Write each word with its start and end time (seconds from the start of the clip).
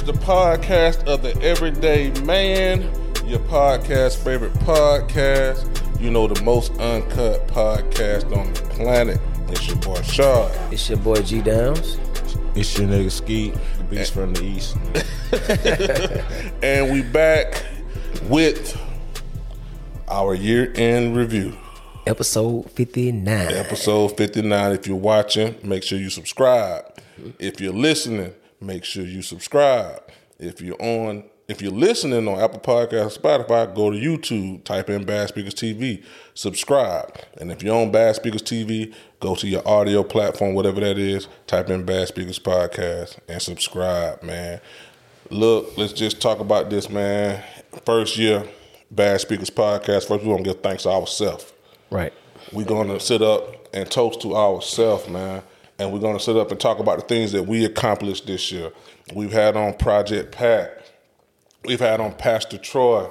Speakers, 0.00 0.18
the 0.18 0.24
podcast 0.24 1.06
of 1.06 1.22
the 1.22 1.36
everyday 1.42 2.10
man, 2.22 2.82
your 3.26 3.38
podcast 3.40 4.22
favorite 4.22 4.52
podcast. 4.54 5.66
You 6.00 6.10
know, 6.10 6.26
the 6.26 6.42
most 6.42 6.72
uncut 6.78 7.46
podcast 7.48 8.34
on 8.36 8.52
the 8.52 8.60
planet. 8.74 9.20
It's 9.48 9.66
your 9.68 9.76
boy 9.76 10.00
Shaw. 10.02 10.48
It's 10.70 10.88
your 10.88 10.98
boy 10.98 11.20
G 11.22 11.42
Downs. 11.42 11.98
It's 12.54 12.78
your 12.78 12.88
nigga 12.88 13.10
Skeet, 13.10 13.54
the 13.78 13.84
beast 13.84 14.14
from 14.14 14.32
the 14.34 14.44
east. 14.44 14.76
And 16.62 16.92
we 16.92 17.02
back 17.02 17.64
with 18.28 18.80
our 20.08 20.34
year 20.34 20.72
end 20.74 21.16
review. 21.16 21.56
Episode 22.06 22.70
59. 22.70 23.26
Episode 23.52 24.16
59. 24.16 24.72
If 24.72 24.86
you're 24.86 24.96
watching, 24.96 25.56
make 25.62 25.82
sure 25.82 25.98
you 25.98 26.10
subscribe. 26.10 26.84
If 27.38 27.60
you're 27.60 27.72
listening, 27.74 28.32
make 28.60 28.84
sure 28.84 29.04
you 29.04 29.22
subscribe. 29.22 30.02
If 30.38 30.60
you're 30.60 30.80
on, 30.80 31.24
if 31.48 31.60
you're 31.60 31.72
listening 31.72 32.28
on 32.28 32.40
Apple 32.40 32.60
Podcasts, 32.60 33.18
Spotify, 33.18 33.74
go 33.74 33.90
to 33.90 33.96
YouTube, 33.98 34.64
type 34.64 34.88
in 34.88 35.04
Bad 35.04 35.28
Speakers 35.28 35.54
TV, 35.54 36.02
subscribe. 36.34 37.18
And 37.40 37.50
if 37.50 37.62
you're 37.62 37.74
on 37.76 37.90
Bad 37.90 38.16
Speakers 38.16 38.42
TV, 38.42 38.94
go 39.20 39.34
to 39.34 39.46
your 39.48 39.66
audio 39.66 40.02
platform, 40.02 40.54
whatever 40.54 40.80
that 40.80 40.96
is, 40.98 41.28
type 41.46 41.68
in 41.70 41.84
Bad 41.84 42.08
Speakers 42.08 42.38
Podcast 42.38 43.18
and 43.28 43.42
subscribe, 43.42 44.22
man. 44.22 44.60
Look, 45.30 45.76
let's 45.76 45.92
just 45.92 46.20
talk 46.20 46.40
about 46.40 46.70
this, 46.70 46.88
man. 46.88 47.42
First 47.84 48.16
year, 48.16 48.44
Bad 48.90 49.20
Speakers 49.20 49.50
Podcast. 49.50 50.08
First, 50.08 50.24
we're 50.24 50.34
gonna 50.34 50.42
give 50.42 50.60
thanks 50.62 50.82
to 50.84 50.90
ourselves 50.90 51.52
Right. 51.90 52.12
we're 52.52 52.64
gonna 52.66 52.98
sit 52.98 53.22
up 53.22 53.68
and 53.74 53.88
toast 53.90 54.20
to 54.22 54.34
ourselves, 54.36 55.08
man. 55.08 55.42
And 55.80 55.92
we're 55.92 55.98
gonna 55.98 56.20
sit 56.20 56.36
up 56.36 56.50
and 56.50 56.60
talk 56.60 56.78
about 56.78 56.98
the 56.98 57.04
things 57.06 57.32
that 57.32 57.44
we 57.44 57.64
accomplished 57.64 58.26
this 58.26 58.52
year. 58.52 58.70
We've 59.14 59.32
had 59.32 59.56
on 59.56 59.72
Project 59.74 60.30
Pat. 60.30 60.86
We've 61.64 61.80
had 61.80 62.00
on 62.00 62.12
Pastor 62.12 62.58
Troy. 62.58 63.08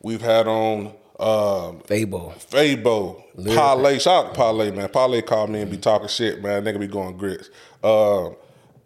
We've 0.00 0.22
had 0.22 0.46
on 0.46 0.94
um, 1.18 1.80
Fable. 1.80 2.32
Fabo, 2.38 3.22
Parlay. 3.54 3.98
Shout 3.98 4.26
out 4.26 4.30
to 4.30 4.36
Parlay, 4.36 4.70
man. 4.70 4.88
Parlay 4.88 5.20
called 5.20 5.50
me 5.50 5.62
and 5.62 5.70
be 5.70 5.76
talking 5.76 6.06
shit, 6.06 6.40
man. 6.40 6.64
Nigga 6.64 6.78
be 6.78 6.86
going 6.86 7.16
grits. 7.16 7.50
Uh, 7.82 8.30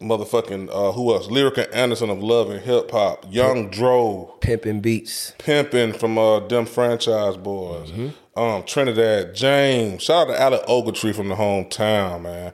motherfucking, 0.01 0.69
uh, 0.71 0.93
who 0.93 1.13
else? 1.15 1.29
Lyrica 1.29 1.69
Anderson 1.75 2.11
of 2.11 2.23
Love 2.23 2.51
and 2.51 2.61
Hip 2.63 2.91
Hop. 2.91 3.27
Young 3.29 3.71
Dro. 3.71 4.35
Pimpin' 4.41 4.83
Beats. 4.83 5.35
Pimpin' 5.39 5.95
from 5.95 6.19
uh, 6.19 6.41
them 6.41 6.67
franchise 6.67 7.37
boys. 7.37 7.93
Um, 8.37 8.65
Trinidad 8.65 9.35
James. 9.35 10.03
Shout 10.03 10.29
out 10.29 10.33
to 10.33 10.41
Alec 10.41 10.63
Ogletree 10.67 11.15
from 11.15 11.29
the 11.29 11.37
hometown, 11.37 12.23
man. 12.23 12.53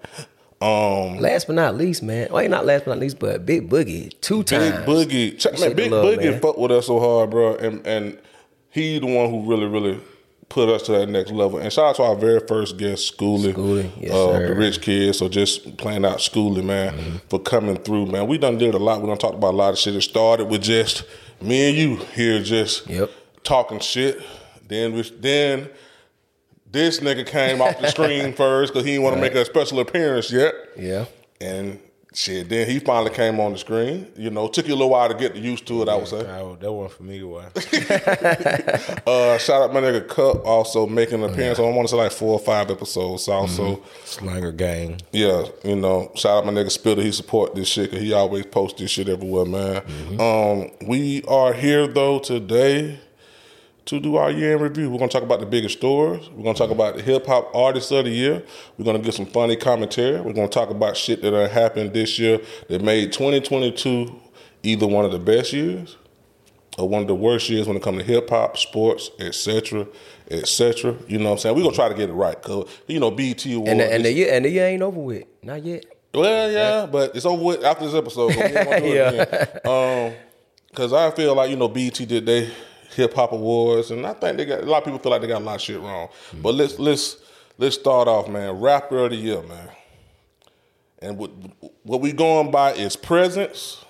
Um, 0.60 1.16
Last 1.18 1.46
but 1.46 1.56
not 1.56 1.76
least, 1.76 2.02
man. 2.02 2.28
Well, 2.30 2.46
not 2.48 2.66
last 2.66 2.84
but 2.84 2.90
not 2.92 2.98
least, 3.00 3.18
but 3.18 3.46
Big 3.46 3.70
Boogie. 3.70 4.12
Two 4.20 4.42
times. 4.42 4.76
Big. 4.76 4.86
Boogie. 4.86 5.38
Check, 5.38 5.58
man, 5.58 5.74
Big 5.74 5.90
love, 5.90 6.04
Boogie 6.04 6.30
man. 6.32 6.40
fuck 6.40 6.58
with 6.58 6.70
us 6.70 6.86
so 6.86 7.00
hard, 7.00 7.30
bro. 7.30 7.54
And 7.56 7.86
and 7.86 8.18
he 8.70 8.98
the 8.98 9.06
one 9.06 9.30
who 9.30 9.48
really, 9.50 9.66
really 9.66 9.98
put 10.50 10.68
us 10.68 10.82
to 10.82 10.92
that 10.92 11.08
next 11.08 11.30
level. 11.30 11.58
And 11.58 11.72
shout 11.72 11.86
out 11.86 11.96
to 11.96 12.02
our 12.02 12.14
very 12.16 12.40
first 12.46 12.76
guest, 12.76 13.16
Schoolie. 13.16 13.54
Schoolie, 13.54 13.90
yes, 14.00 14.12
uh, 14.12 14.32
sir. 14.32 14.48
the 14.48 14.54
rich 14.54 14.82
kids. 14.82 15.16
So 15.18 15.28
just 15.28 15.76
playing 15.78 16.04
out 16.04 16.18
Schoolie, 16.18 16.62
man, 16.64 16.92
Mm-hmm. 16.94 17.16
for 17.30 17.38
coming 17.38 17.76
through, 17.76 18.06
man. 18.06 18.26
We 18.26 18.36
done 18.36 18.58
did 18.58 18.74
a 18.74 18.78
lot. 18.78 19.00
We 19.00 19.06
done 19.08 19.16
talked 19.16 19.36
about 19.36 19.54
a 19.54 19.56
lot 19.56 19.72
of 19.72 19.78
shit. 19.78 19.94
It 19.94 20.02
started 20.02 20.46
with 20.48 20.62
just 20.62 21.04
me 21.40 21.68
and 21.70 21.78
you 21.78 21.96
here 22.14 22.42
just 22.42 22.86
Yep. 22.86 23.10
talking 23.44 23.78
shit. 23.80 24.20
Then 24.68 24.92
we, 24.92 25.02
then 25.20 25.68
this 26.70 27.00
nigga 27.00 27.26
came 27.26 27.60
off 27.60 27.80
the 27.80 27.88
screen 27.88 28.32
first 28.36 28.72
because 28.72 28.84
he 28.84 28.92
didn't 28.92 29.04
want 29.04 29.16
to 29.16 29.20
make 29.20 29.34
a 29.34 29.44
special 29.44 29.80
appearance 29.80 30.30
yet. 30.30 30.54
Yeah. 30.76 31.06
And 31.40 31.80
shit, 32.14 32.48
then 32.48 32.68
he 32.68 32.78
finally 32.78 33.10
came 33.10 33.40
on 33.40 33.52
the 33.52 33.58
screen. 33.58 34.06
You 34.16 34.30
know, 34.30 34.48
took 34.48 34.68
you 34.68 34.74
a 34.74 34.76
little 34.76 34.90
while 34.90 35.08
to 35.08 35.14
get 35.14 35.34
used 35.36 35.66
to 35.68 35.82
it, 35.82 35.88
I 35.88 35.96
would 35.96 36.08
say. 36.08 36.18
Oh, 36.18 36.56
that 36.60 36.72
one 36.72 36.88
for 36.88 37.02
me, 37.02 37.22
why? 37.22 37.48
Uh, 39.06 39.38
shout 39.38 39.62
out 39.62 39.72
my 39.72 39.80
nigga 39.80 40.06
Cup 40.06 40.44
also 40.44 40.86
making 40.86 41.22
an 41.24 41.30
appearance 41.30 41.58
on 41.58 41.72
I 41.72 41.74
want 41.74 41.88
to 41.88 41.92
say 41.92 41.96
like 41.96 42.12
four 42.12 42.34
or 42.34 42.38
five 42.38 42.70
episodes. 42.70 43.28
Also, 43.28 43.82
Slanger 44.04 44.52
gang. 44.52 45.00
yeah, 45.12 45.44
you 45.64 45.76
know, 45.76 46.12
shout 46.14 46.38
out 46.38 46.46
my 46.46 46.52
nigga 46.52 46.70
Spitter. 46.70 47.02
He 47.02 47.10
support 47.10 47.54
this 47.54 47.66
shit 47.68 47.90
because 47.90 48.04
he 48.04 48.12
always 48.12 48.46
posts 48.46 48.78
this 48.78 48.90
shit 48.90 49.08
everywhere, 49.08 49.46
man. 49.46 49.82
Um, 50.20 50.70
we 50.86 51.22
are 51.24 51.52
here 51.52 51.86
though 51.88 52.18
today 52.18 53.00
to 53.90 54.00
do 54.00 54.16
our 54.16 54.30
year 54.30 54.56
in 54.56 54.62
review. 54.62 54.90
We're 54.90 54.98
gonna 54.98 55.10
talk 55.10 55.22
about 55.22 55.40
the 55.40 55.46
biggest 55.46 55.78
stores. 55.78 56.28
We're 56.30 56.42
gonna 56.44 56.56
talk 56.58 56.70
about 56.70 56.96
the 56.96 57.02
hip 57.02 57.26
hop 57.26 57.54
artists 57.54 57.90
of 57.90 58.04
the 58.06 58.10
year. 58.10 58.42
We're 58.78 58.84
gonna 58.84 58.98
get 58.98 59.14
some 59.14 59.26
funny 59.26 59.56
commentary. 59.56 60.20
We're 60.20 60.32
gonna 60.32 60.48
talk 60.48 60.70
about 60.70 60.96
shit 60.96 61.22
that 61.22 61.50
happened 61.50 61.92
this 61.92 62.18
year 62.18 62.40
that 62.68 62.82
made 62.82 63.12
2022 63.12 64.14
either 64.62 64.86
one 64.86 65.04
of 65.04 65.12
the 65.12 65.18
best 65.18 65.52
years 65.52 65.96
or 66.78 66.88
one 66.88 67.02
of 67.02 67.08
the 67.08 67.14
worst 67.14 67.48
years 67.50 67.66
when 67.66 67.76
it 67.76 67.82
comes 67.82 67.98
to 67.98 68.04
hip 68.04 68.30
hop, 68.30 68.56
sports, 68.56 69.10
etc., 69.18 69.86
etc. 70.30 70.94
You 71.08 71.18
know 71.18 71.24
what 71.26 71.30
I'm 71.32 71.38
saying? 71.38 71.56
We're 71.56 71.62
gonna 71.62 71.74
try 71.74 71.88
to 71.88 71.94
get 71.94 72.08
it 72.10 72.12
right, 72.14 72.40
cause 72.40 72.68
you 72.86 73.00
know 73.00 73.10
BT 73.10 73.54
Awards. 73.54 73.70
And 73.70 73.80
the, 73.80 73.92
and 73.92 74.04
the 74.04 74.12
year 74.12 74.32
and 74.32 74.44
the 74.44 74.50
year 74.50 74.66
ain't 74.66 74.82
over 74.82 75.00
with. 75.00 75.24
Not 75.42 75.64
yet. 75.64 75.84
well, 76.14 76.50
yeah, 76.50 76.86
but 76.86 77.16
it's 77.16 77.26
over 77.26 77.42
with 77.42 77.64
after 77.64 77.86
this 77.86 77.94
episode. 77.94 78.28
'cause 78.32 78.36
we 78.38 78.44
ain't 78.44 78.68
do 78.68 78.92
it 78.94 79.28
again. 79.64 80.08
Um, 80.12 80.12
cause 80.74 80.92
I 80.92 81.10
feel 81.10 81.34
like 81.34 81.50
you 81.50 81.56
know 81.56 81.68
BT 81.68 82.06
did 82.06 82.26
they 82.26 82.50
hip 82.94 83.14
hop 83.14 83.32
awards, 83.32 83.90
and 83.90 84.06
I 84.06 84.12
think 84.12 84.36
they 84.36 84.44
got 84.44 84.62
a 84.62 84.66
lot 84.66 84.78
of 84.78 84.84
people 84.84 84.98
feel 84.98 85.10
like 85.10 85.22
they 85.22 85.28
got 85.28 85.42
a 85.42 85.44
lot 85.44 85.56
of 85.56 85.60
shit 85.60 85.80
wrong. 85.80 86.08
But 86.42 86.54
let's 86.54 86.78
let's 86.78 87.18
let's 87.58 87.76
start 87.76 88.08
off, 88.08 88.28
man. 88.28 88.60
Rapper 88.60 89.04
of 89.04 89.10
the 89.10 89.16
year, 89.16 89.42
man. 89.42 89.68
And 91.00 91.18
what 91.18 91.30
what 91.82 92.00
we 92.00 92.12
going 92.12 92.50
by 92.50 92.72
is 92.72 92.96
presence, 92.96 93.84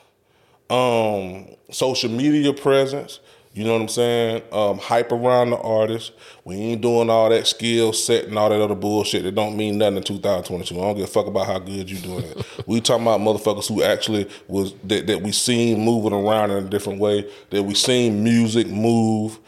um, 0.69 1.49
social 1.70 2.11
media 2.11 2.52
presence. 2.52 3.20
You 3.52 3.64
know 3.64 3.73
what 3.73 3.82
I'm 3.82 3.88
saying? 3.88 4.43
Um, 4.52 4.79
hype 4.79 5.11
around 5.11 5.50
the 5.50 5.58
artist. 5.58 6.12
We 6.44 6.55
ain't 6.55 6.82
doing 6.82 7.11
all 7.11 7.29
that 7.31 7.49
skill 7.49 7.93
set 7.93 8.26
and 8.26 8.38
all 8.38 8.49
that 8.49 8.61
other 8.61 8.76
bullshit 8.76 9.25
that 9.25 9.35
don't 9.35 9.56
mean 9.56 9.79
nothing 9.79 9.97
in 9.97 10.02
2022. 10.05 10.75
I 10.76 10.81
don't 10.81 10.97
give 10.97 11.05
a 11.05 11.06
fuck 11.08 11.26
about 11.26 11.47
how 11.47 11.58
good 11.58 11.91
you 11.91 11.99
doing 11.99 12.25
it. 12.25 12.47
we 12.69 12.81
talking 12.81 13.02
about 13.02 13.20
motherfuckers 13.20 13.67
who 13.67 13.82
actually 13.82 14.29
was 14.47 14.75
that, 14.85 15.08
that 15.08 15.23
we 15.23 15.32
seen 15.32 15.85
moving 15.85 16.12
around 16.12 16.52
in 16.52 16.64
a 16.64 16.69
different 16.69 17.00
way. 17.00 17.29
That 17.50 17.64
we 17.64 17.75
seen 17.75 18.23
music 18.23 18.69
move 18.69 19.41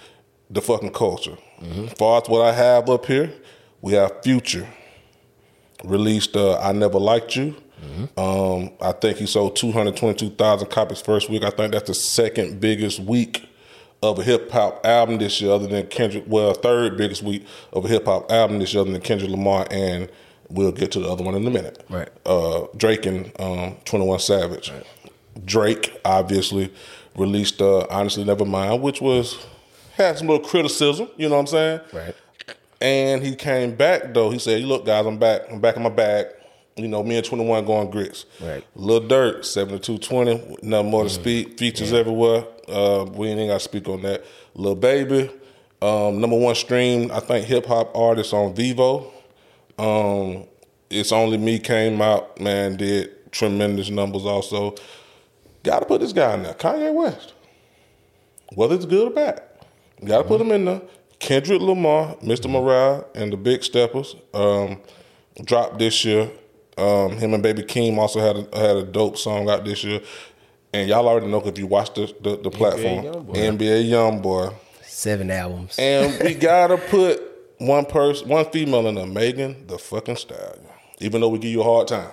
the 0.50 0.60
fucking 0.60 0.92
culture. 0.92 1.38
As 1.60 1.92
far 1.92 2.20
as 2.20 2.28
what 2.28 2.42
I 2.44 2.52
have 2.52 2.90
up 2.90 3.06
here, 3.06 3.32
we 3.80 3.92
have 3.92 4.20
Future 4.24 4.66
released 5.84 6.36
uh, 6.36 6.58
"I 6.58 6.72
Never 6.72 6.98
Liked 6.98 7.36
You." 7.36 7.54
Um, 8.16 8.70
I 8.80 8.92
think 8.92 9.18
he 9.18 9.26
sold 9.26 9.54
two 9.54 9.70
hundred 9.70 9.96
twenty-two 9.96 10.30
thousand 10.30 10.70
copies 10.70 11.00
first 11.00 11.30
week. 11.30 11.44
I 11.44 11.50
think 11.50 11.72
that's 11.72 11.86
the 11.86 11.94
second 11.94 12.60
biggest 12.60 12.98
week 12.98 13.48
of 14.02 14.18
a 14.18 14.22
hip 14.22 14.50
hop 14.50 14.84
album 14.84 15.18
this 15.18 15.40
year, 15.40 15.52
other 15.52 15.66
than 15.66 15.86
Kendrick. 15.86 16.24
Well, 16.26 16.54
third 16.54 16.96
biggest 16.96 17.22
week 17.22 17.46
of 17.72 17.84
a 17.84 17.88
hip 17.88 18.06
hop 18.06 18.30
album 18.30 18.58
this 18.58 18.74
year, 18.74 18.82
other 18.82 18.92
than 18.92 19.00
Kendrick 19.00 19.30
Lamar, 19.30 19.66
and 19.70 20.10
we'll 20.50 20.72
get 20.72 20.92
to 20.92 21.00
the 21.00 21.08
other 21.08 21.24
one 21.24 21.34
in 21.34 21.46
a 21.46 21.50
minute. 21.50 21.84
Right. 21.88 22.08
Uh, 22.26 22.66
Drake 22.76 23.06
and 23.06 23.32
um, 23.40 23.76
Twenty 23.84 24.06
One 24.06 24.18
Savage. 24.18 24.72
Drake 25.44 25.98
obviously 26.04 26.72
released 27.16 27.62
uh, 27.62 27.86
"Honestly 27.90 28.24
Nevermind," 28.24 28.80
which 28.80 29.00
was 29.00 29.46
had 29.94 30.18
some 30.18 30.28
little 30.28 30.46
criticism. 30.46 31.08
You 31.16 31.28
know 31.28 31.36
what 31.36 31.40
I'm 31.42 31.46
saying? 31.46 31.80
Right. 31.92 32.14
And 32.80 33.22
he 33.22 33.36
came 33.36 33.76
back 33.76 34.12
though. 34.12 34.30
He 34.30 34.38
said, 34.38 34.62
"Look, 34.62 34.84
guys, 34.84 35.06
I'm 35.06 35.18
back. 35.18 35.42
I'm 35.50 35.60
back 35.60 35.76
in 35.76 35.82
my 35.82 35.88
bag. 35.88 36.26
You 36.76 36.88
know, 36.88 37.02
me 37.02 37.16
and 37.16 37.24
21 37.24 37.66
going 37.66 37.90
grits. 37.90 38.24
Right. 38.40 38.64
Lil 38.74 39.02
Durk, 39.02 39.44
7220, 39.44 40.58
nothing 40.62 40.90
more 40.90 41.04
to 41.04 41.10
speak. 41.10 41.58
Features 41.58 41.92
everywhere. 41.92 42.44
Uh, 42.68 43.04
we 43.12 43.28
ain't 43.28 43.50
got 43.50 43.54
to 43.54 43.60
speak 43.60 43.88
on 43.88 44.02
that. 44.02 44.24
Little 44.54 44.76
Baby, 44.76 45.30
um, 45.82 46.20
number 46.20 46.38
one 46.38 46.54
stream, 46.54 47.10
I 47.10 47.20
think 47.20 47.46
hip 47.46 47.66
hop 47.66 47.94
artist 47.96 48.32
on 48.32 48.54
Vevo. 48.54 49.10
Um, 49.78 50.46
it's 50.88 51.12
only 51.12 51.38
me 51.38 51.58
came 51.58 52.00
out, 52.00 52.40
man, 52.40 52.76
did 52.76 53.30
tremendous 53.32 53.90
numbers 53.90 54.24
also. 54.24 54.74
Got 55.62 55.80
to 55.80 55.86
put 55.86 56.00
this 56.00 56.12
guy 56.12 56.34
in 56.34 56.42
there, 56.42 56.54
Kanye 56.54 56.92
West. 56.94 57.34
Whether 58.54 58.74
it's 58.74 58.84
good 58.84 59.08
or 59.08 59.14
bad, 59.14 59.42
got 60.04 60.22
to 60.22 60.24
put 60.24 60.40
him 60.40 60.52
in 60.52 60.64
there. 60.66 60.82
Kendrick 61.18 61.60
Lamar, 61.62 62.16
Mr. 62.16 62.50
Morale, 62.50 63.06
and 63.14 63.32
the 63.32 63.36
Big 63.36 63.62
Steppers 63.62 64.16
um, 64.34 64.80
dropped 65.44 65.78
this 65.78 66.04
year. 66.04 66.30
Um, 66.78 67.12
him 67.12 67.34
and 67.34 67.42
Baby 67.42 67.62
Keem 67.62 67.98
also 67.98 68.20
had 68.20 68.36
a, 68.36 68.58
had 68.58 68.76
a 68.76 68.82
dope 68.84 69.18
song 69.18 69.48
out 69.48 69.64
this 69.64 69.84
year. 69.84 70.00
And 70.72 70.88
y'all 70.88 71.06
already 71.06 71.26
know 71.26 71.42
if 71.42 71.58
you 71.58 71.66
watch 71.66 71.92
the, 71.94 72.14
the, 72.22 72.36
the 72.38 72.50
platform, 72.50 73.04
Youngboy. 73.04 73.34
NBA 73.34 73.90
Youngboy. 73.90 74.54
Seven 74.82 75.30
albums. 75.30 75.76
And 75.78 76.18
we 76.22 76.34
gotta 76.48 76.78
put 76.78 77.20
one 77.58 77.84
person, 77.84 78.28
one 78.28 78.46
female 78.50 78.86
in 78.86 78.94
there, 78.94 79.06
Megan 79.06 79.66
the 79.66 79.78
fucking 79.78 80.16
Stallion. 80.16 80.66
Even 81.00 81.20
though 81.20 81.28
we 81.28 81.38
give 81.38 81.50
you 81.50 81.60
a 81.60 81.64
hard 81.64 81.88
time, 81.88 82.10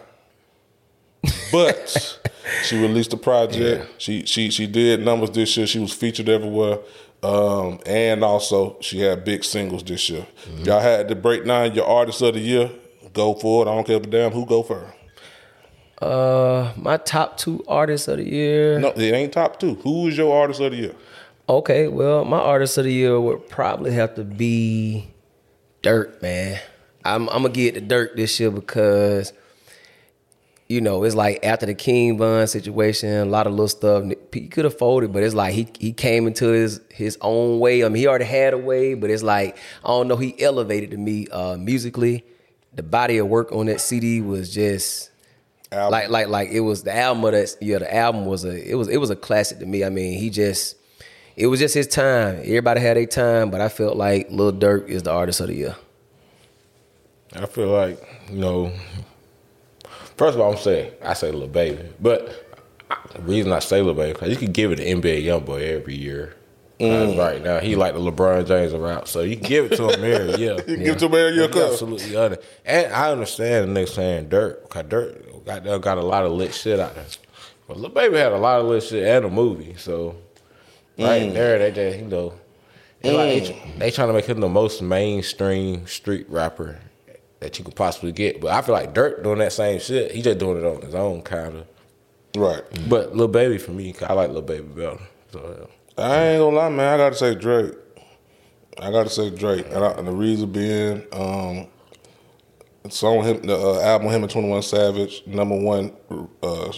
but 1.52 2.22
she 2.64 2.82
released 2.82 3.14
a 3.14 3.18
project. 3.18 3.88
She 3.98 4.26
she 4.26 4.50
she 4.50 4.68
did 4.68 5.02
numbers 5.02 5.32
this 5.32 5.56
year. 5.56 5.68
She 5.68 5.80
was 5.80 5.94
featured 5.94 6.30
everywhere, 6.30 6.80
um, 7.22 7.80
and 7.86 8.24
also 8.24 8.78
she 8.82 9.00
had 9.02 9.24
big 9.24 9.44
singles 9.44 9.84
this 9.84 10.10
year. 10.10 10.26
Mm-hmm. 10.46 10.64
Y'all 10.64 10.80
had 10.80 11.08
to 11.10 11.16
break 11.16 11.46
down 11.46 11.76
your 11.76 11.86
artist 11.86 12.22
of 12.22 12.34
the 12.34 12.40
year. 12.40 12.72
Go 13.14 13.34
for 13.34 13.66
it. 13.66 13.70
I 13.70 13.76
don't 13.76 13.86
care 13.86 13.98
if 13.98 14.04
a 14.04 14.08
damn 14.08 14.32
who 14.32 14.46
go 14.46 14.64
first. 14.64 14.94
Uh, 16.02 16.72
my 16.78 16.98
top 16.98 17.38
two 17.38 17.64
artists 17.68 18.08
of 18.08 18.18
the 18.18 18.24
year. 18.24 18.80
No, 18.80 18.90
it 18.90 19.14
ain't 19.14 19.34
top 19.34 19.60
two. 19.60 19.76
Who 19.76 20.08
is 20.08 20.18
your 20.18 20.34
artist 20.34 20.62
of 20.62 20.72
the 20.72 20.78
year? 20.78 20.96
Okay, 21.50 21.88
well, 21.88 22.24
my 22.24 22.38
artist 22.40 22.78
of 22.78 22.86
the 22.86 22.94
year 22.94 23.20
would 23.20 23.50
probably 23.50 23.92
have 23.92 24.16
to 24.16 24.24
be 24.24 25.08
Dirt, 25.82 26.22
man. 26.22 26.60
I'm 27.04 27.28
I'm 27.30 27.42
gonna 27.42 27.50
get 27.50 27.74
the 27.74 27.82
Dirt 27.82 28.16
this 28.16 28.40
year 28.40 28.52
because 28.52 29.34
you 30.68 30.80
know 30.82 31.04
it's 31.04 31.16
like 31.16 31.44
after 31.44 31.66
the 31.66 31.74
King 31.74 32.18
Von 32.18 32.48
situation, 32.48 33.10
a 33.10 33.26
lot 33.26 33.48
of 33.48 33.54
little 33.54 33.68
stuff 33.68 34.04
he 34.34 34.48
could 34.48 34.66
have 34.66 34.78
folded, 34.78 35.12
but 35.12 35.24
it's 35.24 35.34
like 35.34 35.54
he 35.54 35.68
he 35.80 35.92
came 35.92 36.28
into 36.28 36.48
his 36.48 36.82
his 36.92 37.18
own 37.22 37.60
way. 37.60 37.84
I 37.84 37.90
mean, 37.90 37.96
he 37.96 38.08
already 38.08 38.26
had 38.26 38.54
a 38.54 38.58
way, 38.58 38.94
but 38.94 39.10
it's 39.10 39.24
like 39.24 39.58
I 39.84 39.88
don't 39.88 40.08
know. 40.08 40.18
He 40.18 40.40
elevated 40.42 40.92
to 40.92 40.98
me 40.98 41.28
uh, 41.28 41.58
musically. 41.58 42.26
The 42.74 42.84
body 42.84 43.18
of 43.18 43.28
work 43.28 43.52
on 43.52 43.66
that 43.66 43.82
CD 43.82 44.22
was 44.22 44.54
just 44.54 45.12
Album. 45.72 45.92
like 45.92 46.10
like 46.10 46.28
like 46.28 46.50
it 46.50 46.62
was 46.62 46.84
the 46.84 46.96
album 46.96 47.24
of 47.26 47.32
that 47.34 47.56
yeah 47.62 47.78
the 47.78 47.94
album 47.96 48.26
was 48.26 48.44
a 48.44 48.72
it 48.72 48.76
was 48.76 48.88
it 48.88 48.98
was 48.98 49.10
a 49.10 49.16
classic 49.16 49.60
to 49.60 49.66
me. 49.66 49.84
I 49.84 49.90
mean 49.90 50.18
he 50.20 50.30
just 50.30 50.76
it 51.36 51.48
was 51.48 51.60
just 51.60 51.74
his 51.74 51.88
time. 51.88 52.40
Everybody 52.40 52.82
had 52.82 52.98
their 52.98 53.06
time, 53.06 53.50
but 53.50 53.62
I 53.62 53.70
felt 53.70 53.96
like 53.96 54.30
Lil 54.30 54.52
Durk 54.54 54.88
is 54.88 55.04
the 55.04 55.12
artist 55.12 55.40
of 55.40 55.48
the 55.48 55.56
year. 55.56 55.76
I 57.36 57.46
feel 57.46 57.68
like 57.68 58.02
you 58.30 58.38
know. 58.38 58.72
First 60.18 60.36
of 60.36 60.42
all, 60.42 60.52
I'm 60.52 60.58
saying 60.58 60.92
I 61.02 61.14
say 61.14 61.32
little 61.32 61.48
baby, 61.48 61.88
but 62.02 62.50
the 63.14 63.22
reason 63.22 63.54
I 63.54 63.60
say 63.60 63.78
little 63.78 63.94
baby 63.94 64.14
because 64.14 64.30
you 64.30 64.36
could 64.36 64.52
give 64.54 64.72
it 64.72 64.78
to 64.78 64.86
NBA 64.86 65.24
YoungBoy 65.24 65.62
every 65.62 65.96
year. 65.96 66.36
Uh, 66.82 67.14
right 67.18 67.44
now, 67.44 67.60
he 67.60 67.76
like 67.76 67.94
the 67.94 68.00
LeBron 68.00 68.48
James 68.48 68.72
of 68.72 68.80
rap, 68.80 69.06
so 69.08 69.20
you 69.20 69.36
can 69.36 69.46
give 69.46 69.72
it 69.72 69.76
to 69.76 69.90
him 69.90 70.02
every 70.02 70.36
yeah. 70.46 70.58
You 70.66 70.78
give 70.78 70.96
it 70.96 71.00
to 71.00 71.06
him 71.08 71.14
every 71.14 71.34
year, 71.34 71.48
He's 71.50 71.58
absolutely 71.58 72.16
it. 72.16 72.44
And 72.64 72.94
I 72.94 73.12
understand 73.12 73.76
the 73.76 73.82
nigga 73.82 73.90
saying 73.90 74.30
Dirt, 74.30 74.70
cause 74.70 74.86
Dirt 74.88 75.46
got 75.46 75.82
got 75.82 75.98
a 75.98 76.02
lot 76.02 76.26
of 76.26 76.32
lit 76.32 76.54
shit 76.54 76.80
out 76.80 76.96
there. 76.96 77.06
But 77.68 77.78
Lil 77.78 77.90
Baby 77.90 78.18
had 78.18 78.32
a 78.32 78.38
lot 78.38 78.62
of 78.62 78.68
lit 78.68 78.84
shit 78.84 79.04
and 79.04 79.26
a 79.26 79.30
movie, 79.30 79.76
so 79.78 80.16
right 80.98 81.34
there 81.34 81.60
they 81.60 81.72
just 81.72 82.00
you 82.00 82.06
know. 82.06 82.34
And 83.02 83.16
like, 83.16 83.44
they, 83.44 83.74
they 83.78 83.92
trying 83.92 84.10
to 84.10 84.14
make 84.14 84.26
him 84.26 84.40
the 84.40 84.50
most 84.50 84.82
mainstream 84.82 85.86
street 85.86 86.30
rapper 86.30 86.80
that 87.40 87.58
you 87.58 87.66
could 87.66 87.76
possibly 87.76 88.12
get. 88.12 88.40
But 88.42 88.52
I 88.52 88.62
feel 88.62 88.74
like 88.74 88.94
Dirt 88.94 89.24
doing 89.24 89.40
that 89.40 89.54
same 89.54 89.80
shit. 89.80 90.12
He 90.12 90.22
just 90.22 90.40
doing 90.40 90.58
it 90.58 90.66
on 90.66 90.82
his 90.82 90.96
own 90.96 91.22
kind 91.22 91.58
of. 91.58 91.68
Right. 92.36 92.64
But 92.88 93.12
little 93.12 93.28
Baby 93.28 93.58
for 93.58 93.72
me, 93.72 93.94
I 94.02 94.14
like 94.14 94.28
little 94.30 94.42
Baby 94.42 94.68
better. 94.68 95.00
So 95.32 95.70
I 96.00 96.28
ain't 96.28 96.40
gonna 96.40 96.56
lie, 96.56 96.70
man. 96.70 96.94
I 96.94 96.98
gotta 96.98 97.16
say 97.16 97.36
Drake. 97.36 97.74
I 98.80 98.92
gotta 98.92 99.10
say 99.10 99.30
Drake, 99.30 99.66
and, 99.72 99.84
I, 99.84 99.92
and 99.92 100.08
the 100.08 100.12
reason 100.12 100.52
being, 100.52 101.04
um, 101.12 101.68
it's 102.86 103.04
on 103.04 103.26
him. 103.26 103.42
The 103.42 103.58
uh, 103.58 103.82
album 103.82 104.10
him 104.10 104.24
and 104.24 104.32
Twenty 104.32 104.50
One 104.50 104.62
Savage, 104.62 105.24
number 105.28 105.60
one, 105.60 105.92
uh, 106.42 106.72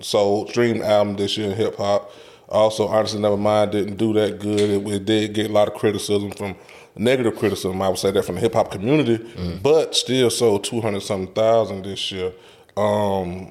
sold 0.00 0.50
streamed 0.50 0.82
album 0.82 1.16
this 1.16 1.36
year 1.36 1.50
in 1.50 1.56
hip 1.56 1.76
hop. 1.76 2.12
Also, 2.48 2.86
honestly, 2.88 3.20
Nevermind 3.20 3.72
didn't 3.72 3.96
do 3.96 4.12
that 4.14 4.38
good. 4.38 4.60
It, 4.60 4.86
it 4.86 5.04
did 5.04 5.34
get 5.34 5.50
a 5.50 5.52
lot 5.52 5.68
of 5.68 5.74
criticism 5.74 6.30
from 6.32 6.56
negative 6.96 7.36
criticism. 7.36 7.80
I 7.82 7.88
would 7.88 7.98
say 7.98 8.10
that 8.12 8.24
from 8.24 8.36
the 8.36 8.40
hip 8.40 8.54
hop 8.54 8.70
community, 8.70 9.18
but 9.62 9.94
still 9.94 10.30
sold 10.30 10.64
two 10.64 10.80
hundred 10.80 11.02
something 11.02 11.34
thousand 11.34 11.84
this 11.84 12.10
year. 12.12 12.32
Um, 12.76 13.50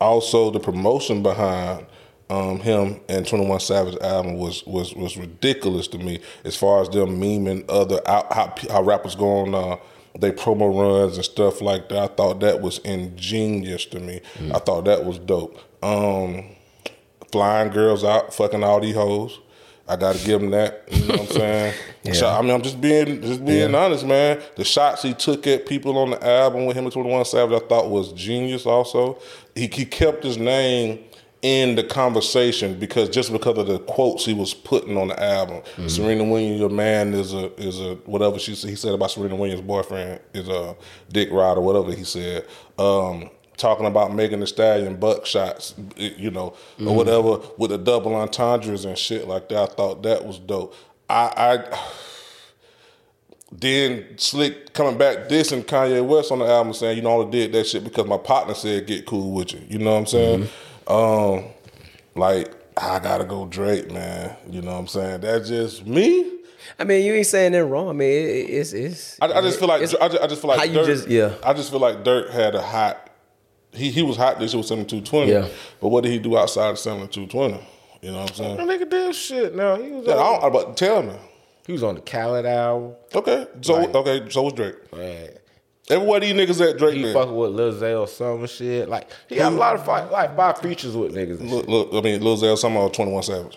also 0.00 0.50
the 0.50 0.60
promotion 0.60 1.22
behind 1.22 1.86
um, 2.28 2.60
him 2.60 3.00
and 3.08 3.26
Twenty 3.26 3.46
One 3.46 3.60
Savage 3.60 3.96
album 4.00 4.36
was 4.36 4.64
was 4.66 4.94
was 4.94 5.16
ridiculous 5.16 5.88
to 5.88 5.98
me 5.98 6.20
as 6.44 6.56
far 6.56 6.82
as 6.82 6.88
them 6.88 7.20
memeing 7.20 7.64
other 7.68 8.00
how, 8.06 8.26
how, 8.30 8.54
how 8.70 8.82
rappers 8.82 9.14
go 9.14 9.40
on 9.40 9.54
uh, 9.54 9.76
they 10.18 10.32
promo 10.32 10.74
runs 10.74 11.16
and 11.16 11.24
stuff 11.24 11.60
like 11.60 11.88
that. 11.90 11.98
I 11.98 12.06
thought 12.06 12.40
that 12.40 12.60
was 12.60 12.78
ingenious 12.78 13.84
to 13.86 14.00
me. 14.00 14.20
I 14.52 14.58
thought 14.58 14.86
that 14.86 15.04
was 15.04 15.18
dope. 15.18 15.58
Um, 15.82 16.44
flying 17.30 17.70
girls 17.70 18.02
out, 18.02 18.32
fucking 18.34 18.64
all 18.64 18.80
these 18.80 18.94
hoes. 18.94 19.38
I 19.88 19.94
gotta 19.94 20.18
give 20.24 20.42
him 20.42 20.50
that. 20.50 20.84
You 20.90 21.06
know 21.06 21.14
what 21.14 21.20
I'm 21.20 21.26
saying? 21.26 21.74
So, 22.12 22.28
I 22.28 22.40
mean, 22.40 22.52
I'm 22.52 22.62
just 22.62 22.80
being 22.80 23.20
just 23.20 23.44
being 23.44 23.74
honest, 23.74 24.06
man. 24.06 24.40
The 24.54 24.62
shots 24.62 25.02
he 25.02 25.12
took 25.12 25.44
at 25.48 25.66
people 25.66 25.98
on 25.98 26.10
the 26.10 26.24
album 26.24 26.64
with 26.64 26.76
him 26.76 26.84
and 26.84 26.92
21 26.92 27.24
Savage, 27.24 27.60
I 27.60 27.66
thought 27.66 27.90
was 27.90 28.12
genius. 28.12 28.64
Also, 28.64 29.18
he 29.56 29.66
he 29.66 29.84
kept 29.84 30.22
his 30.22 30.38
name 30.38 31.00
in 31.46 31.76
the 31.76 31.84
conversation 31.84 32.76
because 32.76 33.08
just 33.08 33.30
because 33.30 33.56
of 33.56 33.68
the 33.68 33.78
quotes 33.78 34.24
he 34.24 34.34
was 34.34 34.52
putting 34.52 34.96
on 34.96 35.06
the 35.06 35.22
album. 35.22 35.58
Mm-hmm. 35.58 35.86
Serena 35.86 36.24
Williams, 36.24 36.58
your 36.58 36.70
man 36.70 37.14
is 37.14 37.32
a 37.32 37.54
is 37.54 37.80
a 37.80 37.94
whatever 38.04 38.36
she 38.40 38.56
said, 38.56 38.68
he 38.68 38.74
said 38.74 38.92
about 38.92 39.12
Serena 39.12 39.36
Williams' 39.36 39.60
boyfriend 39.60 40.20
is 40.34 40.48
a 40.48 40.74
dick 41.12 41.30
rod 41.30 41.56
or 41.56 41.60
whatever 41.60 41.92
he 41.92 42.02
said. 42.02 42.44
Um, 42.80 43.30
talking 43.56 43.86
about 43.86 44.12
making 44.12 44.40
the 44.40 44.46
Stallion 44.48 44.96
buck 44.96 45.24
shots, 45.24 45.76
you 45.96 46.32
know, 46.32 46.48
or 46.48 46.52
mm-hmm. 46.78 46.94
whatever 46.96 47.38
with 47.58 47.70
the 47.70 47.78
double 47.78 48.16
entendres 48.16 48.84
and 48.84 48.98
shit 48.98 49.28
like 49.28 49.48
that. 49.50 49.56
I 49.56 49.66
thought 49.66 50.02
that 50.02 50.24
was 50.26 50.40
dope. 50.40 50.74
I, 51.08 51.32
I 51.36 51.80
then 53.52 54.18
Slick 54.18 54.72
coming 54.72 54.98
back 54.98 55.28
dissing 55.28 55.62
Kanye 55.62 56.04
West 56.04 56.32
on 56.32 56.40
the 56.40 56.46
album 56.46 56.74
saying, 56.74 56.96
you 56.96 57.04
know, 57.04 57.10
I 57.10 57.24
only 57.24 57.30
did 57.30 57.52
that 57.52 57.68
shit 57.68 57.84
because 57.84 58.06
my 58.06 58.18
partner 58.18 58.54
said 58.54 58.88
get 58.88 59.06
cool 59.06 59.30
with 59.30 59.52
you. 59.52 59.60
You 59.68 59.78
know 59.78 59.92
what 59.92 60.00
I'm 60.00 60.06
saying? 60.06 60.40
Mm-hmm. 60.40 60.65
Um, 60.86 61.44
like 62.14 62.52
I 62.76 62.98
gotta 62.98 63.24
go 63.24 63.46
Drake, 63.46 63.90
man. 63.90 64.36
You 64.50 64.62
know 64.62 64.72
what 64.72 64.78
I'm 64.80 64.86
saying? 64.86 65.20
That's 65.22 65.48
just 65.48 65.86
me. 65.86 66.32
I 66.78 66.84
mean, 66.84 67.04
you 67.04 67.14
ain't 67.14 67.26
saying 67.26 67.52
that 67.52 67.64
wrong. 67.64 67.88
I 67.88 67.92
mean, 67.92 68.10
it, 68.10 68.50
it's 68.50 68.72
it's. 68.72 69.20
I, 69.20 69.26
I 69.26 69.40
just 69.40 69.58
feel 69.58 69.68
like 69.68 69.80
I 69.82 69.86
just, 69.86 69.96
I 70.22 70.26
just 70.26 70.40
feel 70.42 70.48
like 70.48 70.58
how 70.58 70.64
you 70.64 70.78
Durk, 70.78 70.86
just- 70.86 71.08
yeah. 71.08 71.34
I 71.44 71.52
just 71.54 71.70
feel 71.70 71.80
like 71.80 72.04
Dirt 72.04 72.30
had 72.30 72.54
a 72.54 72.62
hot. 72.62 73.10
He 73.72 73.90
he 73.90 74.02
was 74.02 74.16
hot 74.16 74.38
this 74.38 74.52
year 74.52 74.58
with 74.58 74.66
seventy 74.66 74.86
two 74.88 75.00
twenty. 75.04 75.32
Yeah. 75.32 75.48
But 75.80 75.88
what 75.88 76.02
did 76.02 76.12
he 76.12 76.18
do 76.18 76.36
outside 76.36 76.70
of 76.70 76.78
seventy 76.78 77.08
two 77.08 77.26
twenty? 77.26 77.60
You 78.02 78.12
know 78.12 78.20
what 78.20 78.30
I'm 78.30 78.36
saying? 78.36 78.56
that 78.58 78.66
nigga 78.66 78.88
did 78.90 79.14
shit. 79.14 79.54
Now 79.54 79.76
he 79.76 79.90
was 79.90 80.06
Yeah, 80.06 80.14
I 80.14 80.18
on, 80.18 80.40
don't, 80.40 80.52
but 80.52 80.76
tell 80.76 81.02
me. 81.02 81.14
he 81.66 81.72
was 81.72 81.82
on 81.82 81.94
the 81.96 82.00
Khaled 82.00 82.46
album. 82.46 82.94
Okay, 83.14 83.46
so 83.62 83.78
Right. 83.78 83.94
okay, 83.94 84.30
so 84.30 84.42
was 84.42 84.52
Drake. 84.52 84.74
Man. 85.88 85.96
Everywhere 85.98 86.20
these 86.20 86.34
niggas 86.34 86.70
at 86.70 86.78
Drake. 86.78 86.94
He 86.94 87.02
then. 87.02 87.14
fucking 87.14 87.36
with 87.36 87.50
Lil 87.52 87.72
Zell 87.72 88.06
some 88.06 88.46
shit. 88.46 88.88
Like 88.88 89.10
he 89.28 89.36
had 89.36 89.52
a 89.52 89.56
lot 89.56 89.74
of 89.76 89.84
fight, 89.84 90.10
like 90.10 90.36
five 90.36 90.58
features 90.58 90.96
with 90.96 91.14
niggas. 91.14 91.40
And. 91.40 91.50
Look, 91.50 91.68
look, 91.68 91.88
I 91.94 92.00
mean, 92.00 92.22
Lil 92.22 92.36
Zell, 92.36 92.56
some 92.56 92.76
of 92.76 92.92
Twenty 92.92 93.12
One 93.12 93.22
Savage. 93.22 93.56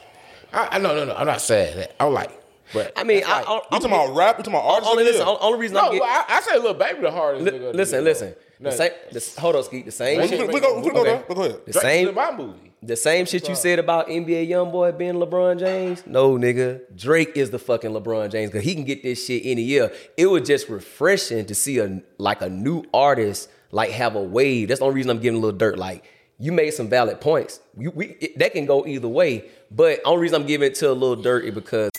I, 0.53 0.67
I 0.73 0.77
no 0.79 0.95
no 0.95 1.05
no. 1.05 1.15
I'm 1.15 1.27
not 1.27 1.41
saying 1.41 1.77
that. 1.77 1.95
I'm 1.99 2.13
like 2.13 2.31
But 2.73 2.93
I 2.97 3.03
mean, 3.03 3.23
I, 3.25 3.39
like- 3.41 3.47
I, 3.47 3.53
You 3.55 3.61
talking 3.71 3.85
about 3.87 4.15
rap? 4.15 4.37
You 4.37 4.43
talking 4.43 4.53
about 4.59 4.65
artists? 4.65 4.91
only 4.91 5.03
listen. 5.03 5.27
year? 5.27 5.37
Only 5.41 5.59
reason 5.59 5.75
no, 5.75 5.81
I'm 5.81 5.91
getting, 5.93 6.07
I, 6.07 6.25
I 6.29 6.41
say 6.41 6.57
Lil 6.59 6.73
Baby 6.73 7.01
the 7.01 7.11
hardest. 7.11 7.45
li- 7.45 7.51
nigga 7.51 7.73
listen, 7.73 8.03
listen. 8.03 8.35
The 8.61 8.71
same, 8.71 8.91
the, 9.11 9.33
hold 9.39 9.55
on, 9.55 9.63
Skeet. 9.63 9.85
The 9.85 9.91
same 9.91 10.19
We, 10.21 10.27
shit. 10.27 10.47
we, 10.47 10.53
we 10.55 10.59
go, 10.59 10.79
we 10.81 10.89
go 10.91 10.99
Okay. 11.01 11.11
there. 11.11 11.23
Go 11.35 11.41
ahead. 11.43 11.61
The 11.65 11.71
Drake 11.71 11.81
same, 11.81 12.07
in 12.09 12.15
my 12.15 12.35
movie. 12.35 12.68
The 12.81 12.95
same 12.95 13.25
shit 13.25 13.49
you 13.49 13.55
said 13.55 13.77
about 13.77 14.07
NBA 14.07 14.49
YoungBoy 14.49 14.97
being 14.97 15.15
LeBron 15.15 15.59
James. 15.59 16.03
No, 16.05 16.37
nigga, 16.37 16.81
Drake 16.95 17.35
is 17.35 17.49
the 17.49 17.59
fucking 17.59 17.91
LeBron 17.91 18.31
James 18.31 18.51
because 18.51 18.63
he 18.63 18.73
can 18.73 18.85
get 18.85 19.03
this 19.03 19.25
shit 19.25 19.41
any 19.45 19.63
year. 19.63 19.91
It 20.15 20.27
was 20.27 20.47
just 20.47 20.69
refreshing 20.69 21.45
to 21.47 21.55
see 21.55 21.79
a 21.79 22.01
like 22.17 22.41
a 22.41 22.49
new 22.49 22.83
artist 22.93 23.49
like 23.71 23.91
have 23.91 24.15
a 24.15 24.21
wave. 24.21 24.69
That's 24.69 24.79
the 24.79 24.85
only 24.85 24.95
reason 24.95 25.11
I'm 25.11 25.19
giving 25.19 25.39
a 25.39 25.41
little 25.41 25.57
dirt. 25.57 25.77
Like 25.77 26.05
you 26.37 26.53
made 26.53 26.71
some 26.71 26.87
valid 26.87 27.19
points. 27.19 27.59
You, 27.77 27.91
we 27.91 28.07
it, 28.21 28.39
that 28.39 28.53
can 28.53 28.65
go 28.65 28.85
either 28.85 29.09
way. 29.09 29.49
But 29.69 29.99
only 30.05 30.21
reason 30.21 30.41
I'm 30.41 30.47
giving 30.47 30.67
it 30.67 30.75
to 30.75 30.89
a 30.89 30.93
little 30.93 31.21
dirt 31.21 31.45
is 31.45 31.53
because 31.53 31.91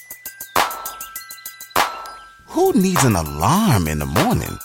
Who 2.46 2.72
needs 2.72 3.04
an 3.04 3.16
alarm 3.16 3.86
in 3.86 3.98
the 3.98 4.06
morning 4.06 4.58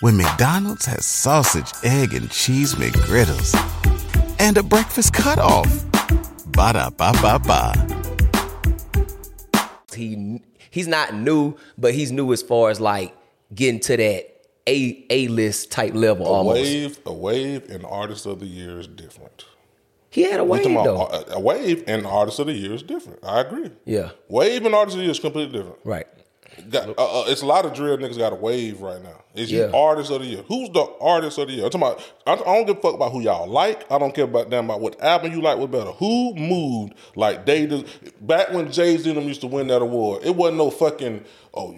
when 0.00 0.16
McDonald's 0.16 0.86
has 0.86 1.04
sausage, 1.04 1.72
egg, 1.84 2.14
and 2.14 2.30
cheese 2.30 2.74
McGriddles 2.76 3.54
and 4.48 4.56
a 4.56 4.62
breakfast 4.62 5.12
cutoff? 5.12 5.68
Ba 6.52 6.72
da 6.72 6.88
ba 6.88 7.12
ba 7.20 7.38
ba. 7.38 7.74
he 9.94 10.40
he's 10.70 10.88
not 10.88 11.14
new, 11.14 11.54
but 11.76 11.92
he's 11.92 12.10
new 12.10 12.32
as 12.32 12.40
far 12.42 12.70
as 12.70 12.80
like 12.80 13.14
getting 13.54 13.78
to 13.80 13.96
that 13.98 14.46
a 14.66 15.04
a 15.10 15.28
list 15.28 15.70
type 15.70 15.94
level 15.94 16.26
A 16.26 16.30
almost. 16.30 16.62
wave, 16.62 16.98
a 17.04 17.12
wave, 17.12 17.68
and 17.70 17.84
artist 17.84 18.24
of 18.24 18.40
the 18.40 18.46
year 18.46 18.80
is 18.80 18.86
different. 18.86 19.44
He 20.08 20.22
had 20.22 20.40
a 20.40 20.44
wave 20.44 20.62
talking 20.62 20.82
though. 20.82 21.02
a, 21.02 21.24
a 21.36 21.40
wave 21.40 21.84
and 21.86 22.06
artist 22.06 22.38
of 22.38 22.46
the 22.46 22.54
year 22.54 22.72
is 22.72 22.82
different. 22.82 23.18
I 23.22 23.40
agree. 23.42 23.70
Yeah. 23.84 24.12
Wave 24.28 24.64
and 24.64 24.74
artist 24.74 24.94
of 24.94 25.00
the 25.00 25.04
year 25.04 25.12
is 25.12 25.20
completely 25.20 25.58
different. 25.58 25.78
Right. 25.84 26.06
Got, 26.70 26.88
uh, 26.98 27.20
uh, 27.20 27.24
it's 27.28 27.42
a 27.42 27.46
lot 27.46 27.66
of 27.66 27.74
drill 27.74 27.98
niggas 27.98 28.16
got 28.16 28.32
a 28.32 28.36
wave 28.36 28.80
right 28.80 29.02
now. 29.02 29.22
Is 29.38 29.50
you 29.52 29.60
Yeah. 29.62 29.70
artist 29.72 30.10
of 30.10 30.20
the 30.20 30.26
year? 30.26 30.42
Who's 30.48 30.68
the 30.70 30.86
artist 31.00 31.38
of 31.38 31.48
the 31.48 31.54
year? 31.54 31.64
I'm 31.64 31.70
talking 31.70 31.86
about. 31.88 32.02
I, 32.26 32.32
I 32.32 32.56
don't 32.56 32.66
give 32.66 32.78
a 32.78 32.80
fuck 32.80 32.94
about 32.94 33.12
who 33.12 33.20
y'all 33.20 33.46
like. 33.46 33.90
I 33.90 33.98
don't 33.98 34.14
care 34.14 34.24
about 34.24 34.50
damn 34.50 34.64
about 34.66 34.80
what 34.80 35.00
album 35.02 35.32
you 35.32 35.40
like. 35.40 35.58
What 35.58 35.70
better? 35.70 35.92
Who 35.92 36.34
moved 36.34 36.94
like 37.16 37.46
they 37.46 37.66
did 37.66 37.88
back 38.20 38.52
when 38.52 38.70
Jay 38.70 38.96
Z 38.96 39.12
them 39.12 39.24
used 39.24 39.40
to 39.42 39.46
win 39.46 39.68
that 39.68 39.80
award? 39.82 40.22
It 40.24 40.34
wasn't 40.36 40.58
no 40.58 40.70
fucking 40.70 41.24
oh 41.54 41.76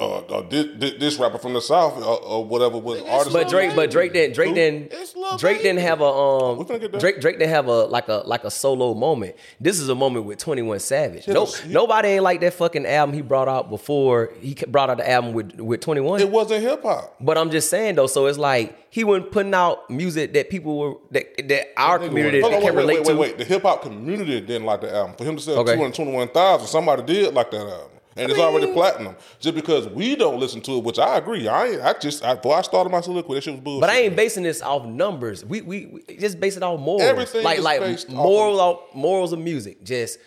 uh, 0.00 0.18
uh, 0.18 0.48
this, 0.48 0.66
this 0.98 1.16
rapper 1.18 1.38
from 1.38 1.54
the 1.54 1.60
south 1.60 1.96
or, 2.02 2.22
or 2.22 2.44
whatever 2.44 2.78
was 2.78 3.00
artist. 3.02 3.32
But 3.32 3.48
Drake, 3.48 3.74
but 3.74 3.90
Drake 3.90 4.12
didn't. 4.12 4.34
Drake 4.34 4.50
Who? 4.50 4.54
didn't. 4.54 4.92
Drake 5.38 5.62
didn't 5.62 5.80
have 5.80 6.00
a 6.00 6.04
um. 6.04 6.58
We 6.58 6.64
finna 6.64 6.80
get 6.80 6.92
there. 6.92 7.00
Drake 7.00 7.20
Drake 7.20 7.38
didn't 7.38 7.50
have 7.52 7.66
a 7.66 7.84
like 7.84 8.08
a 8.08 8.22
like 8.26 8.44
a 8.44 8.50
solo 8.50 8.94
moment. 8.94 9.36
This 9.60 9.78
is 9.78 9.88
a 9.88 9.94
moment 9.94 10.26
with 10.26 10.38
Twenty 10.38 10.62
One 10.62 10.78
Savage. 10.80 11.26
Yeah, 11.26 11.34
No, 11.34 11.46
but- 11.46 11.64
nobody 11.68 12.08
ain't 12.08 12.24
like 12.24 12.40
that 12.42 12.54
fucking 12.54 12.86
album 12.86 13.14
he 13.14 13.22
brought 13.22 13.48
out 13.48 13.70
before. 13.70 14.32
He 14.40 14.54
brought 14.68 14.90
out 14.90 14.98
the 14.98 15.08
album 15.10 15.32
with 15.32 15.58
with 15.60 15.80
Twenty 15.80 16.00
One. 16.00 16.20
It 16.20 16.30
wasn't 16.30 16.62
hip 16.72 16.82
hop. 16.82 17.16
But 17.20 17.38
I'm 17.38 17.50
just 17.50 17.70
saying 17.70 17.94
though, 17.94 18.06
so 18.06 18.26
it's 18.26 18.38
like 18.38 18.76
he 18.90 19.04
wasn't 19.04 19.32
putting 19.32 19.54
out 19.54 19.88
music 19.90 20.32
that 20.34 20.50
people 20.50 20.78
were 20.78 20.94
that 21.12 21.48
that 21.48 21.68
our 21.76 21.98
community 21.98 22.42
on, 22.42 22.50
can 22.50 22.62
wait, 22.62 22.74
wait, 22.74 22.74
relate 22.74 22.96
wait, 22.98 23.06
to. 23.06 23.12
wait, 23.12 23.18
wait. 23.18 23.38
The 23.38 23.44
hip 23.44 23.62
hop 23.62 23.82
community 23.82 24.40
didn't 24.40 24.64
like 24.64 24.80
the 24.80 24.94
album. 24.94 25.16
For 25.16 25.24
him 25.24 25.36
to 25.36 25.42
sell 25.42 25.58
Okay. 25.60 25.74
two 25.74 25.80
hundred 25.80 25.94
twenty 25.94 26.12
one 26.12 26.28
thousand, 26.28 26.66
somebody 26.68 27.02
did 27.02 27.34
like 27.34 27.50
that 27.50 27.60
album. 27.60 27.88
And 28.14 28.30
it's 28.30 28.38
already 28.38 28.70
platinum. 28.74 29.16
Just 29.40 29.54
because 29.54 29.88
we 29.88 30.14
don't 30.16 30.38
listen 30.38 30.60
to 30.62 30.72
it, 30.72 30.84
which 30.84 30.98
I 30.98 31.16
agree. 31.16 31.48
I 31.48 31.90
I 31.90 31.94
just 31.98 32.22
I, 32.22 32.34
before 32.34 32.56
I 32.56 32.60
started 32.60 32.90
my 32.90 33.00
soliloquy, 33.00 33.36
that 33.36 33.44
shit 33.44 33.54
was 33.54 33.62
bullshit. 33.62 33.80
But 33.80 33.88
I 33.88 34.00
ain't 34.00 34.16
basing 34.16 34.42
this 34.42 34.60
off 34.60 34.84
numbers. 34.84 35.44
We 35.46 35.62
we, 35.62 35.86
we 35.86 36.16
just 36.16 36.38
base 36.38 36.58
it 36.58 36.62
off 36.62 36.78
morals. 36.78 37.02
Everything 37.04 37.42
like 37.42 37.58
is 37.58 37.64
like 37.64 37.80
based 37.80 38.08
off 38.10 38.14
morals 38.14 38.58
off 38.60 38.94
morals 38.94 39.32
of 39.32 39.38
music. 39.38 39.82
Just 39.82 40.18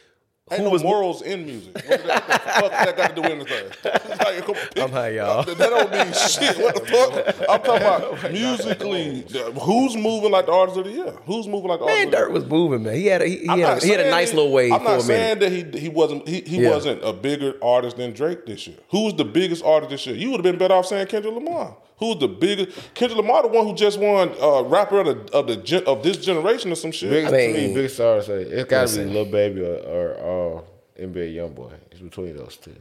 Ain't 0.51 0.59
who 0.59 0.65
no 0.65 0.69
was 0.69 0.83
morals 0.83 1.23
in 1.23 1.43
music. 1.43 1.73
What, 1.73 1.85
the- 1.87 1.97
fuck 1.97 2.71
that 2.71 2.95
got 2.95 3.09
to 3.09 3.15
do 3.15 3.21
with 3.23 3.31
anything? 3.31 3.65
It's 4.15 4.19
like, 4.23 4.45
come- 4.45 4.83
I'm 4.83 4.91
high, 4.91 5.09
y'all. 5.09 5.41
That 5.43 5.57
don't 5.57 5.91
mean 5.91 6.13
shit. 6.13 6.55
What 6.59 6.75
the 6.75 7.33
fuck? 7.33 7.49
I'm 7.49 7.61
talking 7.63 7.87
oh 7.87 8.11
about 8.13 8.31
musically. 8.31 9.25
Who's 9.59 9.97
moving 9.97 10.29
like 10.31 10.45
the 10.45 10.51
artist 10.51 10.77
of 10.77 10.85
the 10.85 10.91
year? 10.91 11.13
Who's 11.25 11.47
moving 11.47 11.69
like 11.69 11.79
the 11.79 11.85
artist 11.85 11.97
man, 11.97 12.07
of 12.07 12.11
the 12.11 12.17
year? 12.17 12.25
Dirt 12.27 12.31
was 12.33 12.45
moving, 12.45 12.83
man. 12.83 12.93
He 12.95 13.07
had 13.07 13.23
a 13.23 13.27
he, 13.27 13.37
he 13.37 13.47
had, 13.59 13.77
a, 13.81 13.85
he 13.85 13.89
had 13.89 14.01
a 14.01 14.09
nice 14.11 14.29
that- 14.29 14.35
little 14.35 14.51
wave 14.51 14.71
I'm 14.71 14.79
for 14.81 14.83
not 14.85 14.91
a 15.03 15.07
minute. 15.07 15.07
saying 15.07 15.39
that 15.39 15.51
he 15.75 15.79
he 15.79 15.89
wasn't 15.89 16.27
he, 16.27 16.41
he 16.41 16.61
Yeah. 16.61 16.69
wasn't 16.69 17.03
a 17.03 17.11
bigger 17.11 17.55
artist 17.63 17.97
than 17.97 18.13
Drake 18.13 18.45
this 18.45 18.67
year. 18.67 18.77
Who 18.89 19.05
was 19.05 19.15
the 19.15 19.25
biggest 19.25 19.63
artist 19.65 19.89
this 19.89 20.05
year? 20.05 20.15
You 20.15 20.29
would 20.29 20.37
have 20.37 20.43
been 20.43 20.59
better 20.59 20.75
off 20.75 20.85
saying 20.85 21.07
Kendrick 21.07 21.33
Lamar. 21.33 21.75
Who's 21.97 22.17
the 22.19 22.27
biggest? 22.27 22.77
Kendrick 22.93 23.17
Lamar, 23.17 23.43
the 23.43 23.47
one 23.47 23.65
who 23.65 23.73
just 23.73 23.97
won 23.99 24.33
uh, 24.41 24.63
rapper 24.63 24.99
of 24.99 25.05
the 25.27 25.33
of 25.33 25.47
the 25.47 25.55
gen, 25.57 25.83
of 25.85 26.03
this 26.03 26.17
generation 26.17 26.71
or 26.71 26.75
some 26.75 26.91
shit. 26.91 27.09
Biggest 27.09 27.33
I 27.33 27.47
to 27.47 27.53
mean- 27.53 27.67
me, 27.69 27.73
biggest 27.73 27.99
artist. 27.99 28.29
It's 28.29 28.69
got 28.69 28.87
to 28.87 28.93
be 28.95 29.03
Listen. 29.05 29.13
Lil 29.13 29.25
Baby 29.25 29.61
or, 29.61 29.75
or 30.17 30.59
uh, 30.59 31.01
NBA 31.01 31.35
YoungBoy. 31.35 31.71
It's 31.91 32.01
between 32.01 32.35
those 32.35 32.57
two. 32.57 32.75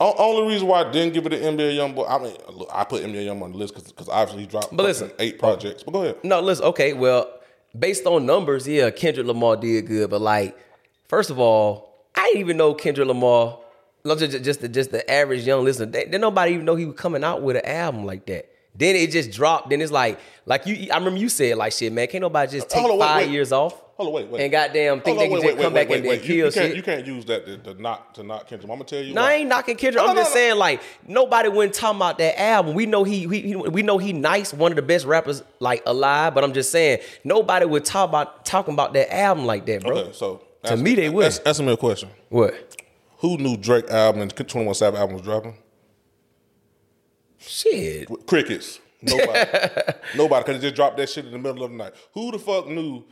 O- 0.00 0.14
Only 0.18 0.52
reason 0.52 0.66
why 0.66 0.80
I 0.82 0.90
didn't 0.90 1.12
give 1.14 1.26
it 1.26 1.34
an 1.34 1.56
NBA 1.56 1.74
YoungBoy, 1.76 2.10
I 2.10 2.18
mean, 2.22 2.34
look, 2.56 2.68
I 2.72 2.84
put 2.84 3.04
NBA 3.04 3.26
YoungBoy 3.26 3.42
on 3.42 3.52
the 3.52 3.58
list 3.58 3.74
because 3.74 4.08
obviously 4.08 4.42
he 4.42 4.46
dropped 4.48 4.74
But 4.76 4.82
listen. 4.84 5.10
eight 5.18 5.38
projects. 5.38 5.82
But 5.82 5.92
go 5.92 6.02
ahead. 6.02 6.16
No, 6.24 6.40
listen. 6.40 6.64
Okay, 6.66 6.92
well, 6.94 7.30
based 7.78 8.04
on 8.06 8.24
numbers, 8.26 8.66
yeah, 8.66 8.90
Kendrick 8.90 9.26
Lamar 9.26 9.56
did 9.56 9.86
good. 9.86 10.10
But 10.10 10.22
like, 10.22 10.56
first 11.06 11.30
of 11.30 11.38
all, 11.38 12.06
I 12.16 12.24
didn't 12.28 12.40
even 12.40 12.56
know 12.56 12.74
Kendrick 12.74 13.06
Lamar. 13.06 13.58
Just 14.06 14.42
just 14.42 14.60
the, 14.60 14.68
just 14.68 14.90
the 14.90 15.10
average 15.10 15.46
young 15.46 15.64
listener. 15.64 15.86
They, 15.86 16.04
then 16.06 16.20
nobody 16.20 16.54
even 16.54 16.64
know 16.64 16.76
he 16.76 16.86
was 16.86 16.96
coming 16.96 17.22
out 17.22 17.42
with 17.42 17.56
an 17.56 17.66
album 17.66 18.04
like 18.06 18.26
that. 18.26 18.50
Then 18.74 18.96
it 18.96 19.10
just 19.10 19.30
dropped. 19.30 19.70
Then 19.70 19.80
it's 19.80 19.92
like, 19.92 20.18
like 20.46 20.66
you. 20.66 20.88
I 20.90 20.96
remember 20.96 21.18
you 21.18 21.28
said 21.28 21.56
like, 21.56 21.72
shit, 21.72 21.92
man. 21.92 22.06
Can't 22.06 22.22
nobody 22.22 22.52
just 22.52 22.66
uh, 22.66 22.76
take 22.76 22.84
on, 22.84 22.90
wait, 22.92 22.98
five 23.00 23.26
wait. 23.26 23.32
years 23.32 23.52
off? 23.52 23.74
Hold 23.96 24.08
on, 24.08 24.14
wait, 24.14 24.28
wait. 24.28 24.42
And 24.42 24.50
goddamn, 24.50 25.02
think 25.02 25.18
on, 25.18 25.24
they 25.24 25.28
can 25.28 25.42
just 25.42 25.58
come 25.58 25.74
back 25.74 25.90
and, 25.90 26.06
wait. 26.06 26.22
You, 26.22 26.26
kill 26.26 26.36
you 26.36 26.42
can't, 26.44 26.54
shit. 26.54 26.76
you 26.76 26.82
can't 26.82 27.06
use 27.06 27.24
that 27.26 27.44
to, 27.44 27.58
to 27.58 27.82
knock 27.82 28.14
to 28.14 28.22
knock 28.22 28.46
Kendrick. 28.46 28.70
I'm 28.70 28.78
gonna 28.78 28.84
tell 28.84 29.02
you. 29.02 29.12
No, 29.12 29.20
why. 29.20 29.32
I 29.32 29.34
ain't 29.34 29.48
knocking 29.50 29.76
Kendrick. 29.76 30.02
No, 30.02 30.08
I'm 30.08 30.16
no, 30.16 30.22
just 30.22 30.30
no, 30.30 30.36
saying, 30.36 30.56
like, 30.56 30.80
nobody 31.06 31.50
went 31.50 31.74
talking 31.74 31.98
about 31.98 32.16
that 32.16 32.40
album. 32.40 32.74
We 32.74 32.86
know 32.86 33.04
he, 33.04 33.26
he, 33.28 33.40
he- 33.42 33.56
we 33.56 33.82
know 33.82 33.98
he 33.98 34.14
nice, 34.14 34.54
one 34.54 34.72
of 34.72 34.76
the 34.76 34.82
best 34.82 35.04
rappers 35.04 35.42
like 35.58 35.82
alive. 35.84 36.34
But 36.34 36.44
I'm 36.44 36.54
just 36.54 36.70
saying, 36.72 37.00
nobody 37.24 37.66
would 37.66 37.84
talk 37.84 38.08
about 38.08 38.46
talking 38.46 38.72
about 38.72 38.94
that 38.94 39.14
album 39.14 39.44
like 39.44 39.66
that, 39.66 39.82
bro. 39.82 39.98
Okay, 39.98 40.12
so 40.14 40.42
To 40.64 40.76
me, 40.78 40.94
they 40.94 41.10
would. 41.10 41.26
Ask, 41.26 41.42
answer 41.44 41.62
me 41.62 41.72
a 41.72 41.76
question. 41.76 42.08
What? 42.30 42.54
Who 43.20 43.36
knew 43.38 43.56
Drake 43.56 43.88
album 43.90 44.22
and 44.22 44.34
21 44.34 44.74
Savage 44.74 44.98
album 44.98 45.16
was 45.16 45.22
dropping? 45.24 45.56
Shit. 47.38 48.08
Crickets. 48.26 48.80
Nobody. 49.02 49.30
Nobody. 50.16 50.42
Because 50.44 50.60
they 50.60 50.66
just 50.68 50.74
dropped 50.76 50.96
that 50.98 51.08
shit 51.08 51.24
in 51.24 51.32
the 51.32 51.38
middle 51.38 51.64
of 51.64 51.70
the 51.70 51.76
night. 51.76 51.94
Who 52.12 52.30
the 52.30 52.38
fuck 52.38 52.68
knew 52.68 53.04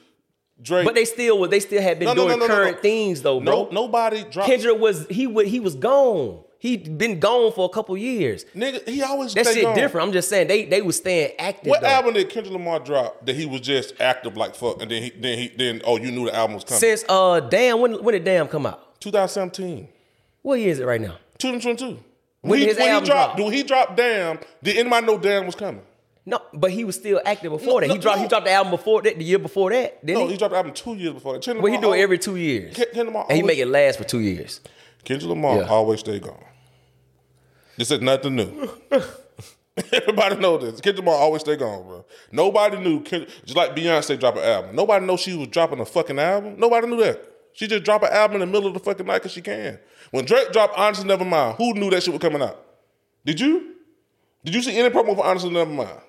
Drake? 0.60 0.84
But 0.84 0.94
they 0.94 1.04
still 1.06 1.38
would. 1.40 1.50
They 1.50 1.60
still 1.60 1.80
had 1.82 1.98
been 1.98 2.06
No, 2.06 2.14
doing 2.14 2.28
no, 2.30 2.36
no, 2.36 2.46
current 2.46 2.80
things 2.82 3.22
though, 3.22 3.40
bro. 3.40 3.64
no, 3.64 3.70
nobody 3.70 4.24
dropped. 4.24 4.48
Kendrick 4.50 4.78
was 4.78 5.06
he 5.08 5.26
would 5.26 5.46
he 5.46 5.60
was 5.60 5.74
gone. 5.74 6.44
He'd 6.60 6.98
been 6.98 7.20
gone 7.20 7.52
for 7.52 7.66
a 7.66 7.68
couple 7.68 7.96
years. 7.96 8.44
Nigga, 8.54 8.86
he 8.88 9.00
always 9.02 9.32
That 9.32 9.46
shit 9.46 9.62
gone. 9.62 9.76
different. 9.76 10.08
I'm 10.08 10.12
just 10.12 10.28
saying 10.28 10.48
they 10.48 10.64
they 10.64 10.82
was 10.82 10.96
staying 10.96 11.32
active. 11.38 11.70
What 11.70 11.82
though. 11.82 11.86
album 11.86 12.14
did 12.14 12.28
Kendrick 12.28 12.52
Lamar 12.52 12.80
drop 12.80 13.24
that 13.24 13.36
he 13.36 13.46
was 13.46 13.60
just 13.60 13.98
active 14.00 14.36
like 14.36 14.54
fuck, 14.56 14.82
and 14.82 14.90
then 14.90 15.02
he 15.02 15.10
then 15.10 15.38
he 15.38 15.48
then 15.56 15.80
oh 15.84 15.96
you 15.96 16.10
knew 16.10 16.26
the 16.26 16.34
album 16.34 16.54
was 16.54 16.64
coming? 16.64 16.80
Since 16.80 17.04
uh 17.08 17.40
damn 17.40 17.80
when 17.80 18.02
when 18.02 18.12
did 18.14 18.24
damn 18.24 18.48
come 18.48 18.66
out? 18.66 19.00
2017, 19.00 19.88
What 20.42 20.60
year 20.60 20.70
is 20.70 20.80
it 20.80 20.86
right 20.86 21.00
now? 21.00 21.16
2022. 21.38 21.98
When 22.40 22.58
he, 22.58 22.66
his 22.66 22.76
when 22.78 22.86
he 23.00 23.06
dropped, 23.06 23.36
drop? 23.36 23.38
when 23.38 23.52
he 23.52 23.62
dropped 23.62 23.96
Damn, 23.96 24.38
did 24.62 24.76
anybody 24.76 25.06
know 25.06 25.18
Damn 25.18 25.46
was 25.46 25.54
coming? 25.56 25.82
No, 26.24 26.40
but 26.52 26.70
he 26.70 26.84
was 26.84 26.94
still 26.94 27.20
active 27.24 27.50
before 27.52 27.80
No, 27.80 27.86
that. 27.86 27.90
He 27.90 27.94
no, 27.96 28.00
dropped 28.00 28.18
no. 28.18 28.22
he 28.22 28.28
dropped 28.28 28.44
the 28.46 28.52
album 28.52 28.70
before 28.70 29.02
that, 29.02 29.18
the 29.18 29.24
year 29.24 29.38
before 29.38 29.70
that, 29.70 30.04
didn't 30.04 30.20
No, 30.20 30.26
he? 30.26 30.32
he 30.32 30.38
dropped 30.38 30.52
the 30.52 30.56
album 30.58 30.72
two 30.74 30.94
years 30.94 31.14
before 31.14 31.32
that. 31.34 31.42
Kendrick 31.42 31.62
well, 31.64 31.72
he 31.72 31.78
do 31.80 31.92
it 31.94 32.00
every 32.00 32.18
two 32.18 32.36
years, 32.36 32.76
Ken- 32.76 32.86
Kendrick 32.92 33.06
Lamar 33.06 33.26
and 33.28 33.36
he 33.36 33.42
make 33.42 33.58
it 33.58 33.66
last 33.66 33.98
for 33.98 34.04
two 34.04 34.20
years. 34.20 34.60
Kendrick 35.04 35.28
Lamar 35.30 35.56
Yeah. 35.58 35.68
always 35.68 36.00
stay 36.00 36.18
gone. 36.20 36.44
This 37.76 37.90
is 37.90 38.00
nothing 38.00 38.36
new. 38.36 38.70
Everybody 39.92 40.36
know 40.36 40.58
this. 40.58 40.80
Kendrick 40.80 41.04
Lamar 41.06 41.20
always 41.20 41.40
stay 41.42 41.56
gone, 41.56 41.82
bro. 41.86 42.04
Nobody 42.32 42.78
knew. 42.78 43.00
Kendrick, 43.00 43.30
just 43.44 43.56
like 43.56 43.74
Beyonce 43.76 44.18
drop 44.18 44.36
an 44.36 44.42
album. 44.42 44.76
Nobody 44.76 45.06
know 45.06 45.16
she 45.16 45.36
was 45.36 45.48
dropping 45.48 45.80
a 45.80 45.84
fucking 45.86 46.18
album. 46.18 46.56
Nobody 46.58 46.86
knew 46.88 46.98
that. 47.04 47.22
She 47.52 47.66
just 47.66 47.84
drop 47.84 48.02
an 48.02 48.12
album 48.12 48.36
in 48.36 48.40
the 48.40 48.46
middle 48.46 48.68
of 48.68 48.74
the 48.74 48.80
fucking 48.80 49.06
night 49.06 49.18
because 49.18 49.32
she 49.32 49.40
can. 49.40 49.78
When 50.10 50.24
Drake 50.24 50.52
dropped 50.52 50.76
Honestly 50.78 51.08
Nevermind, 51.08 51.56
who 51.56 51.74
knew 51.74 51.90
that 51.90 52.02
shit 52.02 52.12
was 52.14 52.20
coming 52.22 52.42
out? 52.42 52.62
Did 53.24 53.40
you? 53.40 53.74
Did 54.44 54.54
you 54.54 54.62
see 54.62 54.76
any 54.78 54.88
promo 54.88 55.14
for 55.16 55.24
Honestly 55.24 55.50
Nevermind? 55.50 56.00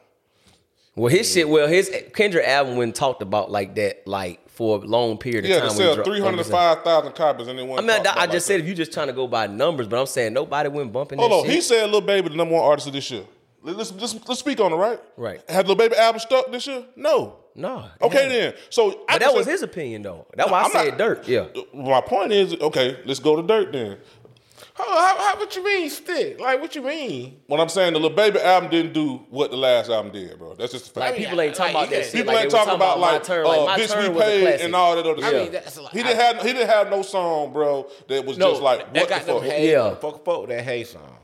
Well, 0.96 1.10
his 1.12 1.32
shit, 1.32 1.48
well, 1.48 1.68
his 1.68 1.90
Kendrick 2.14 2.46
album 2.46 2.76
wasn't 2.76 2.96
talked 2.96 3.22
about 3.22 3.50
like 3.52 3.76
that, 3.76 4.06
like 4.08 4.50
for 4.50 4.78
a 4.78 4.82
long 4.82 5.18
period 5.18 5.46
of 5.46 5.50
Yeah, 5.52 5.60
time. 5.60 5.70
to 5.70 5.78
when 5.78 5.88
he 5.88 5.94
sell 5.96 6.04
three 6.04 6.20
hundred 6.20 6.46
five 6.46 6.84
thousand 6.84 7.14
copies 7.14 7.48
and 7.48 7.58
they 7.58 7.64
I 7.64 7.66
want. 7.66 7.86
mean, 7.86 8.06
I, 8.06 8.14
I 8.22 8.28
just 8.28 8.46
said 8.46 8.60
if 8.60 8.66
you're 8.66 8.76
just 8.76 8.92
trying 8.92 9.08
to 9.08 9.14
go 9.14 9.28
by 9.28 9.48
numbers, 9.48 9.88
but 9.88 10.00
I'm 10.00 10.08
saying 10.08 10.34
nobody 10.34 10.68
went 10.70 10.92
bumping 10.92 11.20
Hold 11.20 11.32
that 11.32 11.36
on, 11.36 11.44
shit. 11.46 11.54
he 11.54 11.62
said 11.62 11.90
Lil 11.90 12.02
Baby 12.02 12.30
the 12.30 12.36
number 12.36 12.56
one 12.56 12.64
artist 12.64 12.88
of 12.88 12.94
this 12.94 13.10
year. 13.12 13.24
Let's, 13.62 13.92
let's, 13.94 14.16
let's 14.28 14.40
speak 14.40 14.60
on 14.62 14.72
it, 14.72 14.76
right? 14.78 15.00
Right. 15.18 15.42
Had 15.50 15.68
Lil 15.68 15.76
Baby 15.76 15.96
album 15.98 16.20
stuck 16.20 16.52
this 16.52 16.66
year? 16.68 16.84
No. 16.96 17.38
No. 17.60 17.86
Okay 18.02 18.24
yeah. 18.24 18.30
then. 18.52 18.54
So 18.70 19.04
I 19.08 19.18
that 19.20 19.34
was 19.34 19.46
say- 19.46 19.52
his 19.52 19.62
opinion 19.64 20.02
though. 20.02 20.26
That's 20.36 20.50
why 20.50 20.62
I 20.62 20.64
I'm 20.66 20.72
said 20.72 20.88
not- 20.90 20.98
dirt. 20.98 21.28
Yeah. 21.28 21.48
My 21.74 22.02
point 22.02 22.32
is, 22.32 22.56
okay, 22.56 23.00
let's 23.06 23.20
go 23.20 23.36
to 23.36 23.44
dirt 23.46 23.72
then. 23.74 23.98
how, 24.76 25.18
how, 25.18 25.38
what 25.38 25.54
you 25.58 25.64
mean 25.64 25.90
stick? 25.90 26.40
Like 26.40 26.62
what 26.62 26.74
you 26.74 26.82
mean? 26.82 27.42
What 27.48 27.60
I'm 27.60 27.68
saying, 27.70 27.94
the 27.94 28.00
little 28.00 28.16
baby 28.16 28.40
album 28.40 28.70
didn't 28.70 28.94
do 28.94 29.18
what 29.30 29.52
the 29.52 29.58
last 29.58 29.90
album 29.90 30.12
did, 30.14 30.38
bro. 30.40 30.56
That's 30.56 30.72
just 30.72 30.88
a 30.88 30.92
fact. 30.92 31.12
Like 31.12 31.16
people 31.18 31.42
ain't 31.42 31.54
talking 31.56 31.74
like, 31.74 31.88
about 31.90 31.96
that 31.98 32.04
shit. 32.06 32.14
People 32.14 32.34
like 32.34 32.44
ain't 32.44 32.52
they 32.52 32.58
talking 32.58 32.76
about 32.76 33.00
like 33.00 33.22
my 33.22 33.26
turn. 33.28 33.46
Like 33.46 33.60
uh, 33.60 33.66
my 33.66 33.80
bitch 33.80 34.14
we 34.14 34.20
paid 34.20 34.62
and 34.62 34.74
all 34.76 34.96
that 34.96 35.06
other 35.06 35.24
I 35.26 35.30
shit. 35.30 35.44
mean, 35.44 35.52
that's 35.52 35.78
like- 35.80 35.92
he 35.94 36.02
didn't 36.04 36.20
have 36.20 36.38
he 36.42 36.54
didn't 36.54 36.70
have 36.70 36.90
no 36.90 37.02
song, 37.02 37.52
bro, 37.52 37.90
that 38.08 38.26
was 38.26 38.38
No, 38.38 38.52
just 38.52 38.62
like 38.62 38.94
they 38.94 39.02
what 39.02 39.10
got 39.10 39.26
the 39.26 39.34
fuck. 39.34 39.44
hay. 39.44 39.72
Yeah. 39.72 39.96
Fuck, 39.96 40.24
fuck 40.24 40.42
with 40.42 40.50
that 40.52 40.64
hay 40.64 40.86
song. 40.86 41.18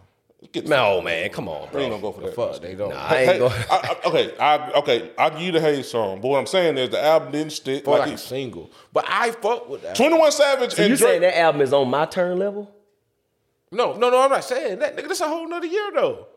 Get 0.51 0.67
No 0.67 1.01
man, 1.01 1.29
come 1.29 1.47
on, 1.49 1.63
We 1.67 1.71
bro. 1.71 1.81
ain't 1.81 1.91
gonna 1.91 2.01
go 2.01 2.11
for 2.11 2.21
that. 2.21 2.35
Fuck, 2.35 2.61
they 2.61 2.75
don't. 2.75 2.89
Nah, 2.89 2.95
I 3.09 3.17
ain't 3.17 3.31
Hey, 3.31 3.37
going. 3.39 3.53
I, 3.69 3.75
I, 4.03 4.07
okay, 4.09 4.37
I 4.39 4.71
okay, 4.79 5.11
I'll 5.17 5.29
give 5.31 5.41
you 5.41 5.51
the 5.51 5.61
Hayes 5.61 5.89
song, 5.89 6.21
but 6.21 6.27
what 6.29 6.37
I'm 6.39 6.45
saying 6.47 6.77
is 6.77 6.89
the 6.89 7.03
album 7.03 7.31
didn't 7.31 7.51
stick. 7.53 7.83
For 7.85 7.91
Like 7.97 8.07
like 8.07 8.15
a 8.15 8.17
single, 8.17 8.71
but 8.93 9.05
I 9.07 9.31
fuck 9.31 9.69
with 9.69 9.81
that. 9.83 9.95
21 9.95 10.31
Savage 10.31 10.73
So 10.73 10.83
and 10.83 10.91
you 10.91 10.97
Drake. 10.97 11.09
saying 11.09 11.21
that 11.21 11.37
album 11.39 11.61
is 11.61 11.73
on 11.73 11.89
my 11.89 12.05
turn 12.05 12.37
level? 12.37 12.71
No, 13.71 13.93
no, 13.97 14.09
no. 14.09 14.21
I'm 14.21 14.29
not 14.29 14.43
saying 14.43 14.79
that. 14.79 14.95
Nigga, 14.95 15.07
this 15.07 15.21
a 15.21 15.27
whole 15.27 15.47
nother 15.47 15.67
year 15.67 15.91
though. 15.93 16.27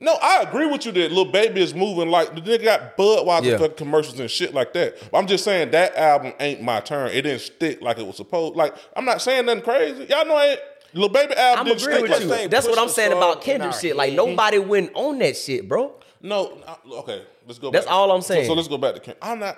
No, 0.00 0.16
I 0.22 0.42
agree 0.42 0.66
with 0.66 0.86
you 0.86 0.92
that 0.92 1.10
Lil 1.10 1.24
Baby 1.24 1.60
is 1.60 1.74
moving 1.74 2.08
like 2.08 2.32
the 2.34 2.40
nigga 2.40 2.62
got 2.64 2.96
Budweiser 2.96 3.44
Yeah. 3.44 3.58
fucking 3.58 3.76
commercials 3.76 4.20
and 4.20 4.30
shit 4.30 4.54
like 4.54 4.72
that. 4.74 4.96
But 5.10 5.18
I'm 5.18 5.26
just 5.26 5.42
saying 5.44 5.72
that 5.72 5.96
album 5.96 6.32
ain't 6.38 6.62
my 6.62 6.78
turn. 6.80 7.08
It 7.08 7.22
didn't 7.22 7.40
stick 7.40 7.82
like 7.82 7.98
it 7.98 8.06
was 8.06 8.16
supposed. 8.16 8.54
Like 8.56 8.74
I'm 8.96 9.04
not 9.04 9.20
saying 9.20 9.46
nothing 9.46 9.62
crazy. 9.64 10.04
Y'all 10.04 10.24
know 10.24 10.36
I 10.36 10.46
ain't. 10.46 10.60
Lil 10.98 11.08
Baby 11.08 11.34
album 11.34 11.60
I'm 11.60 11.66
didn't 11.66 11.82
agreeing 11.82 12.02
with 12.02 12.20
you. 12.22 12.28
that. 12.28 12.50
That's 12.50 12.66
what 12.66 12.78
I'm 12.78 12.88
saying 12.88 13.12
about 13.12 13.40
Kendrick 13.40 13.72
shit. 13.74 13.96
Like 13.96 14.12
nobody 14.14 14.58
went 14.58 14.90
on 14.94 15.18
that 15.18 15.36
shit, 15.36 15.68
bro. 15.68 15.94
No, 16.20 16.58
okay, 16.90 17.22
let's 17.46 17.58
go. 17.58 17.70
That's 17.70 17.86
back. 17.86 17.94
all 17.94 18.10
I'm 18.10 18.22
saying. 18.22 18.46
So, 18.46 18.54
let's 18.54 18.66
go 18.66 18.78
back 18.78 18.94
to 18.94 19.00
Kendrick. 19.00 19.18
I'm 19.22 19.38
not. 19.38 19.56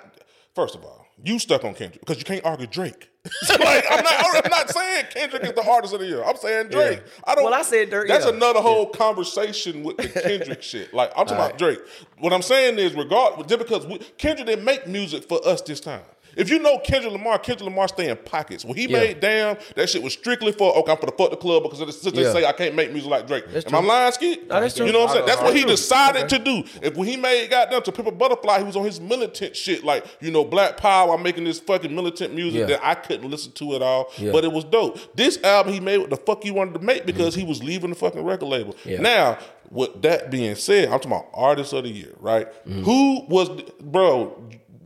First 0.53 0.75
of 0.75 0.83
all, 0.83 1.07
you 1.23 1.39
stuck 1.39 1.63
on 1.63 1.73
Kendrick 1.73 2.01
because 2.01 2.17
you 2.19 2.25
can't 2.25 2.45
argue 2.45 2.67
Drake. 2.67 3.09
like 3.49 3.85
I'm 3.89 4.03
not. 4.03 4.45
I'm 4.45 4.51
not 4.51 4.69
saying 4.69 5.05
Kendrick 5.11 5.43
is 5.43 5.53
the 5.53 5.67
artist 5.67 5.93
of 5.93 5.99
the 5.99 6.05
year. 6.07 6.23
I'm 6.23 6.35
saying 6.37 6.69
Drake. 6.69 6.99
Yeah. 7.03 7.23
I 7.25 7.35
don't. 7.35 7.45
Well, 7.45 7.53
I 7.53 7.63
said 7.63 7.89
Drake, 7.89 8.07
That's 8.07 8.25
yeah. 8.25 8.33
another 8.33 8.61
whole 8.61 8.87
conversation 8.89 9.83
with 9.83 9.97
the 9.97 10.07
Kendrick 10.07 10.61
shit. 10.63 10.93
Like 10.93 11.09
I'm 11.11 11.25
talking 11.25 11.43
about 11.43 11.57
Drake. 11.57 11.79
What 12.19 12.33
I'm 12.33 12.41
saying 12.41 12.77
is, 12.77 12.93
regard 12.93 13.47
just 13.47 13.59
because 13.59 13.87
we, 13.87 13.97
Kendrick 14.17 14.47
didn't 14.47 14.65
make 14.65 14.87
music 14.87 15.27
for 15.27 15.39
us 15.47 15.61
this 15.61 15.79
time. 15.79 16.01
If 16.37 16.49
you 16.49 16.59
know 16.59 16.79
Kendrick 16.79 17.11
Lamar, 17.13 17.37
Kendrick 17.39 17.65
Lamar 17.69 17.87
stay 17.87 18.09
in 18.09 18.17
pockets. 18.17 18.63
When 18.65 18.75
he 18.77 18.87
Yeah. 18.87 18.99
made 18.99 19.19
Damn, 19.19 19.57
that 19.75 19.89
shit 19.89 20.01
was 20.01 20.13
strictly 20.13 20.51
for 20.51 20.75
okay, 20.77 20.91
I'm 20.91 20.97
for 20.97 21.05
the 21.05 21.11
fuck 21.11 21.29
the 21.31 21.37
club 21.37 21.63
because 21.63 21.79
since 21.79 22.15
they 22.15 22.23
Yeah. 22.23 22.33
say 22.33 22.45
I 22.45 22.51
can't 22.53 22.75
make 22.75 22.91
music 22.91 23.09
like 23.09 23.27
Drake. 23.27 23.43
Am 23.53 23.61
true. 23.61 23.77
I 23.77 23.81
lying, 23.81 24.11
Skeet? 24.13 24.47
No, 24.47 24.59
that's 24.61 24.75
true. 24.75 24.85
You 24.85 24.91
know 24.93 24.99
what 25.01 25.09
I'm 25.09 25.13
saying? 25.15 25.25
That's 25.27 25.41
what 25.41 25.53
he 25.55 25.61
True. 25.61 25.71
decided 25.71 26.29
to 26.29 26.39
do. 26.39 26.63
If 26.81 26.95
when 26.95 27.07
he 27.07 27.17
made 27.17 27.49
goddamn 27.49 27.81
to 27.83 27.91
Pimp 27.91 28.07
a 28.07 28.11
Butterfly, 28.11 28.59
he 28.59 28.63
was 28.63 28.75
on 28.75 28.85
his 28.85 28.99
militant 29.01 29.55
shit, 29.55 29.83
like 29.83 30.05
you 30.21 30.31
know 30.31 30.43
Black 30.43 30.77
Power. 30.77 31.13
I'm 31.13 31.23
making 31.23 31.43
this 31.43 31.59
fucking 31.59 31.93
militant 31.93 32.33
music 32.33 32.61
Yeah. 32.61 32.65
that 32.67 32.79
I 32.85 32.95
couldn't 32.95 33.29
listen 33.29 33.51
to 33.53 33.75
at 33.75 33.81
all, 33.81 34.11
Yeah. 34.17 34.31
but 34.31 34.43
it 34.43 34.51
was 34.51 34.63
dope. 34.63 34.97
This 35.15 35.37
album 35.43 35.73
he 35.73 35.79
made 35.79 35.97
what 35.99 36.09
the 36.09 36.17
fuck 36.17 36.43
he 36.43 36.51
wanted 36.51 36.73
to 36.75 36.79
make 36.79 37.05
because 37.05 37.35
he 37.35 37.43
was 37.43 37.63
leaving 37.63 37.89
the 37.89 37.95
fucking 37.95 38.23
record 38.23 38.45
label. 38.47 38.75
Yeah. 38.85 39.01
Now, 39.01 39.37
with 39.69 40.01
that 40.01 40.29
being 40.31 40.55
said, 40.55 40.85
I'm 40.85 40.99
talking 40.99 41.11
about 41.11 41.27
artist 41.33 41.73
of 41.73 41.83
the 41.83 41.89
year, 41.89 42.13
right? 42.19 42.47
Mm-hmm. 42.67 42.83
Who 42.83 43.25
was 43.27 43.49
bro? 43.81 44.35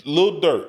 Lil 0.06 0.40
Durk 0.42 0.68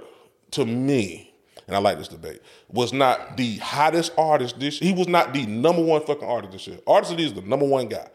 to 0.52 0.64
me, 0.64 1.34
and 1.66 1.76
I 1.76 1.78
like 1.78 1.98
this 1.98 2.08
debate, 2.08 2.40
was 2.68 2.92
not 2.92 3.36
the 3.36 3.56
hottest 3.58 4.12
artist 4.16 4.58
this. 4.60 4.80
year. 4.80 4.92
He 4.92 4.98
was 4.98 5.08
not 5.08 5.32
the 5.32 5.46
number 5.46 5.82
one 5.82 6.02
fucking 6.02 6.26
artist 6.26 6.52
this 6.52 6.66
year. 6.66 6.78
Artist 6.86 7.12
of 7.12 7.18
the 7.18 7.22
year 7.24 7.32
is 7.32 7.40
the 7.40 7.48
number 7.48 7.66
one 7.66 7.88
guy, 7.88 8.08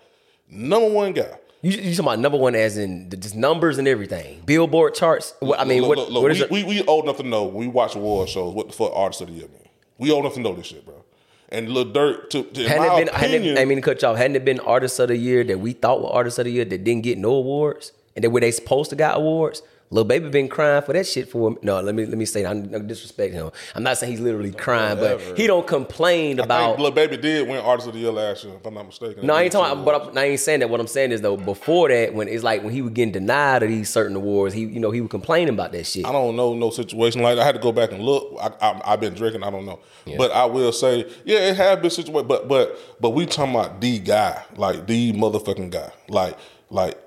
number 0.49 0.89
one 0.89 1.13
guy. 1.13 1.37
You, 1.63 1.71
you 1.71 1.91
talking 1.91 1.99
about 1.99 2.19
number 2.19 2.39
one 2.39 2.55
as 2.55 2.77
in 2.77 3.09
the, 3.09 3.17
just 3.17 3.35
numbers 3.35 3.77
and 3.77 3.87
everything, 3.87 4.41
Billboard 4.45 4.95
charts. 4.95 5.35
What, 5.41 5.59
I 5.59 5.63
mean, 5.63 5.81
look, 5.81 5.89
what, 5.89 5.97
look, 5.99 6.09
look, 6.09 6.23
what 6.23 6.31
is 6.31 6.39
we, 6.49 6.61
it? 6.61 6.65
we, 6.67 6.79
we 6.79 6.83
old 6.85 7.03
enough 7.05 7.17
to 7.17 7.23
know 7.23 7.45
we 7.45 7.67
watch 7.67 7.95
award 7.95 8.29
shows 8.29 8.55
what 8.55 8.67
the 8.67 8.73
fuck 8.73 8.91
artist 8.95 9.21
of 9.21 9.27
the 9.27 9.33
year 9.33 9.47
mean. 9.47 9.69
We 9.99 10.11
old 10.11 10.25
enough 10.25 10.33
to 10.35 10.39
know 10.39 10.55
this 10.55 10.67
shit, 10.67 10.83
bro. 10.83 11.03
And 11.49 11.69
Lil 11.69 11.91
Durk, 11.91 12.29
to, 12.31 12.43
to 12.43 12.63
in 12.63 12.67
hadn't 12.67 12.97
been? 12.97 13.07
Hadn't 13.13 13.35
opinion, 13.35 13.57
it, 13.57 13.61
I 13.61 13.65
mean, 13.65 13.77
to 13.77 13.81
cut 13.81 14.03
off. 14.03 14.17
Hadn't 14.17 14.37
it 14.37 14.45
been 14.45 14.59
artists 14.61 14.97
of 14.97 15.09
the 15.09 15.17
year 15.17 15.43
that 15.43 15.59
we 15.59 15.73
thought 15.73 16.01
were 16.01 16.09
artists 16.09 16.39
of 16.39 16.45
the 16.45 16.51
year 16.51 16.65
that 16.65 16.83
didn't 16.83 17.03
get 17.03 17.19
no 17.19 17.33
awards, 17.33 17.91
and 18.15 18.23
then 18.23 18.31
were 18.31 18.39
they 18.39 18.51
supposed 18.51 18.89
to 18.89 18.95
got 18.95 19.17
awards? 19.17 19.61
Lil 19.91 20.05
Baby 20.05 20.29
been 20.29 20.47
crying 20.47 20.81
for 20.83 20.93
that 20.93 21.05
shit 21.05 21.29
for 21.29 21.57
no. 21.61 21.81
Let 21.81 21.93
me 21.93 22.05
let 22.05 22.17
me 22.17 22.23
say. 22.23 22.45
I'm 22.45 22.71
not 22.71 22.87
disrespect 22.87 23.33
him. 23.33 23.51
I'm 23.75 23.83
not 23.83 23.97
saying 23.97 24.13
he's 24.13 24.21
literally 24.21 24.53
crying, 24.53 24.97
but 24.97 25.19
he 25.37 25.47
don't 25.47 25.67
complain 25.67 26.39
I 26.39 26.43
about. 26.43 26.67
think 26.67 26.79
Lil 26.79 26.91
Baby 26.91 27.17
did 27.17 27.47
win 27.47 27.57
artist 27.57 27.89
of 27.89 27.93
the 27.93 27.99
year 27.99 28.11
last 28.11 28.45
year, 28.45 28.55
if 28.55 28.65
I'm 28.65 28.73
not 28.73 28.85
mistaken. 28.85 29.27
No, 29.27 29.33
I 29.35 29.43
ain't 29.43 29.51
talking. 29.51 29.83
But. 29.83 30.09
I'm, 30.09 30.17
I 30.17 30.23
ain't 30.23 30.39
saying 30.39 30.61
that. 30.61 30.69
What 30.69 30.79
I'm 30.79 30.87
saying 30.87 31.11
is 31.11 31.19
though, 31.19 31.35
before 31.35 31.89
that, 31.89 32.13
when 32.13 32.29
it's 32.29 32.41
like 32.43 32.63
when 32.63 32.71
he 32.73 32.81
was 32.81 32.93
getting 32.93 33.11
denied 33.11 33.63
of 33.63 33.69
these 33.69 33.89
certain 33.89 34.15
awards, 34.15 34.53
he 34.53 34.61
you 34.61 34.79
know 34.79 34.91
he 34.91 35.01
was 35.01 35.11
complaining 35.11 35.53
about 35.53 35.73
that 35.73 35.85
shit. 35.85 36.05
I 36.05 36.13
don't 36.13 36.37
know 36.37 36.53
no 36.53 36.69
situation 36.69 37.21
like 37.21 37.35
that. 37.35 37.41
I 37.41 37.45
had 37.45 37.55
to 37.55 37.61
go 37.61 37.73
back 37.73 37.91
and 37.91 38.01
look. 38.01 38.33
I, 38.41 38.51
I, 38.61 38.93
I've 38.93 39.01
been 39.01 39.13
drinking. 39.13 39.43
I 39.43 39.49
don't 39.49 39.65
know, 39.65 39.79
but 40.17 40.31
I 40.31 40.45
will 40.45 40.71
say, 40.71 41.05
yeah, 41.25 41.49
it 41.49 41.57
has 41.57 41.79
been 41.79 41.89
situation. 41.89 42.27
But 42.27 42.47
but 42.47 42.79
but 43.01 43.09
we 43.09 43.25
talking 43.25 43.55
about 43.55 43.81
the 43.81 43.99
guy, 43.99 44.41
like 44.55 44.87
the 44.87 45.11
motherfucking 45.11 45.71
guy, 45.71 45.91
like 46.07 46.37
like. 46.69 46.97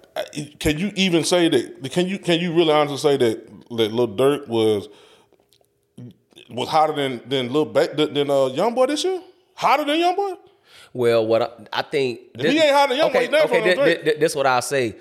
Can 0.61 0.79
you 0.79 0.93
even 0.95 1.25
say 1.25 1.49
that? 1.49 1.91
Can 1.93 2.07
you 2.07 2.19
can 2.19 2.39
you 2.41 2.53
really 2.55 2.73
honestly 2.73 2.99
say 2.99 3.17
that 3.17 3.47
that 3.71 3.93
Lil 3.93 4.09
Durk 4.09 4.47
was 4.49 4.89
was 6.51 6.69
hotter 6.69 6.93
than 6.95 7.21
than 7.29 7.53
Lil 7.53 7.65
ba- 7.67 7.95
than, 7.95 8.31
uh, 8.31 8.47
Young 8.47 8.75
Boy 8.75 8.87
this 8.87 9.03
year? 9.05 9.21
Hotter 9.55 9.85
than 9.85 9.99
Young 9.99 10.15
Boy? 10.17 10.35
Well, 10.93 11.27
what 11.27 11.43
I, 11.43 11.49
I 11.81 11.83
think 11.83 12.21
If 12.39 12.53
he 12.53 12.59
ain't 12.61 12.71
hot 12.73 12.89
than 12.89 12.99
Young 12.99 13.13
Boy, 13.13 13.19
okay, 13.21 13.29
never 13.31 13.45
okay, 13.47 13.59
gonna 13.61 13.71
thi- 13.73 13.77
Drake. 13.77 14.05
thi- 14.05 14.11
thi- 14.13 14.19
this 14.19 14.35
what 14.35 14.47
I 14.47 14.61
say. 14.61 14.95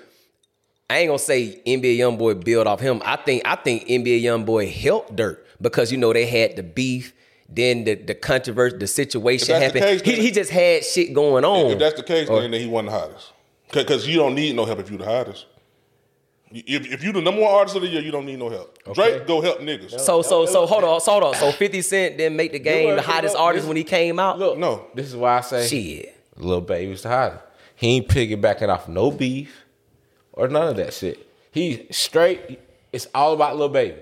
I 0.90 0.98
ain't 0.98 1.08
gonna 1.08 1.18
say 1.18 1.60
NBA 1.66 1.96
Young 1.96 2.16
Boy 2.16 2.34
build 2.34 2.66
off 2.66 2.80
him. 2.80 3.00
I 3.04 3.16
think 3.16 3.42
I 3.44 3.54
think 3.56 3.86
NBA 3.86 4.22
YoungBoy 4.22 4.70
helped 4.72 5.16
Durk 5.16 5.38
because 5.60 5.90
you 5.92 5.98
know 5.98 6.12
they 6.12 6.26
had 6.26 6.56
the 6.56 6.62
beef, 6.62 7.12
then 7.48 7.84
the 7.84 7.94
the 7.94 8.14
controversy, 8.14 8.76
the 8.78 8.86
situation 8.86 9.48
that's 9.58 9.72
the 9.72 9.80
happened. 9.80 10.02
case, 10.04 10.16
he, 10.16 10.22
he 10.22 10.30
just 10.30 10.50
had 10.50 10.84
shit 10.84 11.14
going 11.14 11.44
on. 11.44 11.70
If 11.72 11.78
that's 11.78 11.94
the 11.96 12.02
case, 12.02 12.28
Or- 12.28 12.40
then 12.42 12.52
he 12.52 12.66
wasn't 12.66 12.90
the 12.90 12.98
hottest. 12.98 13.32
Because 13.82 14.06
you 14.06 14.16
don't 14.18 14.34
need 14.34 14.54
no 14.56 14.64
help 14.64 14.78
if 14.78 14.90
you 14.90 14.96
the 14.98 15.04
hottest. 15.04 15.46
If, 16.52 16.86
if 16.92 17.02
you 17.02 17.12
the 17.12 17.20
number 17.20 17.40
one 17.40 17.52
artist 17.52 17.74
of 17.74 17.82
the 17.82 17.88
year, 17.88 18.00
you 18.00 18.12
don't 18.12 18.26
need 18.26 18.38
no 18.38 18.48
help. 18.48 18.78
Drake 18.94 19.26
go 19.26 19.40
help 19.40 19.58
niggas. 19.58 19.98
so 19.98 20.22
so 20.22 20.46
so 20.46 20.66
hold 20.66 20.84
on, 20.84 21.00
so 21.00 21.12
hold 21.12 21.24
on. 21.24 21.34
So 21.34 21.50
Fifty 21.50 21.82
Cent 21.82 22.16
didn't 22.16 22.36
make 22.36 22.52
the 22.52 22.60
game 22.60 22.94
the 22.94 23.02
hottest 23.02 23.34
artist 23.36 23.62
this- 23.64 23.68
when 23.68 23.76
he 23.76 23.82
came 23.84 24.18
out. 24.20 24.38
Look, 24.38 24.56
No. 24.58 24.86
This 24.94 25.08
is 25.08 25.16
why 25.16 25.38
I 25.38 25.40
say 25.40 25.66
Shit. 25.66 26.16
Lil 26.36 26.60
Baby's 26.60 27.02
the 27.02 27.08
hottest. 27.08 27.42
He 27.74 27.96
ain't 27.96 28.08
piggybacking 28.08 28.68
off 28.68 28.88
no 28.88 29.10
beef 29.10 29.64
or 30.32 30.46
none 30.46 30.68
of 30.68 30.76
that 30.76 30.92
shit. 30.94 31.26
He 31.50 31.86
straight. 31.90 32.60
It's 32.92 33.08
all 33.14 33.32
about 33.34 33.56
Lil 33.56 33.68
Baby. 33.70 33.96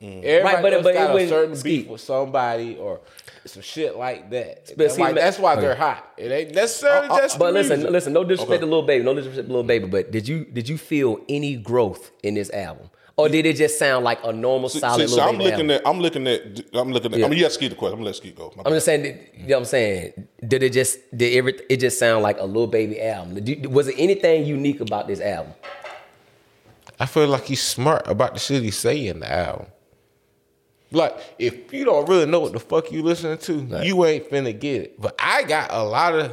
Mm. 0.00 0.24
Everybody 0.24 0.42
Right, 0.54 0.62
but- 0.62 0.72
else 0.72 0.82
but 0.82 0.90
it 0.90 0.94
got 0.94 1.16
a 1.16 1.28
certain 1.28 1.54
Ski. 1.56 1.78
beef 1.82 1.88
with 1.88 2.00
somebody 2.00 2.76
or 2.76 3.00
some 3.50 3.62
shit 3.62 3.96
like 3.96 4.30
that. 4.30 4.66
But 4.68 4.78
That's 4.78 4.94
see, 4.94 5.00
why, 5.00 5.12
that's 5.12 5.38
why 5.38 5.52
okay. 5.52 5.60
they're 5.62 5.74
hot. 5.74 6.12
It 6.16 6.30
ain't 6.30 6.54
necessarily 6.54 7.08
Uh, 7.08 7.14
uh, 7.14 7.20
just. 7.22 7.38
But 7.38 7.46
the 7.48 7.52
listen, 7.52 7.76
music. 7.78 7.90
listen. 7.92 8.12
No 8.12 8.24
disrespect 8.24 8.50
Okay. 8.50 8.60
to 8.60 8.66
Lil 8.66 8.82
Baby. 8.82 9.04
No 9.04 9.14
disrespect 9.14 9.48
to 9.48 9.52
Lil 9.54 9.62
Baby. 9.64 9.86
But 9.88 10.10
did 10.12 10.28
you 10.28 10.44
did 10.44 10.68
you 10.68 10.78
feel 10.78 11.18
any 11.28 11.56
growth 11.56 12.10
in 12.22 12.34
this 12.34 12.50
album, 12.50 12.88
or 13.16 13.28
did 13.28 13.44
it 13.46 13.56
just 13.56 13.78
sound 13.78 14.04
like 14.04 14.20
a 14.24 14.32
normal, 14.32 14.68
See, 14.68 14.78
solid 14.78 15.08
see, 15.08 15.14
Lil 15.14 15.24
so 15.24 15.28
I'm 15.28 15.38
looking 15.38 15.52
album? 15.52 15.70
at, 15.70 15.82
I'm 15.86 16.00
looking 16.00 16.26
at, 16.28 16.42
I'm 16.74 16.92
looking 16.92 17.12
at. 17.12 17.18
Yeah. 17.18 17.26
I 17.26 17.28
mean, 17.28 17.38
you 17.38 17.44
have 17.44 17.52
to 17.52 17.54
Skeet 17.58 17.70
the 17.70 17.76
question. 17.76 17.94
I'm 17.94 17.98
gonna 18.00 18.06
let 18.06 18.16
Skeet 18.16 18.36
go. 18.36 18.52
I'm 18.64 18.72
just 18.72 18.86
saying. 18.86 19.02
that- 19.02 19.16
You 19.36 19.48
know 19.48 19.54
what 19.56 19.58
I'm 19.60 19.64
saying? 19.64 20.28
Did 20.46 20.62
it 20.62 20.72
just 20.72 20.98
did 21.16 21.36
every, 21.36 21.58
it 21.68 21.78
just 21.78 21.98
sound 21.98 22.22
like 22.22 22.38
a 22.38 22.44
little 22.44 22.66
Baby 22.68 23.00
album? 23.02 23.34
Did 23.34 23.48
you- 23.64 23.68
was 23.70 23.88
it 23.88 23.96
anything 23.98 24.46
unique 24.46 24.80
about 24.80 25.08
this 25.08 25.20
album? 25.20 25.52
I 27.00 27.06
feel 27.06 27.26
like 27.26 27.44
he's 27.46 27.62
smart 27.62 28.06
about 28.06 28.34
the 28.34 28.38
shit 28.40 28.62
he's 28.62 28.78
saying 28.78 29.06
in 29.06 29.20
the 29.20 29.32
album. 29.32 29.66
Like, 30.92 31.16
if 31.38 31.72
you 31.72 31.84
don't 31.84 32.08
really 32.08 32.26
know 32.26 32.40
what 32.40 32.52
the 32.52 32.60
fuck 32.60 32.92
you 32.92 33.02
listening 33.02 33.38
to, 33.38 33.82
you 33.84 34.04
ain't 34.04 34.28
finna 34.30 34.58
get 34.58 34.82
it. 34.82 35.00
But 35.00 35.14
I 35.18 35.42
got 35.44 35.72
a 35.72 35.82
lot 35.82 36.14
of 36.14 36.32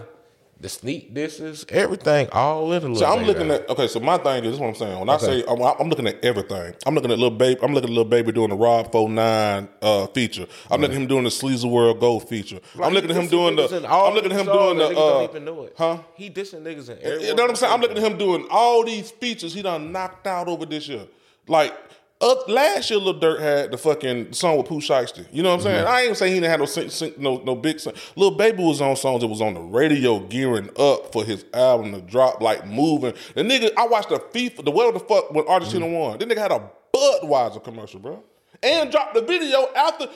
the 0.62 0.68
sneak 0.68 1.14
disses, 1.14 1.66
everything, 1.70 2.28
all 2.34 2.74
in 2.74 2.92
the 2.92 3.00
So 3.00 3.06
I'm 3.06 3.24
looking 3.26 3.50
at 3.50 3.70
okay. 3.70 3.88
So 3.88 4.02
my 4.02 4.18
thing 4.18 4.44
is 4.44 4.50
this 4.50 4.54
is 4.56 4.60
what 4.60 4.68
I'm 4.68 4.76
saying. 4.76 5.00
When 5.00 5.10
I 5.10 5.16
say 5.16 5.42
I'm, 5.48 5.62
I'm 5.62 5.88
looking 5.88 6.06
at 6.06 6.22
everything, 6.22 6.76
I'm 6.86 6.94
looking 6.96 7.12
at 7.12 7.18
little 7.18 7.38
baby. 7.38 7.58
I'm 7.64 7.74
looking 7.74 7.90
at 7.90 7.94
little 7.96 8.04
baby 8.10 8.34
doing 8.34 8.50
the 8.50 8.58
Rob 8.58 8.92
49 8.92 9.70
uh, 9.82 10.08
feature. 10.08 10.48
I'm 10.70 10.82
looking 10.82 10.98
at 10.98 11.02
him 11.04 11.08
doing 11.08 11.24
the 11.24 11.32
Sleazy 11.32 11.66
World 11.66 12.02
Go 12.02 12.20
feature. 12.20 12.60
I'm 12.84 12.94
looking 12.94 13.10
at 13.10 13.16
him 13.16 13.28
doing 13.28 13.56
the. 13.56 13.64
I'm 13.90 14.14
looking 14.14 14.34
at 14.34 14.40
him 14.40 14.48
doing 14.48 14.78
the. 14.80 14.90
don't 14.90 15.22
Uh, 15.22 15.30
even 15.30 15.46
know 15.46 15.64
it. 15.64 15.76
huh? 15.78 16.00
He 16.16 16.30
dissing 16.30 16.62
niggas 16.64 16.90
in 16.90 17.22
You 17.22 17.36
know 17.36 17.44
what 17.44 17.52
I'm 17.52 17.56
saying? 17.56 17.72
I'm 17.72 17.80
looking 17.80 17.98
at 17.98 18.04
him 18.12 18.18
doing 18.18 18.46
all 18.52 18.84
these 18.84 19.12
features 19.12 19.54
he 19.54 19.62
done 19.62 19.94
knocked 19.94 20.28
out 20.28 20.50
over 20.50 20.66
this 20.66 20.90
year. 20.90 21.08
Like 21.48 21.74
up 22.22 22.50
last 22.50 22.90
year, 22.90 23.00
Lil 23.00 23.20
Durk 23.20 23.40
had 23.40 23.72
the 23.72 23.78
fucking 23.78 24.34
song 24.34 24.58
with 24.58 24.68
Pooh 24.68 24.82
Shiesty. 24.82 25.26
You 25.32 25.42
know 25.42 25.50
what 25.50 25.56
I'm 25.56 25.62
saying? 25.62 25.86
Mm-hmm. 25.86 25.94
I 25.94 26.02
ain't 26.02 26.18
saying 26.18 26.34
he 26.34 26.40
didn't 26.40 26.52
have 26.52 26.60
no 26.60 26.66
sing, 26.66 26.90
sing, 26.90 27.14
no 27.18 27.38
no 27.38 27.56
big 27.56 27.80
song. 27.80 27.94
Lil 28.16 28.32
Baby 28.32 28.64
was 28.64 28.82
on 28.82 28.96
songs 28.96 29.22
that 29.22 29.28
was 29.28 29.42
on 29.42 29.54
the 29.54 29.62
radio 29.62 30.20
gearing 30.20 30.70
up 30.78 31.14
for 31.14 31.24
his 31.24 31.46
album 31.54 31.94
to 31.94 32.02
drop, 32.02 32.42
like 32.42 32.68
moving. 32.68 33.14
The 33.36 33.44
nigga, 33.44 33.72
I 33.78 33.88
watched 33.88 34.10
the 34.10 34.20
FIFA, 34.20 34.66
the 34.66 34.72
what 34.72 34.94
the 34.94 35.00
fuck 35.00 35.32
when 35.32 35.48
Argentina 35.48 35.86
mm-hmm. 35.86 35.94
won. 35.94 36.20
This 36.20 36.28
nigga 36.28 36.38
had 36.38 36.52
a 36.52 36.70
Budweiser 36.94 37.64
commercial, 37.64 38.00
bro, 38.00 38.24
and 38.62 38.92
dropped 38.92 39.14
the 39.14 39.22
video 39.22 39.68
after. 39.76 40.08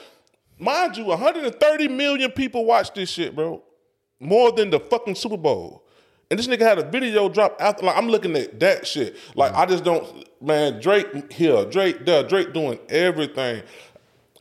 Mind 0.56 0.96
you, 0.96 1.06
130 1.06 1.88
million 1.88 2.30
people 2.30 2.64
watched 2.64 2.94
this 2.94 3.10
shit, 3.10 3.34
bro. 3.34 3.62
More 4.20 4.52
than 4.52 4.70
the 4.70 4.78
fucking 4.78 5.16
Super 5.16 5.36
Bowl. 5.36 5.83
And 6.30 6.38
this 6.38 6.46
nigga 6.46 6.60
had 6.60 6.78
a 6.78 6.88
video 6.88 7.28
drop 7.28 7.56
after. 7.60 7.84
Like 7.84 7.96
I'm 7.96 8.08
looking 8.08 8.36
at 8.36 8.58
that 8.60 8.86
shit. 8.86 9.16
Like 9.34 9.52
mm-hmm. 9.52 9.60
I 9.60 9.66
just 9.66 9.84
don't. 9.84 10.28
Man, 10.40 10.80
Drake 10.80 11.32
here, 11.32 11.64
Drake 11.64 12.04
there, 12.04 12.22
Drake 12.22 12.52
doing 12.52 12.78
everything. 12.88 13.62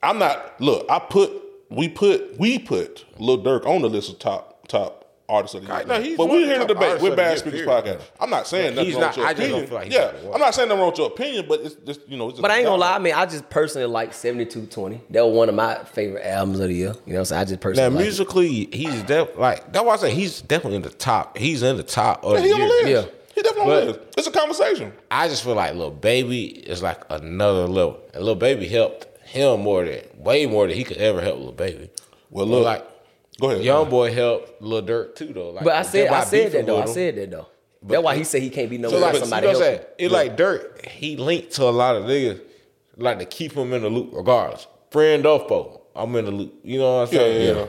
I'm 0.01 0.19
not. 0.19 0.59
Look, 0.59 0.85
I 0.89 0.99
put 0.99 1.31
we 1.69 1.89
put 1.89 2.37
we 2.39 2.59
put 2.59 3.05
Lil 3.19 3.43
Durk 3.43 3.65
on 3.65 3.81
the 3.81 3.89
list 3.89 4.11
of 4.11 4.19
top 4.19 4.67
top 4.67 5.02
artist 5.29 5.55
of 5.55 5.61
the 5.61 5.67
year. 5.67 5.75
Right, 5.77 5.87
no, 5.87 6.01
he's 6.01 6.17
but 6.17 6.29
we're 6.29 6.45
here 6.45 6.59
the 6.59 6.65
to 6.67 6.73
debate. 6.73 6.83
artists 6.89 7.09
We're 7.09 7.15
bad 7.15 7.37
speakers 7.39 7.61
period. 7.61 7.85
podcast. 7.85 8.01
I'm 8.19 8.29
not 8.29 8.45
saying 8.47 8.75
nothing 8.75 8.85
he's 8.85 8.93
wrong 8.95 9.01
not- 9.01 9.09
with 9.11 9.17
your 9.17 9.25
I 9.27 9.33
just 9.33 9.39
don't 9.41 9.49
opinion. 9.63 9.67
feel 9.67 9.75
like 9.77 9.85
he's 9.87 9.95
yeah. 10.25 10.31
I'm 10.33 10.39
not 10.41 10.53
saying 10.55 10.67
nothing 10.69 10.81
wrong 10.81 10.89
with 10.91 10.97
your 10.99 11.07
opinion, 11.07 11.45
but 11.47 11.59
it's 11.61 11.75
just 11.75 12.01
you 12.07 12.17
know. 12.17 12.25
It's 12.27 12.33
just 12.35 12.41
But 12.41 12.51
I 12.51 12.57
ain't 12.57 12.65
gonna 12.65 12.77
lie. 12.81 12.95
I 12.95 12.99
mean, 12.99 13.13
I 13.13 13.25
just 13.25 13.49
personally 13.49 13.87
like 13.87 14.13
7220. 14.13 15.01
That 15.11 15.25
was 15.25 15.35
one 15.35 15.49
of 15.49 15.55
my 15.55 15.83
favorite 15.85 16.25
albums 16.25 16.59
of 16.59 16.67
the 16.67 16.73
year. 16.73 16.87
You 17.05 17.13
know 17.13 17.13
what 17.13 17.19
I'm 17.19 17.25
saying? 17.25 17.41
I 17.41 17.43
just 17.45 17.53
Now 17.53 17.57
personally 17.61 17.89
like 17.95 17.99
it. 17.99 18.03
musically, 18.03 18.69
he's 18.73 19.03
def 19.03 19.37
like 19.37 19.71
that's 19.71 19.85
why 19.85 19.93
I 19.93 19.97
say 19.97 20.13
he's 20.13 20.41
definitely 20.41 20.77
in 20.77 20.81
the 20.83 20.89
top. 20.89 21.37
He's 21.37 21.63
in 21.63 21.77
the 21.77 21.83
top 21.83 22.23
of 22.23 22.33
Yeah, 22.33 22.39
the 22.41 22.43
he 22.47 22.53
on 22.53 22.59
the 22.59 22.65
year. 22.65 22.97
list. 22.97 23.07
Yeah. 23.07 23.13
He 23.35 23.41
definitely 23.41 23.61
on 23.73 23.79
But- 23.79 23.87
list. 23.87 23.99
It's 24.17 24.27
a 24.27 24.31
conversation. 24.31 24.93
I 25.09 25.27
just 25.27 25.43
feel 25.43 25.55
like 25.55 25.73
little 25.73 25.89
Baby 25.89 26.45
is 26.47 26.83
like 26.83 27.01
another 27.09 27.65
level. 27.67 27.99
And 28.13 28.23
Lil 28.23 28.35
Baby 28.35 28.67
helped 28.67 29.07
him 29.25 29.61
more 29.61 29.83
than 29.85 30.01
way 30.17 30.45
more 30.45 30.67
than 30.67 30.75
he 30.75 30.83
could 30.83 30.97
ever 30.97 31.19
help 31.21 31.37
little 31.37 31.51
Baby. 31.53 31.89
Well, 32.29 32.45
look, 32.45 32.65
like 32.65 32.85
go 33.39 33.49
ahead. 33.51 33.63
Young 33.63 33.89
Boy 33.89 34.13
helped 34.13 34.61
Lil 34.61 34.81
Durk 34.83 35.15
too 35.15 35.33
though. 35.33 35.49
Like, 35.51 35.63
But 35.63 35.75
I 35.75 35.81
said, 35.83 36.07
I 36.09 36.23
said 36.23 36.51
that 36.51 36.65
though. 36.65 36.81
I 36.81 36.85
said 36.85 37.15
that 37.17 37.31
though. 37.31 37.47
That's 37.85 38.01
why 38.03 38.15
he 38.15 38.23
said 38.23 38.41
he 38.41 38.49
can't 38.49 38.69
be 38.69 38.77
no 38.77 38.89
So 38.89 38.99
more 38.99 39.11
like, 39.11 39.17
somebody 39.17 39.47
you 39.47 39.53
know 39.53 39.59
else. 39.59 39.67
saying? 39.67 39.81
It 39.97 40.11
like 40.11 40.37
Durk, 40.37 40.85
he 40.87 41.17
linked 41.17 41.51
to 41.53 41.63
a 41.63 41.69
lot 41.71 41.95
of 41.97 42.03
niggas, 42.03 42.39
like 42.97 43.19
to 43.19 43.25
keep 43.25 43.51
him 43.53 43.73
in 43.73 43.81
the 43.81 43.89
loop 43.89 44.11
regardless. 44.13 44.67
Friend 44.91 45.25
or 45.25 45.39
foe, 45.49 45.81
I'm 45.95 46.15
in 46.15 46.25
the 46.25 46.31
loop. 46.31 46.53
You 46.63 46.79
know 46.79 46.97
what 46.99 47.01
I'm 47.01 47.07
saying? 47.07 47.41
Yeah, 47.41 47.53
yeah, 47.53 47.59
yeah. 47.61 47.65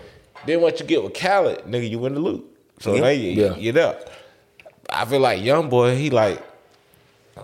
Then 0.46 0.60
what 0.60 0.78
you 0.78 0.86
get 0.86 1.02
with 1.02 1.14
Khaled, 1.14 1.64
nigga, 1.64 1.88
you 1.90 2.04
in 2.06 2.14
the 2.14 2.20
loop. 2.20 2.44
So 2.80 2.94
Yeah. 2.94 3.00
now 3.00 3.08
you, 3.08 3.30
Yeah. 3.30 3.56
you're 3.56 3.72
there. 3.72 3.98
I 4.90 5.04
feel 5.06 5.20
like 5.20 5.42
young 5.42 5.68
boy, 5.68 5.96
he 5.96 6.10
like 6.10 6.40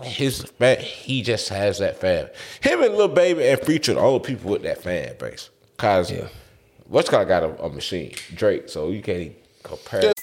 his 0.03 0.43
fan, 0.43 0.79
he 0.79 1.21
just 1.21 1.49
has 1.49 1.79
that 1.79 1.99
fan. 1.99 2.29
Him 2.61 2.81
and 2.83 2.95
Lil 2.95 3.09
Baby 3.09 3.45
and 3.47 3.59
Future, 3.59 3.99
all 3.99 4.13
the 4.13 4.19
people 4.21 4.51
with 4.51 4.61
that 4.63 4.81
fan 4.81 5.15
base. 5.19 5.49
Cause 5.77 6.09
Yeah. 6.11 6.27
Of 6.93 7.27
got 7.27 7.43
a, 7.43 7.63
a 7.63 7.69
machine, 7.69 8.13
Drake. 8.35 8.69
So 8.69 8.89
you 8.89 9.01
can't 9.01 9.19
even 9.19 9.35
compare. 9.63 10.13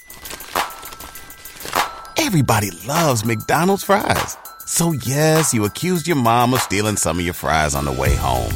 Everybody 2.17 2.69
loves 2.87 3.25
McDonald's 3.25 3.83
fries. 3.83 4.37
So 4.65 4.91
yes, 4.91 5.53
you 5.53 5.65
accused 5.65 6.07
your 6.07 6.17
mom 6.17 6.53
of 6.53 6.61
stealing 6.61 6.95
some 6.95 7.17
of 7.17 7.25
your 7.25 7.33
fries 7.33 7.73
on 7.73 7.85
the 7.85 7.91
way 7.91 8.15
home. 8.15 8.53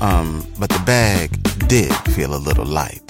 Um, 0.00 0.44
but 0.58 0.68
the 0.68 0.82
bag 0.84 1.30
did 1.68 1.92
feel 2.12 2.34
a 2.34 2.38
little 2.38 2.66
light. 2.66 3.02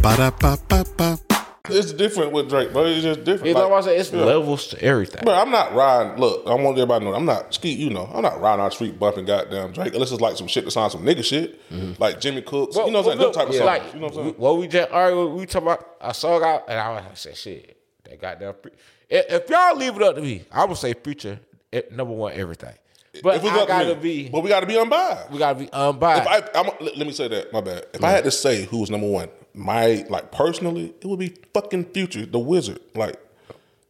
Ba-da-ba-ba-ba. 0.00 1.33
It's 1.70 1.94
different 1.94 2.32
with 2.32 2.50
Drake, 2.50 2.74
bro. 2.74 2.84
It's 2.84 3.02
just 3.02 3.24
different. 3.24 3.46
You 3.46 3.54
know 3.54 3.60
Like, 3.60 3.70
what 3.70 3.76
I'm 3.78 3.82
saying? 3.84 3.98
It's 4.00 4.12
yeah. 4.12 4.22
levels 4.22 4.66
to 4.68 4.82
everything. 4.82 5.22
But 5.24 5.40
I'm 5.40 5.50
not 5.50 5.74
riding. 5.74 6.18
Look, 6.20 6.46
I 6.46 6.52
want 6.56 6.76
everybody 6.76 7.06
to 7.06 7.10
know. 7.10 7.16
I'm 7.16 7.24
not 7.24 7.54
Skeet. 7.54 7.78
You 7.78 7.88
know, 7.88 8.06
I'm 8.12 8.20
not 8.20 8.38
riding 8.38 8.62
on 8.62 8.70
street 8.70 8.98
bumping 8.98 9.24
goddamn 9.24 9.72
Drake 9.72 9.94
unless 9.94 10.12
it's 10.12 10.20
like 10.20 10.36
some 10.36 10.46
shit 10.46 10.66
that 10.66 10.72
sounds 10.72 10.92
some 10.92 11.02
nigga 11.04 11.24
shit, 11.24 11.58
like 11.98 12.20
Jimmy 12.20 12.42
Cooks. 12.42 12.76
you 12.76 12.90
know 12.90 13.00
what 13.00 13.12
I'm 13.14 13.18
saying? 13.18 13.32
Type 13.32 13.48
of. 13.48 13.54
Like, 13.54 13.94
you 13.94 14.00
know 14.00 14.06
what 14.08 14.16
I'm 14.18 14.22
saying? 14.24 14.34
What 14.36 14.58
we 14.58 14.68
just 14.68 14.90
argued, 14.92 15.32
we 15.32 15.46
talking 15.46 15.68
about 15.68 15.96
a 16.02 16.12
song 16.12 16.42
out, 16.44 16.64
and 16.68 16.78
I 16.78 17.14
said, 17.14 17.34
shit, 17.34 17.78
that 18.04 18.20
goddamn. 18.20 18.54
Pre- 18.60 18.72
if, 19.08 19.32
if 19.32 19.48
y'all 19.48 19.74
leave 19.74 19.96
it 19.96 20.02
up 20.02 20.16
to 20.16 20.20
me, 20.20 20.44
I 20.52 20.66
would 20.66 20.76
say 20.76 20.92
Future 20.92 21.40
eh, 21.72 21.80
number 21.90 22.12
one 22.12 22.34
everything. 22.34 22.74
But 23.22 23.36
If 23.36 23.44
it's 23.44 23.52
I 23.52 23.66
gotta 23.66 23.94
be, 23.94 24.28
but 24.28 24.42
we 24.42 24.48
got 24.48 24.60
to 24.60 24.66
be 24.66 24.76
unbiased. 24.78 25.30
we 25.30 25.38
gotta 25.38 25.58
be 25.58 25.64
If 25.66 25.74
unbiased. 25.74 26.28
I, 26.28 26.60
I'm, 26.60 26.70
let 26.80 26.98
me 27.06 27.12
say 27.12 27.28
that. 27.28 27.52
My 27.52 27.60
bad. 27.60 27.86
If 27.94 28.02
I 28.02 28.10
had 28.10 28.24
to 28.24 28.30
say 28.30 28.64
who 28.64 28.78
was 28.78 28.90
number 28.90 29.06
one, 29.08 29.28
my 29.54 30.04
like 30.08 30.32
personally, 30.32 30.94
it 31.00 31.06
would 31.06 31.18
be 31.18 31.34
fucking 31.52 31.86
Future, 31.86 32.26
the 32.26 32.38
Wizard. 32.38 32.80
Like 32.94 33.16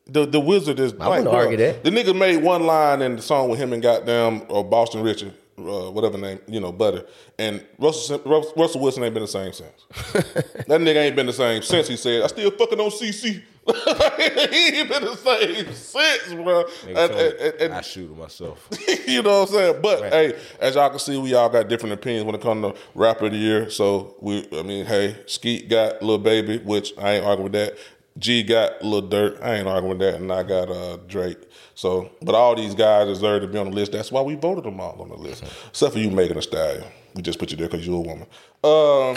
the 0.06 0.26
the 0.26 0.40
Wizard 0.40 0.78
is. 0.78 0.92
I 0.94 0.96
like, 1.08 1.24
wouldn't 1.24 1.28
argue 1.34 1.56
that. 1.58 1.84
The 1.84 1.90
nigga 1.90 2.16
made 2.16 2.42
one 2.42 2.64
line 2.64 3.02
in 3.02 3.16
the 3.16 3.22
song 3.22 3.48
with 3.48 3.58
him 3.58 3.72
and 3.72 3.82
goddamn 3.82 4.42
uh, 4.50 4.62
Boston 4.62 5.02
Richard, 5.02 5.32
uh, 5.58 5.90
whatever 5.90 6.18
name, 6.18 6.40
you 6.46 6.60
know, 6.60 6.72
Butter, 6.72 7.06
and 7.38 7.64
Russell 7.78 8.20
Russell 8.26 8.52
Russell 8.56 8.80
Wilson 8.82 9.02
ain't 9.04 9.14
been 9.14 9.22
the 9.22 9.28
same 9.28 9.52
since. 9.52 9.86
that 10.12 10.66
nigga 10.68 10.96
ain't 10.96 11.16
been 11.16 11.26
the 11.26 11.32
same 11.32 11.62
since. 11.62 11.88
He 11.88 11.96
said, 11.96 12.22
"I 12.22 12.26
still 12.26 12.50
fucking 12.50 12.78
on 12.80 12.90
CC." 12.90 13.42
He 13.66 14.78
ain't 14.80 14.88
been 14.88 15.04
the 15.04 15.16
same 15.16 15.72
since, 15.72 16.34
bro. 16.34 16.64
And- 16.86 16.98
and- 16.98 17.54
and- 17.60 17.74
I 17.74 17.80
shoot 17.80 18.10
him 18.10 18.18
myself. 18.18 18.68
you 19.06 19.22
know 19.22 19.40
what 19.40 19.48
I'm 19.50 19.54
saying? 19.54 19.82
But 19.82 20.00
Right. 20.02 20.12
hey, 20.12 20.36
as 20.60 20.74
y'all 20.74 20.90
can 20.90 20.98
see, 20.98 21.16
we 21.16 21.34
all 21.34 21.48
got 21.48 21.68
different 21.68 21.94
opinions 21.94 22.24
when 22.26 22.34
it 22.34 22.40
comes 22.42 22.62
to 22.64 22.74
rapper 22.94 23.26
of 23.26 23.32
the 23.32 23.38
year. 23.38 23.70
So 23.70 24.14
we, 24.20 24.46
I 24.52 24.62
mean, 24.62 24.84
hey, 24.86 25.16
Skeet 25.26 25.68
got 25.68 26.02
Lil 26.02 26.18
Baby, 26.18 26.58
which 26.58 26.92
I 26.98 27.12
ain't 27.14 27.24
arguing 27.24 27.44
with 27.44 27.52
that. 27.52 27.76
G 28.18 28.42
got 28.44 28.82
Lil 28.84 29.02
Durk, 29.08 29.42
I 29.42 29.56
ain't 29.56 29.66
arguing 29.66 29.98
with 29.98 30.06
that, 30.06 30.20
and 30.20 30.30
I 30.32 30.42
got 30.44 30.70
uh, 30.70 30.98
Drake. 31.08 31.38
So, 31.74 32.10
but 32.22 32.34
all 32.36 32.54
these 32.54 32.74
guys 32.74 33.08
deserve 33.08 33.42
to 33.42 33.48
be 33.48 33.58
on 33.58 33.70
the 33.70 33.74
list. 33.74 33.90
That's 33.90 34.12
why 34.12 34.20
we 34.22 34.36
voted 34.36 34.62
them 34.64 34.78
all 34.78 35.00
on 35.02 35.08
the 35.08 35.16
list, 35.16 35.42
except 35.68 35.94
for 35.94 35.98
you, 35.98 36.10
making 36.10 36.36
a 36.36 36.42
Stallion. 36.42 36.84
We 37.14 37.22
just 37.22 37.38
put 37.38 37.50
you 37.52 37.56
there 37.56 37.68
because 37.68 37.86
you're 37.86 37.96
a 37.96 38.00
woman. 38.00 38.26
Um, 38.64 39.16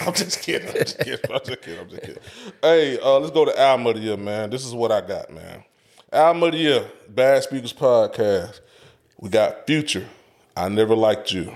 I'm 0.06 0.14
just 0.14 0.40
kidding. 0.40 0.68
I'm 0.68 0.74
just 0.74 0.98
kidding. 0.98 1.30
I'm 1.30 1.40
just 1.44 1.60
kidding. 1.60 1.80
I'm 1.80 1.88
just 1.90 2.02
kidding. 2.02 2.22
Hey, 2.62 2.98
uh, 2.98 3.18
let's 3.18 3.32
go 3.32 3.44
to 3.44 3.60
album 3.60 3.86
of 3.86 3.96
the 3.96 4.00
year, 4.00 4.16
man. 4.16 4.48
This 4.48 4.64
is 4.64 4.72
what 4.72 4.90
I 4.90 5.02
got, 5.02 5.30
man. 5.30 5.62
Album 6.10 6.42
of 6.44 6.52
the 6.52 6.58
year, 6.58 6.90
Bad 7.08 7.42
Speakers 7.42 7.74
Podcast. 7.74 8.60
We 9.20 9.28
got 9.28 9.66
Future. 9.66 10.06
I 10.56 10.68
never 10.68 10.96
liked 10.96 11.32
you. 11.32 11.54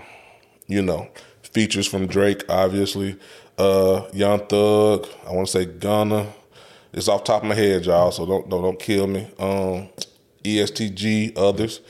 You 0.67 0.83
know, 0.83 1.09
features 1.43 1.87
from 1.87 2.07
Drake, 2.07 2.45
obviously. 2.51 3.19
Uh, 3.57 4.09
Young 4.13 4.41
Thug. 4.47 5.07
I 5.27 5.33
want 5.33 5.47
to 5.47 5.53
say 5.53 5.65
Gunna. 5.65 6.27
It's 6.93 7.09
off 7.09 7.25
top 7.25 7.43
of 7.43 7.49
my 7.49 7.55
head, 7.55 7.87
y'all. 7.87 8.13
So 8.13 8.27
don't 8.27 8.49
don't, 8.51 8.63
don't 8.63 8.79
kill 8.79 9.07
me. 9.07 9.31
Um, 9.39 9.89
ESTG, 10.45 11.39
others. 11.39 11.81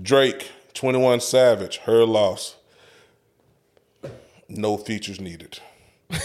Drake, 0.00 0.50
Twenty 0.74 0.98
One 0.98 1.20
Savage, 1.20 1.78
Her 1.78 2.04
Loss. 2.04 2.56
No 4.50 4.76
features 4.76 5.20
needed. 5.20 5.58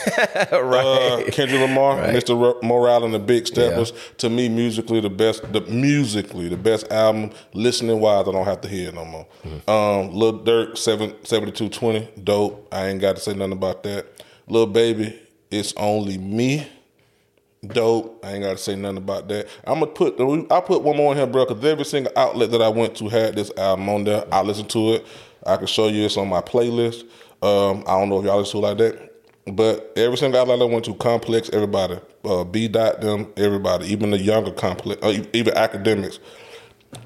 Right. 0.52 1.26
Uh, 1.28 1.32
Kendrick 1.32 1.62
Lamar, 1.62 1.98
Mr. 2.08 2.40
Ro- 2.40 2.60
Morale 2.64 3.06
and 3.06 3.14
the 3.14 3.20
Big 3.20 3.46
Steppers. 3.48 3.94
To 4.18 4.30
me, 4.30 4.50
musically 4.50 5.00
the 5.00 5.10
best. 5.12 5.52
The 5.54 5.62
musically 5.62 6.50
the 6.50 6.58
best 6.58 6.92
album. 6.92 7.32
Listening 7.54 8.00
wise, 8.00 8.28
I 8.28 8.32
don't 8.32 8.46
have 8.46 8.62
to 8.62 8.68
hear 8.68 8.90
it 8.90 8.96
no 8.96 9.06
more. 9.06 9.28
Um, 9.68 10.12
Lil 10.14 10.40
Durk, 10.40 10.78
seven 10.78 11.14
seventy 11.24 11.52
two 11.52 11.70
twenty, 11.70 12.10
dope. 12.24 12.68
I 12.72 12.88
ain't 12.88 13.00
got 13.02 13.16
to 13.18 13.22
say 13.22 13.34
nothing 13.34 13.54
about 13.54 13.84
that. 13.84 14.24
Lil 14.48 14.66
Baby, 14.68 15.20
it's 15.52 15.74
only 15.78 16.18
me. 16.18 16.68
Dope. 17.66 18.24
I 18.24 18.34
ain't 18.34 18.44
got 18.44 18.52
to 18.52 18.58
say 18.58 18.76
nothing 18.76 18.98
about 18.98 19.28
that. 19.30 19.48
I'm 19.66 19.80
gonna 19.80 19.88
put. 19.92 20.20
I 20.52 20.62
put 20.62 20.84
one 20.84 20.98
more 20.98 21.12
in 21.14 21.18
here, 21.18 21.28
bro, 21.28 21.46
because 21.46 21.64
every 21.66 21.86
single 21.86 22.12
outlet 22.16 22.52
that 22.52 22.62
I 22.62 22.70
went 22.70 22.96
to 22.98 23.10
had 23.10 23.36
this 23.36 23.52
album 23.58 23.90
on 23.90 24.04
there. 24.04 24.26
I 24.32 24.42
listened 24.42 24.70
to 24.72 24.94
it. 24.94 25.06
I 25.46 25.58
can 25.58 25.68
show 25.68 25.88
you 25.88 26.06
it's 26.06 26.18
on 26.18 26.28
my 26.28 26.42
playlist. 26.42 27.04
Um, 27.42 27.84
I 27.88 28.00
don't 28.00 28.10
know 28.10 28.20
if 28.20 28.26
y'all 28.26 28.40
listen 28.40 28.62
to 28.62 28.68
it 28.68 28.70
like 28.70 28.78
that. 28.78 29.12
But 29.48 29.94
every 29.96 30.18
single 30.18 30.40
outlet 30.42 30.60
I 30.60 30.64
went 30.66 30.86
to, 30.86 30.96
Complex, 30.96 31.52
everybody, 31.54 32.00
uh, 32.24 32.44
B. 32.44 32.68
Dot 32.68 33.02
them, 33.02 33.32
everybody, 33.38 33.88
even 33.88 34.10
the 34.10 34.18
younger 34.18 34.52
complex, 34.52 35.00
uh, 35.04 35.24
even 35.34 35.56
academics, 35.56 36.20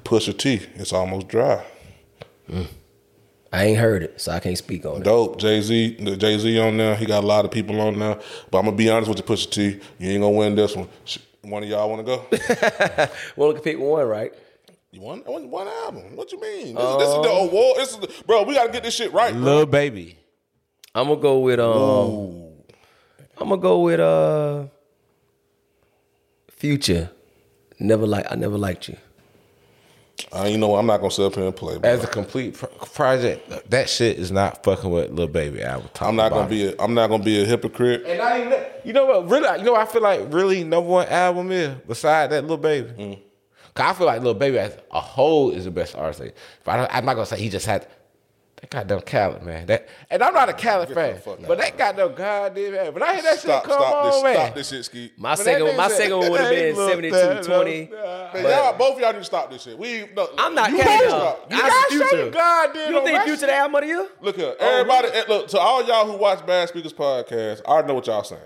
Pusha 0.04 0.36
T. 0.36 0.62
It's 0.76 0.92
almost 0.92 1.28
dry. 1.28 1.62
I 3.52 3.64
ain't 3.64 3.78
heard 3.78 4.02
it, 4.02 4.20
so 4.20 4.32
I 4.32 4.40
can't 4.40 4.56
speak 4.56 4.86
on 4.86 5.02
it. 5.02 5.04
Dope. 5.04 5.38
Jay 5.38 5.60
Z, 5.60 5.96
the 6.00 6.16
Jay 6.16 6.38
Z 6.38 6.58
on 6.60 6.76
there. 6.76 6.94
He 6.96 7.04
got 7.04 7.24
a 7.24 7.26
lot 7.26 7.44
of 7.44 7.50
people 7.50 7.80
on 7.80 7.98
there. 7.98 8.18
But 8.50 8.58
I'm 8.58 8.64
gonna 8.64 8.76
be 8.76 8.88
honest 8.88 9.08
with 9.08 9.18
you, 9.18 9.24
Pusha 9.24 9.50
T. 9.50 9.80
You 9.98 10.10
ain't 10.10 10.22
gonna 10.22 10.30
win 10.30 10.54
this 10.54 10.74
one. 10.74 10.88
One 11.42 11.62
of 11.62 11.68
y'all 11.68 11.90
want 11.90 12.06
to 12.06 12.16
go? 12.16 13.08
Well, 13.36 13.52
can 13.52 13.62
pick 13.62 13.78
one, 13.78 14.06
right? 14.06 14.32
You 14.92 15.00
won 15.02 15.20
one, 15.20 15.50
one 15.50 15.68
album. 15.68 16.16
What 16.16 16.32
you 16.32 16.40
mean? 16.40 16.74
This, 16.74 16.84
is, 16.84 16.98
this 16.98 17.08
is 17.08 17.14
the 17.22 17.30
award. 17.30 17.76
This 17.76 17.90
is 17.90 17.98
the, 17.98 18.24
bro. 18.26 18.42
We 18.44 18.54
gotta 18.54 18.72
get 18.72 18.82
this 18.82 18.94
shit 18.94 19.12
right, 19.12 19.32
bro. 19.32 19.42
Lil 19.42 19.66
Baby. 19.66 20.16
I'm 20.94 21.08
gonna 21.08 21.20
go 21.20 21.38
with 21.40 21.60
um. 21.60 22.48
I'm 23.38 23.48
gonna 23.48 23.60
go 23.60 23.80
with 23.80 24.00
uh. 24.00 24.64
Future. 26.50 27.10
Never 27.78 28.06
like 28.06 28.26
I 28.30 28.34
never 28.34 28.58
liked 28.58 28.88
you. 28.88 28.96
Uh, 30.32 30.44
you 30.44 30.58
know? 30.58 30.76
I'm 30.76 30.84
not 30.86 30.98
gonna 30.98 31.10
sit 31.10 31.24
up 31.24 31.34
here 31.34 31.46
and 31.46 31.56
play. 31.56 31.78
Bro. 31.78 31.88
As 31.88 32.04
a 32.04 32.06
complete 32.06 32.52
pro- 32.54 32.68
project, 32.68 33.70
that 33.70 33.88
shit 33.88 34.18
is 34.18 34.30
not 34.30 34.62
fucking 34.62 34.90
with 34.90 35.10
Lil 35.12 35.28
Baby 35.28 35.62
album. 35.62 35.88
top 35.94 36.08
I'm 36.08 36.16
not 36.16 36.24
to 36.24 36.30
gonna 36.30 36.42
bottom. 36.42 36.58
be. 36.58 36.66
A, 36.66 36.74
I'm 36.82 36.92
not 36.94 37.08
gonna 37.08 37.22
be 37.24 37.42
a 37.42 37.46
hypocrite. 37.46 38.04
And 38.06 38.20
I 38.20 38.38
ain't, 38.38 38.86
you 38.86 38.92
know 38.92 39.06
what? 39.06 39.28
Really, 39.30 39.58
you 39.60 39.64
know 39.64 39.74
I 39.76 39.86
feel 39.86 40.02
like 40.02 40.30
really 40.32 40.62
number 40.62 40.90
one 40.90 41.08
album 41.08 41.50
is 41.50 41.74
beside 41.86 42.30
that 42.30 42.44
Lil 42.46 42.58
Baby. 42.58 42.90
Mm. 42.90 43.18
Cause 43.74 43.86
I 43.86 43.92
feel 43.96 44.06
like 44.06 44.22
Lil 44.22 44.34
Baby 44.34 44.58
as 44.58 44.76
a 44.90 45.00
whole 45.00 45.52
is 45.52 45.64
the 45.64 45.70
best 45.70 45.96
artist. 45.96 46.34
But 46.64 46.72
I 46.72 46.76
don't, 46.76 46.94
I'm 46.94 47.04
not 47.06 47.14
gonna 47.14 47.24
say 47.26 47.38
he 47.40 47.48
just 47.48 47.64
had 47.64 47.86
that 48.60 48.70
goddamn 48.70 49.00
Khaled 49.00 49.42
man. 49.42 49.66
That 49.66 49.88
and 50.10 50.22
I'm 50.22 50.34
not 50.34 50.48
a 50.48 50.52
Khaled 50.52 50.90
fan, 50.92 51.18
fuck 51.18 51.38
but 51.46 51.58
that 51.58 51.76
goddamn 51.78 52.14
goddamn 52.14 52.72
man. 52.72 52.92
But 52.92 53.02
I 53.02 53.14
hear 53.14 53.22
that 53.22 53.38
Stop. 53.38 53.62
shit 53.64 53.70
come 53.70 53.80
Stop 53.80 54.04
on, 54.04 54.10
this. 54.12 54.22
man. 54.22 54.34
Stop 54.34 54.54
this 54.54 54.68
shit, 54.68 54.84
Ski. 54.84 55.12
My 55.16 55.30
But 55.32 55.38
second, 55.44 55.76
my 55.76 55.88
second 55.88 56.18
one 56.18 56.30
would 56.30 56.40
have 56.40 56.50
been 56.50 56.58
Hey, 56.58 56.72
look, 56.72 56.90
72 56.90 57.16
that- 57.16 57.42
20. 57.44 57.90
Man, 57.90 58.44
y'all, 58.44 58.72
both 58.78 58.94
of 58.94 59.00
y'all 59.00 59.12
need 59.12 59.18
to 59.20 59.24
stop 59.24 59.50
this 59.50 59.62
shit. 59.62 59.78
We. 59.78 60.06
No, 60.14 60.28
I'm 60.38 60.54
not 60.54 60.70
you 60.70 60.78
counting 60.78 60.96
gotta 60.96 61.08
y'all. 61.08 61.20
stop. 61.36 61.50
You 61.52 61.56
I 61.56 61.60
gotta- 61.68 61.90
Future. 61.90 62.08
show 62.08 62.24
you 62.24 62.30
God 62.30 62.72
did 62.74 62.86
You 62.88 62.92
don't 62.94 63.04
think 63.04 63.22
Future 63.22 63.36
shit. 63.40 63.48
the 63.48 63.54
album 63.54 63.74
of 63.76 63.80
the 63.82 63.86
year? 63.86 64.08
Look 64.20 64.36
here, 64.36 64.54
everybody. 64.58 65.08
eh, 65.08 65.22
Look 65.28 65.48
to 65.48 65.58
all 65.58 65.82
y'all 65.84 66.06
who 66.06 66.16
watch 66.16 66.44
Bad 66.46 66.68
Speakers 66.68 66.92
podcast. 66.92 67.62
I 67.66 67.82
know 67.82 67.94
what 67.94 68.06
y'all 68.06 68.22
saying. 68.24 68.40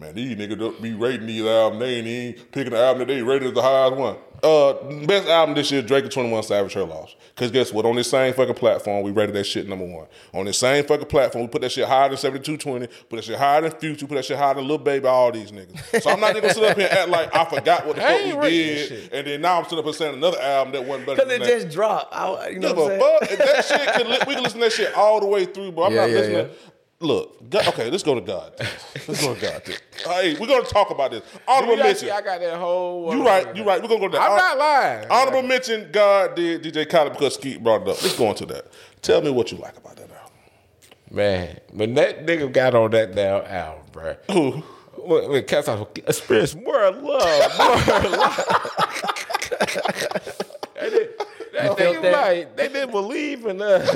Man, 0.00 0.14
these 0.14 0.34
niggas 0.36 0.58
don't 0.58 0.80
be 0.82 0.94
rating 0.94 1.26
these 1.26 1.44
albums. 1.44 1.80
They 1.80 1.94
ain't 1.96 2.06
even 2.06 2.44
picking 2.52 2.72
the 2.72 2.78
album 2.78 3.00
that 3.06 3.08
they 3.14 3.22
rated 3.22 3.48
as 3.48 3.54
the 3.54 3.62
highest 3.62 3.96
one. 3.96 4.16
Uh, 4.42 4.72
best 5.04 5.28
album 5.28 5.54
this 5.54 5.70
year, 5.70 5.82
Drake 5.82 6.04
and 6.04 6.10
21 6.12 6.42
Savage 6.44 6.72
Her 6.72 6.84
Loss. 6.84 7.14
Cause 7.36 7.50
guess 7.50 7.74
what? 7.74 7.84
On 7.84 7.94
this 7.94 8.08
same 8.08 8.32
fucking 8.32 8.54
platform, 8.54 9.02
we 9.02 9.10
rated 9.10 9.34
that 9.34 9.44
shit 9.44 9.68
number 9.68 9.84
one. 9.84 10.06
On 10.32 10.46
this 10.46 10.56
same 10.58 10.82
fucking 10.86 11.08
platform, 11.08 11.44
we 11.44 11.48
put 11.48 11.60
that 11.60 11.70
shit 11.72 11.86
higher 11.86 12.08
than 12.08 12.16
7220, 12.16 12.86
put 13.10 13.16
that 13.16 13.24
shit 13.24 13.38
higher 13.38 13.60
than 13.60 13.72
Future, 13.72 14.06
put 14.06 14.14
that 14.14 14.24
shit 14.24 14.38
higher 14.38 14.54
than 14.54 14.66
Lil 14.66 14.78
Baby, 14.78 15.06
all 15.06 15.30
these 15.30 15.52
niggas. 15.52 16.00
So 16.02 16.08
I'm 16.08 16.20
not 16.20 16.30
even 16.30 16.40
gonna 16.42 16.54
sit 16.54 16.64
up 16.64 16.76
here 16.78 16.88
and 16.90 16.98
act 17.00 17.08
like 17.10 17.34
I 17.36 17.44
forgot 17.44 17.86
what 17.86 17.96
the 17.96 18.02
fuck 18.32 18.42
we 18.42 18.48
did, 18.48 19.12
and 19.12 19.26
then 19.26 19.40
now 19.42 19.58
I'm 19.58 19.64
sitting 19.64 19.78
up 19.80 19.84
here 19.84 19.92
saying 19.92 20.14
another 20.14 20.40
album 20.40 20.72
that 20.72 20.86
wasn't 20.86 21.06
better 21.08 21.22
Because 21.26 21.32
it 21.48 21.60
just 21.60 21.74
dropped. 21.74 22.14
I, 22.14 22.48
you 22.48 22.60
know 22.60 22.68
Give 22.68 22.76
what 22.78 22.92
I'm 22.92 22.98
saying? 23.28 23.38
fuck. 23.38 23.46
That 23.46 23.64
shit 23.98 24.06
li- 24.06 24.18
we 24.26 24.34
can 24.36 24.42
listen 24.42 24.60
to 24.60 24.64
that 24.64 24.72
shit 24.72 24.94
all 24.94 25.20
the 25.20 25.26
way 25.26 25.44
through, 25.44 25.72
bro. 25.72 25.84
I'm 25.84 25.92
Yeah, 25.92 26.00
not 26.00 26.10
yeah, 26.10 26.16
listening. 26.16 26.36
yeah. 26.46 26.70
Look, 27.02 27.48
God, 27.48 27.66
okay, 27.68 27.90
let's 27.90 28.02
go 28.02 28.14
to 28.14 28.20
God. 28.20 28.52
Let's 29.08 29.22
go 29.22 29.34
to 29.34 29.40
God. 29.40 29.62
Hey, 30.04 30.36
we're 30.38 30.46
gonna 30.46 30.64
talk 30.64 30.90
about 30.90 31.10
this. 31.12 31.22
Honorable 31.48 31.78
You 31.78 31.82
mention. 31.82 32.08
see, 32.08 32.10
I 32.10 32.20
got 32.20 32.40
that 32.40 32.58
whole. 32.58 33.10
Uh, 33.10 33.14
you 33.16 33.24
right, 33.24 33.56
you 33.56 33.64
right. 33.64 33.80
We're 33.80 33.88
gonna 33.88 34.00
go 34.00 34.08
to 34.08 34.18
that. 34.18 34.30
I'm 34.30 34.36
not 34.36 34.58
lying. 34.58 35.06
Honorable 35.10 35.42
mention, 35.48 35.88
God 35.90 36.34
did 36.36 36.62
DJ 36.62 36.86
Khaled 36.86 37.14
because 37.14 37.34
Skeet 37.36 37.64
brought 37.64 37.82
it 37.82 37.88
up. 37.88 38.02
Let's 38.02 38.18
go 38.18 38.28
into 38.28 38.44
that. 38.46 38.66
Tell 39.00 39.22
me 39.22 39.30
what 39.30 39.50
you 39.50 39.56
like 39.56 39.78
about 39.78 39.96
that 39.96 40.10
album. 40.10 40.32
Man, 41.10 41.58
when 41.72 41.94
that 41.94 42.26
nigga 42.26 42.52
got 42.52 42.74
on 42.74 42.90
that 42.90 43.14
damn 43.14 43.46
album, 43.46 43.86
bro. 43.92 44.16
Who? 44.30 44.50
When, 45.02 45.30
when 45.30 45.44
Cats 45.46 45.68
House 45.68 45.86
experience 46.06 46.54
more 46.54 46.90
love, 46.90 47.00
more 47.00 48.10
love. 48.10 48.36
they 50.78 50.90
did, 50.90 51.18
that 51.54 51.78
felt 51.78 51.78
nigga 51.78 52.02
that? 52.02 52.12
like 52.12 52.56
they 52.56 52.68
didn't 52.68 52.90
believe 52.90 53.46
in 53.46 53.62
us. 53.62 53.88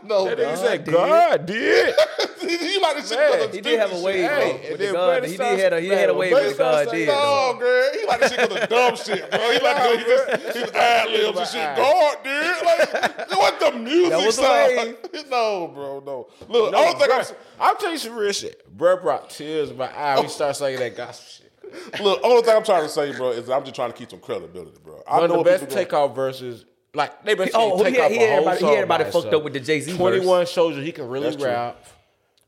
No, 0.04 0.24
That 0.24 0.38
nigga 0.38 0.42
God 0.44 0.58
said 0.58 0.84
did. 0.84 0.94
God 0.94 1.46
did. 1.46 1.94
you 2.42 2.80
like 2.80 2.96
this 2.96 3.08
shit 3.10 3.18
Man, 3.18 3.32
because 3.32 3.44
of 3.48 3.54
He 3.54 3.60
did 3.60 3.78
have 3.78 3.90
a 3.90 3.94
stupid 3.94 4.04
wave 4.04 4.30
Hey, 4.30 4.68
with 4.70 4.80
the 4.80 4.92
God. 4.92 5.24
He 5.24 5.36
did 5.36 5.58
had 5.60 5.72
a 5.74 5.80
he 5.80 5.88
had 5.88 6.08
a 6.08 6.12
man, 6.12 6.18
wave 6.18 6.32
with 6.32 6.58
God 6.58 6.74
starts 6.88 6.90
did. 6.92 7.08
though. 7.08 7.52
No, 7.52 7.58
Greg. 7.58 8.00
He 8.00 8.06
like 8.06 8.20
this 8.20 8.32
shit 8.32 8.48
because 8.48 8.62
of 8.62 8.68
dumb 8.68 8.96
shit, 8.96 9.30
bro. 9.30 9.40
He 9.40 9.58
like 9.60 9.76
Nah, 9.76 9.88
he 9.90 9.96
just 10.04 10.56
his 10.56 10.70
ad 10.72 11.10
libs 11.10 11.38
and 11.38 11.48
shit. 11.48 11.76
God, 11.76 12.16
dude. 12.24 12.64
Like, 12.64 13.28
what 13.30 13.60
the 13.60 13.78
music 13.78 14.10
That 14.10 14.26
was 14.26 14.38
a 14.38 14.42
sound 14.42 14.96
No, 15.30 15.68
bro, 15.68 16.00
no. 16.04 16.28
Look, 16.48 16.72
No, 16.72 16.78
I 16.78 16.84
don't 16.86 16.98
think 16.98 17.12
I'm. 17.12 17.20
bruh, 17.20 17.34
I'll 17.60 17.76
tell 17.76 17.92
you 17.92 17.98
some 17.98 18.16
real 18.16 18.32
shit. 18.32 18.76
Bruh 18.76 19.00
brought 19.02 19.30
tears 19.30 19.70
in 19.70 19.76
my 19.76 19.94
eye. 19.94 20.20
We 20.20 20.28
start 20.28 20.56
singing 20.56 20.80
that 20.80 20.96
gospel 20.96 21.26
shit. 21.28 22.00
Look, 22.02 22.20
only 22.24 22.42
thing 22.42 22.56
I'm 22.56 22.64
trying 22.64 22.82
to 22.82 22.88
say, 22.88 23.12
bro, 23.16 23.30
is 23.30 23.48
I'm 23.48 23.62
just 23.62 23.76
trying 23.76 23.92
to 23.92 23.96
keep 23.96 24.10
some 24.10 24.18
credibility, 24.20 24.76
bro. 24.82 25.02
I 25.06 25.20
One 25.20 25.28
know 25.28 25.38
of 25.40 25.44
the 25.44 25.50
best 25.50 25.62
people 25.64 25.76
takeoff 25.76 26.16
verses. 26.16 26.64
Like 26.94 27.24
they 27.24 27.34
been 27.34 27.50
Oh, 27.54 27.82
take 27.82 27.94
he 27.94 28.00
had- 28.00 28.04
off 28.06 28.10
he 28.10 28.16
a 28.16 28.20
had 28.20 28.28
whole 28.28 28.36
everybody- 28.48 28.56
he 28.56 28.60
song 28.60 28.68
had 28.70 28.74
everybody 28.78 29.04
by 29.04 29.10
fucked 29.10 29.24
itself. 29.26 29.34
up 29.34 29.44
with 29.44 29.52
the 29.52 29.60
Jay-Z 29.60 29.90
verse. 29.92 29.98
Twenty 29.98 30.20
one 30.26 30.46
shows 30.46 30.76
you 30.76 30.82
he 30.82 30.92
can 30.92 31.08
really 31.08 31.24
That's 31.30 31.36
true. 31.36 31.46
rap. 31.46 31.84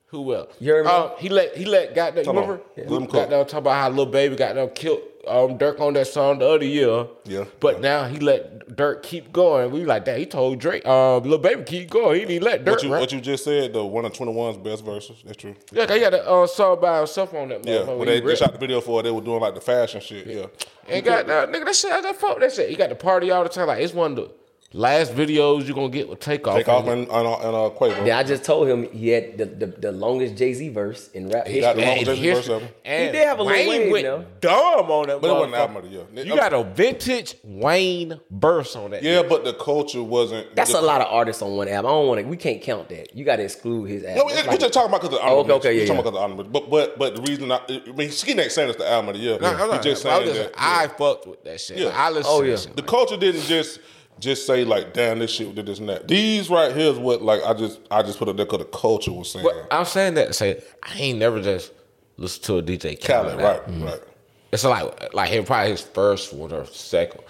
Who 0.08 0.34
else? 0.34 0.52
You 0.60 0.72
heard 0.72 0.84
me? 0.84 0.90
Um, 0.92 1.10
he 1.18 1.28
let 1.28 1.56
he 1.56 1.64
let 1.64 1.94
got 1.94 2.14
that. 2.16 2.20
You 2.22 2.24
Come 2.26 2.36
on. 2.38 2.42
remember? 2.42 2.64
Yeah. 2.76 2.84
He 2.84 2.90
Let 2.90 2.96
him 2.98 3.06
got 3.06 3.12
cook. 3.12 3.30
down 3.30 3.46
talk 3.46 3.58
about 3.58 3.74
how 3.80 3.88
little 3.88 4.06
baby 4.06 4.36
got 4.36 4.54
down 4.54 4.68
killed 4.70 5.00
um, 5.26 5.58
Durk 5.58 5.80
on 5.80 5.92
that 5.94 6.06
song 6.06 6.38
the 6.38 6.48
other 6.48 6.64
year. 6.64 7.06
Yeah. 7.24 7.44
But 7.60 7.80
now 7.80 8.04
he 8.06 8.18
let 8.18 8.68
Durk 8.68 9.02
keep 9.02 9.32
going. 9.32 9.70
We 9.70 9.84
like 9.84 10.04
that. 10.06 10.18
He 10.18 10.26
told 10.26 10.58
Drake, 10.58 10.86
um, 10.86 11.22
little 11.22 11.38
baby 11.38 11.62
keep 11.62 11.90
going. 11.90 12.20
He 12.20 12.26
didn't 12.26 12.44
let 12.44 12.64
Durk. 12.64 12.70
What 12.70 12.82
you, 12.82 12.92
rap. 12.92 13.00
what 13.00 13.12
you 13.12 13.20
just 13.20 13.44
said, 13.44 13.72
though, 13.72 13.86
one 13.86 14.04
of 14.04 14.12
21's 14.12 14.58
best 14.58 14.84
verses. 14.84 15.22
That's 15.24 15.36
true. 15.36 15.54
Yeah, 15.72 15.92
he 15.92 16.00
had 16.00 16.14
a 16.14 16.28
uh, 16.28 16.46
song 16.46 16.80
by 16.80 16.98
himself 16.98 17.34
on 17.34 17.48
that. 17.50 17.66
Yeah, 17.66 17.84
when 17.84 18.08
He 18.08 18.14
they, 18.14 18.20
they 18.20 18.36
shot 18.36 18.52
the 18.52 18.58
video 18.58 18.80
for 18.80 19.00
it, 19.00 19.04
they 19.04 19.10
were 19.10 19.20
doing 19.20 19.40
like 19.40 19.54
the 19.54 19.60
fashion 19.60 20.00
shit. 20.00 20.26
Yeah. 20.26 20.46
And 20.88 21.04
got 21.04 21.26
that 21.26 21.50
nigga 21.50 21.64
that 21.66 21.76
shit. 21.76 22.02
That 22.02 22.16
fuck 22.16 22.40
that 22.40 22.52
shit. 22.52 22.68
He 22.68 22.76
got 22.76 22.88
the 22.88 22.96
party 22.96 23.30
all 23.30 23.42
the 23.44 23.48
time. 23.48 23.68
Like 23.68 23.80
it's 23.80 23.94
one 23.94 24.12
of 24.12 24.16
the 24.16 24.41
last 24.74 25.14
videos 25.14 25.66
you're 25.66 25.74
gonna 25.74 25.88
get 25.90 26.08
with 26.08 26.20
takeoff. 26.20 26.56
Take 26.56 26.68
off 26.68 26.86
and, 26.86 27.02
and, 27.02 27.10
uh, 27.10 27.36
and 27.38 27.54
uh, 27.56 27.70
Quavo. 27.78 28.04
Then 28.04 28.12
I 28.16 28.22
just 28.22 28.44
told 28.44 28.68
him 28.68 28.90
he 28.90 29.08
had 29.08 29.38
the, 29.38 29.44
the, 29.46 29.66
the 29.66 29.92
longest 29.92 30.36
Jay 30.36 30.52
Z 30.54 30.68
verse 30.70 31.08
in 31.12 31.28
rap 31.28 31.46
He 31.46 31.60
got 31.60 31.76
history. 31.76 31.82
the 31.84 31.88
And, 31.90 32.06
longest 32.06 32.22
here's- 32.22 32.46
verse 32.46 32.62
ever. 32.62 32.72
and 32.84 33.12
did 33.12 33.26
have 33.26 33.38
a 33.38 33.42
little 33.42 33.58
Wayne 33.68 33.68
wave, 33.82 33.92
went 33.92 34.04
though. 34.04 34.24
dumb 34.40 34.90
on 34.90 35.06
that. 35.08 35.20
But 35.20 35.30
it 35.30 35.32
wasn't 35.34 35.52
motherfucker. 35.52 35.58
album 35.58 35.76
of 35.76 35.82
the 35.84 35.88
year. 35.90 36.06
You 36.26 36.36
got 36.36 36.52
a 36.52 36.62
vintage 36.64 37.36
Wayne 37.44 38.20
verse 38.30 38.74
on 38.76 38.90
that. 38.92 39.02
Yeah, 39.02 39.22
but 39.22 39.44
the 39.44 39.54
culture 39.54 40.02
wasn't. 40.02 40.54
That's 40.54 40.72
the, 40.72 40.80
a 40.80 40.82
lot 40.82 41.00
of 41.00 41.08
artists 41.12 41.42
on 41.42 41.56
one 41.56 41.68
album. 41.68 41.90
I 41.90 41.94
don't 41.94 42.06
want 42.08 42.20
to. 42.20 42.26
We 42.26 42.36
can't 42.36 42.60
count 42.62 42.88
that. 42.88 43.14
You 43.14 43.24
got 43.24 43.36
to 43.36 43.44
exclude 43.44 43.86
his 43.90 44.04
album. 44.04 44.18
No, 44.18 44.24
we, 44.26 44.32
That's 44.32 44.46
we're 44.46 44.50
like- 44.52 44.60
just 44.60 44.72
talking 44.74 44.88
about 44.88 45.02
because 45.02 45.14
of 45.16 45.20
the 45.22 45.26
Oh, 45.28 45.38
okay, 45.40 45.52
okay, 45.52 45.74
yeah, 45.74 45.80
We're 45.82 45.86
talking 45.86 46.00
about 46.00 46.02
'cause 46.02 46.06
of 46.08 46.14
the 46.14 46.42
honorable 46.42 46.44
But, 46.44 46.70
but, 46.70 46.98
but 46.98 47.16
the 47.16 47.22
reason 47.22 47.52
I, 47.52 47.60
I 47.68 47.92
mean, 47.92 48.10
Skin 48.10 48.38
ain't 48.40 48.52
saying 48.52 48.70
it's 48.70 48.78
the 48.78 48.90
album 48.90 49.10
of 49.10 49.14
the 49.16 49.20
year. 49.20 49.38
Nah, 49.40 49.50
I'm 49.52 49.68
not- 49.70 49.82
just 49.82 50.04
I 50.06 50.10
saying 50.16 50.28
was 50.28 50.36
just- 50.36 50.52
that. 50.52 50.60
I 50.62 50.82
yeah. 50.84 50.88
fucked 50.88 51.26
with 51.26 51.44
that 51.44 51.60
shit. 51.60 51.78
Yeah. 51.78 51.92
I 51.94 52.10
listen 52.10 52.32
Oh, 52.34 52.42
yeah. 52.42 52.52
that 52.52 52.60
shit. 52.60 52.76
the 52.76 52.82
culture 52.82 53.16
didn't 53.16 53.42
just 53.42 53.80
just 54.22 54.46
say 54.46 54.64
like, 54.64 54.94
damn, 54.94 55.18
this 55.18 55.32
shit 55.32 55.54
did 55.54 55.66
this 55.66 55.80
and 55.80 55.88
that. 55.88 56.06
These 56.08 56.48
right 56.48 56.74
here 56.74 56.92
is 56.92 56.98
what 56.98 57.22
like 57.22 57.42
I 57.44 57.52
just 57.52 57.80
I 57.90 58.02
just 58.02 58.18
put 58.18 58.28
up 58.28 58.36
there 58.36 58.46
because 58.46 58.60
the 58.60 58.64
culture 58.66 59.12
was 59.12 59.30
saying. 59.30 59.44
But 59.44 59.66
I'm 59.70 59.84
saying 59.84 60.14
that 60.14 60.28
to 60.28 60.32
say 60.32 60.62
I 60.82 60.96
ain't 60.96 61.18
never 61.18 61.42
just 61.42 61.72
listened 62.16 62.44
to 62.44 62.58
a 62.58 62.62
DJ 62.62 63.00
Khaled. 63.00 63.32
Khaled, 63.32 63.36
right, 63.38 63.56
album. 63.56 63.82
right. 63.82 64.00
Mm. 64.00 64.08
It's 64.52 64.64
like 64.64 65.12
like 65.12 65.30
him 65.30 65.44
probably 65.44 65.72
his 65.72 65.80
first 65.80 66.32
one 66.32 66.52
or 66.52 66.64
second. 66.66 67.20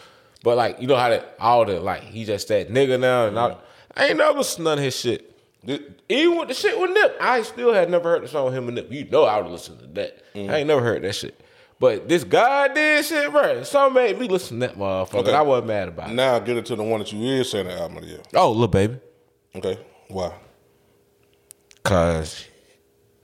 But 0.43 0.57
like 0.57 0.81
you 0.81 0.87
know 0.87 0.97
how 0.97 1.09
that 1.09 1.35
all 1.41 1.65
the 1.65 1.81
like 1.81 2.03
he 2.03 2.25
just 2.25 2.49
that 2.49 2.69
nigga 2.69 3.01
now 3.01 3.27
and 3.27 3.39
all, 3.39 3.61
I 3.97 4.09
ain't 4.09 4.19
never 4.19 4.39
listened 4.39 4.59
to 4.59 4.71
none 4.71 4.79
of 4.79 4.85
his 4.85 4.97
shit. 4.97 5.29
Even 6.09 6.39
with 6.39 6.49
the 6.49 6.55
shit 6.55 6.79
with 6.79 6.91
Nip, 6.91 7.17
I 7.21 7.43
still 7.43 7.73
had 7.73 7.89
never 7.89 8.11
heard 8.11 8.25
the 8.25 8.29
song 8.29 8.47
with 8.47 8.55
him 8.55 8.67
and 8.67 8.75
Nip. 8.75 8.91
You 8.91 9.05
know 9.05 9.25
I 9.25 9.41
would 9.41 9.51
listen 9.51 9.79
to 9.79 9.87
that. 9.95 10.35
Mm-hmm. 10.35 10.51
I 10.51 10.57
ain't 10.59 10.67
never 10.67 10.83
heard 10.83 11.03
that 11.03 11.15
shit. 11.15 11.41
But 11.83 12.09
this 12.09 12.23
God 12.23 12.75
did 12.75 13.05
shit, 13.05 13.33
right? 13.33 13.67
Some 13.67 13.95
made 13.95 14.17
me 14.17 14.29
listen 14.29 14.61
to 14.61 14.69
that 14.69 14.77
motherfucker. 14.77 15.15
Okay. 15.17 15.35
I 15.35 15.43
wasn't 15.43 15.67
mad 15.67 15.89
about 15.89 16.11
it. 16.11 16.15
Now 16.15 16.39
get 16.39 16.57
into 16.57 16.77
the 16.77 16.85
one 16.85 17.01
that 17.01 17.13
you 17.13 17.21
is 17.41 17.51
saying 17.51 17.67
the 17.67 17.73
album 17.73 17.97
of 17.97 18.05
the 18.05 18.09
year. 18.11 18.21
Oh, 18.35 18.53
little 18.53 18.69
baby. 18.69 19.01
Okay, 19.57 19.81
why? 20.07 20.33
Cause 21.83 22.47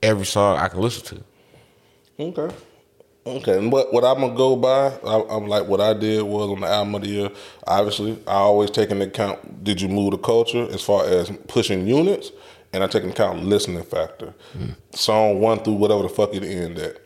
every 0.03 0.25
song 0.25 0.57
I 0.57 0.67
can 0.67 0.81
listen 0.81 1.19
to. 1.19 1.23
Okay. 2.21 2.53
Okay, 3.25 3.57
and 3.57 3.71
what 3.71 3.93
what 3.93 4.03
I'm 4.03 4.19
gonna 4.19 4.35
go 4.35 4.57
by, 4.57 4.87
I, 5.05 5.23
I'm 5.29 5.47
like 5.47 5.65
what 5.65 5.79
I 5.79 5.93
did 5.93 6.23
was 6.23 6.49
on 6.49 6.59
the 6.59 6.67
album 6.67 6.95
of 6.95 7.03
the 7.03 7.07
year. 7.07 7.29
Obviously, 7.65 8.19
I 8.27 8.33
always 8.33 8.71
take 8.71 8.91
into 8.91 9.05
account 9.05 9.63
did 9.63 9.79
you 9.79 9.87
move 9.87 10.11
the 10.11 10.17
culture 10.17 10.67
as 10.69 10.81
far 10.81 11.05
as 11.05 11.31
pushing 11.47 11.87
units, 11.87 12.33
and 12.73 12.83
I 12.83 12.87
take 12.87 13.03
into 13.03 13.15
account 13.15 13.45
listening 13.45 13.83
factor. 13.83 14.33
Hmm. 14.51 14.71
Song 14.93 15.39
one 15.39 15.59
through 15.59 15.75
whatever 15.75 16.01
the 16.01 16.09
fuck 16.09 16.33
it 16.33 16.43
end 16.43 16.77
at. 16.77 16.99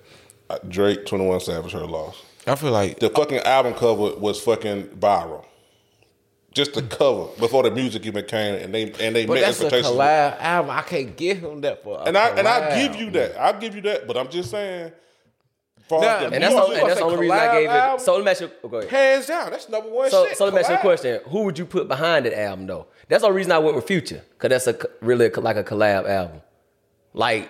Drake, 0.68 1.06
Twenty 1.06 1.26
One 1.26 1.40
Savage, 1.40 1.72
Her 1.72 1.86
Loss. 1.86 2.22
I 2.46 2.56
feel 2.56 2.72
like 2.72 3.00
The 3.00 3.10
fucking 3.10 3.40
album 3.40 3.74
cover 3.74 4.16
was 4.16 4.40
fucking 4.42 4.88
viral. 5.00 5.46
Just 6.54 6.74
the 6.74 6.84
cover 6.84 7.28
before 7.40 7.64
the 7.64 7.72
music 7.72 8.06
even 8.06 8.26
came, 8.26 8.56
and 8.56 8.74
they 8.74 8.92
and 9.00 9.16
they 9.16 9.26
But 9.26 9.36
met 9.36 9.42
that's 9.42 9.60
a 9.62 9.66
expectations. 9.66 9.96
collab 9.96 10.40
album. 10.40 10.72
I 10.72 10.82
can't 10.84 11.16
give 11.18 11.40
him 11.40 11.62
that 11.62 11.84
for. 11.84 11.98
a 12.00 12.04
and 12.04 12.16
I 12.18 12.28
and 12.30 12.48
I 12.48 12.60
collab. 12.62 12.76
give 12.94 13.02
you 13.02 13.10
that. 13.12 13.38
I 13.42 13.52
give 13.60 13.76
you 13.76 13.82
that, 13.82 14.06
but 14.06 14.18
I'm 14.18 14.30
just 14.30 14.52
saying. 14.52 14.92
far 15.90 16.02
Nah, 16.02 16.08
as 16.18 16.32
And 16.34 16.44
that's, 16.44 16.54
all, 16.54 16.72
and 16.72 16.88
that's 16.90 17.00
the 17.00 17.06
only 17.06 17.18
reason 17.22 17.38
I 17.38 17.48
collab 17.48 17.52
gave 17.54 17.70
it. 17.70 17.74
album? 17.74 18.00
So 18.06 18.16
let 18.18 18.24
me 18.26 18.32
ask 18.32 18.42
you. 18.42 18.52
oh, 18.64 18.68
go 18.68 18.78
ahead. 18.78 18.90
hands 18.92 19.26
down. 19.26 19.50
That's 19.50 19.68
number 19.70 19.90
one. 19.90 20.10
So, 20.12 20.28
shit. 20.28 20.38
so 20.38 20.46
let 20.46 20.54
me 20.54 20.60
ask 20.60 20.70
you 20.70 20.76
a 20.76 20.80
question. 20.80 21.22
Who 21.30 21.42
would 21.44 21.58
you 21.58 21.66
put 21.66 21.88
behind 21.88 22.26
that 22.28 22.40
album 22.40 22.68
though? 22.68 22.86
That's 23.08 23.22
the 23.22 23.28
only 23.28 23.38
reason 23.38 23.52
I 23.52 23.58
went 23.60 23.76
with 23.76 23.88
Future, 23.88 24.22
cause 24.38 24.50
that's 24.50 24.68
a 24.68 24.78
really 25.02 25.26
a, 25.34 25.40
like 25.40 25.58
a 25.58 25.64
collab 25.64 26.08
album. 26.08 26.42
Like 27.14 27.50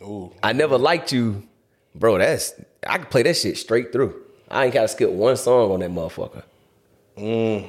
Ooh. 0.00 0.32
I 0.42 0.54
never 0.54 0.78
liked 0.78 1.12
you, 1.12 1.46
bro. 1.94 2.18
That's 2.18 2.54
I 2.86 2.98
could 2.98 3.10
play 3.10 3.22
that 3.22 3.36
shit 3.36 3.58
straight 3.58 3.92
through. 3.92 4.22
I 4.50 4.64
ain't 4.64 4.74
gotta 4.74 4.88
skip 4.88 5.10
one 5.10 5.36
song 5.36 5.72
on 5.72 5.80
that 5.80 5.90
motherfucker. 5.90 6.42
Mm, 7.16 7.68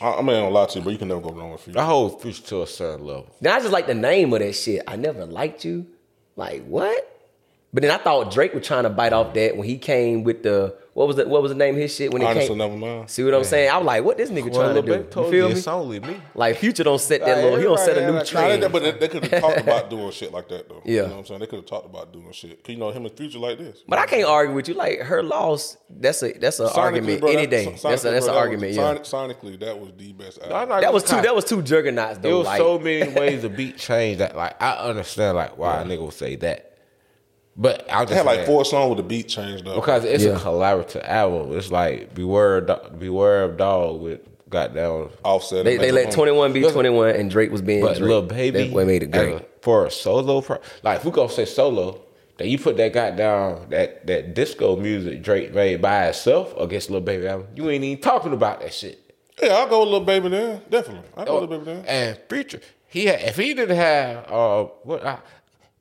I, 0.00 0.08
I 0.12 0.22
mean, 0.22 0.36
I 0.36 0.40
don't 0.40 0.52
lie 0.52 0.66
to 0.66 0.78
you, 0.78 0.84
but 0.84 0.90
you 0.90 0.98
can 0.98 1.08
never 1.08 1.20
go 1.20 1.30
wrong 1.30 1.52
with 1.52 1.66
you. 1.66 1.74
I 1.76 1.84
hold 1.84 2.20
Future 2.20 2.42
to 2.42 2.62
a 2.62 2.66
certain 2.66 3.06
level. 3.06 3.28
Then 3.40 3.52
I 3.52 3.60
just 3.60 3.72
like 3.72 3.86
the 3.86 3.94
name 3.94 4.32
of 4.32 4.40
that 4.40 4.54
shit. 4.54 4.82
I 4.86 4.96
never 4.96 5.24
liked 5.26 5.64
you. 5.64 5.86
Like 6.36 6.64
what? 6.64 7.12
But 7.72 7.82
then 7.82 7.90
I 7.90 8.02
thought 8.02 8.32
Drake 8.32 8.54
was 8.54 8.66
trying 8.66 8.84
to 8.84 8.90
bite 8.90 9.12
off 9.12 9.34
that 9.34 9.56
when 9.56 9.68
he 9.68 9.78
came 9.78 10.24
with 10.24 10.42
the 10.42 10.76
what 10.96 11.06
was 11.08 11.16
the 11.16 11.28
what 11.28 11.42
was 11.42 11.50
the 11.50 11.58
name 11.58 11.74
of 11.74 11.80
his 11.82 11.94
shit 11.94 12.10
when 12.10 12.22
he 12.22 12.26
Honestly, 12.26 12.48
came. 12.48 12.56
never 12.56 12.74
mind. 12.74 13.10
See 13.10 13.22
what 13.22 13.34
I'm 13.34 13.44
saying? 13.44 13.70
I'm 13.70 13.84
like, 13.84 14.02
what 14.02 14.16
this 14.16 14.30
nigga 14.30 14.50
Well, 14.50 14.62
trying 14.62 14.74
to 14.76 14.80
Lil 14.80 14.82
do? 14.82 15.04
Baby 15.04 15.04
You 15.04 15.30
feel 15.30 15.32
you 15.48 15.52
me? 15.52 15.58
it's 15.58 15.68
only 15.68 16.00
me. 16.00 16.16
Like 16.34 16.56
Future 16.56 16.84
don't 16.84 16.98
set 16.98 17.20
that 17.20 17.34
Right, 17.34 17.44
little. 17.44 17.58
He 17.58 17.64
don't 17.64 17.78
set 17.78 17.98
a 17.98 18.10
new 18.10 18.24
trend. 18.24 18.62
they, 18.62 18.68
but 18.68 18.82
they, 18.82 18.92
they 18.92 19.08
could 19.08 19.24
have 19.26 19.42
talked 19.42 19.60
about 19.60 19.90
doing 19.90 20.10
shit 20.10 20.32
like 20.32 20.48
that 20.48 20.70
though. 20.70 20.80
Yeah. 20.86 20.94
you 20.94 21.02
know 21.02 21.08
what 21.08 21.18
I'm 21.18 21.26
saying. 21.26 21.40
They 21.40 21.46
could 21.48 21.58
have 21.58 21.66
talked 21.66 21.84
about 21.84 22.12
doing 22.14 22.32
shit. 22.32 22.64
'Cause 22.64 22.72
you 22.72 22.78
know 22.78 22.90
him 22.90 23.04
and 23.04 23.14
Future 23.14 23.38
like 23.38 23.58
this. 23.58 23.82
But 23.86 23.98
I 23.98 24.06
can't 24.06 24.24
argue 24.26 24.54
with 24.54 24.68
you. 24.68 24.74
Like 24.74 25.00
her 25.00 25.22
loss, 25.22 25.76
that's 25.90 26.22
a 26.22 26.32
that's 26.32 26.60
an 26.60 26.70
argument 26.74 27.20
bro, 27.20 27.30
any 27.30 27.46
day. 27.46 27.66
sonically, 27.66 27.82
That's 27.82 28.04
a, 28.06 28.10
that's 28.10 28.24
bro, 28.24 28.34
an 28.34 28.34
that 28.34 28.40
argument. 28.40 28.68
was- 28.68 28.76
Yeah, 28.78 29.18
sonically, 29.18 29.60
that 29.60 29.78
was 29.78 29.90
the 29.98 30.12
best 30.14 30.38
album. 30.40 30.72
I'm 30.72 30.80
that 30.80 30.92
was 30.94 31.02
gonna 31.02 31.20
two. 31.20 31.26
That 31.26 31.34
was 31.36 31.44
two 31.44 31.60
juggernauts 31.60 32.16
It 32.18 32.22
though. 32.22 32.38
was 32.38 32.46
Like 32.46 32.58
so 32.58 32.78
many 32.78 33.12
ways 33.12 33.42
the 33.42 33.50
beat 33.50 33.76
changed 33.76 34.20
that 34.20 34.34
like 34.34 34.60
I 34.62 34.72
understand 34.76 35.36
like 35.36 35.58
why 35.58 35.82
a 35.82 35.84
nigga 35.84 36.00
would 36.06 36.14
say 36.14 36.36
that. 36.36 36.72
But 37.58 37.86
I'll 37.90 38.04
They 38.04 38.10
just 38.14 38.16
had 38.18 38.26
like 38.26 38.40
say- 38.40 38.46
four 38.46 38.64
songs 38.64 38.90
with 38.90 38.98
the 38.98 39.02
beat 39.02 39.28
changed 39.28 39.66
up. 39.66 39.76
because 39.76 40.04
it's 40.04 40.24
Yeah. 40.24 40.32
a 40.36 40.38
collaborative 40.38 41.06
album. 41.08 41.56
It's 41.56 41.70
like 41.70 42.14
Beware 42.14 42.58
of 42.58 42.66
Dog- 42.66 42.98
Beware 42.98 43.44
of 43.44 43.56
Dog 43.56 44.00
with 44.00 44.20
goddamn 44.50 45.08
Offset. 45.24 45.64
they, 45.64 45.76
they 45.78 45.90
let 45.92 46.10
twenty 46.10 46.32
one 46.32 46.52
be 46.52 46.62
twenty 46.62 46.90
one, 46.90 47.10
and 47.10 47.30
Drake 47.30 47.50
was 47.50 47.62
being 47.62 47.80
But 47.80 47.96
Drake. 47.96 48.08
little 48.08 48.22
baby, 48.22 48.58
That's 48.64 48.72
what 48.74 48.86
made 48.86 49.02
it 49.02 49.10
great. 49.10 49.40
for 49.62 49.86
a 49.86 49.90
solo, 49.90 50.40
pro, 50.42 50.58
like 50.82 50.98
if 50.98 51.04
we 51.04 51.10
gonna 51.10 51.28
say 51.30 51.46
solo, 51.46 52.00
then 52.36 52.48
you 52.48 52.58
put 52.58 52.76
that 52.76 52.92
goddamn 52.92 53.70
that 53.70 54.06
that 54.06 54.34
disco 54.34 54.76
music 54.76 55.22
Drake 55.22 55.54
made 55.54 55.80
by 55.80 56.08
itself 56.08 56.54
against 56.60 56.90
Lil 56.90 57.00
Baby 57.00 57.26
album. 57.26 57.46
You 57.56 57.70
ain't 57.70 57.82
even 57.84 58.02
talking 58.02 58.32
about 58.34 58.60
that 58.60 58.74
shit. 58.74 59.00
Yeah, 59.42 59.54
I'll 59.54 59.68
go 59.68 59.80
with 59.80 59.88
little 59.88 60.06
baby 60.06 60.28
there. 60.28 60.60
Definitely, 60.70 61.08
I'll 61.16 61.24
go 61.24 61.32
Oh, 61.32 61.40
with 61.40 61.50
little 61.50 61.64
baby 61.64 61.80
there. 61.82 61.84
And 62.12 62.18
Future, 62.28 62.60
he 62.88 63.06
had, 63.06 63.20
if 63.22 63.36
he 63.36 63.52
didn't 63.54 63.76
have 63.76 64.30
uh 64.30 64.64
what 64.84 65.04
I, 65.04 65.18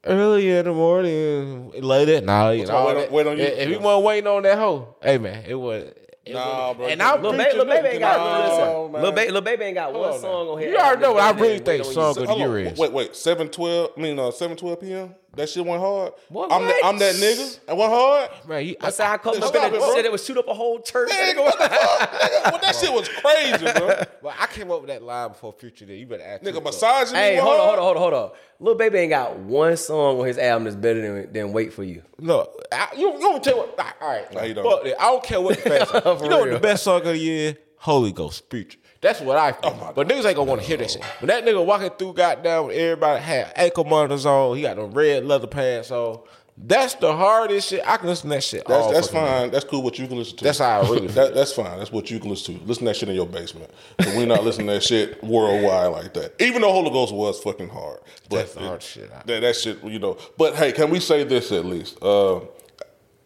early 0.05 0.49
in 0.49 0.65
the 0.65 0.73
morning, 0.73 1.71
late 1.81 2.09
at 2.09 2.23
night. 2.23 2.61
and 2.61 2.69
all 2.69 2.93
that. 2.93 3.11
wait 3.11 3.27
on 3.27 3.37
you? 3.37 3.43
If 3.43 3.69
he 3.69 3.77
wasn't 3.77 4.05
waiting 4.05 4.27
on 4.27 4.43
that 4.43 4.57
hoe, 4.57 4.95
hey 5.01 5.17
man, 5.17 5.43
it 5.47 5.55
was. 5.55 5.91
It 6.25 6.33
Nah, 6.33 6.69
was- 6.69 6.77
bro. 6.77 6.87
And 6.87 7.03
I'm 7.03 7.21
Lil, 7.21 7.33
ba- 7.33 7.37
Baby 7.37 7.87
ain't 7.89 7.99
got 7.99 8.17
No, 8.17 8.85
listen. 8.89 9.01
Lil, 9.03 9.11
ba- 9.11 9.31
Lil 9.31 9.41
Baby 9.41 9.63
ain't 9.65 9.75
got 9.75 9.93
one 9.93 10.09
on 10.09 10.19
song 10.19 10.47
on 10.49 10.59
here. 10.59 10.71
You 10.71 10.77
already 10.77 11.01
know 11.03 11.13
what 11.13 11.23
I 11.23 11.39
really 11.39 11.59
think 11.59 11.85
song 11.85 12.17
of 12.17 12.27
the 12.27 12.33
year 12.35 12.57
is. 12.59 12.79
Wait, 12.79 12.91
wait, 12.91 13.15
seven 13.15 13.47
twelve. 13.47 13.91
I 13.95 14.01
mean, 14.01 14.17
uh, 14.17 14.31
seven 14.31 14.57
twelve 14.57 14.81
p.m. 14.81 15.13
That 15.35 15.49
shit 15.49 15.65
went 15.65 15.81
hard. 15.81 16.13
Boy, 16.29 16.47
I'm, 16.49 16.63
the. 16.63 16.73
I'm 16.83 16.97
that 16.99 17.15
nigga. 17.15 17.59
It 17.67 17.75
went 17.77 17.91
hard. 17.91 18.29
Right. 18.45 18.65
you, 18.67 18.75
I 18.81 18.89
said 18.89 19.07
I 19.07 19.17
come 19.17 19.35
Stop 19.35 19.53
up 19.55 19.65
in 19.73 19.75
it, 19.75 19.81
said 19.81 20.05
it 20.05 20.11
would 20.11 20.21
shoot 20.21 20.37
up 20.37 20.47
a 20.47 20.53
whole 20.53 20.79
church. 20.79 21.09
Nigga, 21.09 21.43
what 21.43 21.57
the 21.57 21.69
fuck? 21.69 22.11
Nigga, 22.11 22.51
well, 22.51 22.61
that 22.61 22.75
shit 22.79 22.93
was 22.93 23.09
crazy, 23.09 23.79
bro. 23.79 24.03
well, 24.21 24.35
I 24.39 24.47
came 24.47 24.71
up 24.71 24.81
with 24.81 24.89
that 24.89 25.03
line 25.03 25.29
before 25.29 25.53
Future 25.53 25.85
did. 25.85 25.99
You 25.99 26.05
better 26.05 26.23
ask. 26.23 26.41
Nigga, 26.43 26.53
Tupac. 26.53 26.63
massaging 26.65 27.15
Hey, 27.15 27.35
hold 27.37 27.59
on, 27.59 27.67
hold 27.67 27.77
on, 27.79 27.83
hold 27.83 27.97
on, 27.97 28.01
hold 28.01 28.13
on. 28.13 28.31
Lil 28.59 28.75
Baby 28.75 28.99
ain't 28.99 29.09
got 29.09 29.35
one 29.37 29.75
song 29.75 30.19
on 30.21 30.25
his 30.27 30.37
album 30.37 30.63
that's 30.63 30.75
better 30.75 31.01
than, 31.01 31.33
than 31.33 31.51
Wait 31.51 31.73
For 31.73 31.83
You. 31.83 32.03
No, 32.19 32.47
I, 32.71 32.89
you, 32.95 33.11
you 33.11 33.19
want 33.19 33.33
me 33.35 33.39
to 33.41 33.49
tell 33.49 33.57
what? 33.59 33.79
All 34.01 34.09
right, 34.09 34.33
Nah, 34.33 34.43
you 34.43 34.53
don't. 34.53 34.63
fuck 34.69 34.83
that. 34.83 35.01
I 35.01 35.05
don't 35.05 35.23
care 35.23 35.41
what 35.41 35.61
the 35.61 35.69
best. 35.69 35.91
For 35.91 36.23
you 36.23 36.29
know 36.29 36.39
what 36.39 36.51
the 36.51 36.59
best 36.59 36.83
song 36.83 36.99
of 36.99 37.05
the 37.07 37.17
year? 37.17 37.57
Holy 37.77 38.11
Ghost 38.13 38.49
preacher. 38.49 38.79
That's 39.05 39.21
what 39.21 39.37
I 39.37 39.51
feel. 39.51 39.93
but 39.95 40.07
niggas 40.07 40.25
ain't 40.25 40.35
gonna 40.35 40.43
want 40.49 40.61
to 40.61 40.67
hear 40.67 40.77
that 40.77 40.89
shit. 40.89 41.03
When 41.19 41.27
that 41.27 41.45
nigga 41.45 41.63
walking 41.63 41.91
through, 41.91 42.13
goddamn, 42.13 42.71
everybody 42.71 43.21
had 43.21 43.53
ankle 43.55 43.83
monitors 43.83 44.25
on. 44.25 44.55
He 44.55 44.63
got 44.63 44.77
the 44.77 44.85
red 44.85 45.25
leather 45.25 45.45
pants 45.45 45.91
on. 45.91 46.21
That's 46.57 46.95
the 46.95 47.15
hardest 47.15 47.69
shit. 47.69 47.83
I 47.85 47.97
can 47.97 48.07
listen 48.07 48.29
to 48.29 48.35
that 48.37 48.43
shit. 48.43 48.65
That's 48.65 48.91
that's 48.91 49.07
fine. 49.09 49.51
That's 49.51 49.65
cool. 49.65 49.83
What 49.83 49.99
you 49.99 50.07
can 50.07 50.17
listen 50.17 50.37
to. 50.37 50.43
That's 50.45 50.57
how 50.57 50.81
I 50.81 50.89
really 50.89 51.07
feel. 51.09 51.25
that, 51.25 51.35
That's 51.35 51.51
fine. 51.51 51.77
That's 51.77 51.91
what 51.91 52.09
you 52.09 52.19
can 52.19 52.31
listen 52.31 52.57
to. 52.57 52.65
Listen 52.65 52.85
to 52.85 52.89
that 52.89 52.95
shit 52.95 53.09
in 53.09 53.15
your 53.15 53.27
basement. 53.27 53.69
But 53.97 54.15
we 54.15 54.25
not 54.25 54.43
listening 54.43 54.67
to 54.67 54.73
that 54.73 54.83
shit 54.83 55.23
worldwide 55.23 55.91
like 55.91 56.13
that. 56.15 56.41
Even 56.41 56.61
though 56.61 56.71
Holy 56.71 56.89
Ghost 56.89 57.13
was 57.13 57.39
fucking 57.41 57.69
hard. 57.69 57.99
But 58.29 58.37
That's 58.37 58.53
the 58.55 58.59
hard 58.61 58.81
shit 58.81 59.11
out. 59.11 59.27
That, 59.27 59.41
that 59.41 59.55
shit, 59.55 59.83
you 59.83 59.99
know. 59.99 60.17
But 60.37 60.55
hey, 60.55 60.71
can 60.71 60.89
we 60.89 60.99
say 60.99 61.25
this 61.25 61.51
at 61.51 61.65
least? 61.65 62.01
Uh, 62.01 62.39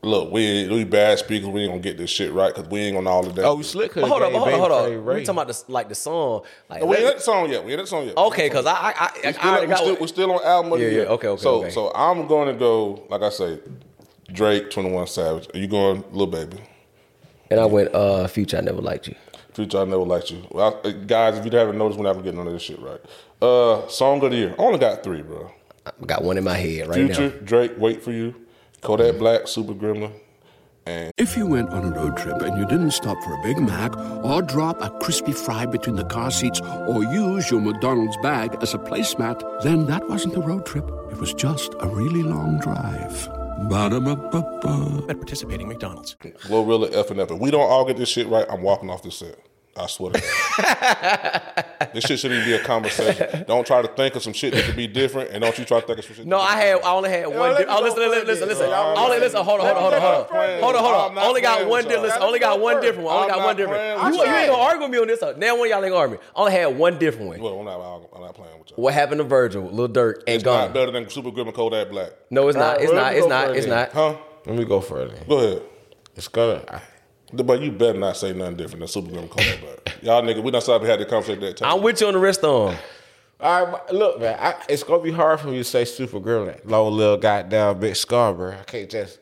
look, 0.02 0.32
we 0.32 0.68
we 0.70 0.84
bad 0.84 1.20
speakers. 1.20 1.48
We 1.50 1.62
ain't 1.62 1.72
gonna 1.72 1.82
get 1.82 1.98
this 1.98 2.10
shit 2.10 2.32
right 2.34 2.54
because 2.54 2.70
we 2.70 2.80
ain't 2.82 2.96
gonna 2.96 3.10
all 3.10 3.26
of 3.26 3.36
that. 3.36 3.46
Oh, 3.46 3.56
we 3.56 3.64
slick. 3.64 3.94
But 3.96 4.08
hold 4.08 4.22
on, 4.24 4.32
hold 4.34 4.48
on, 4.48 4.60
hold 4.60 4.72
on. 4.72 5.06
We 5.06 5.24
talking 5.26 5.30
about 5.30 5.48
the, 5.48 5.64
like 5.72 5.90
the 5.90 5.96
song. 5.96 6.44
Like, 6.70 6.84
we 6.84 6.96
ain't 6.96 7.04
let- 7.06 7.12
at 7.14 7.18
the 7.18 7.24
song 7.24 7.50
yet. 7.50 7.64
We 7.64 7.72
ain't 7.72 7.80
at 7.80 7.84
the 7.84 7.90
song 7.90 8.06
yet. 8.06 8.18
okay, 8.18 8.48
because 8.48 8.66
I, 8.66 8.74
I, 8.74 8.94
I, 8.98 9.12
We 9.24 9.28
I 9.28 9.32
still, 9.32 9.50
already 9.50 9.68
we 9.68 9.70
got 9.74 9.78
still, 9.80 9.98
we're 10.00 10.08
still 10.08 10.32
on 10.34 10.44
album 10.46 10.74
of 10.74 10.80
the 10.80 10.86
Yeah, 10.86 10.92
yeah, 10.92 10.98
year. 10.98 11.06
okay, 11.08 11.28
okay, 11.28 11.42
So, 11.44 11.56
okay. 11.62 11.70
so 11.72 11.92
I'm 11.94 12.28
going 12.28 12.48
to 12.48 12.54
go, 12.60 13.06
like 13.10 13.22
I 13.22 13.30
say, 13.30 13.60
Drake, 14.32 14.70
21 14.72 15.08
Savage. 15.08 15.48
Are 15.54 15.58
you 15.58 15.68
going, 15.68 16.04
Lil 16.12 16.28
Baby? 16.28 16.58
and 17.52 17.60
I 17.60 17.66
went, 17.66 17.94
uh, 17.96 18.28
Future, 18.28 18.58
I 18.58 18.62
never 18.62 18.82
liked 18.82 19.08
you. 19.08 19.16
Future, 19.54 19.80
I 19.80 19.86
never 19.86 20.04
liked 20.04 20.30
you. 20.32 20.44
Well, 20.52 20.80
I- 20.84 20.88
uh, 20.88 20.92
guys, 20.92 21.38
if 21.38 21.46
you 21.46 21.52
haven't 21.58 21.78
noticed, 21.78 22.00
we're 22.00 22.06
not 22.06 22.14
getting 22.24 22.38
none 22.38 22.48
of 22.48 22.54
this 22.54 22.62
shit 22.62 22.80
right. 22.80 23.02
Uh, 23.42 23.88
song 23.88 24.24
of 24.24 24.32
the 24.32 24.38
year. 24.38 24.56
I 24.58 24.62
only 24.62 24.78
got 24.80 25.04
three, 25.04 25.22
bro. 25.24 25.52
I 25.86 25.92
got 26.06 26.24
one 26.24 26.38
in 26.38 26.44
my 26.44 26.54
head 26.56 26.88
right 26.88 26.96
Future, 26.96 27.30
now. 27.30 27.36
Drake, 27.44 27.72
Wait 27.78 28.04
for 28.04 28.12
You, 28.12 28.36
Kodak 28.82 29.18
Black, 29.18 29.48
Super 29.48 29.74
Gremlin, 29.74 30.12
and 30.86 31.12
If 31.18 31.38
you 31.38 31.46
went 31.46 31.70
on 31.70 31.86
a 31.86 31.96
road 31.96 32.18
trip 32.18 32.42
and 32.42 32.58
you 32.58 32.66
didn't 32.66 32.92
stop 32.92 33.22
for 33.24 33.34
a 33.34 33.44
Big 33.44 33.60
Mac 33.60 33.96
or 34.24 34.42
drop 34.42 34.82
a 34.82 34.90
crispy 35.00 35.34
fry 35.34 35.66
between 35.66 35.96
the 35.96 36.06
car 36.06 36.32
seats 36.32 36.62
or 36.62 37.04
use 37.04 37.52
your 37.52 37.62
McDonald's 37.62 38.18
bag 38.24 38.58
as 38.62 38.74
a 38.74 38.78
placemat, 38.80 39.62
then 39.64 39.86
that 39.86 40.08
wasn't 40.10 40.36
a 40.36 40.42
road 40.42 40.66
trip. 40.66 40.90
It 41.12 41.18
was 41.18 41.34
just 41.34 41.76
a 41.80 41.88
really 41.88 42.24
long 42.24 42.60
drive. 42.60 43.30
Ba-da-ba-ba-ba. 43.70 45.06
at 45.10 45.18
participating 45.18 45.68
McDonald's. 45.68 46.16
Glorilla 46.48 46.92
F 46.94 47.12
and 47.12 47.20
F. 47.20 47.30
If 47.32 47.40
we 47.40 47.52
don't 47.52 47.70
all 47.70 47.86
get 47.86 47.98
this 47.98 48.10
shit 48.10 48.28
right, 48.28 48.46
I'm 48.50 48.62
walking 48.62 48.90
off 48.90 49.04
this 49.04 49.18
set. 49.18 49.38
I 49.80 49.88
swear 49.88 50.12
to 50.12 50.20
God. 50.62 51.92
this 51.94 52.04
shit 52.06 52.20
shouldn't 52.20 52.42
even 52.42 52.50
be 52.50 52.62
a 52.62 52.64
conversation. 52.66 53.46
Don't 53.48 53.66
try 53.66 53.82
to 53.82 53.88
think 53.88 54.16
of 54.16 54.22
some 54.24 54.34
shit 54.34 54.54
that 54.54 54.66
could 54.66 54.76
be 54.76 54.88
different, 54.88 55.32
and 55.32 55.42
don't 55.42 55.58
you 55.58 55.66
try 55.66 55.80
to 55.80 55.88
think 55.88 56.00
of 56.00 56.06
some 56.06 56.16
shit. 56.16 56.26
No, 56.26 56.38
that 56.38 56.44
I 56.52 56.56
had, 56.62 56.82
I 56.84 56.92
only 56.94 57.10
had 57.10 57.28
one. 57.28 57.54
let 57.54 57.66
Di- 57.68 57.74
oh, 57.74 57.82
listen, 57.82 58.00
listen, 58.00 58.28
listen, 58.28 58.48
listen. 58.48 58.66
I'm 58.68 58.98
Only 58.98 59.20
listen. 59.20 59.44
Hold 59.44 59.62
on, 59.62 59.66
hold 59.76 59.78
on, 59.78 59.84
hold 59.84 59.94
on, 59.94 60.02
hold 60.02 60.14
on, 60.14 60.62
hold 60.62 60.76
on, 60.76 60.84
hold 60.84 61.18
on. 61.18 61.24
Only 61.30 61.42
got 61.42 61.60
one 61.62 61.70
with 61.70 61.84
difference. 61.88 62.04
Listen, 62.04 62.22
only 62.24 62.40
got 62.40 62.60
one 62.60 62.82
different 62.82 63.06
one. 63.06 63.16
Only 63.16 63.30
I'm 63.32 63.38
got 63.38 63.46
one 63.46 63.56
different. 63.56 64.00
playing 64.00 64.14
You, 64.14 64.20
you 64.26 64.36
ain't 64.36 64.50
gonna 64.52 64.62
argue 64.64 64.82
with 64.84 64.92
me 64.92 64.98
on 65.00 65.08
this. 65.08 65.24
uh, 65.24 65.34
Now 65.38 65.58
one 65.58 65.70
y'all 65.70 65.84
ain't 65.84 65.94
argue. 65.94 66.18
I 66.36 66.40
only 66.40 66.52
had 66.52 66.66
one 66.78 67.00
different 67.00 67.28
one. 67.30 67.40
Well, 67.42 67.60
I'm 67.60 67.66
not, 67.66 67.80
I'm 68.16 68.22
not 68.22 68.36
playing 68.36 68.60
with 68.60 68.72
y'all. 68.72 68.82
What 68.84 68.94
happened 68.94 69.20
to 69.20 69.24
Virgil, 69.24 69.64
Lil 69.70 69.90
Durk, 69.90 70.16
and 70.28 70.36
It's 70.36 70.44
not 70.46 70.66
Gone? 70.68 70.74
better 70.74 70.92
than 70.92 71.10
Super 71.10 71.32
Grip 71.32 71.48
and 71.48 71.56
Kodak 71.56 71.90
Black. 71.90 72.12
No, 72.30 72.48
it's 72.50 72.58
not. 72.58 72.82
It's 72.82 72.92
not. 72.92 73.16
It's 73.16 73.28
not. 73.28 73.56
It's 73.56 73.68
not. 73.68 73.92
Huh? 73.92 74.18
Let 74.46 74.56
me 74.58 74.66
go 74.66 74.82
further. 74.82 75.14
Go 75.28 75.38
ahead. 75.40 75.62
It's 76.16 76.28
gonna. 76.28 76.82
I- 77.38 77.42
But 77.42 77.62
you 77.62 77.72
better 77.72 77.98
not 78.00 78.18
say 78.18 78.34
nothing 78.34 78.56
different 78.58 78.80
than 78.80 78.88
Super 78.88 79.10
Grip 79.10 79.22
and 79.22 79.30
Kodak 79.30 79.60
Black. 79.62 80.04
Y'all 80.04 80.22
nigga, 80.22 80.42
we 80.44 80.52
done 80.52 80.62
started 80.62 80.88
had 80.88 81.00
the 81.00 81.06
conversation 81.06 81.42
that 81.42 81.58
time. 81.58 81.72
I'm 81.78 81.84
with 81.84 82.02
you 82.02 82.08
on 82.08 82.14
the 82.14 82.20
rest 82.20 82.44
of 82.44 82.72
them. 82.72 82.80
All 83.42 83.66
right, 83.66 83.94
look, 83.94 84.20
man, 84.20 84.38
I, 84.40 84.56
it's 84.68 84.84
gonna 84.84 85.02
be 85.02 85.12
hard 85.12 85.40
for 85.40 85.48
me 85.48 85.58
to 85.60 85.64
say 85.64 85.86
super 85.86 86.20
gremlin, 86.20 86.60
low 86.66 86.90
little 86.90 87.16
goddamn 87.18 87.80
Big 87.80 87.94
Scarr, 87.96 88.34
bro. 88.36 88.52
I 88.52 88.64
can't 88.64 88.90
just. 88.90 89.18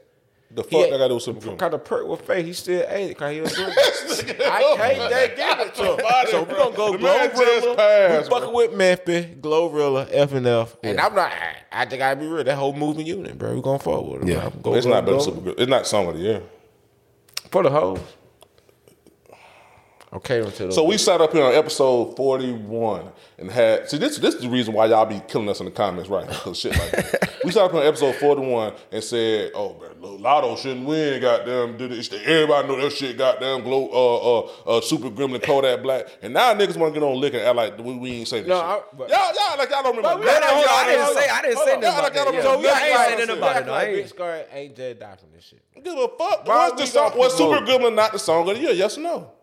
the 0.50 0.64
fuck 0.64 0.72
Yeah. 0.72 0.86
I 0.88 0.90
gotta 0.98 1.10
do 1.10 1.14
with 1.16 1.24
Super 1.24 1.40
Grip? 1.42 1.60
Kind 1.60 1.74
of 1.76 1.84
perk 1.86 2.08
with 2.08 2.22
faith. 2.22 2.44
He 2.44 2.54
still 2.54 2.84
ate 2.90 3.12
it. 3.12 3.18
Cause 3.18 3.32
he 3.32 3.42
was 3.42 3.54
doing 3.56 3.70
I 3.70 4.76
can't 4.78 5.12
just 5.12 5.36
give 5.36 5.68
it 5.68 5.76
to 5.76 5.84
him. 5.84 6.28
So 6.32 6.44
we're 6.44 6.56
gonna 6.58 6.76
go 6.76 6.92
The 6.94 6.98
man 7.00 7.30
just 7.30 7.66
Glorilla. 7.68 7.76
passed, 7.76 8.32
We 8.32 8.40
fucking 8.40 8.54
with 8.56 8.74
Memphis, 8.74 9.26
Glorilla, 9.40 10.08
F 10.12 10.34
and 10.34 10.48
F. 10.48 10.78
And 10.82 11.00
I'm 11.00 11.14
not. 11.14 11.32
I, 11.32 11.56
I 11.72 11.86
think 11.86 12.02
I 12.02 12.16
gotta 12.16 12.20
be 12.22 12.26
real. 12.28 12.44
That 12.44 12.56
whole 12.56 12.74
movement 12.74 13.08
unit, 13.08 13.38
bro. 13.38 13.54
We 13.54 13.62
gonna 13.62 13.78
forward. 13.78 14.22
Bro. 14.22 14.30
Yeah. 14.30 14.50
Go, 14.64 14.74
It's 14.74 14.86
go, 14.88 14.94
not 14.94 15.06
better 15.06 15.18
go. 15.18 15.24
Super 15.24 15.42
Grip. 15.42 15.60
It's 15.60 15.70
not 15.70 15.86
song 15.86 16.08
of 16.08 16.16
the 16.16 16.22
year. 16.22 16.42
For 17.52 17.64
the 17.64 17.70
hoes. 17.70 18.00
Okay, 20.18 20.40
until 20.40 20.72
So 20.72 20.84
we 20.84 20.98
sat 20.98 21.22
up 21.22 21.32
here 21.32 21.44
on 21.44 21.54
episode 21.54 22.16
41 22.18 23.12
and 23.38 23.52
had 23.52 23.88
see 23.88 24.00
this 24.00 24.18
this 24.18 24.34
is 24.34 24.42
the 24.42 24.50
reason 24.50 24.74
why 24.74 24.88
y'all 24.88 25.06
be 25.06 25.22
killing 25.28 25.48
us 25.48 25.60
in 25.60 25.66
the 25.66 25.72
comments 25.72 26.10
right 26.10 26.28
because 26.28 26.58
shit 26.58 26.72
like 26.76 26.90
that. 26.92 27.38
we 27.44 27.52
sat 27.52 27.66
up 27.66 27.72
here 27.72 27.82
on 27.82 27.86
episode 27.86 28.16
41 28.16 28.74
and 28.92 29.04
said, 29.04 29.52
oh 29.54 29.80
man, 29.80 29.92
Latto 30.20 30.58
shouldn't 30.58 30.88
win, 30.88 31.22
goddamn 31.22 31.78
did 31.78 31.92
it. 31.92 32.14
Everybody 32.26 32.68
know 32.68 32.82
that 32.82 32.94
shit 32.94 33.16
goddamn 33.16 33.62
glow 33.62 33.90
uh 34.66 34.72
uh 34.74 34.78
uh 34.78 34.82
super 34.82 35.12
gremlin 35.12 35.44
Kodak 35.44 35.84
Black. 35.84 36.08
And 36.24 36.34
now 36.34 36.52
niggas 36.56 36.78
wanna 36.78 36.94
get 36.96 37.04
on 37.04 37.20
liquor 37.22 37.38
and 37.38 37.46
act 37.48 37.56
like 37.56 37.78
we, 37.78 37.96
we 37.96 38.12
ain't 38.14 38.28
say 38.28 38.40
this 38.40 38.50
No, 38.50 38.56
shit. 38.56 38.66
I- 38.66 38.82
but- 38.98 39.10
y'all 39.10 39.34
y'all 39.36 39.58
like 39.60 39.70
y'all 39.70 39.84
don't 39.84 39.98
remember. 39.98 40.10
Hold 40.10 40.26
on, 40.26 40.68
I 40.68 40.86
didn't 40.88 41.16
say. 41.16 41.30
I 41.30 41.42
didn't 41.44 41.58
say 41.60 41.80
nothing 41.80 42.00
about 42.00 42.16
y'all 42.16 42.26
that. 42.26 42.34
Yeah. 42.34 42.42
So 42.42 42.54
I 42.54 42.58
we 42.58 42.68
ain't 42.68 42.98
saying 42.98 43.20
nothing 43.20 43.38
about 43.38 43.62
it. 43.62 43.66
no, 43.68 43.74
I 43.74 43.86
Big 43.86 44.08
Scarr 44.08 44.46
ain't 44.52 44.76
from 45.20 45.32
this 45.36 45.44
shit. 45.44 45.84
Give 45.84 45.94
a 45.94 46.08
fuck. 46.18 46.48
Why 46.48 46.70
Was 46.70 46.80
the 46.80 46.88
song 46.88 47.12
was 47.16 47.38
Super? 47.38 47.64
Gremlin 47.64 47.94
not 47.94 48.14
the 48.14 48.20
song 48.20 48.50
of 48.50 48.56
the 48.56 48.62
year? 48.64 48.72
Yes 48.72 48.98
or 48.98 49.02
no? 49.02 49.37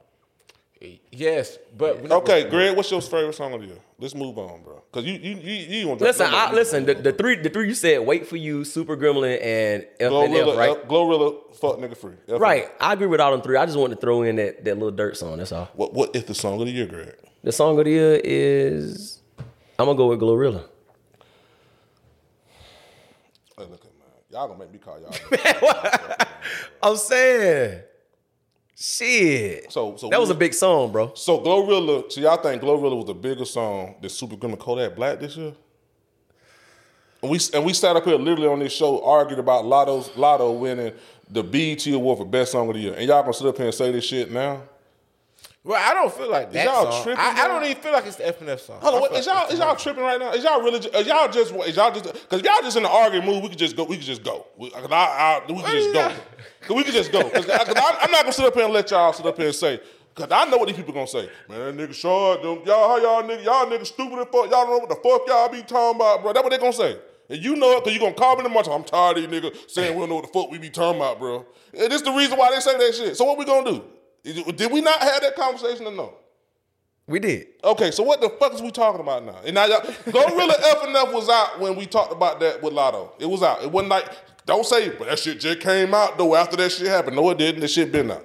Yes, 1.16 1.58
but 1.76 2.02
we're 2.02 2.12
Okay, 2.16 2.40
gonna- 2.40 2.50
Greg, 2.50 2.76
what's 2.76 2.90
your 2.90 3.00
favorite 3.00 3.34
song 3.34 3.52
of 3.54 3.60
the 3.60 3.68
year? 3.68 3.78
Let's 4.00 4.14
move 4.14 4.36
on, 4.36 4.62
bro. 4.62 4.82
Cause 4.90 5.04
you 5.04 5.12
you 5.14 5.36
you 5.36 5.52
you 5.78 5.88
want 5.88 6.00
Listen, 6.00 6.26
I, 6.28 6.52
listen. 6.52 6.84
The, 6.86 6.94
the 6.94 7.12
three, 7.12 7.36
the 7.36 7.48
three 7.50 7.68
you 7.68 7.74
said, 7.74 7.98
wait 8.00 8.26
for 8.26 8.36
you, 8.36 8.64
Super 8.64 8.96
Gremlin, 8.96 9.40
and 9.40 9.82
F 10.00 10.10
and 10.12 10.34
F, 10.34 10.46
Glorilla, 10.46 10.56
right? 10.56 10.88
Glorilla, 10.88 11.54
fuck 11.56 11.76
nigga 11.78 11.96
free. 11.96 12.14
F- 12.28 12.40
Right. 12.40 12.68
I 12.80 12.92
agree 12.94 13.06
with 13.06 13.20
all 13.20 13.30
them 13.30 13.42
three. 13.42 13.56
I 13.56 13.64
just 13.66 13.78
wanted 13.78 13.94
to 13.96 14.00
throw 14.00 14.22
in 14.22 14.36
that 14.36 14.64
that 14.64 14.74
little 14.74 14.90
dirt 14.90 15.16
song. 15.16 15.38
That's 15.38 15.52
all. 15.52 15.68
What 15.74 15.94
what 15.94 16.14
is 16.16 16.24
the 16.24 16.34
song 16.34 16.60
of 16.60 16.66
the 16.66 16.72
year, 16.72 16.86
Greg? 16.86 17.14
The 17.44 17.52
song 17.52 17.78
of 17.78 17.84
the 17.84 17.90
year 17.92 18.20
is. 18.24 19.20
I'm 19.78 19.86
gonna 19.86 19.96
go 19.96 20.08
with 20.08 20.20
Glorilla. 20.20 20.64
Hey, 23.56 23.64
look 23.64 23.84
at 23.84 23.84
man, 23.84 24.08
y'all 24.30 24.48
gonna 24.48 24.58
make 24.58 24.72
me 24.72 24.78
call 24.78 24.98
y'all. 25.00 26.26
I'm 26.82 26.96
saying, 26.96 27.82
shit. 28.76 29.70
So- 29.72 29.96
so 29.96 30.08
that 30.08 30.20
was 30.20 30.30
a 30.30 30.34
big 30.34 30.54
song, 30.54 30.92
bro. 30.92 31.12
so 31.14 31.38
Glorilla, 31.40 32.10
so 32.10 32.20
y'all 32.20 32.36
think 32.36 32.62
Glorilla 32.62 32.96
was 32.96 33.06
the 33.06 33.14
bigger 33.14 33.44
song 33.44 33.94
than 34.00 34.10
Super 34.10 34.36
Gremlin 34.36 34.58
Kodak 34.58 34.96
Black 34.96 35.20
this 35.20 35.36
year? 35.36 35.52
And 37.22 37.30
we 37.30 37.38
and 37.54 37.64
we 37.64 37.72
sat 37.72 37.96
up 37.96 38.04
here 38.04 38.16
literally 38.16 38.48
on 38.48 38.58
this 38.58 38.72
show 38.72 39.02
arguing 39.02 39.40
about 39.40 39.64
Latto's 39.64 40.10
Latto 40.10 40.58
winning 40.58 40.92
the 41.30 41.42
BET 41.42 41.86
Award 41.86 42.18
for 42.18 42.26
Best 42.26 42.52
Song 42.52 42.68
of 42.68 42.74
the 42.74 42.80
Year, 42.80 42.94
and 42.94 43.08
y'all 43.08 43.22
gonna 43.22 43.32
sit 43.32 43.46
up 43.46 43.56
here 43.56 43.66
and 43.66 43.74
say 43.74 43.90
this 43.90 44.04
shit 44.04 44.30
now? 44.30 44.60
Well, 45.64 45.82
I 45.82 45.94
don't 45.94 46.12
feel 46.12 46.30
like 46.30 46.52
that 46.52 46.66
y'all 46.66 46.92
song. 46.92 47.02
tripping, 47.04 47.24
I, 47.24 47.30
I 47.30 47.48
don't 47.48 47.64
even 47.64 47.82
feel 47.82 47.92
like 47.92 48.04
it's 48.04 48.16
the 48.16 48.28
F 48.28 48.38
and 48.42 48.50
F 48.50 48.60
song. 48.60 48.80
Hold 48.82 48.96
on, 48.96 49.00
what, 49.00 49.12
is 49.14 49.24
y'all 49.24 49.50
is 49.50 49.58
y'all 49.58 49.74
tripping 49.74 50.02
right 50.02 50.20
now? 50.20 50.32
Is 50.32 50.44
y'all 50.44 50.60
really? 50.60 50.78
Is 50.78 51.06
y'all 51.06 51.26
just? 51.30 51.54
Is 51.54 51.76
y'all 51.76 51.90
just? 51.90 52.04
Because 52.04 52.42
y'all 52.42 52.60
just 52.60 52.76
in 52.76 52.82
the 52.82 52.90
arguing 52.90 53.24
mood, 53.24 53.42
we 53.42 53.48
could 53.48 53.56
just 53.56 53.74
go. 53.74 53.84
We 53.84 53.96
could 53.96 54.04
just 54.04 54.22
go. 54.22 54.46
We, 54.58 54.70
I, 54.74 54.80
I, 54.90 55.42
we 55.48 55.62
could 55.62 55.72
just 55.72 55.94
go. 55.94 56.12
Cause 56.60 56.76
we 56.76 56.84
could 56.84 56.92
just 56.92 57.12
go. 57.12 57.30
Cause, 57.30 57.48
I, 57.48 57.64
cause 57.64 57.74
I, 57.76 57.98
I'm 58.02 58.10
not 58.10 58.22
gonna 58.22 58.32
sit 58.32 58.44
up 58.44 58.54
here 58.54 58.64
and 58.64 58.74
let 58.74 58.90
y'all 58.90 59.12
sit 59.14 59.24
up 59.24 59.36
here 59.38 59.46
and 59.46 59.54
say. 59.54 59.80
Cause 60.14 60.28
I 60.30 60.44
know 60.44 60.58
what 60.58 60.68
these 60.68 60.76
people 60.76 60.92
gonna 60.92 61.06
say. 61.06 61.30
Man, 61.48 61.76
that 61.76 61.88
nigga 61.88 61.94
short. 61.94 62.42
Them, 62.42 62.60
y'all, 62.66 62.88
how 62.88 62.98
y'all 62.98 63.22
nigga, 63.22 63.44
y'all 63.44 63.66
niggas 63.66 63.86
stupid 63.86 64.18
as 64.18 64.26
fuck. 64.26 64.50
Y'all 64.50 64.66
don't 64.66 64.70
know 64.70 64.78
what 64.78 64.88
the 64.90 64.96
fuck 64.96 65.26
y'all 65.26 65.48
be 65.48 65.62
talking 65.62 65.96
about, 65.96 66.22
bro. 66.22 66.32
That's 66.34 66.44
what 66.44 66.50
they 66.50 66.58
gonna 66.58 66.74
say. 66.74 66.98
And 67.30 67.42
you 67.42 67.56
know 67.56 67.72
it, 67.78 67.84
cause 67.84 67.92
you 67.94 68.00
gonna 68.00 68.12
call 68.12 68.36
me 68.36 68.42
the 68.42 68.50
much. 68.50 68.68
I'm 68.68 68.84
tired 68.84 69.16
of 69.16 69.30
these 69.30 69.40
niggas 69.40 69.70
saying 69.70 69.94
we 69.94 70.00
don't 70.00 70.10
know 70.10 70.16
what 70.16 70.26
the 70.26 70.32
fuck 70.32 70.50
we 70.50 70.58
be 70.58 70.68
talking 70.68 71.00
about, 71.00 71.18
bro. 71.18 71.46
And 71.72 71.90
this 71.90 72.00
is 72.00 72.02
the 72.02 72.12
reason 72.12 72.38
why 72.38 72.50
they 72.54 72.60
say 72.60 72.76
that 72.76 72.94
shit. 72.94 73.16
So 73.16 73.24
what 73.24 73.38
we 73.38 73.46
gonna 73.46 73.70
do? 73.70 73.84
Did 74.24 74.72
we 74.72 74.80
not 74.80 75.00
have 75.00 75.20
that 75.20 75.36
conversation 75.36 75.86
or 75.86 75.92
no? 75.92 76.14
We 77.06 77.18
did. 77.18 77.48
Okay, 77.62 77.90
so 77.90 78.02
what 78.02 78.22
the 78.22 78.30
fuck 78.30 78.54
is 78.54 78.62
we 78.62 78.70
talking 78.70 79.00
about 79.00 79.24
now? 79.24 79.38
And 79.44 79.54
now 79.54 79.66
y'all, 79.66 79.82
Gorilla 80.10 80.54
F 80.58 80.78
F 80.82 81.12
was 81.12 81.28
out 81.28 81.60
when 81.60 81.76
we 81.76 81.84
talked 81.84 82.12
about 82.12 82.40
that 82.40 82.62
with 82.62 82.72
Latto. 82.72 83.10
It 83.18 83.26
was 83.26 83.42
out. 83.42 83.62
It 83.62 83.70
wasn't 83.70 83.90
like 83.90 84.10
don't 84.46 84.64
say, 84.64 84.88
but 84.90 85.08
that 85.08 85.18
shit 85.18 85.40
just 85.40 85.60
came 85.60 85.94
out 85.94 86.16
though 86.16 86.34
after 86.34 86.56
that 86.56 86.72
shit 86.72 86.86
happened. 86.86 87.16
No, 87.16 87.28
it 87.30 87.38
didn't. 87.38 87.60
That 87.60 87.68
shit 87.68 87.92
been 87.92 88.10
out. 88.10 88.24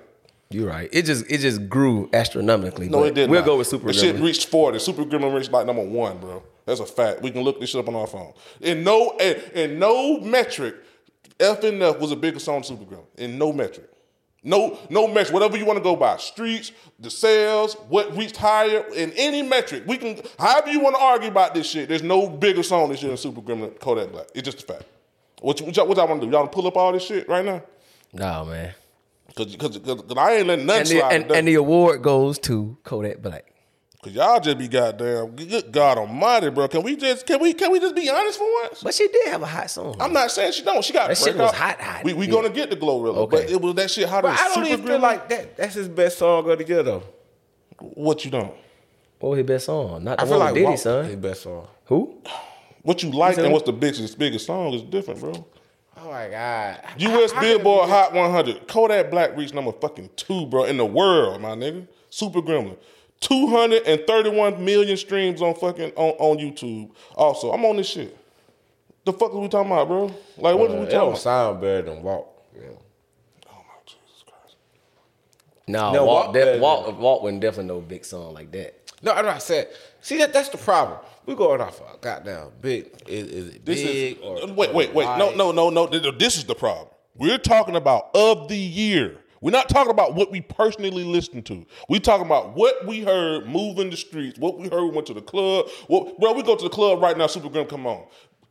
You're 0.49 0.69
right. 0.69 0.89
It 0.93 1.03
just 1.03 1.29
it 1.29 1.39
just 1.39 1.67
grew 1.67 2.09
astronomically. 2.13 2.88
No, 2.88 3.03
it 3.03 3.13
didn't. 3.15 3.31
We'll 3.31 3.43
go 3.43 3.57
with 3.57 3.67
Super 3.67 3.88
The 3.88 3.93
shit 3.93 4.15
reached 4.15 4.47
forty. 4.47 4.79
Super 4.79 5.03
Gremlin 5.03 5.35
reached 5.35 5.51
like 5.51 5.65
number 5.65 5.83
one, 5.83 6.17
bro. 6.19 6.41
That's 6.65 6.79
a 6.79 6.85
fact. 6.85 7.21
We 7.21 7.31
can 7.31 7.41
look 7.41 7.60
this 7.60 7.71
shit 7.71 7.79
up 7.79 7.87
on 7.89 7.95
our 7.95 8.08
phone. 8.08 8.33
In 8.62 8.83
no 8.83 9.17
in, 9.19 9.41
in 9.54 9.79
no 9.79 10.21
metric, 10.21 10.75
FNF 11.37 12.00
was 12.00 12.12
a 12.13 12.15
bigger 12.15 12.39
song 12.39 12.62
than 12.62 12.63
Super 12.63 12.85
Gremlin. 12.85 13.15
In 13.17 13.37
no 13.37 13.52
metric. 13.52 13.88
No, 14.44 14.79
no 14.90 15.08
metric. 15.08 15.33
Whatever 15.33 15.58
you 15.58 15.65
want 15.65 15.77
to 15.77 15.83
go 15.83 15.96
by. 15.96 16.15
Streets, 16.17 16.71
the 17.00 17.10
sales, 17.10 17.73
what 17.90 18.15
reached 18.15 18.37
higher, 18.37 18.85
in 18.96 19.12
any 19.17 19.42
metric. 19.42 19.83
We 19.85 19.98
can 19.98 20.21
however 20.40 20.69
you 20.71 20.79
want 20.79 20.96
to 20.96 21.02
argue 21.02 21.27
about 21.29 21.54
this 21.54 21.69
shit. 21.69 21.90
There's 21.90 22.04
no 22.04 22.29
bigger 22.29 22.63
song 22.63 22.90
this 22.90 23.02
year 23.02 23.10
than 23.10 23.17
Super 23.17 23.42
Gremlin 23.42 23.77
Kodak 23.79 24.12
Black. 24.12 24.27
It's 24.33 24.46
just 24.46 24.63
a 24.63 24.73
fact. 24.73 24.85
What, 25.42 25.60
what 25.62 25.75
y'all, 25.75 25.87
what 25.87 25.98
y'all 25.98 26.08
want 26.08 26.21
to 26.21 26.27
do? 26.27 26.31
Y'all 26.31 26.42
want 26.42 26.52
to 26.52 26.56
pull 26.56 26.67
up 26.67 26.77
all 26.77 26.92
this 26.94 27.04
shit 27.04 27.27
right 27.27 27.44
now? 27.44 27.62
No, 28.13 28.46
man. 28.46 28.73
Cause, 29.35 29.56
cause, 29.58 29.77
cause, 29.77 30.02
'cause 30.02 30.17
I 30.17 30.35
ain't 30.37 30.48
letting 30.48 30.65
nothing 30.65 30.81
And 30.81 30.90
the, 30.90 31.00
slide. 31.00 31.13
and, 31.13 31.31
and 31.31 31.48
the 31.48 31.54
award 31.56 32.02
goes 32.02 32.40
to 32.40 32.77
Kodak 32.83 33.21
Black. 33.21 33.54
Cause 34.02 34.13
y'all 34.13 34.39
just 34.39 34.58
be 34.58 34.69
goddamn 34.69 35.35
good 35.35 35.73
God 35.73 35.97
Almighty, 35.97 36.50
bro. 36.50 36.69
Can 36.69 36.83
we 36.83 36.95
just 36.95 37.25
can 37.25 37.41
we 37.41 37.54
can 37.54 37.69
we 37.69 37.81
just 37.81 37.93
be 37.95 38.10
honest 38.10 38.37
for 38.39 38.47
once? 38.62 38.81
But 38.81 38.93
she 38.93 39.10
did 39.10 39.27
have 39.27 39.41
a 39.41 39.45
hot 39.45 39.69
song. 39.69 39.97
I'm 40.00 40.13
not 40.13 40.31
saying 40.31 40.54
she 40.54 40.63
don't. 40.63 40.81
She 40.85 40.93
got 40.93 41.10
That 41.10 41.17
shit 41.17 41.35
was 41.35 41.52
hot, 41.52 41.81
hot. 41.81 42.06
We 42.06 42.13
we 42.13 42.25
Yeah. 42.25 42.31
gonna 42.31 42.50
get 42.50 42.69
the 42.69 42.77
Glorilla, 42.77 43.17
Okay. 43.17 43.41
but 43.41 43.50
it 43.52 43.62
was 43.62 43.75
that 43.75 43.91
shit 43.91 44.08
hot. 44.08 44.21
But 44.23 44.39
I 44.39 44.56
don't 44.56 44.65
even 44.67 44.85
feel 44.87 45.00
like 45.00 45.27
that. 45.27 45.58
That's 45.58 45.75
his 45.75 45.89
best 45.89 46.17
song 46.17 46.50
of 46.50 46.58
the 46.58 46.65
year 46.65 46.81
though. 46.81 47.04
what 47.93 48.23
you 48.23 48.31
don't. 48.31 48.54
What 49.19 49.31
was 49.31 49.37
his 49.39 49.47
best 49.47 49.65
song? 49.65 50.04
Not 50.06 50.17
the 50.17 50.23
I 50.23 50.27
feel 50.27 50.37
one 50.37 50.39
like 50.47 50.54
with 50.56 50.63
Diddy, 50.63 50.77
son. 50.77 51.06
his 51.06 51.15
best 51.17 51.41
song. 51.43 51.67
Who? 51.85 52.21
What 52.83 53.04
you 53.04 53.12
like 53.12 53.37
and 53.37 53.52
what's 53.52 53.65
the 53.65 53.73
biggest 53.73 54.17
biggest 54.17 54.45
song 54.45 54.73
is 54.73 54.81
different, 54.83 55.19
bro. 55.19 55.45
Oh 56.02 56.10
my 56.10 56.29
god. 56.29 56.79
U.S. 57.00 57.33
How 57.33 57.41
Billboard 57.41 57.89
Hot 57.89 58.13
100. 58.13 58.65
Kodak 58.69 59.12
Black 59.12 59.35
reached 59.35 59.54
number 59.54 59.73
fucking 59.73 60.10
two, 60.15 60.45
bro, 60.45 60.63
in 60.63 60.77
the 60.77 60.85
world, 60.85 61.41
my 61.41 61.50
nigga. 61.50 61.85
Super 62.10 62.41
Gremlin. 62.41 62.77
231 63.22 64.63
million 64.63 64.98
streams 64.98 65.42
on 65.42 65.54
fucking 65.56 65.92
on, 65.96 66.12
on 66.20 66.38
YouTube. 66.38 66.92
Also, 67.15 67.52
I'm 67.52 67.63
on 67.65 67.78
this 67.78 67.88
shit. 67.88 68.15
The 69.06 69.13
fuck 69.13 69.34
are 69.34 69.40
we 69.40 69.48
talking 69.48 69.72
about, 69.72 69.88
bro? 69.88 70.06
Like, 70.38 70.56
what 70.58 70.70
be? 70.70 70.76
are 70.76 70.80
we 70.80 70.86
Uh, 70.86 70.86
talking 70.86 70.90
don't 70.92 71.08
about? 71.10 71.17
sound 71.20 71.62
better 71.62 71.82
than 71.84 72.04
Walk. 72.04 72.28
Yeah. 72.56 72.62
Oh 73.48 73.58
my 73.58 73.74
Jesus 73.86 74.24
Christ. 74.26 74.56
No, 75.67 75.92
No, 75.94 76.06
Walt, 76.06 76.24
Walt 76.26 76.34
de- 76.34 76.40
better 76.46 76.60
Walt, 76.60 76.96
Walt 76.98 77.24
wasn't 77.24 77.42
definitely 77.42 77.74
no 77.74 77.82
big 77.82 78.06
song 78.06 78.34
like 78.34 78.52
that. 78.52 78.76
No, 79.02 79.13
I'm 79.13 79.26
not 79.26 79.42
saying. 79.42 79.67
See 80.02 80.17
that 80.17 80.34
that's 80.34 80.50
the 80.50 80.58
problem. 80.58 81.00
We 81.26 81.36
going 81.36 81.62
off 81.62 81.80
a 81.82 81.98
goddamn 82.00 82.50
big. 82.62 82.90
Is, 83.08 83.28
is 83.28 83.56
it 83.56 83.65
This 83.65 83.82
big 83.84 84.17
is 84.17 84.24
or 84.24 84.54
wait, 84.54 84.74
wait, 84.74 84.94
wait. 84.94 85.06
No, 85.17 85.28
wide? 85.28 85.38
no, 85.38 85.52
no, 85.52 85.70
no. 85.70 85.88
Th- 85.88 86.17
This 86.17 86.38
is 86.38 86.46
the 86.46 86.56
problem. 86.56 86.88
We're 87.15 87.38
talking 87.38 87.76
about 87.76 88.10
of 88.13 88.48
the 88.48 88.58
year. 88.58 89.17
We're 89.42 89.52
not 89.52 89.69
talking 89.69 89.92
about 89.92 90.15
what 90.15 90.31
we 90.31 90.42
personally 90.42 91.04
listened 91.04 91.46
to. 91.48 91.65
We 91.87 92.00
talking 92.00 92.25
about 92.25 92.56
what 92.56 92.85
we 92.85 93.02
heard 93.02 93.48
moving 93.48 93.90
the 93.90 93.98
streets, 93.98 94.37
what 94.37 94.60
we 94.60 94.67
heard 94.67 94.83
we 94.83 94.90
went 94.90 95.08
to 95.08 95.13
the 95.13 95.21
club. 95.21 95.67
What, 95.87 96.19
bro, 96.19 96.33
we 96.33 96.44
go 96.44 96.56
to 96.56 96.63
the 96.63 96.69
club 96.69 97.02
right 97.02 97.17
now. 97.17 97.27
Super 97.27 97.50
Grim, 97.50 97.65
come 97.67 97.87
on. 97.87 98.06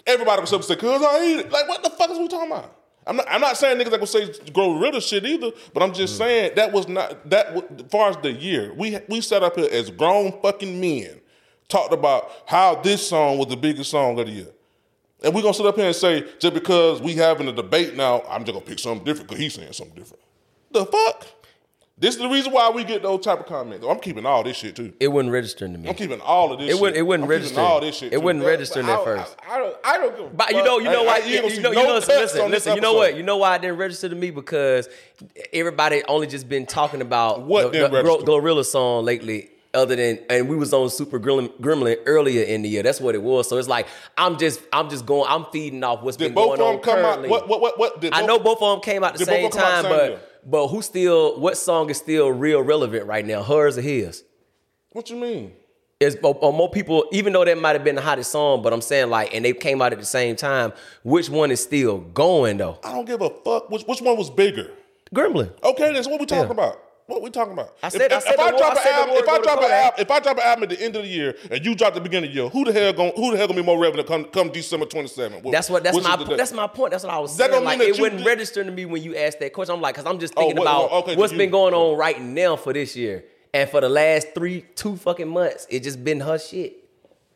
Everybody 0.07 0.41
was 0.41 0.53
up 0.53 0.61
and 0.61 0.65
say, 0.65 0.77
"Cause 0.77 1.03
I 1.03 1.25
eat 1.25 1.39
it." 1.41 1.53
Like, 1.53 1.69
what 1.69 1.83
the 1.83 1.91
fuck 1.91 2.11
is 2.11 2.19
we 2.19 2.29
talking 2.29 2.51
about? 2.51 2.75
I'm 3.07 3.17
not. 3.17 3.27
I'm 3.29 3.41
not 3.41 3.57
saying 3.57 3.79
niggas 3.79 3.91
that 3.91 3.99
gonna 3.99 4.07
say 4.07 4.33
grow 4.53 4.79
rid 4.79 4.95
of 4.95 5.03
shit 5.03 5.25
either. 5.25 5.51
But 5.75 5.83
I'm 5.83 5.93
just 5.93 6.15
mm. 6.15 6.19
saying 6.19 6.53
that 6.57 6.73
was 6.73 6.89
not 6.89 7.29
that. 7.29 7.49
As 7.49 7.91
far 7.91 8.11
as 8.11 8.17
the 8.19 8.33
year, 8.33 8.73
we 8.75 8.99
we 9.09 9.21
sat 9.21 9.43
up 9.43 9.57
here 9.57 9.69
as 9.71 9.91
grown 9.91 10.41
fucking 10.41 10.81
men, 10.81 11.21
talked 11.69 11.93
about 11.93 12.31
how 12.47 12.77
this 12.77 13.07
song 13.07 13.39
was 13.39 13.49
the 13.49 13.57
biggest 13.57 13.91
song 13.91 14.19
of 14.19 14.27
the 14.27 14.33
year. 14.33 14.49
And 15.23 15.35
we're 15.35 15.43
gonna 15.43 15.55
sit 15.55 15.67
up 15.67 15.77
here 15.77 15.87
and 15.87 15.97
say, 15.97 16.25
just 16.39 16.55
because 16.55 17.03
we 17.03 17.15
having 17.15 17.49
a 17.49 17.53
debate 17.53 17.97
now, 17.97 18.23
I'm 18.29 18.45
just 18.45 18.53
gonna 18.55 18.65
pick 18.65 18.79
something 18.79 19.05
different 19.05 19.29
because 19.29 19.43
he's 19.43 19.55
saying 19.55 19.73
something 19.73 19.97
different. 19.97 20.23
The 20.71 20.85
fuck? 20.87 21.27
This 22.01 22.15
is 22.15 22.21
the 22.21 22.29
reason 22.29 22.53
why 22.53 22.71
we 22.71 22.85
get 22.85 23.03
those 23.03 23.25
type 23.25 23.41
of 23.41 23.47
comments. 23.47 23.85
I'm 23.85 23.99
keeping 23.99 24.25
all 24.25 24.45
this 24.45 24.57
shit 24.57 24.77
too. 24.77 24.93
It 25.01 25.09
wasn't 25.09 25.33
registering 25.33 25.73
to 25.73 25.79
me. 25.81 25.89
I'm 25.89 25.97
keeping 25.97 26.21
all 26.21 26.53
of 26.53 26.61
this 26.61 26.69
It 26.69 26.73
shit. 26.75 26.81
wouldn't- 26.81 26.97
it 26.97 27.03
wouldn't 27.03 27.25
I'm 27.25 27.31
register. 27.31 27.61
all 27.61 27.81
this 27.81 27.97
shit 27.97 28.13
It 28.13 28.17
too. 28.19 28.21
wouldn't 28.21 28.45
But- 28.45 28.51
register 28.51 28.81
at 28.89 29.03
first. 29.05 29.35
I, 29.51 29.55
I 29.57 29.59
don't. 29.59 29.77
I 29.85 29.99
don't 29.99 30.17
give. 30.17 30.27
a 30.27 30.29
But 30.29 30.53
you 30.53 30.63
know, 30.63 30.79
you 30.79 30.85
know 30.85 31.03
why? 31.03 31.19
You 31.19 31.25
You, 31.25 31.33
ain't 31.33 31.43
gonna 31.43 31.49
you 31.49 31.57
see 31.57 31.63
know, 31.63 31.73
no 31.73 31.81
you 31.81 31.87
know, 31.89 31.95
listen, 31.95 32.51
listen. 32.53 32.75
You 32.77 32.81
know 32.81 32.93
what? 32.95 33.17
You 33.17 33.25
know 33.25 33.39
why 33.39 33.57
it 33.57 33.63
didn't 33.63 33.79
register 33.79 34.09
to 34.09 34.15
me 34.15 34.31
because 34.31 34.89
everybody 35.53 36.05
only 36.07 36.29
just 36.29 36.49
been 36.49 36.67
talking 36.67 37.01
about 37.01 37.43
What 37.43 37.73
the, 37.73 37.89
the 37.89 38.41
register? 38.41 38.63
Song 38.65 39.05
lately. 39.05 39.51
Other 39.75 39.97
than, 39.97 40.19
and 40.31 40.49
we 40.49 40.57
was 40.57 40.73
on 40.73 40.89
Super 40.89 41.21
Gremlin, 41.21 41.51
Gremlin 41.61 41.99
earlier 42.07 42.43
in 42.43 42.63
the 42.63 42.71
year. 42.71 42.83
That's 42.83 43.03
what 43.03 43.15
it 43.15 43.23
was. 43.23 43.49
So 43.49 43.59
it's 43.59 43.69
like 43.69 43.87
I'm 44.17 44.39
just, 44.39 44.61
I'm 44.73 44.89
just 44.89 45.05
going, 45.05 45.27
I'm 45.29 45.45
feeding 45.53 45.85
off 45.85 46.03
what's 46.03 46.17
Did 46.17 46.29
been 46.29 46.35
both 46.35 46.59
going 46.59 46.61
of 46.61 46.67
on 46.67 46.73
them 46.77 46.83
come 46.83 46.95
currently. 47.03 47.27
out? 47.29 47.31
What? 47.31 47.49
What? 47.49 47.61
What? 47.61 47.79
what 47.79 48.01
did 48.01 48.13
I 48.15 48.21
both- 48.21 48.29
know 48.29 48.39
both 48.39 48.63
of 48.63 48.71
them 48.77 48.81
came 48.81 49.05
out 49.05 49.15
the 49.15 49.25
same 49.27 49.45
of 49.45 49.53
them 49.53 49.61
come 49.61 49.71
out 49.71 49.83
time, 49.83 49.91
but? 50.13 50.28
But 50.49 50.69
who 50.69 50.83
still? 50.83 51.39
What 51.39 51.57
song 51.57 51.91
is 51.91 51.99
still 51.99 52.31
real 52.31 52.63
relevant 52.63 53.07
right 53.07 53.25
now? 53.25 53.43
Hers 53.43 53.77
or 53.79 53.83
his? 53.83 54.25
What 54.93 55.11
you 55.11 55.17
mean? 55.17 55.53
Is 56.01 56.17
or, 56.23 56.35
oh, 56.37 56.39
or 56.39 56.39
oh, 56.43 56.53
more 56.53 56.71
people, 56.71 57.07
even 57.13 57.33
though 57.33 57.45
that 57.45 57.59
might 57.59 57.75
have 57.75 57.83
been 57.83 57.97
the 57.97 58.01
hottest 58.01 58.31
song, 58.31 58.63
but 58.63 58.73
I'm 58.73 58.81
saying 58.81 59.11
like, 59.11 59.35
and 59.35 59.45
they 59.45 59.53
came 59.53 59.83
out 59.83 59.93
at 59.93 59.99
the 59.99 60.07
same 60.07 60.37
time. 60.37 60.73
Which 61.03 61.29
one 61.29 61.51
is 61.51 61.61
still 61.63 61.99
going 61.99 62.57
though? 62.57 62.79
I 62.85 62.93
don't 62.93 63.05
give 63.05 63.21
a 63.21 63.31
fuck. 63.31 63.69
Which 63.69 63.83
which 63.83 64.01
one 64.01 64.17
was 64.17 64.31
bigger? 64.31 64.71
Gremlin. 65.15 65.51
Okay, 65.63 65.93
that's 65.93 66.07
what 66.09 66.21
we 66.21 66.27
talking 66.27 66.45
Yeah. 66.45 66.65
about? 66.65 66.83
What 67.09 67.23
we 67.23 67.31
talking 67.31 67.55
about? 67.55 67.75
I 67.83 67.89
said- 67.89 68.03
if, 68.03 68.13
I 68.13 68.19
said 68.19 68.35
if 68.35 68.39
I 68.39 68.51
drop 68.51 68.77
I 68.77 68.83
an 68.83 68.95
album, 68.95 69.15
if 69.17 69.29
I 69.29 69.39
drop 69.41 69.59
an 69.63 69.71
album, 69.71 69.95
if 69.99 70.11
I 70.11 70.21
drop 70.21 70.37
an 70.37 70.43
album 70.45 70.63
at 70.65 70.69
the 70.69 70.81
end 70.85 70.95
of 70.95 71.03
the 71.05 71.09
year 71.09 71.35
and 71.51 71.65
you 71.65 71.75
drop 71.75 71.95
the 71.95 72.03
beginning 72.03 72.29
of 72.29 72.35
the 72.35 72.41
year, 72.43 72.51
who 72.51 72.65
the 72.67 72.73
hell 72.73 72.93
going 72.93 73.13
who 73.17 73.31
the 73.31 73.39
hell 73.39 73.47
gonna 73.49 73.59
be 73.63 73.65
more 73.67 73.79
revenue 73.81 74.05
come 74.05 74.25
come 74.27 74.51
December 74.51 74.85
twenty 74.85 75.09
seventh? 75.09 75.43
That's 75.51 75.71
what. 75.71 75.83
That's 75.83 75.97
my. 76.03 76.17
po- 76.17 76.37
That's 76.37 76.53
my 76.53 76.67
point. 76.67 76.91
That's 76.91 77.05
what 77.05 77.15
I 77.15 77.19
was 77.19 77.35
saying. 77.35 77.65
Like 77.65 77.81
it 77.81 77.97
you 77.97 78.11
did- 78.11 78.27
registering 78.27 78.67
to 78.67 78.73
me 78.75 78.85
when 78.85 79.03
you 79.03 79.17
asked 79.17 79.41
that 79.41 79.55
question. 79.55 79.75
I'm 79.75 79.81
like, 79.81 79.95
cause 79.95 80.05
I'm 80.05 80.19
just 80.19 80.35
Oh, 80.37 80.41
thinking 80.43 80.59
what- 80.59 80.65
about 80.65 80.93
okay, 81.05 81.17
what's 81.17 81.33
you- 81.33 81.39
been 81.39 81.51
going 81.51 81.73
on 81.73 81.97
right 81.97 82.21
now 82.21 82.57
for 82.57 82.75
this 82.75 82.95
year, 82.95 83.25
and 83.55 83.71
for 83.71 83.81
the 83.81 83.89
last 83.89 84.29
three, 84.35 84.67
two 84.77 84.97
fucking 84.99 85.29
months, 85.29 85.67
it 85.71 85.85
just 85.85 86.05
been 86.05 86.21
her 86.21 86.39
shit. 86.39 86.75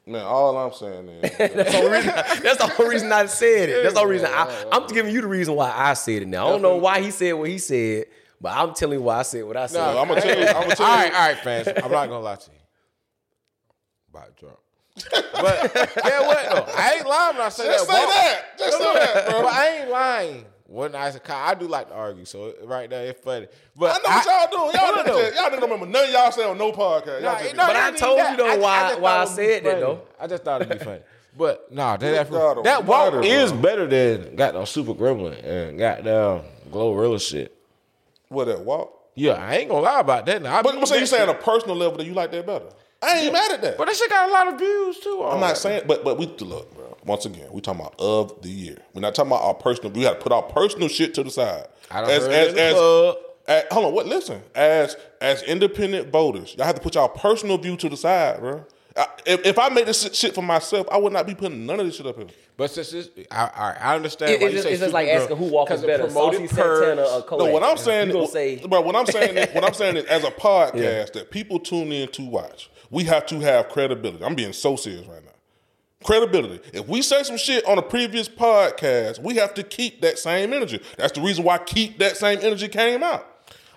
Man, 0.05 0.23
all 0.23 0.55
I'm 0.59 0.73
saying 0.75 1.09
is 1.09 1.31
That's 1.39 1.55
the 1.55 1.89
reason. 1.91 2.43
That's 2.43 2.59
the 2.59 2.75
only 2.79 2.95
reason 2.95 3.11
I 3.11 3.25
said 3.25 3.71
it. 3.71 3.83
That's 3.85 3.95
the 3.95 4.01
only 4.01 4.13
reason. 4.13 4.29
I, 4.31 4.65
I'm 4.71 4.87
giving 4.89 5.15
you 5.15 5.23
the 5.23 5.29
reason 5.29 5.55
why 5.55 5.73
I 5.75 5.95
said 5.95 6.21
it. 6.23 6.29
Now 6.29 6.49
I 6.49 6.51
don't 6.51 6.61
know 6.61 6.77
why 6.77 7.01
he 7.01 7.11
said 7.11 7.33
what 7.33 7.49
he 7.49 7.57
said, 7.57 8.05
but 8.43 8.53
I'm 8.55 8.75
telling 8.75 8.99
you 8.99 9.03
why 9.05 9.21
I 9.21 9.23
said 9.23 9.45
what 9.45 9.57
I 9.57 9.67
said. 9.67 9.79
No, 9.95 10.01
I'm 10.01 10.09
gonna 10.09 10.21
tell 10.21 10.39
you. 10.39 10.47
I'm 10.47 10.63
gonna 10.65 10.77
tell 10.77 10.87
All 10.87 10.97
you. 10.99 11.03
right, 11.05 11.15
all 11.15 11.29
right, 11.29 11.39
fans. 11.39 11.69
I'm 11.69 11.91
not 11.91 12.09
gonna 12.09 12.19
lie 12.21 12.35
to 12.37 12.51
you. 12.51 12.59
About 14.11 14.37
drunk. 14.37 14.57
But 14.95 15.73
yeah, 16.05 16.27
what 16.27 16.67
though? 16.67 16.73
I 16.77 16.95
ain't 16.99 17.07
lying 17.07 17.37
when 17.37 17.47
I 17.47 17.49
say 17.49 17.67
that. 17.67 17.73
Just 17.73 17.89
that. 17.89 17.97
say 17.97 18.07
that. 18.07 18.59
Just 18.59 18.79
say 18.79 18.95
that, 18.95 19.31
bro. 19.31 19.43
But 19.43 19.53
I 19.55 19.69
ain't 19.79 19.91
lying. 19.91 20.45
When 20.67 20.95
I 20.95 21.11
say 21.11 21.21
I 21.29 21.55
do 21.55 21.67
like 21.69 21.89
to 21.89 21.95
argue, 21.95 22.25
so 22.25 22.55
right 22.65 22.89
there 22.89 23.07
it's 23.09 23.21
funny. 23.21 23.47
But 23.77 24.01
I 24.07 24.11
know 24.11 24.17
what 24.17 24.51
y'all 24.51 24.51
doing. 24.65 24.75
Y'all 24.75 24.95
Hold 24.95 25.07
niggas, 25.07 25.29
on. 25.29 25.35
y'all 25.35 25.45
niggas 25.51 25.61
don't 25.61 25.71
remember 25.71 25.87
none 25.87 26.05
of 26.05 26.11
y'all 26.11 26.31
say 26.33 26.45
on 26.45 26.57
no 26.59 26.73
podcast. 26.73 27.21
Y'all 27.23 27.33
Nah, 27.35 27.39
just, 27.41 27.57
no, 27.57 27.67
But 27.67 27.77
I 27.77 27.91
told 27.93 28.19
even 28.21 28.31
you 28.33 28.37
though 28.39 28.47
that. 28.47 28.61
why- 28.61 28.89
just 28.89 29.01
why 29.01 29.11
I 29.19 29.25
thought 29.25 29.39
it 29.39 29.43
would 29.43 29.47
be 29.49 29.53
said 29.53 29.65
that, 29.65 29.81
though. 29.81 30.01
I 30.21 30.27
just 30.27 30.45
thought 30.45 30.63
it'd 30.63 30.79
be 30.79 30.85
funny. 30.85 31.01
But 31.37 31.73
nah, 31.73 31.97
that 31.99 32.11
that, 32.11 32.31
God 32.31 32.65
that 32.65 32.85
walk 32.87 33.13
almighty, 33.15 33.31
is 33.31 33.53
bro. 33.53 33.61
better 33.63 33.87
than 33.87 34.37
goddamn 34.37 34.67
Super 34.67 34.93
Gremlin 34.95 35.43
and 35.45 35.79
goddamn 35.79 36.43
Glorilla 36.71 37.21
shit. 37.21 37.52
What 38.33 38.47
that 38.47 38.61
walk? 38.61 38.99
Yeah, 39.15 39.33
I 39.33 39.57
ain't 39.57 39.69
gonna 39.69 39.83
lie 39.83 40.01
about 40.01 40.27
that. 40.27 40.43
Now, 40.43 40.59
I 40.59 40.63
But 40.63 40.75
I'm 40.75 40.87
saying 40.87 41.01
you 41.03 41.07
saying 41.07 41.29
on 41.29 41.35
a 41.35 41.39
personal 41.39 41.77
level 41.77 41.99
that 41.99 42.07
you 42.07 42.15
like 42.15 42.31
that 42.33 42.47
better. 42.47 42.67
I 43.03 43.19
ain't 43.21 43.33
mad 43.33 43.53
at 43.53 43.63
that. 43.63 43.79
But 43.79 43.87
that 43.89 43.97
shit 43.97 44.09
got 44.09 44.29
a 44.29 44.33
lot 44.33 44.53
of 44.53 44.59
views 44.59 44.99
too. 45.01 45.23
I'm 45.25 45.41
not 45.41 45.59
saying, 45.59 45.83
but 45.87 46.05
but 46.05 46.19
we 46.19 46.27
look, 46.27 46.75
bro. 46.75 46.97
Once 47.05 47.27
again, 47.27 47.49
we 47.53 47.61
talking 47.61 47.81
about 47.81 47.95
of 47.99 48.41
the 48.43 48.49
year. 48.49 48.79
We're 48.95 49.01
not 49.01 49.15
talking 49.15 49.33
about 49.33 49.43
our 49.43 49.55
personal. 49.55 49.91
We 49.91 50.03
got 50.03 50.15
to 50.15 50.21
put 50.21 50.31
our 50.31 50.43
personal 50.43 50.87
shit 50.89 51.15
to 51.15 51.25
the 51.25 51.31
side. 51.31 51.67
I 51.91 52.05
heard 52.05 52.31
it 52.31 52.49
in 52.51 52.55
the 52.55 52.71
club. 52.73 53.17
as- 53.49 53.65
hold 53.73 53.87
on, 53.87 53.93
what? 53.93 54.07
Listen, 54.07 54.41
as 54.55 54.97
as 55.21 55.43
independent 55.43 56.11
voters, 56.13 56.55
y'all 56.57 56.65
have 56.67 56.77
to 56.77 56.81
put 56.81 56.95
y'all 56.95 57.09
personal 57.09 57.59
view 57.59 57.77
to 57.77 57.89
the 57.89 57.97
side, 57.97 58.39
bro. 58.39 58.65
I, 58.97 59.07
if, 59.25 59.47
if 59.47 59.59
I 59.59 59.69
made 59.69 59.87
this 59.87 60.03
shit- 60.03 60.15
shit 60.15 60.35
for 60.35 60.43
myself, 60.43 60.87
I 60.91 60.97
would 60.99 61.13
not 61.13 61.27
be 61.27 61.35
putting 61.35 61.65
none 61.67 61.81
of 61.81 61.87
this 61.87 61.97
shit 61.97 62.07
up 62.07 62.17
here. 62.17 62.27
But 62.57 62.71
since 62.71 62.91
this, 62.91 63.09
I, 63.31 63.51
I, 63.55 63.77
I 63.93 63.95
understand. 63.97 64.33
It- 64.33 64.41
why 64.41 64.47
it's 64.47 64.53
you 64.53 64.57
just, 64.59 64.65
say 64.65 64.73
it's 64.73 64.81
just 64.83 64.93
like 64.95 65.09
asking 65.09 65.37
who 65.37 65.47
walk 65.47 65.71
is 65.71 65.77
'cause 65.77 65.85
it 65.85 65.87
better, 65.87 66.05
promoted 66.05 66.41
Saucy 66.51 66.55
Santana 66.55 67.03
or 67.03 67.23
Kodak. 67.23 67.47
No, 67.47 67.53
what 67.53 67.63
I'm 67.63 67.77
saying, 67.79 68.11
you 68.15 68.27
say, 68.27 68.67
bro. 68.67 68.81
What 68.83 68.95
I'm 68.97 69.07
saying, 69.07 69.37
is, 69.37 69.55
what 69.55 69.65
I'm 69.65 69.75
saying 69.75 69.97
is, 69.97 70.05
as 70.05 70.25
a 70.25 70.31
podcast 70.31 71.13
that 71.15 71.31
people 71.31 71.59
tune 71.59 71.91
in 71.93 72.09
to 72.09 72.23
watch, 72.23 72.71
we 72.91 73.05
have 73.05 73.27
to 73.27 73.41
have 73.41 73.69
credibility. 73.71 74.23
I'm 74.25 74.35
being 74.35 74.53
so 74.53 74.77
serious 74.77 75.07
right 75.07 75.25
now. 75.25 75.31
Credibility. 76.05 76.61
If 76.77 76.89
we 76.89 77.01
say 77.01 77.23
some 77.23 77.37
shit 77.37 77.65
on 77.67 77.79
a 77.79 77.83
previous 77.83 78.29
podcast, 78.29 79.21
we 79.23 79.37
have 79.37 79.55
to 79.55 79.63
keep 79.63 80.01
that 80.03 80.19
same 80.19 80.53
energy. 80.53 80.81
That's 80.99 81.13
the 81.13 81.21
reason 81.21 81.45
why 81.45 81.59
keep 81.59 81.99
that 82.01 82.17
same 82.17 82.41
energy 82.43 82.67
came 82.69 83.03
out. 83.05 83.27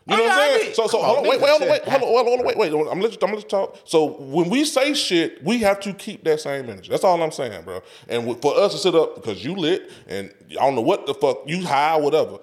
You 0.08 0.18
know 0.18 0.24
Oh, 0.24 0.28
what 0.28 0.38
I'm 0.38 0.60
saying? 0.60 0.74
So, 0.76 0.88
so 0.88 1.02
hold 1.02 1.18
on, 1.20 1.24
wait, 1.28 1.42
wait, 1.42 1.50
hold 1.50 1.62
on, 1.64 1.70
wait, 1.70 1.84
hold 1.84 2.04
on, 2.04 2.26
hold 2.26 2.40
on, 2.40 2.46
wait, 2.46 2.58
wait. 2.58 2.68
I'm 2.72 2.84
gonna 2.84 3.02
let 3.02 3.12
you, 3.14 3.18
I'm 3.24 3.34
let 3.34 3.42
you 3.44 3.50
talk. 3.50 3.80
So 3.86 4.06
when 4.20 4.50
we 4.52 4.64
say 4.64 4.94
shit, 4.94 5.44
we 5.44 5.60
have 5.60 5.80
to 5.80 5.94
keep 5.94 6.24
that 6.26 6.40
same 6.42 6.70
energy. 6.70 6.90
That's 6.92 7.04
all 7.04 7.20
I'm 7.22 7.32
saying, 7.32 7.64
bro. 7.64 7.82
And 8.08 8.40
for 8.40 8.56
us 8.56 8.74
to 8.74 8.78
sit 8.78 8.94
up 8.94 9.16
because 9.16 9.44
you 9.44 9.56
lit 9.56 9.92
and 10.08 10.32
I 10.52 10.56
don't 10.66 10.76
know 10.76 10.82
what 10.82 11.08
the 11.08 11.16
fuck 11.16 11.40
you 11.48 11.66
high, 11.66 11.98
whatever. 11.98 12.38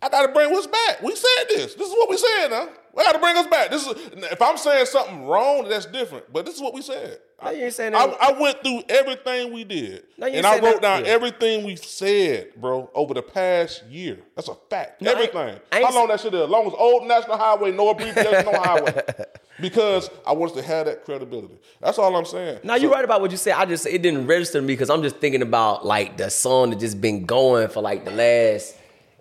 I 0.00 0.08
gotta 0.08 0.32
bring 0.32 0.54
us 0.56 0.68
back. 0.68 1.02
We 1.02 1.16
said 1.16 1.44
this. 1.48 1.74
This 1.74 1.88
is 1.88 1.92
what 1.94 2.08
we 2.08 2.16
said, 2.18 2.48
now. 2.50 2.68
I 2.96 3.02
gotta 3.02 3.18
bring 3.18 3.36
us 3.36 3.46
back. 3.48 3.70
This 3.70 3.84
is 3.84 3.94
if 4.30 4.40
I'm 4.40 4.56
saying 4.56 4.86
something 4.86 5.24
wrong, 5.26 5.68
that's 5.68 5.86
different. 5.86 6.32
But 6.32 6.46
this 6.46 6.54
is 6.54 6.60
what 6.60 6.72
we 6.72 6.82
said. 6.82 7.18
No, 7.42 7.50
you 7.50 7.64
ain't 7.66 7.72
saying 7.74 7.94
I. 7.94 8.04
I 8.20 8.32
went 8.40 8.62
through 8.64 8.82
everything 8.88 9.52
we 9.52 9.62
did, 9.62 10.04
No, 10.16 10.26
and 10.26 10.44
I 10.44 10.54
wrote 10.58 10.80
that- 10.80 10.82
down 10.82 11.04
yeah. 11.04 11.10
everything 11.12 11.64
we've 11.64 11.78
said, 11.78 12.48
bro, 12.56 12.90
over 12.94 13.14
the 13.14 13.22
past 13.22 13.84
year. 13.86 14.18
That's 14.34 14.48
a 14.48 14.56
fact. 14.68 15.00
No, 15.00 15.12
I 15.12 15.14
ain't- 15.20 15.28
everything. 15.34 15.60
I 15.70 15.76
ain't 15.78 15.86
How 15.86 15.94
long 15.94 16.08
that 16.08 16.18
shit 16.20 16.34
is? 16.34 16.40
As 16.40 16.48
long 16.48 16.66
as 16.66 16.72
old 16.76 17.06
National 17.06 17.36
Highway, 17.36 17.70
no 17.70 17.90
abbreviation, 17.90 18.44
no 18.44 18.58
highway. 18.58 19.02
because 19.60 20.10
I 20.26 20.32
wanted 20.32 20.56
to 20.56 20.62
have 20.62 20.86
that 20.86 21.04
credibility. 21.04 21.58
That's 21.80 21.98
all 21.98 22.14
I'm 22.16 22.24
saying. 22.24 22.60
Now 22.64 22.74
you're 22.74 22.90
right 22.90 23.04
about 23.04 23.20
what 23.20 23.30
you 23.30 23.36
said. 23.36 23.54
I 23.54 23.64
just 23.66 23.86
it 23.86 24.02
didn't 24.02 24.26
register 24.26 24.58
to 24.58 24.62
me 24.62 24.72
because 24.74 24.90
I'm 24.90 25.02
just 25.02 25.16
thinking 25.18 25.42
about 25.42 25.86
like 25.86 26.16
the 26.16 26.30
song 26.30 26.70
that 26.70 26.80
just 26.80 27.00
been 27.00 27.24
going 27.24 27.68
for 27.68 27.80
like 27.82 28.04
the 28.04 28.10
last 28.10 28.76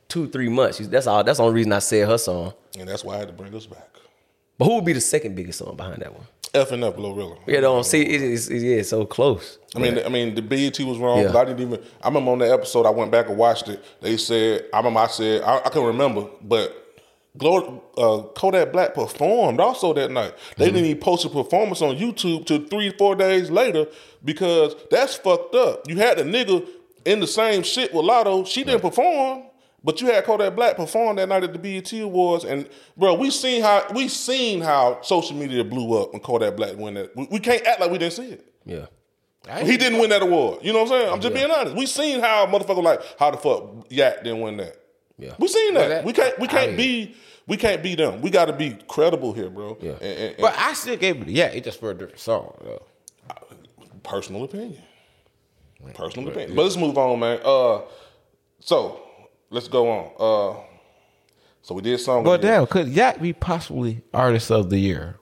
two 0.10 0.28
three 0.28 0.50
months. 0.50 0.80
That's 0.80 1.06
all. 1.08 1.24
That's 1.24 1.38
the 1.38 1.44
only 1.44 1.56
reason 1.56 1.72
I 1.74 1.80
said 1.80 2.08
her 2.08 2.18
song. 2.18 2.54
And 2.80 2.88
that's 2.90 3.04
why 3.04 3.16
I 3.16 3.18
had 3.20 3.28
to 3.28 3.34
bring 3.34 3.54
us 3.56 3.66
back. 3.68 3.90
But 4.58 4.66
who 4.66 4.76
would 4.76 4.86
be 4.86 4.94
the 4.94 5.02
second 5.02 5.36
biggest 5.36 5.60
song 5.60 5.76
behind 5.76 6.02
that 6.02 6.14
one? 6.14 6.26
F 6.54 6.72
and 6.72 6.84
F 6.84 6.96
Glorilla. 6.96 7.38
Yeah, 7.46 7.60
don't 7.62 7.84
see 7.84 8.02
it 8.02 8.22
is 8.22 8.50
it, 8.50 8.62
yeah, 8.62 8.78
it's 8.78 8.90
so 8.90 9.06
close. 9.06 9.60
I 9.76 9.80
mean, 9.80 10.00
I 10.04 10.10
mean, 10.10 10.34
the 10.34 10.42
BET 10.42 10.80
was 10.80 10.98
wrong. 10.98 11.20
Yeah. 11.22 11.38
I 11.38 11.46
didn't 11.46 11.60
even. 11.62 11.84
I 12.02 12.08
remember 12.08 12.32
on 12.32 12.40
the 12.40 12.52
episode, 12.52 12.86
I 12.86 12.90
went 12.90 13.12
back 13.12 13.28
and 13.30 13.38
watched 13.38 13.68
it. 13.70 13.84
They 14.02 14.18
said, 14.18 14.66
I 14.74 14.78
remember 14.78 15.02
I 15.02 15.08
said, 15.08 15.42
I, 15.44 15.58
I 15.66 15.70
can 15.70 15.84
remember, 15.84 16.28
but 16.42 16.84
uh, 17.40 18.24
Kodak 18.36 18.72
Black 18.72 18.96
performed 18.96 19.60
also 19.60 19.94
that 19.94 20.10
night. 20.10 20.34
They 20.58 20.66
Mm-hmm. 20.68 20.74
didn't 20.76 20.90
even 20.90 21.02
post 21.02 21.26
a 21.26 21.30
performance 21.30 21.82
on 21.84 21.96
YouTube 21.98 22.48
till 22.48 22.66
three, 22.66 22.90
four 22.98 23.16
days 23.16 23.52
later 23.52 23.86
because 24.26 24.76
that's 24.90 25.16
fucked 25.16 25.54
up. 25.54 25.88
You 25.88 25.98
had 25.98 26.18
the 26.18 26.24
nigga 26.24 26.66
in 27.06 27.20
the 27.20 27.28
same 27.28 27.62
shit 27.62 27.94
with 27.94 28.06
Latto. 28.06 28.48
She 28.48 28.64
didn't 28.64 28.82
perform. 28.82 29.44
But 29.88 30.02
you 30.02 30.08
had 30.08 30.26
Kodak 30.26 30.54
Black 30.54 30.76
perform 30.76 31.16
that 31.16 31.30
night 31.30 31.46
at 31.46 31.54
the 31.54 31.60
BET 31.60 31.94
Awards, 31.94 32.44
and 32.44 32.68
bro, 32.98 33.14
we 33.14 33.32
seen 33.32 33.62
how 33.62 33.86
we 33.96 34.10
seen 34.10 34.60
how 34.60 35.00
social 35.02 35.34
media 35.38 35.64
blew 35.64 35.98
up 35.98 36.12
when 36.12 36.22
Kodak 36.22 36.58
Black 36.58 36.76
won 36.76 36.96
that. 36.96 37.16
We, 37.16 37.26
we 37.32 37.40
can't 37.40 37.66
act 37.66 37.80
like 37.80 37.90
we 37.90 37.98
didn't 37.98 38.12
see 38.12 38.32
it. 38.32 38.54
Yeah. 38.66 38.88
He 39.64 39.78
didn't 39.78 40.00
win 40.00 40.10
that 40.10 40.22
award. 40.22 40.60
You 40.62 40.74
know 40.74 40.80
what 40.84 40.92
I'm 40.92 41.00
saying? 41.00 41.14
I'm 41.14 41.22
just 41.22 41.34
being 41.34 41.50
honest. 41.50 41.74
We 41.78 41.86
seen 41.86 42.20
how 42.20 42.46
motherfucker 42.48 42.84
like 42.84 43.00
how 43.18 43.32
the 43.32 43.38
fuck 43.38 43.86
Yak 43.90 44.26
didn't 44.26 44.42
win 44.42 44.58
that. 44.58 44.76
Yeah. 45.18 45.36
We 45.40 45.48
seen 45.48 45.74
that. 45.76 45.88
That- 45.88 46.04
we 46.04 46.12
can't 46.12 46.38
we 46.38 46.48
can't 46.50 46.74
I- 46.74 46.76
be 46.76 47.16
we 47.48 47.56
can't 47.56 47.82
be 47.82 47.96
them. 47.96 48.22
We 48.22 48.30
got 48.30 48.46
to 48.46 48.54
be 48.54 48.78
credible 48.90 49.32
here, 49.32 49.50
bro. 49.50 49.78
Yeah. 49.80 49.92
And, 49.92 50.04
and- 50.04 50.20
and 50.32 50.38
But 50.38 50.54
I 50.58 50.74
still 50.74 50.98
gave 50.98 51.22
it. 51.22 51.30
Yeah, 51.30 51.46
it 51.46 51.64
just 51.64 51.80
for 51.80 51.92
a 51.92 51.94
different 51.94 52.20
song 52.20 52.58
though. 52.62 52.86
personal 54.04 54.44
opinion. 54.44 54.82
Personal 55.94 56.28
opinion. 56.28 56.58
But 56.58 56.64
let's 56.64 56.76
move 56.76 56.98
on, 56.98 57.18
man. 57.22 57.40
Uh, 57.42 57.84
so 58.60 59.02
let's 59.50 59.68
go 59.68 59.90
on. 59.90 60.12
Uh, 60.20 60.60
so 61.62 61.76
we 61.76 61.82
did 61.82 62.00
song. 62.00 62.26
Year. 62.26 62.38
damn, 62.38 62.68
could 62.68 62.88
Yak 62.88 63.22
be 63.22 63.34
possibly 63.34 64.02
artist 64.14 64.52
of 64.52 64.70
the 64.70 64.80
year? 64.80 65.18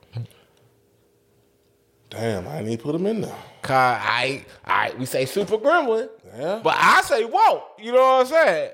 damn, 2.10 2.48
I 2.48 2.62
didn't 2.64 2.82
put 2.82 2.96
him 2.96 3.06
in 3.08 3.22
there. 3.22 3.36
Cause 3.62 3.74
I, 4.00 4.46
I, 4.64 4.94
we 4.98 5.06
say 5.06 5.26
Super 5.26 5.58
Gremlin, 5.58 6.08
Yeah. 6.38 6.62
but 6.64 6.76
I 6.78 7.02
say 7.02 7.26
Walt. 7.26 7.64
You 7.80 7.92
know 7.94 8.00
what 8.02 8.20
I'm 8.22 8.26
saying? 8.28 8.72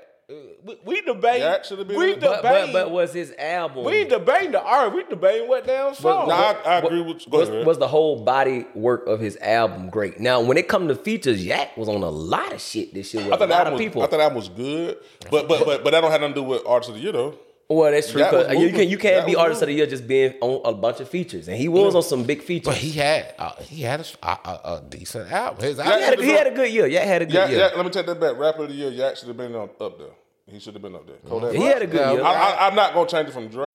We, 0.64 0.78
we 0.84 1.00
debate. 1.02 1.40
Yak 1.40 1.64
should've 1.64 1.88
been 1.88 1.96
we 1.96 2.12
in 2.14 2.20
there. 2.20 2.30
But, 2.30 2.42
but 2.42 2.58
debate. 2.60 2.72
but 2.72 2.90
was 2.90 3.12
his 3.12 3.32
album 3.38 3.84
we 3.84 4.04
debating 4.04 4.52
the 4.52 4.62
art. 4.62 4.94
We 4.94 5.02
debating 5.04 5.48
what 5.48 5.66
damn 5.66 5.94
song. 5.94 6.28
Nah, 6.28 6.34
I, 6.34 6.52
I 6.64 6.78
agree 6.78 7.00
with 7.00 7.26
you. 7.26 7.32
Go 7.32 7.38
was, 7.38 7.48
ahead. 7.48 7.66
was 7.66 7.78
the 7.78 7.88
whole 7.88 8.22
body 8.24 8.66
work 8.74 9.06
of 9.06 9.18
his 9.20 9.36
album 9.38 9.90
great? 9.90 10.20
Now, 10.20 10.40
when 10.40 10.56
it 10.56 10.68
come 10.68 10.88
to 10.88 10.94
features, 10.94 11.44
Yak 11.44 11.76
was 11.76 11.88
on 11.88 12.02
a 12.02 12.10
lot 12.10 12.52
of 12.52 12.60
shit 12.60 12.94
this 12.94 13.12
year 13.12 13.24
with 13.24 13.32
I 13.32 13.36
a 13.36 13.38
thought 13.38 13.48
lot 13.48 13.64
that 13.64 13.66
of 13.68 13.72
was, 13.74 13.80
people. 13.80 14.02
I 14.02 14.06
thought 14.06 14.18
that 14.18 14.34
was 14.34 14.48
good, 14.48 14.98
but 15.30 15.48
but 15.48 15.64
but 15.64 15.82
but 15.84 15.90
that 15.90 16.00
don't 16.00 16.10
have 16.10 16.20
nothing 16.20 16.34
to 16.34 16.40
do 16.40 16.46
with 16.46 16.62
artist 16.66 16.90
of 16.90 16.96
the 16.96 17.02
year 17.02 17.12
though. 17.12 17.34
well, 17.68 17.90
that's 17.90 18.10
true. 18.10 18.20
Yak 18.20 18.30
'cause 18.30 18.46
was 18.48 18.52
you 18.54 18.58
moving. 18.66 18.74
can 18.74 18.88
you 18.90 18.98
can't 18.98 19.16
Yak 19.16 19.26
be 19.26 19.32
was 19.34 19.42
artist 19.42 19.62
of 19.62 19.68
the 19.68 19.74
year 19.74 19.86
just 19.86 20.06
being 20.06 20.34
on 20.40 20.60
a 20.64 20.74
bunch 20.76 21.00
of 21.00 21.08
features, 21.08 21.48
and 21.48 21.56
he 21.56 21.68
was 21.68 21.94
on 21.94 22.02
some 22.02 22.22
big 22.24 22.42
features. 22.42 22.66
but 22.66 22.76
he 22.76 22.90
had, 22.92 23.34
uh, 23.38 23.54
he 23.62 23.82
had 23.82 24.00
a, 24.00 24.04
a, 24.22 24.30
a, 24.30 24.74
a 24.76 24.82
decent 24.88 25.30
album. 25.32 25.64
His 25.64 25.78
Yeah, 25.78 25.84
he, 25.96 26.02
had 26.02 26.18
a, 26.18 26.22
he 26.22 26.30
had 26.30 26.46
a 26.46 26.50
good 26.52 26.70
year. 26.70 26.86
Yak 26.86 27.04
had 27.04 27.22
a 27.22 27.26
good 27.26 27.34
Yeah, 27.34 27.48
year. 27.48 27.58
yeah. 27.58 27.70
Let 27.76 27.84
me 27.84 27.90
take 27.90 28.06
that 28.06 28.20
back. 28.20 28.36
Rapper 28.38 28.62
of 28.64 28.68
the 28.68 28.74
year, 28.74 28.90
Yak 28.90 29.16
should 29.16 29.28
have 29.28 29.36
been 29.36 29.54
on, 29.54 29.70
up 29.80 29.98
there. 29.98 30.08
He 30.50 30.58
should 30.58 30.74
have 30.74 30.82
been 30.82 30.94
up 30.94 31.06
there. 31.06 31.16
Kodak. 31.28 31.52
He 31.54 31.62
had 31.62 31.82
a 31.82 31.86
good 31.86 32.00
Yeah, 32.00 32.12
year. 32.12 32.22
I, 32.24 32.32
I, 32.52 32.66
I'm 32.66 32.74
not 32.74 32.94
gonna 32.94 33.08
change 33.08 33.28
it 33.28 33.32
from 33.32 33.48
Drake. 33.48 33.66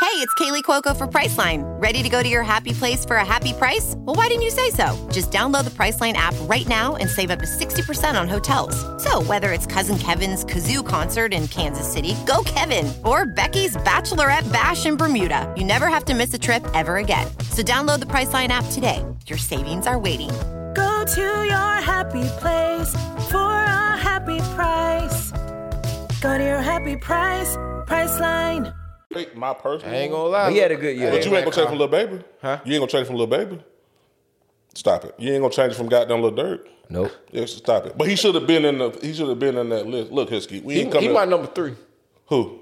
Hey, 0.00 0.18
it's 0.18 0.34
Kaley 0.34 0.62
Cuoco 0.62 0.94
for 0.96 1.06
Priceline. 1.06 1.62
Ready 1.80 2.02
to 2.02 2.08
go 2.10 2.22
to 2.22 2.28
your 2.28 2.42
happy 2.42 2.72
place 2.74 3.04
for 3.04 3.16
a 3.16 3.24
happy 3.24 3.54
price? 3.54 3.94
Well, 3.98 4.14
why 4.14 4.26
didn't 4.26 4.42
you 4.42 4.50
say 4.50 4.68
so? 4.70 5.08
Just 5.10 5.30
download 5.30 5.64
the 5.64 5.70
Priceline 5.70 6.12
app 6.14 6.34
right 6.42 6.66
now 6.68 6.96
and 6.96 7.08
save 7.08 7.30
up 7.30 7.38
to 7.38 7.46
60% 7.46 8.20
on 8.20 8.28
hotels. 8.28 8.76
So, 9.02 9.22
whether 9.22 9.52
it's 9.52 9.64
Cousin 9.64 9.98
Kevin's 9.98 10.44
Kazoo 10.44 10.86
concert 10.86 11.32
in 11.32 11.48
Kansas 11.48 11.90
City, 11.90 12.14
go 12.26 12.42
Kevin, 12.44 12.92
or 13.04 13.24
Becky's 13.24 13.74
Bachelorette 13.78 14.50
Bash 14.52 14.84
in 14.84 14.96
Bermuda, 14.96 15.52
you 15.56 15.64
never 15.64 15.86
have 15.86 16.04
to 16.06 16.14
miss 16.14 16.34
a 16.34 16.38
trip 16.38 16.62
ever 16.74 16.96
again. 16.98 17.26
So, 17.50 17.62
download 17.62 18.00
the 18.00 18.06
Priceline 18.06 18.48
app 18.48 18.66
today. 18.72 19.02
Your 19.26 19.38
savings 19.38 19.86
are 19.86 19.98
waiting. 19.98 20.30
Go 20.74 21.04
to 21.14 21.44
your 21.46 21.74
happy 21.80 22.24
place 22.40 22.90
for 23.30 23.36
a 23.38 23.96
happy 23.96 24.38
price. 24.56 25.32
Go 26.22 26.38
to 26.38 26.44
your 26.44 26.60
happy 26.60 26.96
price, 26.96 27.56
Priceline. 27.88 28.72
Drake, 29.12 29.36
My 29.36 29.52
personal. 29.54 29.92
I 29.92 29.98
ain't 29.98 30.12
gonna 30.12 30.28
lie. 30.28 30.50
He 30.52 30.58
had 30.58 30.70
a 30.70 30.76
good 30.76 30.96
year. 30.96 31.10
But 31.10 31.24
you 31.26 31.34
ain't 31.34 31.44
gonna 31.44 31.56
change 31.56 31.68
from 31.68 31.78
Lil 31.78 31.88
Baby. 31.88 32.20
Huh? 32.40 32.60
You 32.64 32.74
ain't 32.74 32.80
gonna 32.82 32.90
change 32.92 33.06
from 33.08 33.16
Lil 33.16 33.26
Baby. 33.26 33.60
Stop 34.72 35.04
it. 35.04 35.16
You 35.18 35.32
ain't 35.32 35.42
gonna 35.42 35.52
change 35.52 35.74
from 35.74 35.88
goddamn 35.88 36.22
Lil 36.22 36.30
Durk. 36.32 36.60
Nope. 36.88 37.10
Yeah, 37.32 37.44
stop 37.46 37.86
it. 37.86 37.98
But 37.98 38.06
he 38.06 38.14
should 38.14 38.36
have 38.36 38.46
been 38.46 38.64
in 38.64 38.78
the. 38.78 38.90
He 39.02 39.12
should 39.12 39.28
have 39.28 39.40
been 39.40 39.58
in 39.58 39.68
that 39.70 39.86
list. 39.88 40.12
Look, 40.12 40.30
Hisky. 40.30 40.62
We 40.62 40.74
He, 40.74 40.80
ain't 40.82 40.92
coming. 40.92 41.08
he 41.08 41.14
my 41.14 41.24
number 41.24 41.48
three. 41.48 41.74
Who? 42.26 42.60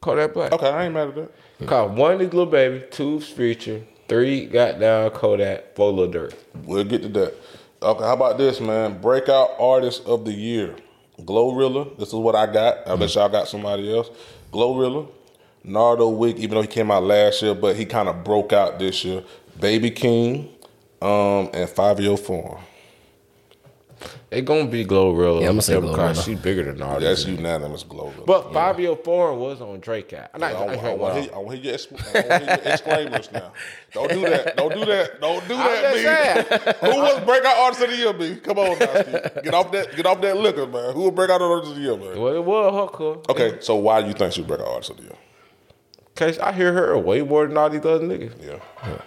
Kodak 0.00 0.34
Black. 0.34 0.50
Okay, 0.52 0.68
I 0.68 0.86
ain't 0.86 0.94
mad 0.94 1.08
at 1.08 1.14
that. 1.14 1.66
Cause 1.68 1.96
one 1.96 2.20
is 2.20 2.32
Lil 2.34 2.46
Baby, 2.46 2.84
two 2.90 3.18
is 3.18 3.28
Future, 3.28 3.82
three 4.08 4.46
got 4.46 4.80
down 4.80 5.08
Kodak, 5.10 5.76
four 5.76 5.92
Lil 5.92 6.10
Durk. 6.10 6.34
We'll 6.64 6.82
get 6.82 7.02
to 7.02 7.08
that. 7.10 7.34
Okay, 7.80 8.04
how 8.04 8.14
about 8.14 8.38
this, 8.38 8.60
man? 8.60 9.00
Breakout 9.00 9.50
artist 9.60 10.04
of 10.06 10.24
the 10.24 10.32
year. 10.32 10.74
Glorilla. 11.24 11.96
This 11.98 12.08
is 12.08 12.14
what 12.14 12.34
I 12.34 12.46
got. 12.52 12.86
I 12.86 12.96
bet 12.96 13.14
y'all 13.14 13.28
got 13.28 13.48
somebody 13.48 13.94
else. 13.94 14.10
Glorilla. 14.52 15.08
Nardo 15.64 16.08
Wick, 16.08 16.36
even 16.38 16.56
though 16.56 16.62
he 16.62 16.66
came 16.66 16.90
out 16.90 17.04
last 17.04 17.40
year, 17.40 17.54
but 17.54 17.76
he 17.76 17.84
kind 17.84 18.08
of 18.08 18.24
broke 18.24 18.52
out 18.52 18.78
this 18.80 19.04
year. 19.04 19.22
Baby 19.60 19.90
King, 19.90 20.48
um, 21.00 21.50
and 21.52 21.68
Fivio 21.68 22.18
Foreign. 22.18 22.62
It 24.32 24.46
gonna 24.46 24.66
be 24.66 24.82
Glorilla. 24.84 25.42
Yeah, 25.42 25.50
I'ma 25.50 25.60
say 25.60 25.78
because 25.78 26.18
Glorilla. 26.18 26.24
She 26.24 26.34
bigger 26.34 26.64
than 26.64 26.78
Nardo. 26.78 27.04
That's 27.04 27.26
unanimous 27.26 27.84
Glorilla. 27.84 28.24
But 28.24 28.52
Fivio 28.52 29.04
Foreign 29.04 29.38
was 29.38 29.60
on 29.60 29.80
Drake. 29.80 30.14
I, 30.14 30.28
I, 30.32 30.38
not, 30.38 30.54
I, 30.54 30.56
I, 30.56 30.72
I, 30.72 30.76
heard 30.76 30.98
want 30.98 31.00
well. 31.00 31.14
to 31.14 31.20
hear, 31.20 31.34
I 31.34 31.38
wanna 31.38 31.56
hear 31.58 31.64
your 31.64 31.74
excla- 31.74 32.16
I 32.16 32.28
wanna 32.28 32.46
hear 32.46 32.64
your 32.64 32.72
exclaimers 32.72 33.32
now. 33.32 33.52
Don't 33.92 34.10
do 34.10 34.20
that. 34.22 34.56
Don't 34.56 34.72
do 34.74 34.84
that. 34.86 35.20
Don't 35.20 35.48
do 35.48 35.56
that, 35.56 36.48
just 36.48 36.80
B. 36.80 36.86
Who 36.86 36.96
was 36.96 37.24
breakout 37.26 37.56
artist 37.58 37.82
of 37.82 37.90
the 37.90 37.96
year, 37.96 38.12
B? 38.14 38.36
Come 38.36 38.58
on 38.58 38.78
now, 38.78 39.02
Steve. 39.02 39.44
Get 39.44 39.54
off 39.54 39.70
that. 39.72 39.96
Get 39.96 40.06
off 40.06 40.20
that 40.22 40.36
liquor, 40.38 40.66
man. 40.66 40.94
Who 40.94 41.02
was 41.02 41.12
breakout 41.12 41.42
artist 41.42 41.72
of 41.72 41.76
the 41.76 41.82
year, 41.82 41.96
man? 41.96 42.18
Well, 42.18 42.34
it 42.34 42.44
was 42.44 42.90
her 42.90 42.96
cool. 42.96 43.24
Okay, 43.28 43.58
so 43.60 43.76
why 43.76 44.00
do 44.00 44.08
you 44.08 44.14
think 44.14 44.32
she 44.32 44.40
was 44.40 44.48
breakout 44.48 44.68
artist 44.68 44.90
of 44.90 44.96
the 44.96 45.02
year? 45.02 45.16
Cause 46.14 46.38
I 46.38 46.52
hear 46.52 46.72
her 46.72 46.96
way 46.98 47.22
more 47.22 47.46
than 47.46 47.56
all 47.56 47.68
these 47.68 47.84
other 47.84 48.00
niggas. 48.06 48.34
Yeah. 48.42 48.98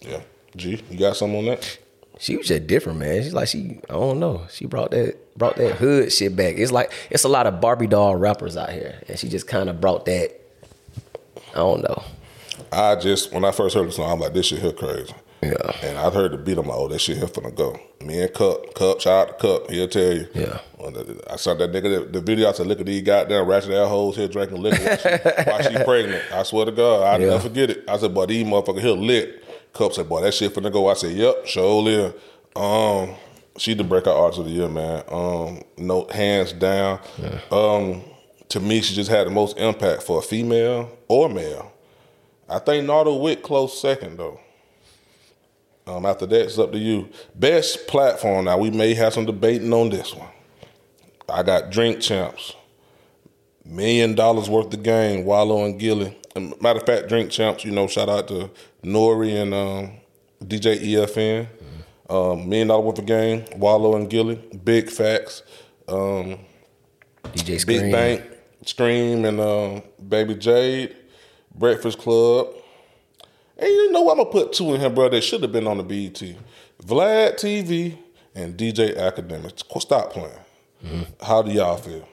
Yeah. 0.00 0.20
G, 0.56 0.82
you 0.90 0.98
got 0.98 1.16
something 1.16 1.38
on 1.38 1.44
that? 1.46 1.78
She 2.18 2.36
was 2.36 2.46
just 2.46 2.66
different, 2.66 2.98
man. 2.98 3.22
She's 3.22 3.32
like 3.34 3.48
she, 3.48 3.80
I 3.90 3.94
don't 3.94 4.20
know. 4.20 4.42
She 4.50 4.66
brought 4.66 4.90
that 4.92 5.16
brought 5.36 5.56
that 5.56 5.76
hood 5.76 6.12
shit 6.12 6.36
back. 6.36 6.54
It's 6.56 6.70
like 6.72 6.92
it's 7.10 7.24
a 7.24 7.28
lot 7.28 7.46
of 7.46 7.60
Barbie 7.60 7.86
doll 7.88 8.14
rappers 8.16 8.56
out 8.56 8.70
here, 8.70 9.00
and 9.08 9.18
she 9.18 9.28
just 9.28 9.46
kind 9.46 9.68
of 9.68 9.80
brought 9.80 10.04
that. 10.06 10.38
I 11.52 11.56
don't 11.56 11.82
know. 11.82 12.02
I 12.70 12.94
just 12.96 13.32
when 13.32 13.44
I 13.44 13.50
first 13.52 13.74
heard 13.74 13.88
the 13.88 13.92
song, 13.92 14.10
I'm 14.10 14.20
like, 14.20 14.34
this 14.34 14.46
shit 14.46 14.60
here 14.60 14.72
crazy. 14.72 15.12
Yeah. 15.42 15.54
And 15.82 15.98
I 15.98 16.08
heard 16.08 16.30
the 16.30 16.36
beat, 16.38 16.56
I'm 16.56 16.68
like, 16.68 16.78
oh, 16.78 16.86
that 16.86 17.00
shit 17.00 17.16
here 17.16 17.26
finna 17.26 17.52
go. 17.52 17.76
Me 18.00 18.22
and 18.22 18.32
Cup, 18.32 18.74
Cup, 18.74 19.00
shout 19.00 19.28
out 19.28 19.38
to 19.40 19.42
Cup, 19.42 19.70
he'll 19.72 19.88
tell 19.88 20.12
you. 20.12 20.28
Yeah. 20.34 20.60
The- 20.78 21.20
I 21.28 21.34
saw 21.34 21.54
that 21.54 21.72
nigga, 21.72 21.82
the, 22.04 22.08
the 22.12 22.20
video, 22.20 22.48
I 22.48 22.52
said, 22.52 22.68
look 22.68 22.78
at 22.78 22.86
these 22.86 23.02
goddamn 23.02 23.46
ratchet 23.46 23.72
ass 23.72 23.88
hoes 23.88 24.14
here 24.14 24.28
drinking 24.28 24.62
liquor 24.62 24.78
while 24.84 24.96
she, 24.98 25.50
while 25.50 25.62
she 25.62 25.84
pregnant. 25.84 26.22
I 26.32 26.44
swear 26.44 26.66
to 26.66 26.70
God, 26.72 27.02
I'll 27.02 27.20
Yeah. 27.20 27.26
never 27.30 27.40
forget 27.40 27.70
it. 27.70 27.82
I 27.88 27.98
said, 27.98 28.14
boy, 28.14 28.26
these 28.26 28.46
motherfuckers 28.46 28.82
here 28.82 28.90
lit. 28.92 29.41
Cup 29.72 29.92
said, 29.92 30.08
boy, 30.08 30.22
that 30.22 30.34
shit 30.34 30.54
finna 30.54 30.72
go. 30.72 30.88
I 30.88 30.94
said, 30.94 31.16
yep, 31.16 31.46
surely. 31.46 32.12
Um, 32.54 33.14
she 33.56 33.74
the 33.74 33.84
breakout 33.84 34.16
artist 34.16 34.40
of 34.40 34.46
the 34.46 34.52
year, 34.52 34.68
man. 34.68 35.04
Um, 35.08 35.62
no, 35.76 36.06
hands 36.08 36.52
down. 36.52 37.00
Um, 37.50 38.02
to 38.48 38.60
me, 38.60 38.80
she 38.82 38.94
just 38.94 39.10
had 39.10 39.26
the 39.26 39.30
most 39.30 39.56
impact 39.58 40.02
for 40.02 40.18
a 40.18 40.22
female 40.22 40.90
or 41.08 41.28
male. 41.28 41.72
I 42.48 42.58
think 42.58 42.86
Nardo 42.86 43.16
Wick 43.16 43.42
close 43.42 43.80
second 43.80 44.18
though. 44.18 44.38
Um, 45.86 46.06
after 46.06 46.26
that, 46.26 46.42
it's 46.42 46.58
up 46.58 46.72
to 46.72 46.78
you. 46.78 47.08
Best 47.34 47.86
platform. 47.86 48.44
Now 48.44 48.58
we 48.58 48.70
may 48.70 48.94
have 48.94 49.14
some 49.14 49.24
debating 49.26 49.72
on 49.72 49.88
this 49.88 50.14
one. 50.14 50.28
I 51.28 51.42
got 51.42 51.70
Drink 51.70 52.00
Champs, 52.00 52.54
million 53.64 54.14
dollars 54.14 54.50
worth 54.50 54.72
of 54.72 54.82
game. 54.82 55.24
Wallo 55.24 55.64
and 55.64 55.80
Gillie. 55.80 56.16
And 56.34 56.60
matter 56.62 56.80
of 56.80 56.86
fact, 56.86 57.08
Drink 57.08 57.30
Champs. 57.30 57.64
You 57.64 57.72
know, 57.72 57.86
shout 57.86 58.08
out 58.08 58.28
to 58.28 58.50
N.O.R.E. 58.84 59.36
and 59.36 59.54
um, 59.54 59.92
DJ 60.42 60.78
EFN. 60.80 61.46
Um, 62.08 62.48
million 62.48 62.68
dollar 62.68 62.82
worth 62.82 62.98
of 62.98 63.06
game. 63.06 63.44
Wallo 63.56 63.96
and 63.96 64.08
Gillie. 64.10 64.42
Big 64.64 64.90
facts. 64.90 65.42
Um, 65.88 66.38
DJ 67.24 67.58
Scream. 67.60 67.80
Big 67.82 67.92
Bank, 67.92 68.22
Stream, 68.66 69.24
and 69.24 69.40
um, 69.40 69.82
Baby 70.08 70.34
Jade, 70.34 70.94
Breakfast 71.54 71.98
Club. 71.98 72.48
And 73.56 73.68
you 73.68 73.92
know 73.92 74.02
what? 74.02 74.12
I'm 74.12 74.24
gonna 74.24 74.30
put 74.30 74.52
two 74.52 74.74
in 74.74 74.80
here, 74.80 74.90
bro. 74.90 75.08
That 75.08 75.22
should 75.22 75.42
have 75.42 75.52
been 75.52 75.66
on 75.66 75.78
the 75.78 75.82
BET. 75.84 76.20
Vlad 76.84 77.34
TV 77.34 77.96
and 78.34 78.56
DJ 78.56 78.96
Akademiks. 78.96 79.62
Stop 79.80 80.12
playing. 80.12 81.06
How 81.22 81.42
do 81.42 81.50
y'all 81.52 81.76
feel? 81.76 82.06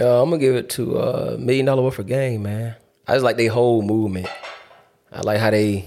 Uh, 0.00 0.22
I'm 0.22 0.30
gonna 0.30 0.38
give 0.38 0.54
it 0.54 0.70
to 0.70 0.98
uh, 0.98 1.36
Million 1.38 1.66
Dollar 1.66 1.82
Worth 1.82 1.98
of 1.98 2.06
Game, 2.06 2.44
man. 2.44 2.76
I 3.10 3.14
just 3.14 3.24
like 3.24 3.36
their 3.36 3.50
whole 3.50 3.82
movement. 3.82 4.28
I 5.10 5.22
like 5.22 5.40
how 5.40 5.50
they. 5.50 5.78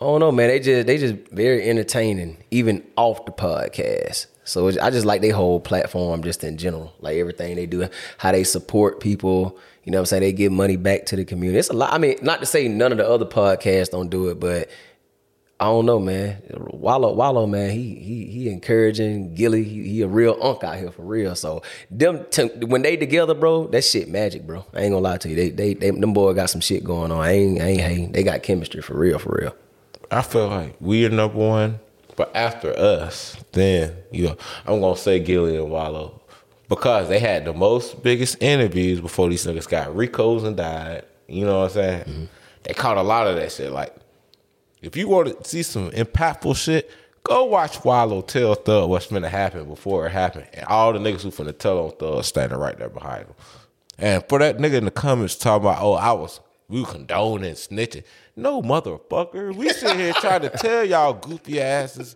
I 0.00 0.04
don't 0.04 0.18
know, 0.18 0.32
man. 0.32 0.48
They 0.48 0.58
just 0.58 0.84
they 0.84 0.98
just 0.98 1.14
very 1.30 1.62
entertaining, 1.62 2.42
even 2.50 2.84
off 2.96 3.24
the 3.24 3.30
podcast. 3.30 4.26
So 4.42 4.66
I 4.66 4.90
just 4.90 5.06
like 5.06 5.20
their 5.20 5.32
whole 5.32 5.60
platform, 5.60 6.24
just 6.24 6.42
in 6.42 6.56
general, 6.56 6.92
like 6.98 7.18
everything 7.18 7.54
they 7.54 7.66
do, 7.66 7.88
how 8.18 8.32
they 8.32 8.42
support 8.42 8.98
people. 8.98 9.56
You 9.84 9.92
know, 9.92 9.98
what 9.98 10.00
I'm 10.00 10.06
saying 10.06 10.22
they 10.22 10.32
give 10.32 10.50
money 10.50 10.76
back 10.76 11.06
to 11.06 11.14
the 11.14 11.24
community. 11.24 11.60
It's 11.60 11.70
a 11.70 11.72
lot. 11.72 11.92
I 11.92 11.98
mean, 11.98 12.18
not 12.20 12.40
to 12.40 12.46
say 12.46 12.66
none 12.66 12.90
of 12.90 12.98
the 12.98 13.08
other 13.08 13.24
podcasts 13.24 13.90
don't 13.90 14.10
do 14.10 14.28
it, 14.30 14.40
but 14.40 14.70
I 15.62 15.66
don't 15.66 15.86
know, 15.86 16.00
man. 16.00 16.42
Wallo, 16.72 17.12
Wallo, 17.12 17.46
man, 17.46 17.70
he 17.70 17.94
he 17.94 18.26
he 18.26 18.48
encouraging 18.50 19.36
Gillie. 19.36 19.62
He, 19.62 19.88
he 19.90 20.02
a 20.02 20.08
real 20.08 20.36
unk 20.42 20.64
out 20.64 20.76
here 20.76 20.90
for 20.90 21.02
real. 21.02 21.36
So 21.36 21.62
them 21.88 22.26
t- 22.32 22.48
when 22.66 22.82
they 22.82 22.96
together, 22.96 23.32
bro, 23.32 23.68
that 23.68 23.84
shit 23.84 24.08
magic, 24.08 24.44
bro. 24.44 24.66
I 24.74 24.80
ain't 24.80 24.90
gonna 24.90 24.98
lie 24.98 25.18
to 25.18 25.28
you. 25.28 25.36
They 25.36 25.50
they, 25.50 25.74
they 25.74 25.90
them 25.90 26.14
boy 26.14 26.32
got 26.34 26.50
some 26.50 26.60
shit 26.60 26.82
going 26.82 27.12
on. 27.12 27.20
I 27.20 27.34
ain't 27.34 27.62
I 27.62 27.66
ain't 27.66 27.80
hating. 27.80 28.10
They 28.10 28.24
got 28.24 28.42
chemistry 28.42 28.82
for 28.82 28.98
real, 28.98 29.20
for 29.20 29.38
real. 29.40 29.54
I 30.10 30.22
feel 30.22 30.48
like 30.48 30.74
we 30.80 31.06
are 31.06 31.10
number 31.10 31.38
one, 31.38 31.78
but 32.16 32.34
after 32.34 32.76
us, 32.76 33.36
then 33.52 33.94
you 34.10 34.26
know 34.26 34.36
I'm 34.66 34.80
gonna 34.80 34.96
say 34.96 35.20
Gillie 35.20 35.58
and 35.58 35.70
Wallo 35.70 36.20
because 36.68 37.08
they 37.08 37.20
had 37.20 37.44
the 37.44 37.52
most 37.52 38.02
biggest 38.02 38.42
interviews 38.42 39.00
before 39.00 39.28
these 39.28 39.46
niggas 39.46 39.68
got 39.68 39.94
Ricos 39.94 40.42
and 40.42 40.56
died. 40.56 41.04
You 41.28 41.44
know 41.44 41.60
what 41.60 41.66
I'm 41.66 41.70
saying? 41.70 42.00
Mm-hmm. 42.00 42.24
They 42.64 42.74
caught 42.74 42.96
a 42.96 43.02
lot 43.02 43.28
of 43.28 43.36
that 43.36 43.52
shit. 43.52 43.70
Like, 43.70 43.94
if 44.82 44.96
you 44.96 45.08
want 45.08 45.42
to 45.42 45.48
see 45.48 45.62
some 45.62 45.90
impactful 45.92 46.56
shit, 46.56 46.90
go 47.24 47.44
watch 47.44 47.84
Wallo 47.84 48.20
tell 48.20 48.54
Thug 48.54 48.90
what's 48.90 49.06
finna 49.06 49.28
happen 49.28 49.66
before 49.66 50.06
it 50.06 50.10
happened, 50.10 50.48
and 50.52 50.66
all 50.66 50.92
the 50.92 50.98
niggas 50.98 51.22
who 51.22 51.30
finna 51.30 51.56
tell 51.56 51.78
on 51.78 51.92
Thug 51.92 52.24
standing 52.24 52.58
right 52.58 52.76
there 52.78 52.90
behind 52.90 53.26
him. 53.26 53.34
And 53.98 54.24
for 54.28 54.38
that 54.40 54.58
nigga 54.58 54.74
in 54.74 54.84
the 54.84 54.90
comments 54.90 55.36
talking 55.36 55.66
about, 55.66 55.80
oh, 55.80 55.94
I 55.94 56.12
was 56.12 56.40
we 56.68 56.84
condoning 56.84 57.52
snitching. 57.52 58.02
No, 58.34 58.62
motherfucker. 58.62 59.54
We 59.54 59.68
sit 59.68 59.96
here 59.96 60.14
trying 60.14 60.40
to 60.40 60.48
tell 60.48 60.84
y'all 60.84 61.12
goofy 61.12 61.60
asses 61.60 62.14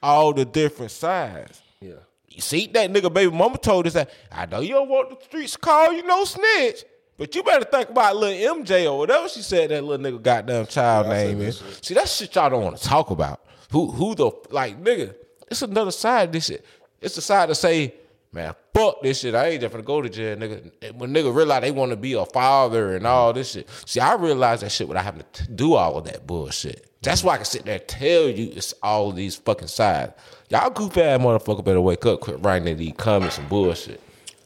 all 0.00 0.32
the 0.32 0.44
different 0.44 0.92
sides. 0.92 1.60
Yeah. 1.80 1.94
You 2.28 2.40
see, 2.40 2.68
that 2.68 2.92
nigga 2.92 3.12
baby 3.12 3.34
mama 3.34 3.58
told 3.58 3.88
us 3.88 3.94
that 3.94 4.10
I 4.30 4.46
know 4.46 4.60
you 4.60 4.74
don't 4.74 4.88
want 4.88 5.10
the 5.10 5.24
streets 5.24 5.54
to 5.54 5.58
call 5.58 5.92
you 5.92 6.06
no 6.06 6.24
snitch. 6.24 6.84
But 7.18 7.34
you 7.34 7.42
better 7.42 7.64
think 7.64 7.90
about 7.90 8.16
little 8.16 8.56
MJ 8.62 8.90
or 8.90 8.96
whatever 8.96 9.28
she 9.28 9.42
said 9.42 9.70
that 9.70 9.82
little 9.82 10.04
nigga 10.04 10.22
goddamn 10.22 10.66
child 10.66 11.08
name 11.08 11.40
is. 11.42 11.62
See, 11.82 11.94
that 11.94 12.08
shit 12.08 12.34
y'all 12.34 12.48
don't 12.48 12.62
want 12.62 12.76
to 12.78 12.84
talk 12.88 13.10
about. 13.10 13.44
Who 13.72 13.90
who 13.90 14.14
the 14.14 14.30
like 14.50 14.82
nigga? 14.82 15.14
It's 15.50 15.62
another 15.62 15.90
side 15.90 16.28
of 16.28 16.32
this 16.32 16.46
shit. 16.46 16.64
It's 17.00 17.16
the 17.16 17.20
side 17.20 17.48
to 17.48 17.54
say, 17.54 17.94
man, 18.32 18.54
fuck 18.72 19.02
this 19.02 19.20
shit. 19.20 19.34
I 19.34 19.48
ain't 19.48 19.60
just 19.60 19.72
gonna 19.72 19.82
go 19.82 20.00
to 20.00 20.08
jail, 20.08 20.36
nigga. 20.36 20.94
When 20.94 21.12
nigga 21.12 21.34
realize 21.34 21.62
they 21.62 21.72
want 21.72 21.90
to 21.90 21.96
be 21.96 22.12
a 22.12 22.24
father 22.24 22.94
and 22.94 23.06
all 23.06 23.32
this 23.32 23.50
shit. 23.50 23.68
See, 23.84 23.98
I 24.00 24.14
realized 24.14 24.62
that 24.62 24.70
shit 24.70 24.86
without 24.86 25.04
having 25.04 25.24
to 25.32 25.44
t- 25.44 25.52
do 25.52 25.74
all 25.74 25.98
of 25.98 26.04
that 26.04 26.26
bullshit. 26.26 26.88
That's 27.02 27.24
why 27.24 27.34
I 27.34 27.36
can 27.36 27.46
sit 27.46 27.64
there 27.64 27.78
and 27.78 27.88
tell 27.88 28.28
you 28.28 28.52
it's 28.54 28.74
all 28.82 29.10
of 29.10 29.16
these 29.16 29.36
fucking 29.36 29.68
sides. 29.68 30.12
Y'all 30.50 30.70
goofy 30.70 31.02
ass 31.02 31.20
motherfucker 31.20 31.64
better 31.64 31.80
wake 31.80 32.06
up, 32.06 32.20
quit 32.20 32.42
writing 32.44 32.68
in 32.68 32.78
these 32.78 32.94
comments 32.96 33.38
and 33.38 33.48
bullshit. 33.48 34.00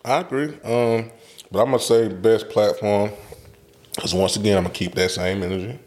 I 0.04 0.20
agree. 0.20 0.58
Um, 0.64 1.10
but 1.52 1.60
I'm 1.60 1.66
gonna 1.66 1.78
say 1.78 2.08
best 2.08 2.48
platform 2.48 3.10
because 3.94 4.14
once 4.14 4.36
again 4.36 4.56
I'm 4.56 4.64
gonna 4.64 4.74
keep 4.74 4.94
that 4.94 5.10
same 5.10 5.42
energy. 5.42 5.78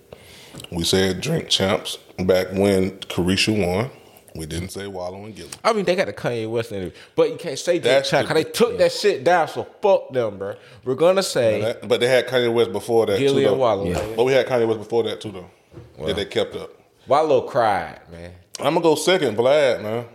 We 0.71 0.83
said 0.83 1.19
drink 1.21 1.49
champs 1.49 1.97
back 2.19 2.51
when 2.53 2.91
Carisha 2.99 3.51
won. 3.65 3.89
We 4.35 4.45
didn't 4.45 4.69
say 4.69 4.85
Wallo 4.87 5.23
and 5.23 5.33
Gillie. 5.33 5.49
I 5.63 5.71
mean, 5.71 5.85
they 5.85 5.95
got 5.95 6.07
the 6.07 6.13
Kanye 6.13 6.49
West 6.49 6.73
interview, 6.73 6.91
but 7.15 7.29
you 7.29 7.37
can't 7.37 7.57
say 7.57 7.77
that 7.79 7.83
That's 8.09 8.11
because 8.11 8.27
the- 8.27 8.33
they 8.33 8.43
took 8.43 8.77
that 8.79 8.91
shit 8.91 9.23
down. 9.23 9.47
So 9.47 9.65
fuck 9.81 10.11
them, 10.11 10.37
bro. 10.37 10.55
We're 10.83 10.95
gonna 10.95 11.23
say 11.23 11.61
That- 11.61 11.87
but 11.87 12.01
they 12.01 12.07
had 12.07 12.27
Kanye 12.27 12.53
West 12.53 12.73
before 12.73 13.05
that 13.05 13.17
Gillie 13.17 13.43
too. 13.43 13.47
and 13.51 13.55
Though. 13.55 13.61
Wallo. 13.61 13.85
Yeah. 13.85 14.01
But 14.15 14.25
we 14.25 14.33
had 14.33 14.45
Kanye 14.45 14.67
West 14.67 14.79
before 14.79 15.03
that 15.03 15.21
too, 15.21 15.31
though. 15.31 16.05
that 16.05 16.15
they 16.17 16.25
kept 16.25 16.53
up. 16.55 16.69
Wallo 17.07 17.41
cried, 17.41 17.99
man. 18.11 18.31
I'm 18.59 18.73
gonna 18.73 18.81
go 18.81 18.95
second, 18.95 19.37
Vlad, 19.37 19.81
man. 19.81 20.05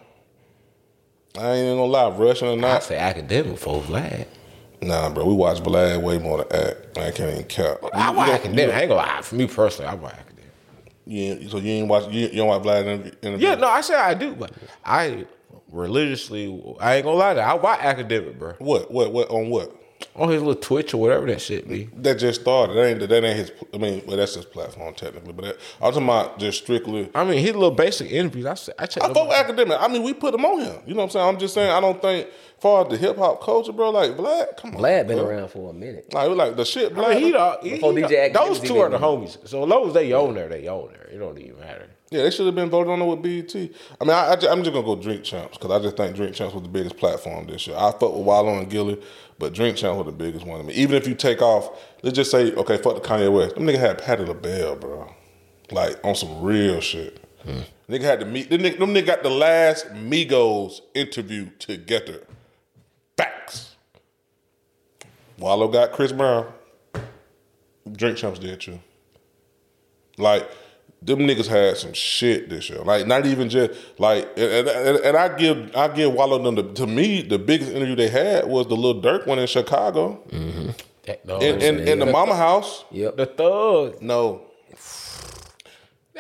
I 1.39 1.53
ain't 1.53 1.65
even 1.65 1.77
gonna 1.79 1.91
lie, 1.91 2.09
Russian 2.11 2.49
or 2.49 2.57
not. 2.57 2.77
I 2.77 2.85
say 2.85 2.97
academic 2.99 3.57
for 3.59 3.81
Vlad. 3.81 4.27
Nah, 4.83 5.11
bro, 5.11 5.27
we 5.27 5.35
watch 5.35 5.59
Vlad 5.59 6.01
way 6.03 6.19
more 6.19 6.39
than 6.45 6.67
act. 6.67 6.99
I 6.99 7.11
can't 7.11 7.33
even 7.33 7.45
count. 7.45 7.79
I 7.93 8.11
watch 8.11 8.31
academic. 8.31 8.75
I 8.75 8.81
ain't 8.81 8.89
gonna 8.89 9.03
lie. 9.03 9.23
For 9.23 9.35
me 9.35 9.47
personally, 9.47 9.91
I 9.91 9.95
watch 9.95 10.15
academic. 10.15 10.53
Yeah, 11.07 11.49
so 11.49 11.59
you 11.59 11.71
ain't 11.73 11.89
watch 11.89 12.11
you, 12.13 12.29
you 12.29 12.37
don't 12.37 12.49
watch 12.49 12.63
Vlad 12.63 12.87
interview? 12.87 13.13
interview? 13.23 13.49
Yeah, 13.49 13.55
no, 13.57 13.69
I 13.69 13.81
say 13.83 13.95
I 13.95 14.15
do, 14.15 14.35
but 14.35 14.53
I 14.85 15.27
religiously, 15.71 16.47
I 16.81 16.97
ain't 16.97 17.05
gonna 17.05 17.17
lie 17.17 17.35
to 17.35 17.41
you. 17.41 17.47
I 17.47 17.55
watch 17.55 17.81
academic, 17.81 18.39
bro. 18.39 18.55
What? 18.59 18.91
What? 18.91 19.13
What? 19.13 19.31
On 19.31 19.51
what? 19.51 19.75
On 20.17 20.29
his 20.29 20.43
little 20.43 20.61
Twitch 20.61 20.93
or 20.93 21.01
whatever 21.01 21.27
that 21.27 21.41
shit 21.41 21.69
be. 21.69 21.89
That 21.97 22.19
just 22.19 22.41
started. 22.41 22.75
That 22.75 22.85
ain't 22.85 23.01
that 23.01 23.25
ain't 23.25 23.37
his. 23.37 23.53
I 23.73 23.79
mean, 23.79 24.03
well, 24.07 24.17
that's 24.17 24.35
his 24.35 24.45
platform 24.45 24.93
technically, 24.95 25.33
but 25.33 25.45
that, 25.45 25.57
I'm 25.81 25.93
talking 25.93 26.05
about 26.05 26.39
just 26.39 26.63
strictly. 26.63 27.09
I 27.15 27.25
mean, 27.25 27.39
his 27.39 27.55
little 27.55 27.71
basic 27.71 28.11
interviews. 28.11 28.47
I 28.47 28.55
say, 28.55 28.73
I 28.79 28.87
check. 28.87 29.05
I 29.05 29.07
them 29.07 29.15
fuck 29.15 29.29
with 29.29 29.37
academic. 29.37 29.79
I 29.81 29.89
mean, 29.89 30.03
we 30.03 30.13
put 30.13 30.35
him 30.35 30.45
on 30.45 30.61
here. 30.61 30.83
You 30.87 30.95
know 30.95 30.99
what 30.99 31.05
I'm 31.05 31.11
saying? 31.11 31.29
I'm 31.29 31.39
just 31.39 31.55
saying. 31.55 31.71
I 31.71 31.81
don't 31.81 32.03
think, 32.03 32.29
far 32.59 32.85
as 32.85 32.91
the 32.91 32.97
hip 32.97 33.17
hop 33.17 33.43
culture, 33.43 33.73
bro. 33.73 33.91
Like 33.91 34.17
Vlad, 34.17 34.57
come 34.57 34.75
on. 34.77 34.83
Vlad 34.83 35.07
been 35.07 35.19
bro. 35.19 35.27
around 35.27 35.49
for 35.49 35.71
a 35.71 35.73
minute. 35.73 36.13
Like, 36.13 36.29
we 36.29 36.35
like 36.35 36.57
the 36.57 36.65
shit. 36.65 36.95
Vlad. 36.95 37.05
I 37.05 37.15
mean, 37.15 37.25
he, 37.25 37.31
the, 37.33 37.59
he, 37.63 37.71
Before 37.71 37.93
he 37.93 38.03
DJ 38.03 38.33
those 38.33 38.61
two 38.61 38.79
are 38.79 38.91
the 38.91 38.99
homies. 38.99 39.49
So 39.49 39.63
as 39.63 39.69
long 39.69 39.89
as 39.89 39.95
they 39.95 40.13
own 40.13 40.35
there, 40.35 40.49
they 40.49 40.69
own 40.69 40.93
there. 40.93 41.09
It 41.11 41.19
don't 41.19 41.39
even 41.39 41.59
matter. 41.59 41.89
Yeah, 42.11 42.25
they 42.25 42.33
should 42.33 42.47
have 42.47 42.57
been 42.57 42.71
voted 42.71 42.93
on 42.93 43.01
it 43.01 43.07
with 43.07 43.23
BET. 43.23 43.55
I 44.01 44.05
mean, 44.05 44.11
I, 44.11 44.35
I 44.35 44.53
am 44.53 44.65
just 44.65 44.73
gonna 44.73 44.83
go 44.83 44.97
Drink 44.97 45.23
Champs 45.23 45.57
because 45.57 45.71
I 45.71 45.81
just 45.81 45.97
think 45.97 46.17
Drink 46.17 46.35
Champs 46.35 46.53
was 46.53 46.65
the 46.65 46.69
biggest 46.69 46.97
platform 46.97 47.47
this 47.47 47.69
year. 47.69 47.77
I 47.77 47.93
fuck 47.93 48.15
with 48.15 48.25
Wallo 48.25 48.59
and 48.59 48.69
Gillie, 48.69 49.01
but 49.41 49.55
Drink 49.55 49.77
Champs 49.77 49.97
was 49.97 50.07
the 50.07 50.13
biggest 50.13 50.47
one. 50.47 50.61
I 50.61 50.63
mean, 50.63 50.77
even 50.77 50.97
if 50.97 51.09
you 51.09 51.15
take 51.15 51.41
off, 51.41 51.71
let's 52.03 52.15
just 52.15 52.31
say, 52.31 52.53
okay, 52.53 52.77
fuck 52.77 52.95
the 52.95 53.01
Kanye 53.01 53.33
West. 53.33 53.55
Them 53.57 53.65
nigga 53.65 53.79
had 53.79 53.99
Patti 53.99 54.25
LaBelle, 54.25 54.77
bro, 54.77 55.13
like 55.73 55.99
on 56.05 56.15
some 56.15 56.43
real 56.43 56.81
shit. 56.81 57.25
Hmm. 57.43 57.63
Nigga 57.89 58.03
had 58.03 58.21
to 58.21 58.27
meet. 58.27 58.51
Them 58.51 58.61
nigga, 58.61 58.79
them 58.79 58.95
nigga 58.95 59.07
got 59.07 59.23
the 59.23 59.31
last 59.31 59.89
Migos 59.95 60.83
interview 60.95 61.49
together. 61.59 62.23
Facts. 63.17 63.77
Wallow 65.39 65.69
got 65.69 65.93
Chris 65.93 66.13
Brown. 66.13 66.47
Drink 67.91 68.19
Champs 68.19 68.39
did 68.39 68.61
too. 68.61 68.79
Like 70.19 70.49
them 71.03 71.21
niggas 71.21 71.47
had 71.47 71.77
some 71.77 71.93
shit 71.93 72.49
this 72.51 72.69
year. 72.69 72.81
Like 72.81 73.07
not 73.07 73.27
even 73.27 73.49
just 73.49 73.73
like 73.99 74.29
and, 74.37 74.69
and, 74.69 74.99
and 74.99 75.17
I 75.17 75.37
give 75.37 75.75
I 75.75 75.89
give 75.89 76.13
Wallo 76.13 76.43
them 76.43 76.55
the, 76.55 76.75
to 76.75 76.87
me 76.87 77.23
the 77.23 77.39
biggest 77.39 77.73
interview 77.73 77.97
they 77.97 78.09
had 78.09 78.47
was 78.47 78.67
the 78.67 78.77
little 78.77 79.01
Durk 79.01 79.27
one 79.27 79.39
in 79.39 79.47
Chicago 79.47 80.23
mm-hmm. 80.31 80.71
That, 81.05 81.25
no, 81.25 81.37
oh, 81.37 81.41
in, 81.41 81.61
in, 81.63 81.89
in 81.89 81.99
the 81.99 82.07
Mama 82.07 82.37
House. 82.37 82.85
Yep. 82.91 83.17
the 83.17 83.27
thug. 83.27 84.03
No, 84.03 84.43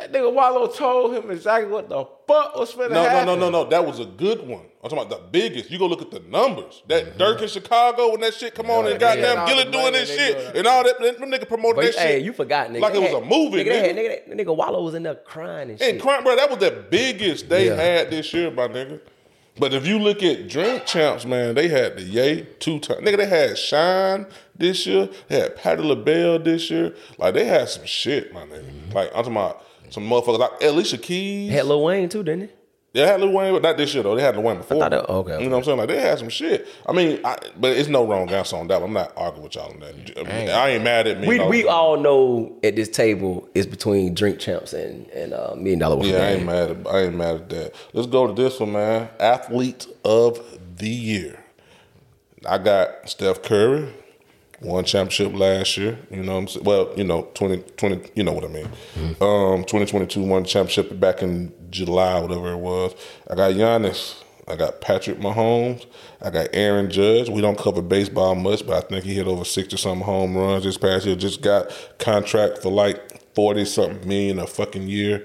That 0.00 0.12
nigga 0.12 0.32
Wallo 0.32 0.66
told 0.68 1.14
him 1.14 1.30
exactly 1.30 1.70
what 1.70 1.88
the 1.88 2.04
fuck 2.26 2.56
was 2.56 2.72
finna 2.74 2.88
no, 2.90 3.02
no, 3.02 3.08
happen. 3.08 3.26
no, 3.26 3.36
no, 3.36 3.50
no. 3.50 3.64
That 3.68 3.84
was 3.84 4.00
a 4.00 4.04
good 4.06 4.46
one. 4.46 4.62
I'm 4.82 4.88
talking 4.88 5.04
about 5.04 5.10
the 5.10 5.28
biggest. 5.30 5.70
You 5.70 5.78
go 5.78 5.86
look 5.86 6.00
at 6.00 6.10
the 6.10 6.20
numbers. 6.20 6.82
That 6.88 7.18
Durk 7.18 7.42
in 7.42 7.48
Chicago 7.48 8.12
when 8.12 8.20
that 8.20 8.32
shit 8.34 8.54
come 8.54 8.70
on 8.70 8.86
and 8.86 8.98
Mm-hmm. 8.98 9.20
they 9.20 9.22
goddamn 9.22 9.38
all 9.66 9.70
doing 9.72 9.92
this 9.92 10.08
shit 10.08 10.38
doing. 10.38 10.56
and 10.56 10.66
all 10.66 10.84
that. 10.84 10.98
Them 11.18 11.30
nigga 11.30 11.46
promoted 11.46 11.76
But 11.76 11.84
that 11.86 11.94
hey, 11.96 12.16
shit 12.16 12.24
you 12.24 12.32
forgot, 12.32 12.70
nigga. 12.70 12.80
like 12.80 12.94
it 12.94 13.00
They 13.00 13.12
was 13.14 13.22
a 13.22 13.26
movie. 13.26 13.58
Nigga, 13.62 13.64
they 13.64 13.70
nigga. 13.80 13.86
had, 13.86 13.96
nigga, 13.96 14.26
that- 14.28 14.46
nigga 14.46 14.56
Wallo 14.56 14.82
was 14.82 14.94
in 14.94 15.02
there 15.02 15.16
crying 15.16 15.70
and 15.70 15.78
shit. 15.78 15.92
And 15.92 16.00
crime, 16.00 16.24
bro, 16.24 16.34
that 16.36 16.48
was 16.48 16.58
the 16.60 16.84
biggest 16.88 17.48
they 17.50 17.66
Yeah. 17.66 17.74
had 17.74 18.10
this 18.10 18.32
year, 18.32 18.50
my 18.50 18.68
nigga. 18.68 19.00
But 19.58 19.74
if 19.74 19.86
you 19.86 19.98
look 19.98 20.22
at 20.22 20.48
drink 20.48 20.86
champs, 20.86 21.26
man, 21.26 21.54
they 21.54 21.68
had 21.68 21.96
the 21.98 22.02
Yay 22.02 22.42
two 22.60 22.78
times. 22.78 23.00
Nigga, 23.00 23.18
they 23.18 23.26
had 23.26 23.58
Shine 23.58 24.26
this 24.56 24.86
year. 24.86 25.10
They 25.28 25.40
had 25.40 25.56
Patti 25.56 25.82
LaBelle 25.82 26.38
this 26.38 26.70
year. 26.70 26.94
Like 27.18 27.34
they 27.34 27.44
had 27.44 27.68
some 27.68 27.84
shit, 27.84 28.32
my 28.32 28.42
nigga. 28.44 28.94
Like 28.94 29.08
I'm 29.08 29.24
talking 29.24 29.32
about 29.32 29.62
some 29.90 30.04
motherfuckers 30.08 30.38
like 30.38 30.62
Alicia 30.62 30.98
Keys. 30.98 31.50
had 31.52 31.66
Lil 31.66 31.82
Wayne 31.82 32.08
too, 32.08 32.22
didn't 32.22 32.42
he? 32.42 32.48
They 32.92 33.06
had 33.06 33.20
Lil 33.20 33.30
Wayne, 33.30 33.52
but 33.52 33.62
not 33.62 33.76
this 33.76 33.94
year 33.94 34.02
though. 34.02 34.16
They 34.16 34.22
had 34.22 34.34
Lil 34.34 34.42
Wayne 34.44 34.56
before. 34.56 34.80
thought 34.80 34.90
that- 34.90 35.08
okay, 35.08 35.32
okay. 35.34 35.44
You 35.44 35.48
know 35.48 35.56
what 35.56 35.58
I'm 35.60 35.64
saying? 35.64 35.78
Like 35.78 35.88
they 35.88 36.00
had 36.00 36.18
some 36.18 36.28
shit. 36.28 36.66
I 36.88 36.92
mean, 36.92 37.20
I, 37.24 37.36
but 37.56 37.76
it's 37.76 37.88
no 37.88 38.04
wrong 38.04 38.28
answer 38.30 38.56
on 38.56 38.66
that. 38.68 38.82
I'm 38.82 38.92
not 38.92 39.12
arguing 39.16 39.44
with 39.44 39.54
y'all 39.54 39.70
on 39.72 39.78
that. 39.80 39.94
I, 40.18 40.22
mean, 40.24 40.50
I 40.50 40.68
ain't 40.70 40.82
mad 40.82 41.06
at 41.06 41.20
me. 41.20 41.28
We 41.28 41.38
we 41.46 41.68
all 41.68 41.96
know 41.98 42.56
at 42.64 42.74
this 42.74 42.88
table 42.88 43.48
is 43.54 43.66
between 43.66 44.14
Drink 44.14 44.40
Champs 44.40 44.72
and 44.72 45.08
and 45.10 45.32
uh, 45.32 45.54
Million 45.56 45.78
Dollar 45.78 45.96
Worth 45.96 46.06
Yeah, 46.06 46.18
I 46.18 46.30
ain't 46.32 46.46
mad 46.46 46.70
at 46.70 46.86
I 46.88 47.00
ain't 47.02 47.14
mad 47.16 47.34
at 47.36 47.48
that. 47.50 47.74
Let's 47.92 48.08
go 48.08 48.26
to 48.26 48.32
this 48.32 48.58
one, 48.58 48.72
man. 48.72 49.08
Athlete 49.20 49.86
of 50.04 50.40
the 50.78 50.88
year. 50.88 51.38
I 52.48 52.58
got 52.58 53.08
Steph 53.08 53.42
Curry, 53.42 53.88
won 54.60 54.84
championship 54.84 55.32
last 55.32 55.76
year. 55.76 55.98
You 56.10 56.22
know 56.22 56.34
what 56.34 56.38
I'm 56.38 56.48
saying? 56.48 56.64
Well, 56.64 56.92
you 56.96 57.04
know, 57.04 57.22
2020, 57.34 58.10
you 58.14 58.24
know 58.24 58.32
what 58.32 58.44
I 58.44 58.48
mean. 58.48 58.66
Um, 59.20 59.64
2022 59.64 60.22
won 60.22 60.44
championship 60.44 60.98
back 61.00 61.22
in 61.22 61.52
July, 61.70 62.20
whatever 62.20 62.52
it 62.52 62.58
was. 62.58 62.94
I 63.28 63.34
got 63.34 63.52
Giannis. 63.52 64.22
I 64.48 64.56
got 64.56 64.80
Patrick 64.80 65.18
Mahomes. 65.18 65.86
I 66.20 66.30
got 66.30 66.48
Aaron 66.52 66.90
Judge. 66.90 67.28
We 67.28 67.40
don't 67.40 67.56
cover 67.58 67.82
baseball 67.82 68.34
much, 68.34 68.66
but 68.66 68.84
I 68.84 68.86
think 68.86 69.04
he 69.04 69.14
hit 69.14 69.28
over 69.28 69.44
60 69.44 69.76
some 69.76 70.00
home 70.00 70.36
runs 70.36 70.64
this 70.64 70.76
past 70.76 71.06
year. 71.06 71.14
Just 71.14 71.40
got 71.40 71.70
contract 71.98 72.58
for 72.58 72.70
like 72.70 73.34
40 73.34 73.64
something 73.64 74.08
million 74.08 74.38
a 74.40 74.46
fucking 74.46 74.88
year. 74.88 75.24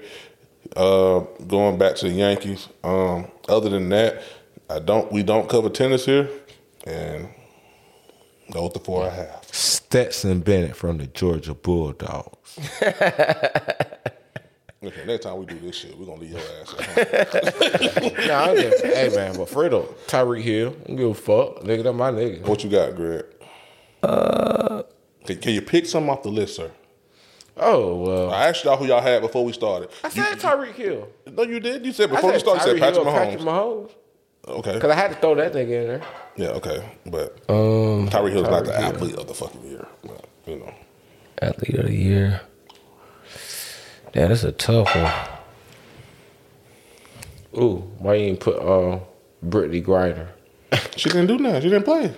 Uh, 0.76 1.20
going 1.46 1.78
back 1.78 1.96
to 1.96 2.08
the 2.08 2.14
Yankees. 2.14 2.68
Um, 2.84 3.26
other 3.48 3.68
than 3.68 3.88
that, 3.88 4.22
I 4.70 4.78
don't. 4.78 5.10
We 5.12 5.22
don't 5.22 5.48
cover 5.48 5.70
tennis 5.70 6.04
here, 6.04 6.28
and 6.84 7.28
Go 8.50 8.64
with 8.64 8.74
the 8.74 8.80
four 8.80 9.04
and 9.06 9.12
a 9.12 9.14
half. 9.14 9.52
Stetson 9.52 10.40
Bennett 10.40 10.76
from 10.76 10.98
the 10.98 11.06
Georgia 11.06 11.54
Bulldogs. 11.54 12.58
Okay, 14.84 15.04
next 15.04 15.24
time 15.24 15.38
we 15.38 15.46
do 15.46 15.58
this 15.58 15.74
shit, 15.74 15.98
we're 15.98 16.04
gonna 16.04 16.20
leave 16.20 16.30
your 16.30 16.40
ass 16.60 16.74
at 16.78 17.28
home. 17.98 18.12
nah, 18.28 18.50
I'm 18.50 18.56
just, 18.56 18.84
hey 18.84 19.08
man, 19.16 19.36
but 19.36 19.48
Fredo, 19.48 19.86
Tyreek 20.06 20.42
Hill, 20.42 20.76
I 20.84 20.86
don't 20.86 20.96
give 20.96 21.10
a 21.10 21.14
fuck. 21.14 21.64
Nigga, 21.64 21.82
that 21.84 21.92
my 21.94 22.10
nigga. 22.12 22.42
what 22.42 22.62
you 22.62 22.70
got, 22.70 22.94
Greg? 22.94 23.24
Uh, 24.02 24.82
can, 25.24 25.38
can 25.38 25.54
you 25.54 25.62
pick 25.62 25.86
something 25.86 26.10
off 26.10 26.22
the 26.22 26.28
list, 26.28 26.56
sir? 26.56 26.70
Oh 27.56 27.96
well. 27.96 28.30
I 28.30 28.48
asked 28.48 28.64
y'all 28.64 28.76
who 28.76 28.86
y'all 28.86 29.00
had 29.00 29.22
before 29.22 29.44
we 29.44 29.52
started. 29.54 29.88
I 30.04 30.10
said 30.10 30.38
Tyreek 30.38 30.74
Hill. 30.74 31.08
No, 31.32 31.42
you 31.42 31.58
did. 31.58 31.84
You 31.84 31.92
said 31.92 32.10
I 32.10 32.16
before 32.16 32.30
we 32.32 32.38
said 32.38 32.40
started, 32.42 32.72
you 32.72 32.78
said 32.78 32.94
Tyreek 32.94 33.04
Patrick 33.04 33.04
Hill, 33.06 33.12
Mahomes. 33.12 33.30
Patrick 33.30 33.40
Mahomes. 33.40 33.90
Okay. 34.48 34.78
Cause 34.78 34.90
I 34.90 34.94
had 34.94 35.08
to 35.12 35.16
throw 35.16 35.34
that 35.34 35.52
nigga 35.52 35.82
in 35.82 35.86
there. 35.88 36.02
Yeah. 36.36 36.48
Okay. 36.50 36.82
But 37.06 37.36
Um, 37.48 38.08
Tyreek 38.08 38.32
Hill's 38.32 38.48
not 38.48 38.64
the 38.64 38.72
Tyreek 38.72 38.76
Hill. 38.78 38.94
athlete 38.94 39.14
of 39.16 39.26
the 39.26 39.34
fucking 39.34 39.64
year. 39.64 39.86
But, 40.02 40.24
you 40.46 40.56
know. 40.56 40.72
Athlete 41.42 41.74
of 41.78 41.86
the 41.86 41.94
year. 41.94 42.40
Yeah, 44.14 44.28
that's 44.28 44.44
a 44.44 44.52
tough 44.52 44.94
one. 44.94 45.12
Ooh, 47.62 47.76
why 47.98 48.14
you 48.14 48.26
ain't 48.26 48.40
put 48.40 48.56
uh, 48.58 49.00
Brittney 49.44 49.84
Griner? 49.84 50.28
She 50.96 51.08
didn't 51.10 51.26
do 51.26 51.38
nothing. 51.38 51.62
She 51.62 51.68
didn't 51.70 51.84
play. 51.84 52.14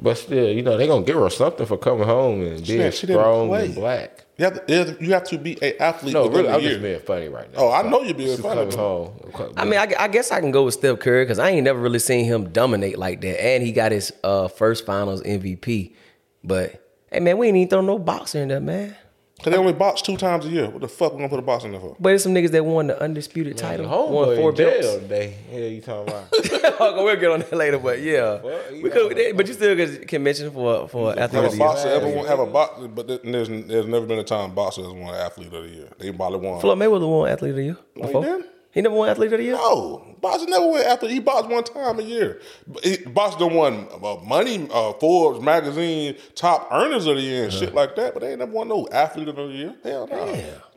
But 0.00 0.18
still, 0.18 0.48
you 0.48 0.62
know, 0.62 0.76
they're 0.76 0.86
gonna 0.86 1.04
give 1.04 1.16
her 1.16 1.30
something 1.30 1.66
for 1.66 1.76
coming 1.76 2.04
home 2.06 2.42
and 2.42 2.66
She 2.66 2.78
being 2.78 2.90
she 2.90 3.06
strong 3.06 3.52
and 3.54 3.74
black. 3.74 4.24
You 4.36 4.46
have 4.46 4.66
to, 4.66 4.96
you 5.00 5.12
have 5.12 5.24
to 5.24 5.38
be 5.38 5.56
a 5.62 5.80
athlete. 5.80 6.12
No, 6.12 6.28
really, 6.28 6.48
I'm 6.48 6.60
year. 6.60 6.70
just 6.70 6.82
being 6.82 7.00
funny 7.00 7.28
right 7.28 7.52
now. 7.52 7.58
Oh, 7.60 7.72
I 7.72 7.88
know 7.88 8.02
you're 8.02 8.14
being 8.14 8.36
funny, 8.38 8.68
Coming 8.68 8.76
home. 8.76 9.52
I 9.56 9.64
mean, 9.64 9.78
I, 9.78 9.94
I 9.96 10.08
guess 10.08 10.32
I 10.32 10.40
can 10.40 10.50
go 10.50 10.64
with 10.64 10.74
Steph 10.74 10.98
Curry 10.98 11.24
because 11.24 11.38
I 11.38 11.50
ain't 11.50 11.62
never 11.62 11.78
really 11.78 12.00
seen 12.00 12.24
him 12.24 12.50
dominate 12.50 12.98
like 12.98 13.20
that, 13.20 13.40
and 13.40 13.62
he 13.62 13.70
got 13.70 13.92
his 13.92 14.12
uh, 14.24 14.48
first 14.48 14.84
Finals 14.84 15.22
MVP. 15.22 15.94
But 16.42 16.84
hey, 17.12 17.20
man, 17.20 17.38
we 17.38 17.46
ain't 17.46 17.56
even 17.56 17.68
throw 17.68 17.80
no 17.80 17.98
boxer 17.98 18.40
in 18.42 18.48
there, 18.48 18.60
man. 18.60 18.96
Cause 19.42 19.52
they 19.52 19.58
only 19.58 19.72
box 19.72 20.00
two 20.00 20.16
times 20.16 20.46
a 20.46 20.48
year. 20.48 20.70
What 20.70 20.80
the 20.80 20.88
fuck 20.88 21.12
we 21.12 21.18
gonna 21.18 21.28
put 21.28 21.38
a 21.40 21.42
box 21.42 21.64
in 21.64 21.72
there 21.72 21.80
for? 21.80 21.96
But 21.98 22.10
there's 22.10 22.22
some 22.22 22.32
niggas 22.32 22.52
that 22.52 22.64
won 22.64 22.86
the 22.86 23.02
undisputed 23.02 23.58
title, 23.58 23.86
won 23.88 24.28
homeboy 24.28 24.36
four 24.36 24.50
in 24.50 24.56
jail 24.56 24.80
belts. 24.80 25.02
today. 25.02 25.34
Yeah, 25.52 25.58
you 25.66 25.80
talking 25.80 26.14
about? 26.14 26.30
we'll 27.04 27.16
get 27.16 27.30
on 27.30 27.40
that 27.40 27.52
later, 27.52 27.78
but 27.78 28.00
yeah, 28.00 28.40
we 28.72 28.88
could. 28.90 29.36
But 29.36 29.46
you 29.48 29.52
still 29.54 29.76
can- 29.76 30.06
can 30.06 30.22
mention 30.22 30.50
for 30.52 30.88
for 30.88 31.10
athlete 31.18 31.32
Have 31.32 31.34
of 31.34 31.44
a 31.44 31.48
the 31.50 31.56
year. 31.56 31.66
boxer 31.66 31.88
ever 31.88 32.08
won, 32.08 32.26
have 32.26 32.38
a 32.38 32.46
boxer, 32.46 32.88
but 32.88 33.06
there's 33.08 33.48
there's 33.48 33.86
never 33.86 34.06
been 34.06 34.20
a 34.20 34.24
time 34.24 34.54
boxer 34.54 34.82
has 34.82 34.92
won 34.92 35.12
athlete 35.14 35.52
of 35.52 35.64
the 35.64 35.68
year. 35.68 35.88
They 35.98 36.12
probably 36.12 36.38
won. 36.38 36.60
Floyd 36.60 36.78
Mayweather 36.78 37.08
won 37.10 37.28
athlete 37.28 37.50
of 37.50 37.56
the 37.56 37.64
year 37.64 37.76
No, 37.96 38.02
he 38.02 38.06
before. 38.06 38.22
didn't? 38.24 38.46
He 38.74 38.82
never 38.82 38.94
won 38.94 39.08
athlete 39.08 39.32
of 39.32 39.38
the 39.38 39.44
year. 39.44 39.54
No, 39.54 40.04
boxer 40.20 40.46
never 40.46 40.66
won 40.66 40.80
athlete. 40.82 41.12
He 41.12 41.20
boxed 41.20 41.48
one 41.48 41.62
time 41.64 42.00
a 42.00 42.02
year. 42.02 42.40
He, 42.82 42.96
boxer 42.98 43.38
done 43.38 43.54
won 43.54 43.86
uh, 44.02 44.16
money, 44.24 44.68
uh, 44.72 44.92
Forbes 44.94 45.40
magazine 45.40 46.16
top 46.34 46.68
earners 46.72 47.06
of 47.06 47.16
the 47.16 47.22
year 47.22 47.44
and 47.44 47.52
shit 47.52 47.72
like 47.74 47.94
that. 47.96 48.14
But 48.14 48.22
they 48.24 48.30
ain't 48.30 48.40
never 48.40 48.50
won 48.52 48.68
no 48.68 48.88
athlete 48.90 49.28
of 49.28 49.36
the 49.36 49.44
year. 49.44 49.74
Hell 49.84 50.08
no. 50.08 50.36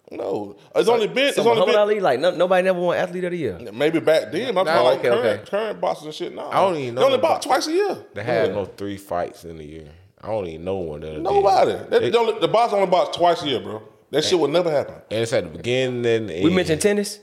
No, 0.10 0.56
it's 0.74 0.88
only 0.88 1.08
been 1.08 1.34
So 1.34 1.42
it's 1.42 1.48
only 1.48 1.52
Muhammad 1.60 1.68
been 1.74 1.80
Ali, 1.82 2.00
like 2.00 2.20
no, 2.22 2.32
nobody 2.34 2.64
never 2.64 2.80
won 2.80 2.96
athlete 2.96 3.26
of 3.26 3.32
the 3.32 3.38
year. 3.38 3.60
maybe 3.74 4.00
back 4.00 4.32
then. 4.32 4.50
I'm 4.58 4.64
Nah, 4.64 4.64
talking 4.64 4.86
like 4.86 5.00
okay, 5.00 5.10
current, 5.10 5.42
okay. 5.42 5.50
current 5.50 5.82
boxers 5.82 6.06
and 6.06 6.14
shit. 6.14 6.34
No, 6.36 6.48
I 6.50 6.62
don't 6.62 6.76
even 6.78 6.96
know 6.96 7.02
They 7.02 7.06
only 7.08 7.18
box 7.18 7.46
twice 7.46 7.68
a 7.68 7.72
year. 7.74 7.98
They 8.14 8.24
had 8.24 8.48
Yeah. 8.50 8.54
no 8.54 8.66
three 8.66 8.96
fights 8.96 9.44
in 9.44 9.60
a 9.60 9.64
year. 9.64 9.90
I 10.22 10.28
don't 10.28 10.48
even 10.48 10.64
know 10.64 10.78
one 10.78 11.02
that. 11.02 11.20
Nobody. 11.20 11.74
They, 11.90 12.10
They- 12.10 12.40
the 12.40 12.48
box 12.48 12.72
only 12.72 12.88
box 12.88 13.18
twice 13.18 13.44
a 13.44 13.48
year, 13.48 13.60
bro. 13.60 13.82
That 14.12 14.24
shit 14.24 14.40
would 14.40 14.52
never 14.52 14.72
happen. 14.72 14.96
and 15.12 15.22
it's 15.24 15.34
at 15.34 15.44
the 15.44 15.50
beginning 15.58 16.06
and 16.06 16.30
the 16.30 16.34
We 16.36 16.46
end. 16.46 16.56
mentioned 16.56 16.82
tennis. 16.82 17.20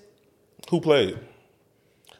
Who 0.70 0.80
played? 0.80 1.18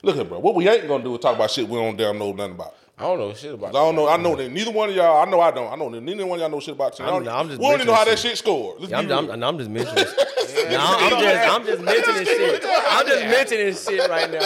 Look 0.03 0.17
here, 0.17 0.25
bro. 0.25 0.39
What 0.39 0.55
we 0.55 0.69
ain't 0.69 0.87
gonna 0.87 1.03
do 1.03 1.15
is 1.15 1.21
talk 1.21 1.35
about 1.37 1.51
shit 1.51 1.69
we 1.69 1.77
don't 1.79 1.97
damn 1.97 2.19
know 2.19 2.33
nothing 2.33 2.53
about. 2.53 2.75
I 2.97 3.03
don't 3.05 3.19
know 3.19 3.35
shit 3.35 3.55
about. 3.55 3.71
I 3.71 3.73
don't 3.73 3.97
know. 3.97 4.07
I 4.09 4.17
know 4.19 4.37
that 4.37 4.53
neither 4.53 4.71
one 4.71 4.89
of 4.91 4.95
y'all. 4.95 5.27
I 5.27 5.29
know 5.29 5.41
I 5.41 5.51
don't. 5.51 5.73
I 5.73 5.77
know 5.77 5.91
that 5.91 6.01
neither 6.01 6.25
one 6.27 6.39
of 6.39 6.43
y'all 6.43 6.51
know 6.51 6.61
shit 6.61 6.75
about. 6.75 6.95
tennis. 6.95 7.11
I 7.11 7.15
I'm- 7.15 7.25
don't- 7.25 7.35
I'm 7.35 7.49
just 7.49 7.59
we 7.61 7.65
don't 7.67 7.75
even 7.77 7.87
know 7.89 7.95
how 7.95 8.05
that 8.05 8.11
mentioning 8.11 8.31
shit 8.33 8.39
scored. 8.39 8.81
Let's 8.81 8.91
Yeah, 8.93 8.99
I'm, 8.99 9.07
be 9.09 9.13
I'm, 9.15 9.27
real. 9.27 9.45
I'm 9.45 9.59
just 9.59 9.71
mentioning. 9.71 10.05
No, 10.55 10.79
I'm, 10.79 11.13
I'm 11.15 11.21
just, 11.21 11.51
I'm 11.51 11.67
just 11.67 11.83
mentioning 11.83 12.25
shit. 12.25 12.65
I'm 12.65 13.07
just 13.07 13.25
mentioning 13.25 13.75
shit 13.75 14.09
right 14.09 14.31
now. 14.31 14.39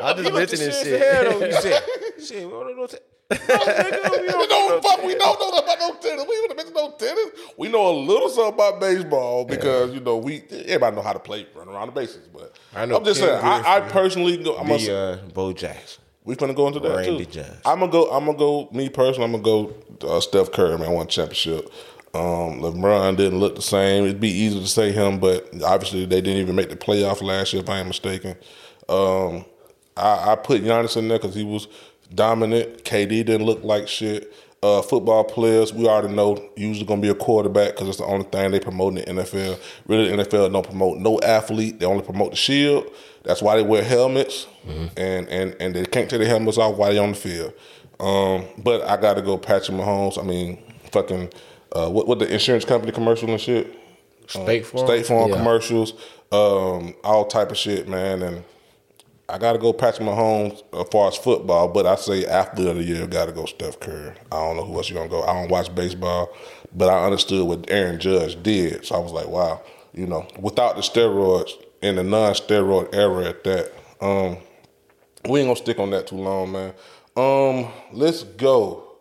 I'm 0.00 0.16
just 0.16 0.32
mentioning 0.32 0.70
shit. 0.72 1.00
Hell 1.02 1.38
no, 1.40 1.46
you 1.46 1.52
said. 1.60 1.82
Shit, 2.18 2.44
we 2.46 2.50
don't 2.50 2.76
know. 2.76 2.88
We 3.48 4.46
don't 4.46 4.82
fuck. 4.82 5.02
We 5.02 5.14
don't 5.14 5.40
know 5.40 5.58
about 5.58 5.78
no 5.78 5.94
tennis. 6.00 6.24
We 6.28 6.40
would 6.40 6.50
have 6.50 6.56
mentioned 6.56 6.76
no 6.76 6.90
tennis. 6.98 7.30
We 7.56 7.68
know 7.68 7.90
a 7.90 7.96
little 7.96 8.28
something 8.28 8.54
about 8.54 8.80
baseball 8.80 9.44
because 9.44 9.92
you 9.92 10.00
know 10.00 10.16
we 10.16 10.42
everybody 10.50 10.96
know 10.96 11.02
how 11.02 11.12
to 11.12 11.18
play, 11.18 11.46
run 11.54 11.68
around 11.68 11.88
the 11.88 11.92
bases. 11.92 12.28
But 12.32 12.56
I 12.74 12.86
know 12.86 12.96
I'm 12.96 13.04
just 13.04 13.20
Ken 13.20 13.28
saying. 13.28 13.44
I, 13.44 13.76
I 13.76 13.80
personally 13.80 14.42
go. 14.42 14.56
I'm 14.56 14.66
gonna, 14.66 14.78
The 14.78 15.20
uh, 15.24 15.28
Bo 15.32 15.52
Jackson. 15.52 16.02
We 16.24 16.36
finna 16.36 16.56
go 16.56 16.66
into 16.68 16.80
that 16.80 16.96
Randy 16.96 17.26
too. 17.26 17.32
Johnson. 17.42 17.56
I'm 17.66 17.80
gonna 17.80 17.92
go. 17.92 18.10
I'm 18.10 18.24
gonna 18.24 18.38
go. 18.38 18.68
Me 18.72 18.88
personally, 18.88 19.24
I'm 19.26 19.42
gonna 19.42 19.70
go. 20.00 20.16
Uh, 20.16 20.20
Steph 20.20 20.52
Curry, 20.52 20.78
man, 20.78 20.92
won 20.92 21.06
championship. 21.06 21.70
Um, 22.14 22.60
LeBron 22.60 23.16
didn't 23.16 23.40
look 23.40 23.56
the 23.56 23.62
same. 23.62 24.04
It'd 24.04 24.20
be 24.20 24.30
easy 24.30 24.60
to 24.60 24.66
say 24.68 24.92
him, 24.92 25.18
but 25.18 25.48
obviously 25.64 26.06
they 26.06 26.20
didn't 26.20 26.40
even 26.40 26.54
make 26.54 26.70
the 26.70 26.76
playoff 26.76 27.20
last 27.20 27.52
year, 27.52 27.62
if 27.62 27.68
I 27.68 27.78
ain't 27.78 27.88
mistaken. 27.88 28.36
Um, 28.88 29.44
I, 29.96 30.32
I 30.32 30.36
put 30.36 30.62
Giannis 30.62 30.96
in 30.96 31.08
there 31.08 31.18
because 31.18 31.34
he 31.34 31.42
was 31.42 31.66
dominant. 32.12 32.84
KD 32.84 33.08
didn't 33.26 33.44
look 33.44 33.62
like 33.64 33.88
shit. 33.88 34.32
Uh, 34.62 34.80
football 34.80 35.24
players, 35.24 35.74
we 35.74 35.86
already 35.86 36.14
know, 36.14 36.42
usually 36.56 36.86
gonna 36.86 37.00
be 37.02 37.10
a 37.10 37.14
quarterback 37.14 37.72
because 37.72 37.86
it's 37.86 37.98
the 37.98 38.04
only 38.06 38.24
thing 38.24 38.50
they 38.50 38.58
promote 38.60 38.96
in 38.96 39.16
the 39.16 39.22
NFL. 39.22 39.58
Really, 39.86 40.08
the 40.16 40.22
NFL 40.24 40.52
don't 40.52 40.66
promote 40.66 40.96
no 40.98 41.20
athlete. 41.20 41.80
They 41.80 41.86
only 41.86 42.02
promote 42.02 42.30
the 42.30 42.36
shield. 42.36 42.86
That's 43.24 43.42
why 43.42 43.56
they 43.56 43.62
wear 43.62 43.82
helmets, 43.84 44.46
and 44.96 45.28
and 45.28 45.54
and 45.60 45.74
they 45.74 45.84
can't 45.84 46.08
take 46.08 46.18
their 46.20 46.28
helmets 46.28 46.56
off 46.56 46.76
while 46.78 46.92
they're 46.92 47.02
on 47.02 47.10
the 47.10 47.14
field. 47.16 47.52
Um, 48.00 48.46
but 48.58 48.82
I 48.88 48.96
got 48.96 49.14
to 49.14 49.22
go 49.22 49.36
Patrick 49.36 49.76
Mahomes. 49.76 50.18
I 50.18 50.22
mean, 50.22 50.58
fucking, 50.92 51.30
uh, 51.72 51.90
what 51.90 52.06
what 52.08 52.18
the 52.18 52.32
insurance 52.32 52.64
company 52.64 52.90
commercial 52.90 53.28
and 53.30 53.40
shit. 53.40 53.70
State 54.28 54.64
Farm? 54.64 54.86
State 54.86 55.06
Farm 55.06 55.30
Yeah. 55.30 55.36
commercials, 55.36 55.92
um, 56.32 56.94
all 57.04 57.26
type 57.26 57.50
of 57.50 57.58
shit, 57.58 57.86
man. 57.86 58.22
And 58.22 58.44
I 59.34 59.38
got 59.38 59.54
to 59.54 59.58
go 59.58 59.72
Patrick 59.72 60.06
Mahomes 60.06 60.62
as 60.72 60.86
far 60.92 61.08
as 61.08 61.16
football, 61.16 61.66
but 61.66 61.86
I 61.86 61.96
say 61.96 62.24
athlete 62.24 62.68
of 62.68 62.76
the 62.76 62.84
year 62.84 63.04
got 63.08 63.26
to 63.26 63.32
go 63.32 63.46
Steph 63.46 63.80
Curry. 63.80 64.12
I 64.30 64.36
don't 64.36 64.56
know 64.56 64.64
who 64.64 64.76
else 64.76 64.88
you're 64.88 64.96
gonna 64.96 65.10
go. 65.10 65.24
I 65.24 65.32
don't 65.32 65.50
watch 65.50 65.74
baseball, 65.74 66.32
but 66.72 66.88
I 66.88 67.04
understood 67.04 67.44
what 67.48 67.68
Aaron 67.68 67.98
Judge 67.98 68.40
did, 68.44 68.86
so 68.86 68.94
I 68.94 68.98
was 69.00 69.10
like, 69.10 69.26
wow, 69.26 69.60
you 69.92 70.06
know, 70.06 70.24
without 70.38 70.76
the 70.76 70.82
steroids 70.82 71.50
in 71.82 71.96
the 71.96 72.04
non-steroid 72.04 72.94
era 72.94 73.24
at 73.24 73.42
that. 73.42 73.72
Um, 74.00 74.36
we 75.28 75.40
ain't 75.40 75.48
gonna 75.48 75.56
stick 75.56 75.80
on 75.80 75.90
that 75.90 76.06
too 76.06 76.14
long, 76.14 76.52
man. 76.52 76.72
Um, 77.16 77.72
let's 77.92 78.22
go. 78.22 78.98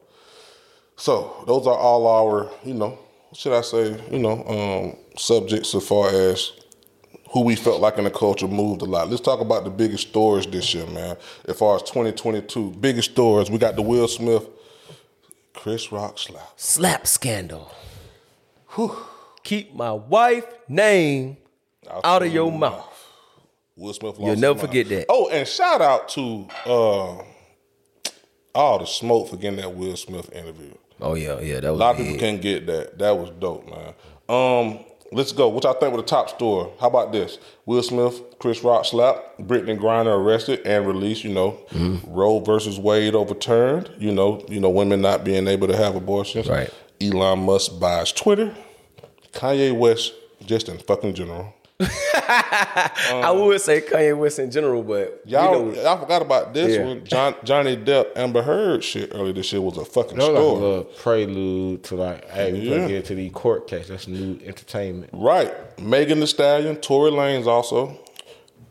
So 0.96 1.44
those 1.46 1.68
are 1.68 1.78
all 1.78 2.08
our, 2.08 2.50
you 2.64 2.74
know, 2.74 2.98
should 3.36 3.54
I 3.54 3.62
say, 3.62 4.02
you 4.10 4.18
know, 4.18 4.44
um, 4.48 4.98
subjects 5.16 5.76
as 5.76 5.88
far 5.88 6.10
as 6.10 6.54
who 7.34 7.42
we 7.42 7.56
felt 7.56 7.82
like 7.82 7.98
in 7.98 8.04
the 8.04 8.12
culture 8.12 8.48
moved 8.48 8.84
a 8.84 8.86
lot. 8.86 9.10
Let's 9.10 9.22
talk 9.22 9.42
about 9.42 9.64
the 9.64 9.72
biggest 9.72 10.10
stories 10.10 10.46
this 10.46 10.72
year, 10.74 10.86
man. 10.86 11.18
As 11.46 11.58
far 11.58 11.76
as 11.76 11.82
2022, 11.82 12.76
biggest 12.80 13.12
stories, 13.12 13.50
we 13.50 13.58
got 13.58 13.76
the 13.76 13.82
Will 13.82 14.08
Smith, 14.08 14.48
Chris 15.54 15.92
Rock 15.92 16.20
slap. 16.20 16.54
Slap 16.56 17.08
scandal. 17.08 17.72
Keep 19.44 19.74
my 19.74 19.92
wife 19.92 20.46
name 20.70 21.38
out 22.04 22.22
of 22.22 22.32
your 22.32 22.52
mouth. 22.52 22.90
Will 23.76 23.94
Smith 23.94 24.20
lost 24.20 24.22
You'll 24.22 24.36
never 24.36 24.60
forget 24.60 24.88
that. 24.90 25.08
Oh, 25.10 25.28
and 25.30 25.48
shout 25.48 25.82
out 25.82 26.10
to 26.10 26.48
uh, 26.68 27.18
all 28.54 28.78
the 28.80 28.86
smoke 28.86 29.30
for 29.30 29.38
getting 29.38 29.60
that 29.60 29.74
Will 29.74 29.98
Smith 29.98 30.32
interview. 30.34 30.72
Oh 31.02 31.16
yeah, 31.16 31.40
yeah, 31.40 31.60
that 31.60 31.72
A 31.72 31.74
lot 31.74 31.96
of 31.96 31.98
people 31.98 32.14
couldn't 32.14 32.42
get 32.42 32.68
that. 32.68 33.00
That 33.00 33.18
was 33.18 33.32
dope, 33.32 33.68
man. 33.68 33.94
Um, 34.30 34.86
let's 35.14 35.32
go. 35.32 35.48
What 35.48 35.64
y'all 35.64 35.74
think 35.74 35.94
was 35.94 36.02
the 36.04 36.08
top 36.08 36.30
story? 36.30 36.70
How 36.80 36.88
about 36.88 37.12
this? 37.12 37.38
Will 37.66 37.82
Smith, 37.84 38.22
Chris 38.40 38.64
Rock 38.64 38.86
slap, 38.86 39.16
Brittney 39.40 39.78
Griner 39.78 40.18
arrested 40.18 40.62
and 40.66 40.86
released. 40.88 41.24
You 41.24 41.34
know, 41.34 41.52
Mm-hmm. 41.72 42.12
Roe 42.12 42.40
versus 42.40 42.80
Wade 42.80 43.16
overturned. 43.16 43.90
You 43.98 44.12
know, 44.12 44.44
you 44.50 44.60
know, 44.60 44.70
women 44.70 45.02
not 45.02 45.24
being 45.24 45.48
able 45.48 45.68
to 45.68 45.76
have 45.78 45.96
abortions. 45.96 46.48
Right. 46.48 46.70
Elon 47.02 47.40
Musk 47.40 47.80
buys 47.80 48.12
Twitter. 48.12 48.56
Kanye 49.34 49.76
West, 49.78 50.14
just 50.46 50.70
in 50.70 50.78
fucking 50.78 51.14
general. 51.16 51.54
I 51.80 53.24
uh, 53.28 53.34
would 53.34 53.60
say 53.62 53.82
Kanye 53.82 54.18
West 54.18 54.40
in 54.40 54.50
general, 54.52 54.84
but 54.84 55.22
Y'all, 55.26 55.70
you 55.70 55.76
know, 55.76 55.92
I 55.94 56.00
forgot 56.00 56.22
about 56.22 56.54
this 56.54 56.78
Yeah. 56.78 56.86
one. 56.86 57.04
John, 57.06 57.36
Johnny 57.44 57.76
Depp, 57.76 58.16
Amber 58.16 58.42
Heard 58.42 58.84
shit 58.84 59.12
earlier 59.14 59.34
this 59.34 59.52
year 59.52 59.62
was 59.62 59.78
a 59.78 59.86
fucking 59.86 60.18
That 60.18 60.32
was 60.32 60.34
like 60.34 60.38
a 60.38 60.46
story. 60.46 60.62
little 60.62 60.84
prelude 60.84 61.84
to 61.86 61.96
like, 61.96 62.30
hey, 62.30 62.54
we 62.54 62.60
Yeah. 62.60 62.76
gonna 62.78 62.88
get 62.88 63.06
to 63.06 63.16
these 63.16 63.32
court 63.32 63.68
case. 63.68 63.88
That's 63.88 64.08
new 64.08 64.40
entertainment. 64.46 65.10
Right. 65.14 65.52
Megan 65.80 66.20
Thee 66.20 66.26
Stallion, 66.28 66.76
Tory 66.78 67.12
Lanez 67.12 67.48
also 67.48 67.98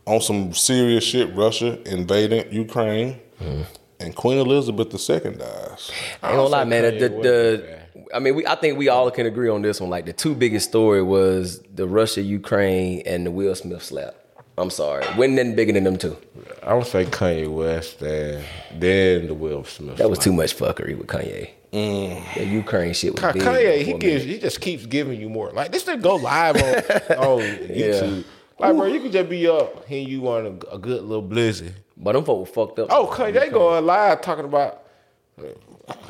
on 0.06 0.20
some 0.20 0.52
serious 0.52 1.04
shit. 1.04 1.34
Russia 1.34 1.78
invading 1.90 2.52
Ukraine, 2.52 3.20
mm-hmm. 3.42 3.62
and 4.00 4.14
Queen 4.14 4.38
Elizabeth 4.38 4.88
II 4.92 5.34
dies. 5.34 5.90
I 6.22 6.28
ain't 6.30 6.36
gonna 6.36 6.42
lie, 6.44 6.64
man. 6.64 6.84
Kanye 6.84 6.98
The, 7.00 7.10
West 7.10 7.22
the, 7.22 7.38
is 7.74 7.81
I 8.14 8.18
mean, 8.18 8.34
we 8.34 8.46
I 8.46 8.54
think 8.54 8.78
we 8.78 8.88
all 8.88 9.10
can 9.10 9.26
agree 9.26 9.48
on 9.48 9.62
this 9.62 9.80
one. 9.80 9.90
Like 9.90 10.06
the 10.06 10.12
two 10.12 10.34
biggest 10.34 10.68
story 10.68 11.02
was 11.02 11.60
the 11.74 11.86
Russia 11.86 12.22
Ukraine 12.22 13.02
and 13.06 13.26
the 13.26 13.30
Will 13.30 13.54
Smith 13.54 13.82
slap. 13.82 14.14
I'm 14.58 14.70
sorry, 14.70 15.04
wasn't 15.16 15.34
nothing 15.34 15.54
bigger 15.54 15.72
than 15.72 15.84
them 15.84 15.96
two. 15.96 16.16
I 16.62 16.74
would 16.74 16.86
say 16.86 17.04
Kanye 17.06 17.48
West 17.48 18.02
and 18.02 18.44
then 18.78 19.26
the 19.26 19.34
Will 19.34 19.64
Smith. 19.64 19.96
That 19.96 20.10
was 20.10 20.18
too 20.18 20.32
much 20.32 20.56
fuckery 20.56 20.96
with 20.96 21.06
Kanye. 21.06 21.50
Mm. 21.72 22.34
The 22.34 22.44
Ukraine 22.44 22.92
shit 22.92 23.12
was 23.12 23.20
Ka- 23.20 23.32
big. 23.32 23.42
Kanye, 23.42 23.82
he 23.82 23.94
gives, 23.94 24.24
he 24.24 24.38
just 24.38 24.60
keeps 24.60 24.84
giving 24.84 25.18
you 25.18 25.30
more. 25.30 25.50
Like 25.52 25.72
this 25.72 25.84
thing 25.84 26.00
go 26.00 26.16
live 26.16 26.56
on, 26.56 26.62
on 27.16 27.40
YouTube. 27.40 28.24
Like 28.58 28.76
bro, 28.76 28.86
you 28.86 29.00
could 29.00 29.12
just 29.12 29.30
be 29.30 29.48
up 29.48 29.86
hearing 29.86 30.08
you 30.08 30.20
want 30.20 30.46
a, 30.46 30.74
a 30.74 30.78
good 30.78 31.02
little 31.02 31.22
blizzard. 31.22 31.74
But 31.96 32.12
them 32.12 32.24
folks 32.24 32.50
were 32.50 32.66
fucked 32.66 32.78
up. 32.78 32.88
Oh, 32.90 33.06
Kanye 33.06 33.50
going 33.50 33.86
live 33.86 34.20
talking 34.20 34.44
about. 34.44 34.82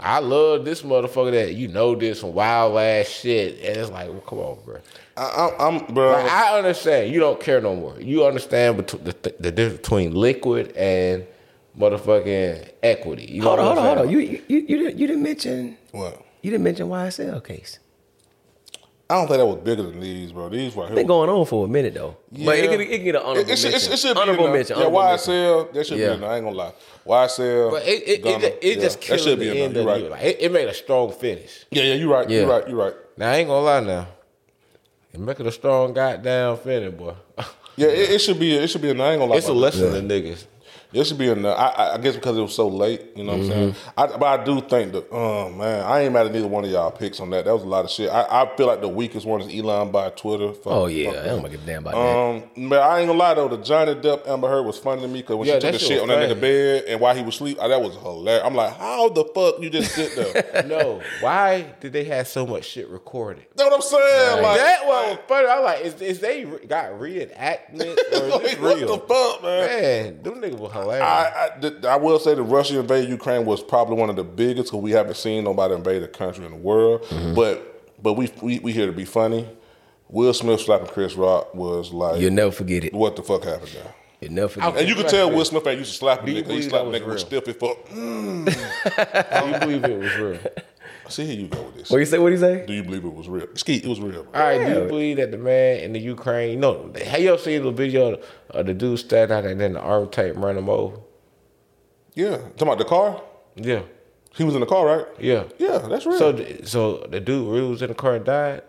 I 0.00 0.18
love 0.18 0.64
this 0.64 0.82
motherfucker 0.82 1.30
that 1.32 1.54
you 1.54 1.68
know 1.68 1.94
this 1.94 2.20
some 2.20 2.34
wild 2.34 2.76
ass 2.78 3.08
shit, 3.08 3.58
and 3.64 3.76
it's 3.78 3.90
like, 3.90 4.08
well, 4.08 4.20
come 4.20 4.38
on, 4.38 4.58
bro. 4.64 4.78
I, 5.16 5.50
I'm, 5.58 5.78
I'm 5.80 5.94
bro. 5.94 6.12
Like, 6.12 6.30
I 6.30 6.58
understand 6.58 7.12
you 7.12 7.20
don't 7.20 7.40
care 7.40 7.60
no 7.60 7.74
more. 7.74 7.98
You 8.00 8.26
understand 8.26 8.76
between 8.76 9.04
the, 9.04 9.16
the, 9.22 9.34
the 9.40 9.52
difference 9.52 9.80
between 9.80 10.14
liquid 10.14 10.72
and 10.76 11.24
motherfucking 11.78 12.70
equity. 12.82 13.26
You 13.26 13.42
know 13.42 13.48
Hold 13.48 13.60
on, 13.60 13.64
hold 13.66 13.78
on, 13.78 13.84
hold 13.84 13.98
on. 13.98 14.06
saying? 14.08 14.20
You 14.20 14.42
you 14.48 14.66
you 14.68 14.78
didn't, 14.78 14.98
you 14.98 15.06
didn't 15.06 15.22
mention 15.22 15.78
what? 15.92 16.22
you 16.42 16.50
didn't 16.50 16.64
mention 16.64 16.88
YSL 16.88 17.42
case. 17.44 17.78
I 19.12 19.16
don't 19.16 19.26
think 19.28 19.38
that 19.38 19.46
was 19.46 19.58
bigger 19.58 19.82
than 19.82 20.00
these, 20.00 20.32
bro. 20.32 20.48
These 20.48 20.74
right 20.74 20.86
here. 20.88 20.96
Been 20.96 21.06
going 21.06 21.28
on 21.28 21.44
for 21.46 21.66
a 21.66 21.68
minute 21.68 21.94
though. 21.94 22.16
yeah. 22.30 22.46
But 22.46 22.58
it 22.58 22.64
Yeah. 22.64 22.70
can, 22.70 22.78
be, 22.78 22.84
it 22.84 22.96
can 22.96 23.04
get 23.04 23.14
an 23.16 23.22
honorable 23.22 23.40
It, 23.40 23.52
it, 23.52 23.58
should- 23.58 23.70
mention. 23.72 23.92
it, 23.92 23.98
should 23.98 24.14
be 24.14 24.20
honorable 24.20 24.46
in 24.46 24.50
there. 24.52 24.58
mention. 24.60 24.76
Yeah, 24.78 24.84
honorable 24.86 25.02
mention. 25.10 25.32
YSL, 25.34 25.72
that 25.74 25.86
should 25.86 25.98
Yeah. 25.98 26.06
be 26.08 26.14
in 26.14 26.20
there. 26.22 26.30
I 26.30 26.36
ain't 26.36 26.44
gonna 26.46 26.56
lie. 26.56 26.72
YSL. 27.06 27.70
But 27.70 27.86
it 27.86 28.08
it, 28.08 28.22
Gunna, 28.22 28.38
it, 28.46 28.58
it 28.62 28.76
yeah, 28.78 28.82
just 28.82 29.00
that 29.00 29.06
killed 29.06 29.20
should 29.20 29.38
the 29.38 29.44
be 29.44 29.50
in 29.50 29.56
end 29.58 29.76
there. 29.76 29.82
of 29.82 29.86
You're 29.88 29.94
the 29.96 30.00
year. 30.02 30.10
right. 30.10 30.22
Like, 30.24 30.36
it, 30.40 30.42
it 30.42 30.52
made 30.52 30.68
a 30.68 30.74
strong 30.74 31.12
finish. 31.12 31.66
Yeah, 31.70 31.82
yeah, 31.82 31.94
you're 31.94 32.08
right. 32.10 32.28
Yeah. 32.30 32.40
You're 32.40 32.48
right. 32.48 32.68
You're 32.68 32.78
right. 32.78 32.94
Now 33.18 33.30
I 33.32 33.36
ain't 33.36 33.48
gonna 33.48 33.64
lie 33.64 33.80
now. 33.80 34.06
It 35.12 35.20
make 35.20 35.38
it 35.40 35.46
a 35.46 35.52
strong 35.52 35.92
goddamn 35.92 36.56
finish, 36.56 36.94
boy. 36.94 37.14
Yeah, 37.76 37.88
it, 37.88 38.10
it 38.12 38.18
should 38.20 38.38
be. 38.38 38.54
It 38.54 38.68
should 38.68 38.80
be 38.82 38.90
in 38.90 38.96
there. 38.98 39.06
I 39.06 39.12
ain't 39.12 39.20
gonna 39.20 39.30
lie. 39.32 39.36
it's 39.38 39.48
a 39.48 39.52
about 39.52 39.72
that. 39.72 39.78
lesson 39.78 40.08
to 40.08 40.14
niggas. 40.14 40.44
It 40.92 41.04
should 41.04 41.18
be 41.18 41.28
in 41.28 41.42
there. 41.42 41.56
I, 41.56 41.68
I- 41.68 41.94
I 41.94 41.98
guess 41.98 42.14
because 42.14 42.36
it 42.36 42.40
was 42.40 42.54
so 42.54 42.68
late. 42.68 43.02
You 43.16 43.24
know 43.24 43.32
what 43.36 43.42
I'm 43.42 43.48
saying? 43.48 43.74
I, 43.96 44.06
but 44.06 44.22
I 44.40 44.44
do 44.44 44.60
think 44.60 44.92
that. 44.92 45.06
Oh 45.10 45.48
man, 45.50 45.84
I 45.84 46.00
ain't 46.02 46.12
mad 46.12 46.26
at 46.26 46.32
neither 46.32 46.46
one 46.48 46.64
of 46.64 46.70
y'all 46.70 46.90
picks 46.90 47.20
on 47.20 47.30
that. 47.30 47.44
That 47.44 47.54
was 47.54 47.62
a 47.62 47.66
lot 47.66 47.84
of 47.84 47.90
shit. 47.90 48.10
I, 48.10 48.22
I 48.42 48.56
feel 48.56 48.66
like 48.66 48.80
the 48.80 48.88
weakest 48.88 49.26
one 49.26 49.40
is 49.40 49.54
Elon 49.54 49.90
by 49.90 50.10
Twitter. 50.10 50.52
Fuck- 50.52 50.72
Oh 50.72 50.86
yeah, 50.86 51.10
fuck 51.12 51.18
I 51.22 51.26
don't 51.26 51.42
that. 51.42 51.50
give 51.50 51.62
a 51.62 51.66
damn 51.66 51.86
about 51.86 51.94
that. 51.94 52.58
Um, 52.62 52.68
but 52.68 52.80
I 52.80 52.98
ain't 53.00 53.08
gonna 53.08 53.18
lie 53.18 53.34
though, 53.34 53.48
the 53.48 53.58
Johnny 53.58 53.94
Depp 53.94 54.26
Amber 54.28 54.48
Heard 54.48 54.62
was 54.66 54.78
funny 54.78 55.02
to 55.02 55.08
me 55.08 55.20
because 55.22 55.36
when 55.36 55.48
Yeah, 55.48 55.54
she 55.54 55.60
took 55.60 55.62
that 55.62 55.72
the 55.72 55.78
shit 55.78 55.88
shit 55.88 56.02
was 56.02 56.10
on 56.10 56.20
that 56.20 56.28
nigga 56.36 56.40
bed 56.40 56.84
and 56.88 57.00
while 57.00 57.14
he 57.14 57.22
was 57.22 57.34
asleep, 57.34 57.58
that 57.58 57.80
was 57.80 57.94
hilarious. 57.96 58.42
I'm 58.44 58.54
like, 58.54 58.76
how 58.76 59.08
the 59.08 59.24
fuck 59.24 59.60
you 59.62 59.70
just 59.70 59.94
sit 59.94 60.14
there? 60.14 60.64
no, 60.66 61.00
why 61.20 61.74
did 61.80 61.92
they 61.92 62.04
have 62.04 62.26
so 62.28 62.46
much 62.46 62.64
shit 62.64 62.88
recorded? 62.88 63.46
That's 63.54 63.68
what 63.70 63.74
I'm 63.76 63.82
saying. 63.82 64.42
Like 64.42 64.58
that 64.58 64.86
one 64.86 65.08
was 65.10 65.18
funny. 65.28 65.48
I'm 65.48 65.62
like, 65.64 65.80
is, 65.84 66.00
is 66.02 66.20
they 66.20 66.44
got 66.44 66.90
reenactment 66.92 67.96
or 68.12 68.24
is 68.24 68.30
like, 68.32 68.42
this 68.42 68.58
what 68.58 68.78
the 68.80 68.98
fuck, 69.14 69.42
man? 69.42 69.62
Man, 69.82 70.22
them 70.22 70.34
niggas 70.40 70.58
were 70.58 70.68
hilarious. 70.82 71.06
I, 71.06 71.50
I, 71.88 71.92
I 71.94 71.96
will 71.96 72.18
say 72.18 72.34
the 72.34 72.42
Russia 72.42 72.80
invaded 72.80 73.10
Ukraine 73.10 73.44
was 73.44 73.62
probably 73.62 73.96
one 73.96 74.10
of 74.10 74.16
the 74.16 74.24
biggest 74.24 74.70
because 74.70 74.82
we 74.82 74.90
haven't 74.92 75.16
seen 75.16 75.44
nobody 75.44 75.74
invade 75.74 76.02
a 76.02 76.08
country 76.08 76.44
in 76.44 76.50
the 76.52 76.56
world. 76.56 77.02
Mm-hmm. 77.04 77.34
But 77.34 78.02
but 78.02 78.14
we, 78.14 78.32
we 78.42 78.58
we 78.58 78.72
here 78.72 78.86
to 78.86 78.92
be 78.92 79.04
funny. 79.04 79.48
Will 80.08 80.34
Smith 80.34 80.60
slapping 80.60 80.88
Chris 80.88 81.14
Rock 81.14 81.54
was 81.54 81.90
like, 81.90 82.20
You'll 82.20 82.32
never 82.32 82.52
forget 82.52 82.84
it. 82.84 82.92
what 82.92 83.16
the 83.16 83.22
fuck 83.22 83.44
happened 83.44 83.70
there? 83.72 83.94
You'll 84.20 84.32
never 84.32 84.48
forget 84.48 84.76
And 84.76 84.88
you 84.88 84.94
can 84.94 85.08
tell 85.08 85.30
Will 85.30 85.44
Smith 85.44 85.66
ain't 85.66 85.78
used 85.78 85.92
to 85.92 85.98
slapping 85.98 86.26
Do 86.26 86.32
you 86.32 86.42
nigga. 86.42 86.46
He 86.46 86.48
believe 86.48 86.64
slapped 86.64 86.92
that 86.92 87.02
nigga 87.02 87.06
was 87.06 87.24
with 87.24 87.44
stiff 87.44 87.48
as 87.48 87.56
fuck. 87.56 87.88
Do 87.88 89.48
you 89.48 89.58
believe 89.58 89.84
it 89.84 89.98
was 89.98 90.16
real? 90.16 90.38
See, 91.12 91.26
here 91.26 91.40
you 91.40 91.48
go 91.48 91.62
with 91.62 91.74
this. 91.76 91.90
What 91.90 91.98
you 91.98 92.06
say? 92.06 92.18
What 92.18 92.32
you 92.32 92.38
say? 92.38 92.64
Do 92.66 92.72
you 92.72 92.82
believe 92.82 93.04
it 93.04 93.12
was 93.12 93.28
real? 93.28 93.46
Ski, 93.54 93.76
it 93.76 93.86
was 93.86 94.00
real. 94.00 94.24
Bro. 94.24 94.40
All 94.40 94.46
right, 94.48 94.66
do 94.66 94.80
you 94.80 94.88
believe 94.88 95.18
that 95.18 95.30
the 95.30 95.36
man 95.36 95.80
in 95.80 95.92
the 95.92 95.98
Ukraine? 96.00 96.58
No, 96.60 96.90
have 97.04 97.20
y'all 97.20 97.36
seen 97.36 97.62
the 97.62 97.70
video 97.70 98.18
of 98.50 98.66
the 98.66 98.72
dude 98.72 98.98
standing 98.98 99.36
out 99.36 99.44
and 99.44 99.60
then 99.60 99.74
the 99.74 99.80
arm 99.80 100.08
tape 100.08 100.36
run 100.36 100.56
him 100.56 100.70
over? 100.70 100.96
Yeah, 102.14 102.36
talking 102.38 102.62
about 102.62 102.78
the 102.78 102.84
car. 102.86 103.22
Yeah, 103.56 103.82
He 104.34 104.44
was 104.44 104.54
in 104.54 104.60
the 104.60 104.66
car, 104.66 104.86
right? 104.86 105.06
yeah. 105.20 105.44
Yeah, 105.58 105.78
that's 105.78 106.06
real. 106.06 106.18
So, 106.18 106.44
so 106.64 107.06
the 107.10 107.20
dude 107.20 107.46
really 107.52 107.68
was 107.68 107.82
in 107.82 107.88
the 107.88 107.94
car 107.94 108.14
and 108.16 108.24
died. 108.24 108.62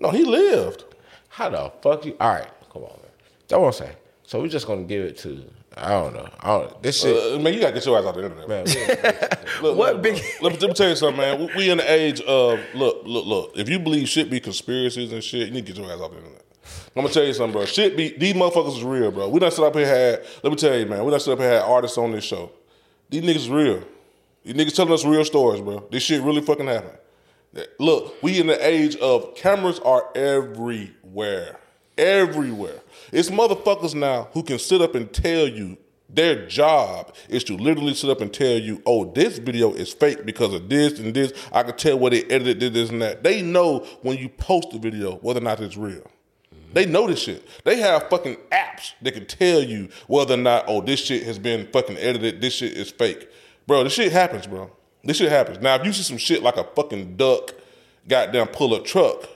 no, 0.00 0.10
he 0.10 0.24
lived. 0.24 0.84
How 1.28 1.50
the 1.50 1.72
fuck 1.82 2.04
you? 2.04 2.16
All 2.20 2.30
right, 2.32 2.48
come 2.72 2.82
on, 2.84 2.90
man. 3.02 3.10
That's 3.48 3.58
what 3.60 3.66
I'm 3.66 3.72
saying. 3.72 3.96
So 4.22 4.40
we're 4.40 4.48
just 4.48 4.66
gonna 4.68 4.84
give 4.84 5.02
it 5.04 5.18
to 5.18 5.44
I 5.80 5.90
don't 5.90 6.14
know. 6.14 6.28
I 6.40 6.48
don't, 6.58 6.82
this 6.82 7.00
shit, 7.02 7.34
Uh, 7.34 7.38
man, 7.38 7.54
you 7.54 7.60
gotta 7.60 7.72
get 7.72 7.86
your 7.86 7.98
ass 7.98 8.04
off 8.04 8.14
the 8.14 8.22
internet, 8.24 8.48
man. 8.48 8.64
man. 8.64 9.14
Look, 9.62 9.76
What 9.76 9.94
look, 9.94 10.02
big- 10.02 10.14
Let 10.42 10.52
me, 10.52 10.58
let 10.58 10.68
me 10.68 10.74
tell 10.74 10.88
you 10.88 10.96
something, 10.96 11.16
man. 11.20 11.38
We- 11.40 11.52
We 11.56 11.70
in 11.70 11.78
the 11.78 11.90
age 11.92 12.20
of 12.22 12.60
look, 12.74 13.02
look, 13.04 13.26
look. 13.26 13.52
If 13.56 13.68
you 13.68 13.78
believe 13.78 14.08
shit 14.08 14.30
be 14.30 14.40
conspiracies 14.40 15.12
and 15.12 15.22
shit, 15.22 15.48
you 15.48 15.54
need 15.54 15.66
to 15.66 15.72
get 15.72 15.82
your 15.82 15.92
ass 15.92 16.00
off 16.00 16.10
the 16.10 16.18
internet. 16.18 16.42
I'm 16.96 17.02
gonna 17.02 17.14
tell 17.14 17.24
you 17.24 17.32
something, 17.32 17.52
bro. 17.52 17.64
Shit 17.64 17.96
be 17.96 18.14
these 18.16 18.34
motherfuckers 18.34 18.76
is 18.78 18.82
real, 18.84 19.10
bro. 19.12 19.28
We 19.28 19.38
done 19.40 19.50
sit 19.50 19.64
up 19.64 19.74
here 19.74 19.86
had. 19.86 20.24
Let 20.42 20.50
me 20.50 20.56
tell 20.56 20.76
you, 20.76 20.86
man. 20.86 21.04
We 21.04 21.10
done 21.10 21.20
sit 21.20 21.32
up 21.32 21.38
here 21.38 21.48
had 21.50 21.62
artists 21.62 21.96
on 21.96 22.12
this 22.12 22.24
show. 22.24 22.50
These 23.08 23.22
niggas 23.22 23.36
is 23.36 23.50
real. 23.50 23.82
These 24.44 24.54
niggas 24.54 24.74
telling 24.74 24.92
us 24.92 25.04
real 25.04 25.24
stories, 25.24 25.60
bro. 25.60 25.86
This 25.90 26.02
shit 26.02 26.22
really 26.22 26.40
fucking 26.42 26.66
happened. 26.66 26.98
Look, 27.78 28.22
we 28.22 28.40
in 28.40 28.46
the 28.48 28.66
age 28.66 28.96
of 28.96 29.34
cameras 29.34 29.78
are 29.80 30.10
everywhere. 30.14 31.58
Everywhere. 31.98 32.80
It's 33.12 33.28
motherfuckers 33.28 33.94
now 33.94 34.28
who 34.32 34.42
can 34.42 34.58
sit 34.58 34.80
up 34.80 34.94
and 34.94 35.12
tell 35.12 35.48
you 35.48 35.76
their 36.08 36.46
job 36.46 37.14
is 37.28 37.44
to 37.44 37.56
literally 37.56 37.94
sit 37.94 38.08
up 38.08 38.20
and 38.20 38.32
tell 38.32 38.56
you, 38.56 38.80
oh, 38.86 39.12
this 39.12 39.38
video 39.38 39.72
is 39.74 39.92
fake 39.92 40.24
because 40.24 40.54
of 40.54 40.68
this 40.68 40.98
and 40.98 41.12
this. 41.12 41.32
I 41.52 41.64
can 41.64 41.76
tell 41.76 41.98
where 41.98 42.10
they 42.10 42.24
edited 42.24 42.60
this, 42.60 42.70
this 42.72 42.90
and 42.90 43.02
that. 43.02 43.22
They 43.22 43.42
know 43.42 43.80
when 44.02 44.16
you 44.16 44.28
post 44.28 44.70
the 44.70 44.78
video 44.78 45.16
whether 45.16 45.40
or 45.40 45.42
not 45.42 45.60
it's 45.60 45.76
real. 45.76 46.08
They 46.72 46.86
know 46.86 47.06
this 47.06 47.20
shit. 47.20 47.46
They 47.64 47.76
have 47.80 48.08
fucking 48.08 48.36
apps 48.52 48.92
that 49.02 49.12
can 49.12 49.26
tell 49.26 49.62
you 49.62 49.88
whether 50.06 50.34
or 50.34 50.38
not, 50.38 50.64
oh, 50.68 50.80
this 50.80 51.00
shit 51.00 51.24
has 51.24 51.38
been 51.38 51.66
fucking 51.72 51.98
edited, 51.98 52.40
this 52.40 52.54
shit 52.54 52.72
is 52.72 52.90
fake. 52.90 53.28
Bro, 53.66 53.84
this 53.84 53.94
shit 53.94 54.12
happens, 54.12 54.46
bro. 54.46 54.70
This 55.04 55.16
shit 55.16 55.30
happens. 55.30 55.58
Now, 55.60 55.74
if 55.74 55.84
you 55.84 55.92
see 55.92 56.02
some 56.02 56.18
shit 56.18 56.42
like 56.42 56.56
a 56.56 56.64
fucking 56.64 57.16
duck 57.16 57.54
goddamn 58.06 58.48
pull 58.48 58.74
a 58.74 58.82
truck 58.82 59.28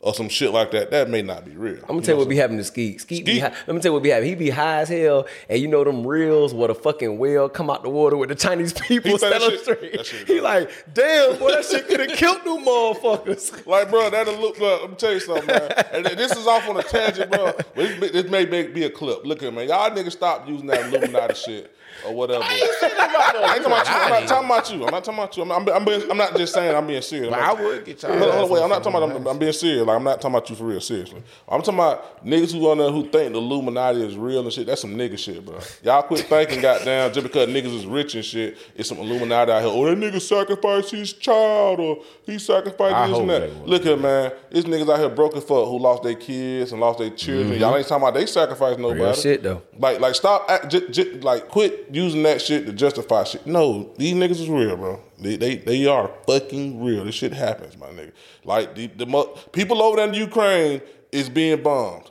or 0.00 0.14
some 0.14 0.28
shit 0.28 0.52
like 0.52 0.70
that, 0.70 0.90
that 0.92 1.10
may 1.10 1.22
not 1.22 1.44
be 1.44 1.56
real. 1.56 1.78
I'm 1.82 1.88
gonna 1.96 2.02
tell 2.02 2.14
you 2.14 2.20
what 2.20 2.28
be 2.28 2.36
happening 2.36 2.58
to 2.58 2.64
Skeet. 2.64 3.00
Skeet, 3.00 3.24
be 3.24 3.40
high, 3.40 3.52
let 3.66 3.74
me 3.74 3.80
tell 3.80 3.90
you 3.90 3.94
what 3.94 4.02
be 4.02 4.10
happening. 4.10 4.28
He 4.30 4.34
be 4.36 4.50
high 4.50 4.80
as 4.82 4.88
hell, 4.88 5.26
and 5.48 5.60
you 5.60 5.66
know 5.66 5.82
them 5.82 6.06
reels 6.06 6.54
where 6.54 6.68
the 6.68 6.74
fucking 6.74 7.18
whale 7.18 7.48
come 7.48 7.68
out 7.68 7.82
the 7.82 7.90
water 7.90 8.16
with 8.16 8.28
the 8.28 8.34
Chinese 8.36 8.72
people 8.80 9.10
He 9.10 9.18
say 9.18 9.30
that 9.30 9.40
shit- 9.42 9.92
that 9.96 10.06
shit 10.06 10.26
He 10.28 10.40
like, 10.40 10.70
damn, 10.94 11.36
boy, 11.38 11.50
that 11.50 11.64
shit 11.64 11.88
could 11.88 12.00
have 12.00 12.16
killed 12.16 12.44
them 12.44 12.64
motherfuckers. 12.64 13.54
Like, 13.68 13.90
bro, 13.90 14.08
that'll 14.08 14.34
look. 14.38 14.58
Look, 14.58 14.80
let 14.82 14.90
me 14.90 14.96
tell 14.96 15.12
you 15.12 15.20
something, 15.20 15.46
man. 15.46 15.72
And 15.92 16.06
this 16.06 16.32
is 16.36 16.46
off 16.46 16.68
on 16.68 16.76
a 16.78 16.82
tangent, 16.82 17.30
bro. 17.30 17.52
But 17.56 17.74
this, 17.74 18.12
this 18.12 18.30
may 18.30 18.44
be, 18.46 18.68
be 18.68 18.84
a 18.84 18.90
clip. 18.90 19.26
Look 19.26 19.42
at 19.42 19.52
me, 19.52 19.66
y'all 19.66 19.90
niggas 19.90 20.12
stop 20.12 20.48
using 20.48 20.66
that 20.68 20.86
Illuminati 20.86 21.34
shit 21.34 21.74
or 22.06 22.14
whatever. 22.14 22.44
I 22.48 23.54
ain't 23.56 23.62
talking 23.62 23.66
about 23.66 23.88
you. 23.88 23.94
I'm 23.94 24.10
not 24.10 24.28
talking 24.28 24.46
about 24.46 24.70
you. 24.72 24.84
I'm 24.84 24.90
not 24.90 25.04
talking 25.04 25.18
about 25.18 25.36
you. 25.36 25.42
I'm, 25.42 25.52
I'm, 25.52 25.68
I'm, 25.68 25.84
being, 25.84 26.10
I'm 26.10 26.16
not 26.16 26.36
just 26.36 26.54
saying. 26.54 26.74
I'm 26.76 26.86
being 26.86 27.02
serious. 27.02 27.30
But 27.30 27.38
I'm 27.38 27.56
I 27.56 27.62
would 27.62 27.84
get 27.84 28.02
y'all. 28.02 28.12
Hold 28.12 28.22
on, 28.22 28.30
hold 28.30 28.44
on, 28.44 28.50
wait. 28.50 28.62
I'm 28.62 28.68
not 28.68 28.82
talking 28.82 29.02
about. 29.02 29.16
I'm, 29.16 29.26
I'm 29.26 29.38
being 29.38 29.52
serious. 29.52 29.86
Like 29.86 29.96
I'm 29.96 30.04
not 30.04 30.20
talking 30.20 30.36
about 30.36 30.50
you 30.50 30.56
for 30.56 30.64
real. 30.64 30.80
Seriously. 30.80 31.22
I'm 31.48 31.60
talking 31.60 31.74
about 31.74 32.24
niggas 32.24 32.52
who 32.52 32.68
on 32.70 32.78
there 32.78 32.90
who 32.90 33.02
think 33.08 33.32
the 33.32 33.38
Illuminati 33.38 34.04
is 34.04 34.16
real 34.16 34.40
and 34.42 34.52
shit. 34.52 34.66
That's 34.66 34.80
some 34.80 34.94
nigga 34.94 35.18
shit, 35.18 35.44
bro. 35.44 35.58
Y'all 35.82 36.02
quit 36.02 36.20
thinking, 36.26 36.60
goddamn, 36.60 37.12
just 37.12 37.26
because 37.26 37.48
niggas 37.48 37.74
is 37.74 37.86
rich 37.86 38.14
and 38.14 38.24
shit, 38.24 38.58
it's 38.74 38.88
some 38.88 38.98
Illuminati 38.98 39.50
out 39.52 39.62
here. 39.62 39.70
Oh, 39.72 39.84
that 39.86 39.98
nigga 39.98 40.20
sacrificed 40.20 40.90
his 40.90 41.12
child 41.12 41.80
or 41.80 42.02
he 42.24 42.38
sacrificed 42.38 42.94
I 42.94 43.06
this 43.06 43.16
hope 43.16 43.20
and 43.22 43.30
that. 43.30 43.52
won't. 43.52 43.68
Look 43.68 43.86
at 43.86 43.98
man. 44.00 44.32
It's 44.50 44.68
niggas 44.68 44.92
out 44.92 44.98
here 44.98 45.08
broke 45.08 45.36
as 45.36 45.44
fuck 45.44 45.66
who 45.68 45.78
lost 45.78 46.02
their 46.02 46.14
kids 46.14 46.72
and 46.72 46.80
lost 46.80 46.98
their 46.98 47.10
children. 47.10 47.52
Mm-hmm. 47.52 47.60
Y'all 47.60 47.76
ain't 47.76 47.86
talking 47.86 48.02
about 48.02 48.14
they 48.14 48.26
sacrificed 48.26 48.78
nobody. 48.78 49.00
Real 49.00 49.14
shit, 49.14 49.42
though. 49.42 49.62
Like, 49.78 50.00
like 50.00 50.14
stop, 50.14 50.48
act, 50.48 50.70
j- 50.70 50.88
j- 50.90 51.20
like 51.20 51.48
quit 51.48 51.87
using 51.94 52.22
that 52.24 52.40
shit 52.42 52.66
to 52.66 52.72
justify 52.72 53.24
shit. 53.24 53.46
No, 53.46 53.92
these 53.96 54.14
niggas 54.14 54.40
is 54.40 54.48
real, 54.48 54.76
bro. 54.76 55.00
They, 55.18 55.36
they, 55.36 55.56
they 55.56 55.86
are 55.86 56.10
fucking 56.26 56.82
real. 56.84 57.04
This 57.04 57.14
shit 57.14 57.32
happens, 57.32 57.76
my 57.76 57.88
nigga. 57.88 58.12
Like 58.44 58.74
the, 58.74 58.86
the 58.88 59.06
mo- 59.06 59.36
people 59.52 59.82
over 59.82 59.96
there 59.96 60.08
in 60.08 60.14
Ukraine 60.14 60.80
is 61.12 61.28
being 61.28 61.62
bombed. 61.62 62.10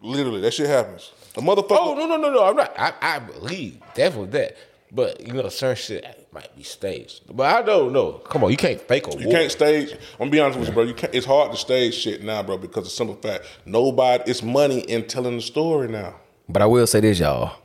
Literally, 0.00 0.40
that 0.42 0.54
shit 0.54 0.68
happens. 0.68 1.12
The 1.34 1.40
motherfucker. 1.40 1.66
Oh 1.78 1.94
no 1.94 2.06
no 2.06 2.16
no 2.16 2.32
no! 2.32 2.44
I'm 2.44 2.56
not. 2.56 2.72
I, 2.78 2.92
I 3.00 3.18
believe 3.18 3.80
definitely 3.94 4.30
that. 4.30 4.56
But 4.90 5.26
you 5.26 5.34
know, 5.34 5.48
certain 5.50 5.76
shit 5.76 6.28
might 6.32 6.54
be 6.56 6.62
staged. 6.62 7.22
But 7.36 7.46
I 7.54 7.62
don't 7.62 7.92
know. 7.92 8.12
Come 8.12 8.42
on, 8.44 8.50
you 8.50 8.56
can't 8.56 8.80
fake 8.80 9.06
a 9.08 9.18
You 9.18 9.26
war. 9.26 9.32
can't 9.34 9.50
stage. 9.52 9.92
I'm 9.92 10.18
gonna 10.18 10.30
be 10.30 10.40
honest 10.40 10.58
with 10.58 10.68
you, 10.68 10.74
bro. 10.74 10.84
You 10.84 10.94
can't, 10.94 11.14
it's 11.14 11.26
hard 11.26 11.50
to 11.52 11.58
stage 11.58 11.94
shit 11.94 12.22
now, 12.22 12.42
bro, 12.42 12.56
because 12.58 12.86
of 12.86 12.92
simple 12.92 13.16
fact. 13.16 13.44
Nobody. 13.66 14.22
It's 14.30 14.42
money 14.42 14.80
in 14.80 15.06
telling 15.06 15.36
the 15.36 15.42
story 15.42 15.88
now. 15.88 16.14
But 16.48 16.62
I 16.62 16.66
will 16.66 16.86
say 16.86 17.00
this, 17.00 17.18
y'all. 17.20 17.56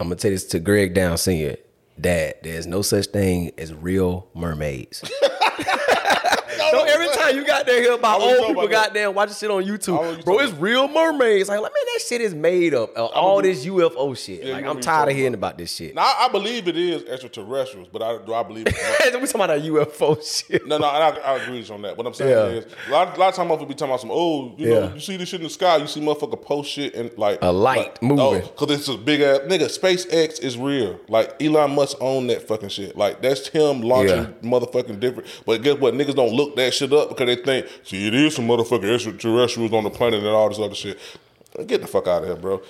I'm 0.00 0.06
gonna 0.06 0.16
tell 0.16 0.30
this 0.30 0.44
to 0.46 0.60
Greg 0.60 0.94
Down 0.94 1.18
Senior. 1.18 1.56
Dad, 2.00 2.34
there's 2.44 2.66
no 2.66 2.82
such 2.82 3.06
thing 3.06 3.50
as 3.58 3.74
real 3.74 4.28
mermaids. 4.32 5.02
Don't 6.70 6.88
every 6.88 7.08
time 7.08 7.36
you 7.36 7.46
got 7.46 7.66
there 7.66 7.80
hear 7.82 7.92
about 7.92 8.20
old 8.20 8.46
people 8.46 8.62
about 8.64 8.70
goddamn 8.70 9.14
watching 9.14 9.34
shit 9.34 9.50
on 9.50 9.64
YouTube. 9.64 10.24
Bro, 10.24 10.38
it's 10.40 10.52
real 10.54 10.88
mermaids. 10.88 11.48
Like, 11.48 11.60
man, 11.60 11.70
that 11.72 12.00
shit 12.06 12.20
is 12.20 12.34
made 12.34 12.74
up. 12.74 12.96
Uh, 12.96 13.06
all 13.06 13.42
this 13.42 13.64
UFO 13.66 14.16
shit. 14.16 14.44
Yeah, 14.44 14.54
like, 14.54 14.64
I'm 14.66 14.80
tired 14.80 15.10
of 15.10 15.16
hearing 15.16 15.34
about 15.34 15.58
this 15.58 15.74
shit. 15.74 15.94
Now, 15.94 16.02
I, 16.02 16.26
I 16.26 16.28
believe 16.28 16.68
it 16.68 16.76
is 16.76 17.04
extraterrestrials, 17.04 17.88
but 17.92 18.02
I 18.02 18.18
do 18.24 18.34
I 18.34 18.42
believe 18.42 18.66
it. 18.68 18.74
we 19.20 19.26
talking 19.26 19.34
about 19.34 19.46
that 19.48 19.62
UFO 19.62 20.46
shit. 20.50 20.66
No, 20.66 20.78
no, 20.78 20.86
I, 20.86 21.08
I 21.10 21.36
agree 21.36 21.58
with 21.58 21.68
you 21.68 21.74
on 21.74 21.82
that. 21.82 21.96
What 21.96 22.06
I'm 22.06 22.14
saying 22.14 22.30
Yeah. 22.30 22.58
is, 22.60 22.66
a 22.88 22.90
lot, 22.90 23.16
a 23.16 23.20
lot 23.20 23.28
of 23.30 23.34
time 23.34 23.48
motherfuckers 23.48 23.68
be 23.68 23.74
talking 23.74 23.90
about 23.92 24.00
some, 24.00 24.10
oh, 24.12 24.54
you 24.56 24.68
know, 24.70 24.82
Yeah. 24.84 24.94
you 24.94 25.00
see 25.00 25.16
this 25.16 25.28
shit 25.28 25.40
in 25.40 25.44
the 25.44 25.50
sky, 25.50 25.76
you 25.78 25.86
see 25.86 26.00
motherfucker 26.00 26.40
post 26.40 26.70
shit 26.70 26.94
and 26.94 27.10
like 27.18 27.38
A 27.42 27.50
light 27.52 27.78
like, 27.78 28.02
moving. 28.02 28.42
because 28.42 28.70
it's 28.70 28.88
a 28.88 28.96
big 28.96 29.20
ass 29.20 29.40
nigga. 29.46 29.66
SpaceX 29.68 30.40
is 30.42 30.56
real. 30.58 30.98
Like 31.08 31.40
Elon 31.42 31.74
Musk 31.74 31.96
own 32.00 32.26
that 32.28 32.46
fucking 32.46 32.68
shit. 32.68 32.96
Like 32.96 33.22
that's 33.22 33.48
him 33.48 33.80
launching 33.82 34.26
motherfucking 34.42 35.00
different. 35.00 35.28
But 35.46 35.62
guess 35.62 35.78
what? 35.78 35.94
Niggas 35.94 36.14
don't 36.14 36.32
look 36.32 36.56
that 36.58 36.74
shit 36.74 36.92
up 36.92 37.08
because 37.08 37.26
they 37.26 37.36
think, 37.42 37.66
see, 37.84 38.06
it 38.06 38.14
is 38.14 38.34
some 38.36 38.46
motherfucking 38.46 38.92
extraterrestrials 38.94 39.72
on 39.72 39.84
the 39.84 39.90
planet 39.90 40.20
and 40.20 40.28
all 40.28 40.48
this 40.48 40.58
other 40.58 40.74
shit. 40.74 40.98
Get 41.66 41.80
the 41.80 41.86
fuck 41.86 42.06
out 42.06 42.22
of 42.22 42.28
here, 42.28 42.36
bro. 42.36 42.62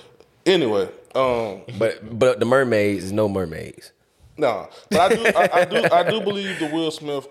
Anyway, 0.45 0.89
um, 1.15 1.61
But 1.77 2.17
but 2.17 2.39
the 2.39 2.45
mermaids 2.45 3.03
is 3.05 3.11
no 3.11 3.27
mermaids. 3.29 3.91
nah, 4.37 4.67
but 4.89 4.99
I 4.99 5.15
do, 5.15 5.25
I, 5.25 5.49
I 5.61 5.65
do, 5.65 5.87
I 5.91 6.09
do 6.09 6.21
believe 6.21 6.57
the 6.59 6.67
Will 6.67 6.89
Smith. 6.91 7.27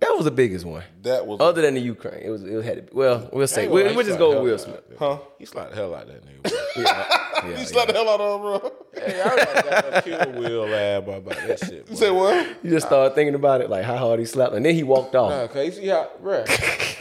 That 0.00 0.14
was 0.14 0.24
the 0.24 0.30
biggest 0.30 0.64
one. 0.64 0.84
That 1.02 1.26
was 1.26 1.40
Other 1.40 1.62
than 1.62 1.74
the 1.74 1.80
Ukraine, 1.80 2.22
it 2.22 2.30
was 2.30 2.44
it 2.44 2.64
had 2.64 2.76
to 2.76 2.82
be, 2.82 2.88
well, 2.92 3.28
we'll 3.32 3.48
say 3.48 3.66
we'll, 3.66 3.94
we'll 3.96 4.06
just 4.06 4.18
go 4.18 4.30
with 4.30 4.42
Will 4.42 4.58
Smith. 4.58 4.82
huh? 4.98 5.18
He 5.38 5.44
slapped 5.44 5.70
the 5.70 5.76
hell 5.76 5.94
out 5.94 6.02
of 6.02 6.08
that 6.08 6.24
nigga. 6.24 6.42
Bro. 6.42 6.82
Yeah, 6.82 7.42
He 7.42 7.50
yeah. 7.50 7.84
the 7.84 7.92
hell 7.92 8.08
out 8.08 8.20
of 8.20 8.34
him, 8.34 8.40
bro. 8.42 8.72
hey, 8.94 9.22
I 9.22 10.00
kill 10.02 10.32
Will 10.40 10.66
laugh 10.68 11.02
about 11.02 11.24
that 11.46 11.58
shit. 11.60 11.86
You 11.90 11.96
say 11.96 12.10
what? 12.10 12.48
You 12.62 12.70
just 12.70 12.86
started 12.86 13.14
thinking 13.14 13.34
about 13.34 13.60
it, 13.60 13.70
like 13.70 13.84
how 13.84 13.96
hard 13.96 14.20
he 14.20 14.26
slapped, 14.26 14.54
and 14.54 14.64
then 14.64 14.74
he 14.74 14.82
walked 14.84 15.14
off. 15.16 15.30
Nah, 15.30 15.46
cause 15.48 15.66
you 15.66 15.72
see 15.72 15.86
how, 15.88 16.10
bro, 16.20 16.44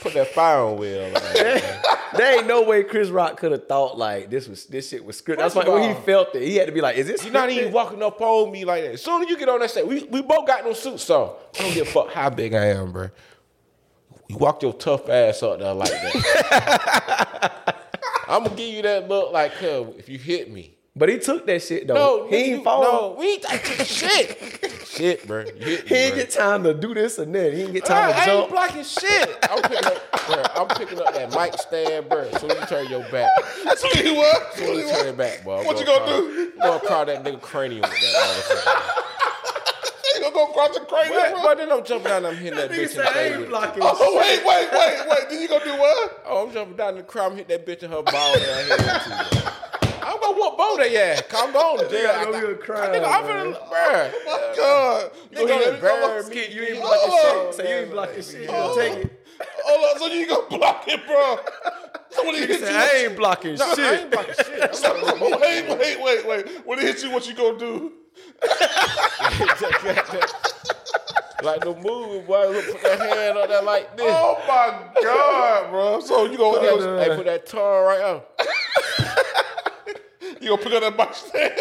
put 0.00 0.14
that 0.14 0.28
fire 0.28 0.58
on 0.58 0.76
Will. 0.76 1.12
Man. 1.12 1.62
there 2.16 2.38
ain't 2.38 2.46
no 2.46 2.62
way 2.62 2.82
Chris 2.82 3.08
Rock 3.08 3.36
could 3.36 3.52
have 3.52 3.68
thought 3.68 3.96
like 3.96 4.30
this 4.30 4.48
was 4.48 4.66
this 4.66 4.88
shit 4.88 5.04
was 5.04 5.20
scripted. 5.20 5.38
That's 5.38 5.54
why 5.54 5.68
when 5.68 5.94
he 5.94 6.00
felt 6.02 6.34
it, 6.34 6.42
he 6.42 6.56
had 6.56 6.66
to 6.66 6.72
be 6.72 6.80
like, 6.80 6.96
"Is 6.96 7.06
this?" 7.06 7.24
You're 7.24 7.32
not 7.32 7.50
even 7.50 7.72
walking 7.72 8.02
up 8.02 8.20
on 8.20 8.50
me 8.50 8.64
like 8.64 8.82
that. 8.82 8.92
As 8.94 9.02
soon 9.02 9.22
as 9.22 9.28
you 9.28 9.38
get 9.38 9.48
on 9.48 9.60
that 9.60 9.70
set, 9.70 9.86
we, 9.86 10.04
we 10.04 10.22
both 10.22 10.46
got 10.46 10.64
no 10.64 10.72
suits 10.72 11.08
on. 11.10 11.34
I 11.58 11.62
don't 11.62 11.74
give 11.74 11.88
a 11.88 11.90
fuck 11.90 12.12
how 12.12 12.30
big 12.30 12.54
I 12.54 12.66
am, 12.66 12.92
bro. 12.92 13.10
You 14.28 14.36
walk 14.36 14.62
your 14.62 14.72
tough 14.72 15.08
ass 15.08 15.42
up 15.42 15.58
there 15.58 15.74
like 15.74 15.90
that. 15.90 17.76
I'm 18.28 18.44
gonna 18.44 18.56
give 18.56 18.74
you 18.74 18.82
that 18.82 19.08
look 19.08 19.32
like, 19.32 19.52
if 19.60 20.08
you 20.08 20.18
hit 20.18 20.50
me. 20.50 20.76
But 21.00 21.08
he 21.08 21.18
took 21.18 21.46
that 21.46 21.62
shit 21.62 21.86
though. 21.88 21.94
No, 21.94 22.28
he 22.28 22.36
ain't 22.36 22.62
fall. 22.62 22.82
No, 22.82 23.16
we 23.18 23.32
ain't 23.32 23.42
taking 23.42 23.84
shit. 23.86 24.38
shit, 24.86 25.26
bro. 25.26 25.46
You 25.58 25.78
He 25.78 25.94
me, 25.94 25.96
ain't 25.98 26.14
get 26.14 26.30
time 26.30 26.62
to 26.64 26.74
do 26.74 26.92
this 26.92 27.16
and 27.18 27.34
that. 27.34 27.54
He 27.54 27.62
ain't 27.62 27.72
get 27.72 27.86
time 27.86 28.10
I, 28.10 28.12
to 28.26 28.30
I 28.30 28.34
ain't 28.34 28.50
blocking 28.50 28.84
shit. 28.84 29.38
I'm 29.50 29.62
picking 29.62 29.86
up, 29.86 30.26
bro, 30.26 30.42
I'm 30.56 30.68
picking 30.68 31.00
up 31.00 31.14
that 31.14 31.34
mic 31.34 31.58
stand, 31.58 32.06
bro. 32.10 32.30
So 32.32 32.48
you 32.48 32.66
turn 32.66 32.86
your 32.90 33.02
back. 33.10 33.30
So 33.78 33.88
you 33.98 34.14
what? 34.16 34.52
So 34.58 34.72
you 34.74 34.88
turn 34.90 35.06
it 35.06 35.16
back, 35.16 35.42
bro. 35.42 35.60
I'm 35.60 35.64
What 35.66 35.80
you 35.80 35.86
gonna 35.86 36.04
crawl- 36.04 36.20
do? 36.20 36.52
I'm 36.56 36.60
gonna 36.60 36.80
crawl 36.80 37.04
that 37.06 37.24
nigga 37.24 37.40
cranium 37.40 37.80
with 37.80 37.90
that 37.92 38.94
You 40.16 40.20
gonna 40.20 40.34
go 40.34 40.50
across 40.50 40.74
the 40.78 40.84
crane, 40.84 41.04
motherfucker. 41.12 41.30
bro? 41.30 41.42
But 41.44 41.56
then 41.56 41.72
I'm 41.72 41.82
jumping 41.84 42.08
down, 42.08 42.26
I'm 42.26 42.36
hitting 42.36 42.58
that 42.58 42.70
bitch 42.70 42.90
in 42.90 42.96
the 42.98 43.04
face. 43.04 43.38
with- 43.38 43.48
Oh 43.80 44.18
wait, 44.18 44.44
wait, 44.44 44.68
wait, 44.70 45.08
wait. 45.08 45.30
Then 45.30 45.40
you 45.40 45.48
gonna 45.48 45.64
do 45.64 45.76
what? 45.78 46.22
Oh, 46.26 46.46
I'm 46.46 46.52
jumping 46.52 46.76
down 46.76 46.90
in 46.90 46.96
the 46.98 47.02
crowd, 47.04 47.32
I'm 47.32 47.38
hitting 47.38 47.56
that 47.56 47.64
bitch 47.66 47.82
in 47.84 47.90
her 47.90 48.02
ball 48.02 48.34
down 48.34 48.64
here. 48.66 48.76
too, 48.76 49.40
bro. 49.40 49.52
Gonna 50.30 50.42
whoop 50.42 50.56
both 50.58 50.80
of. 50.80 50.86
I'm 51.34 51.52
going 51.52 51.78
to 51.78 51.88
jail. 51.90 52.24
gonna 52.24 52.46
be 52.46 52.52
a 52.52 52.54
crowd, 52.56 52.94
Nigga, 52.94 53.06
I'm 53.06 53.24
finna, 53.24 53.68
bruh. 53.68 54.12
Oh 54.26 54.54
God, 54.56 55.10
you 55.30 55.46
gonna 55.46 55.64
gonna 55.64 55.80
bury 55.80 56.22
me. 56.24 56.54
You 56.54 56.62
ain't 56.62 56.80
blocking 56.80 57.10
on. 57.10 57.46
shit. 57.46 57.54
So 57.54 57.62
you 57.62 57.68
ain't 57.76 57.90
blocking 57.90 58.22
shit. 58.22 58.40
You 58.42 58.46
gonna 58.48 58.74
take 58.74 59.04
it. 59.04 59.26
Hold 59.64 59.84
on, 59.84 59.98
so 59.98 60.06
you 60.14 60.26
gonna 60.26 60.58
block 60.58 60.84
it, 60.86 61.06
bro? 61.06 61.38
Somebody 62.10 62.38
He 62.40 62.46
hit 62.46 62.60
said, 62.60 62.72
you. 62.72 62.78
I 62.78 63.06
ain't 63.06 63.16
blocking 63.16 63.54
No, 63.56 63.64
I 63.64 63.74
shit. 63.74 64.00
ain't 64.00 64.10
blocking 64.10 64.34
shit. 64.34 64.82
Gonna 64.82 65.38
Wait, 65.38 65.78
wait, 65.78 66.00
wait, 66.02 66.26
wait. 66.26 66.66
When 66.66 66.78
it 66.78 66.84
hit 66.84 67.02
you, 67.02 67.10
what 67.10 67.26
you 67.28 67.34
gonna 67.34 67.58
do? 67.58 67.92
like 71.42 71.60
the 71.62 71.74
movie, 71.74 72.26
boy. 72.26 72.48
Look, 72.48 72.72
Put 72.72 72.82
that 72.82 72.98
hand 73.00 73.38
up 73.38 73.48
there 73.48 73.62
like 73.62 73.96
this. 73.96 74.06
Oh 74.08 74.36
my 74.46 75.02
God, 75.02 75.70
bro. 75.70 76.00
So 76.00 76.24
you 76.26 76.36
gonna, 76.36 76.60
gonna, 76.60 77.04
Hey, 77.04 77.16
put 77.16 77.26
that 77.26 77.46
tongue 77.46 77.84
right 77.84 78.00
up. 78.00 78.40
you 80.40 80.48
gonna 80.50 80.62
pick 80.62 80.72
up 80.72 80.80
that 80.82 80.96
mic 80.96 81.14
stand? 81.14 81.52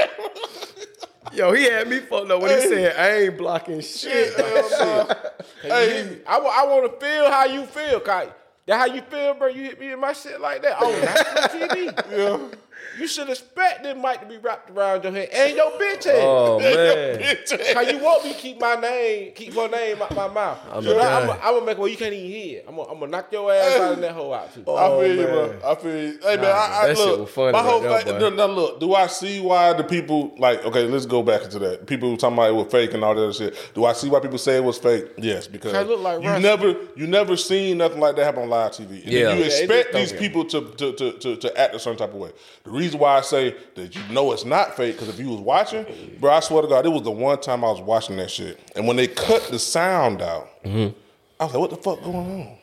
Yo, 1.34 1.52
he 1.54 1.66
had 1.66 1.88
me 1.88 2.00
fucked 2.00 2.32
up 2.32 2.42
when 2.42 2.50
he 2.60 2.68
said, 2.68 2.96
I 2.98 3.18
ain't 3.26 3.38
blocking 3.38 3.82
shit. 3.82 4.34
Uh, 4.40 5.14
hey, 5.62 6.20
I, 6.28 6.38
I 6.38 6.66
want 6.66 6.92
to 7.00 7.06
feel 7.06 7.30
how 7.30 7.46
you 7.46 7.66
feel, 7.66 8.00
Kai. 8.00 8.30
That 8.66 8.78
how 8.80 8.86
you 8.94 9.02
feel, 9.02 9.34
bro? 9.36 9.48
You 9.48 9.64
hit 9.64 9.80
me 9.80 9.92
in 9.92 10.00
my 10.00 10.14
shit 10.14 10.40
like 10.42 10.62
that 10.64 10.78
Oh, 10.80 10.94
on 10.94 11.02
national 11.02 11.68
TV. 11.68 12.12
yeah. 12.12 12.58
You 13.00 13.08
should 13.08 13.30
expect 13.30 13.84
this 13.84 13.96
mic 13.96 14.20
to 14.22 14.26
be 14.26 14.38
wrapped 14.38 14.70
around 14.72 15.04
your 15.04 15.14
head 15.14 15.30
and 15.34 15.56
your 15.56 15.72
bitch 15.72 16.04
head. 16.04 16.16
Oh 16.22 16.60
man. 16.60 17.74
How 17.74 17.82
you 17.82 17.98
want 18.00 18.26
me 18.26 18.34
to 18.34 18.38
keep 18.40 18.60
my 18.60 18.76
name, 18.76 19.32
keep 19.34 19.54
my 19.56 19.68
name 19.68 20.02
out 20.02 20.14
my 20.16 20.28
mouth? 20.28 20.60
I'm 20.72 20.84
So 20.84 21.00
I- 21.00 21.22
I'm 21.22 21.54
gonna 21.54 21.66
make 21.66 21.78
it 21.78 21.80
where 21.80 21.90
you 21.90 21.98
can't 21.98 22.14
even 22.14 22.30
hear. 22.30 22.58
it. 22.60 22.66
I'm 22.68 22.76
gonna, 22.76 22.92
I'm 23.04 23.10
knock 23.12 23.32
your 23.32 23.52
ass 23.54 23.80
out 23.80 23.94
of 23.94 24.00
that 24.02 24.12
hole 24.12 24.34
out 24.34 24.54
too. 24.54 24.64
I 24.70 24.88
feel 24.90 25.08
you, 25.16 25.16
man. 25.24 25.60
bro. 25.60 25.72
I 25.72 25.76
feel 25.76 26.02
you. 26.04 26.20
Hey, 26.22 26.36
man, 26.38 26.46
I, 26.46 26.50
I 26.84 26.88
that 26.88 26.98
shit 26.98 27.08
look. 27.08 27.20
was 27.22 27.30
funny 27.30 27.52
my 27.54 27.62
whole 27.64 27.80
there, 27.82 28.02
thing. 28.02 28.14
boy. 28.20 28.30
Now, 28.30 28.36
now, 28.36 28.46
look. 28.48 28.80
Do 28.80 28.94
I 28.94 29.08
see 29.08 29.40
why 29.40 29.74
the 29.74 29.84
people 29.84 30.34
like? 30.38 30.66
Okay, 30.66 30.84
let's 30.88 31.06
go 31.06 31.24
back 31.24 31.44
into 31.44 31.60
that. 31.60 31.86
People 31.88 32.10
who 32.10 32.18
talking 32.18 32.34
about 32.38 32.50
it 32.50 32.54
was 32.54 32.68
fake 32.72 32.94
and 32.94 33.04
all 33.04 33.16
that 33.16 33.22
other 33.24 33.34
shit. 33.34 33.72
Do 33.76 33.86
I 33.86 33.94
see 33.94 34.10
why 34.10 34.20
people 34.20 34.38
say 34.38 34.58
it 34.58 34.64
was 34.64 34.78
fake? 34.78 35.06
Yes, 35.18 35.48
because 35.48 35.72
Kinda 35.72 35.88
look 35.88 36.02
like 36.02 36.22
you 36.24 36.30
Russ. 36.30 36.42
never, 36.42 36.76
you 36.96 37.08
never 37.08 37.38
seen 37.38 37.78
nothing 37.78 38.00
like 38.00 38.16
that 38.18 38.26
happen 38.26 38.44
on 38.44 38.50
live 38.50 38.72
TV. 38.72 39.04
And 39.04 39.12
Yeah. 39.12 39.34
you 39.34 39.40
Yeah, 39.40 39.46
expect 39.46 39.94
just 39.94 40.12
these 40.14 40.20
people 40.20 40.44
to 40.46 40.62
to, 40.72 40.94
to 40.94 41.12
to 41.14 41.36
to 41.38 41.60
act 41.60 41.76
a 41.76 41.80
certain 41.80 41.98
type 42.00 42.10
of 42.14 42.16
way. 42.20 42.32
The 42.64 42.72
reason 42.72 42.89
why 42.96 43.18
I 43.18 43.22
say 43.22 43.56
that 43.76 43.96
you 43.96 44.02
know 44.12 44.32
it's 44.32 44.46
not 44.46 44.76
fake 44.78 44.96
because 44.96 45.10
if 45.10 45.20
you 45.20 45.30
was 45.30 45.40
watching, 45.40 45.86
bro, 46.20 46.32
I 46.34 46.40
swear 46.40 46.62
to 46.62 46.68
God, 46.68 46.86
it 46.86 46.90
was 46.90 47.04
the 47.04 47.12
one 47.12 47.40
time 47.42 47.64
I 47.64 47.70
was 47.70 47.82
watching 47.82 48.18
that 48.18 48.32
shit, 48.32 48.60
and 48.76 48.88
when 48.88 48.96
they 48.98 49.08
cut 49.08 49.44
the 49.50 49.60
sound 49.60 50.22
out, 50.22 50.48
Mm-hmm. 50.64 50.98
I 51.40 51.46
was 51.46 51.54
like, 51.54 51.62
"What 51.62 51.70
the 51.70 51.78
fuck 51.78 52.04
going 52.04 52.16
on?" 52.42 52.58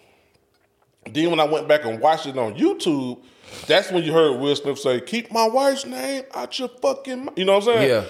Then 1.13 1.31
when 1.31 1.41
I 1.41 1.45
went 1.45 1.67
back 1.69 1.85
and 1.85 2.01
watched 2.01 2.27
it 2.27 2.37
on 2.37 2.55
YouTube, 2.57 3.19
that's 3.67 3.91
when 3.91 4.03
you 4.03 4.13
heard 4.13 4.39
Will 4.39 4.55
Smith 4.57 4.79
say, 4.79 5.01
"Keep 5.01 5.33
my 5.33 5.47
wife's 5.49 5.87
name 5.87 6.25
out 6.35 6.59
your 6.59 6.69
fucking," 6.69 7.27
mouth." 7.27 7.39
you 7.39 7.45
know 7.45 7.59
what 7.59 7.69
I'm 7.69 7.75
saying? 7.75 7.89
Yeah. 7.89 8.05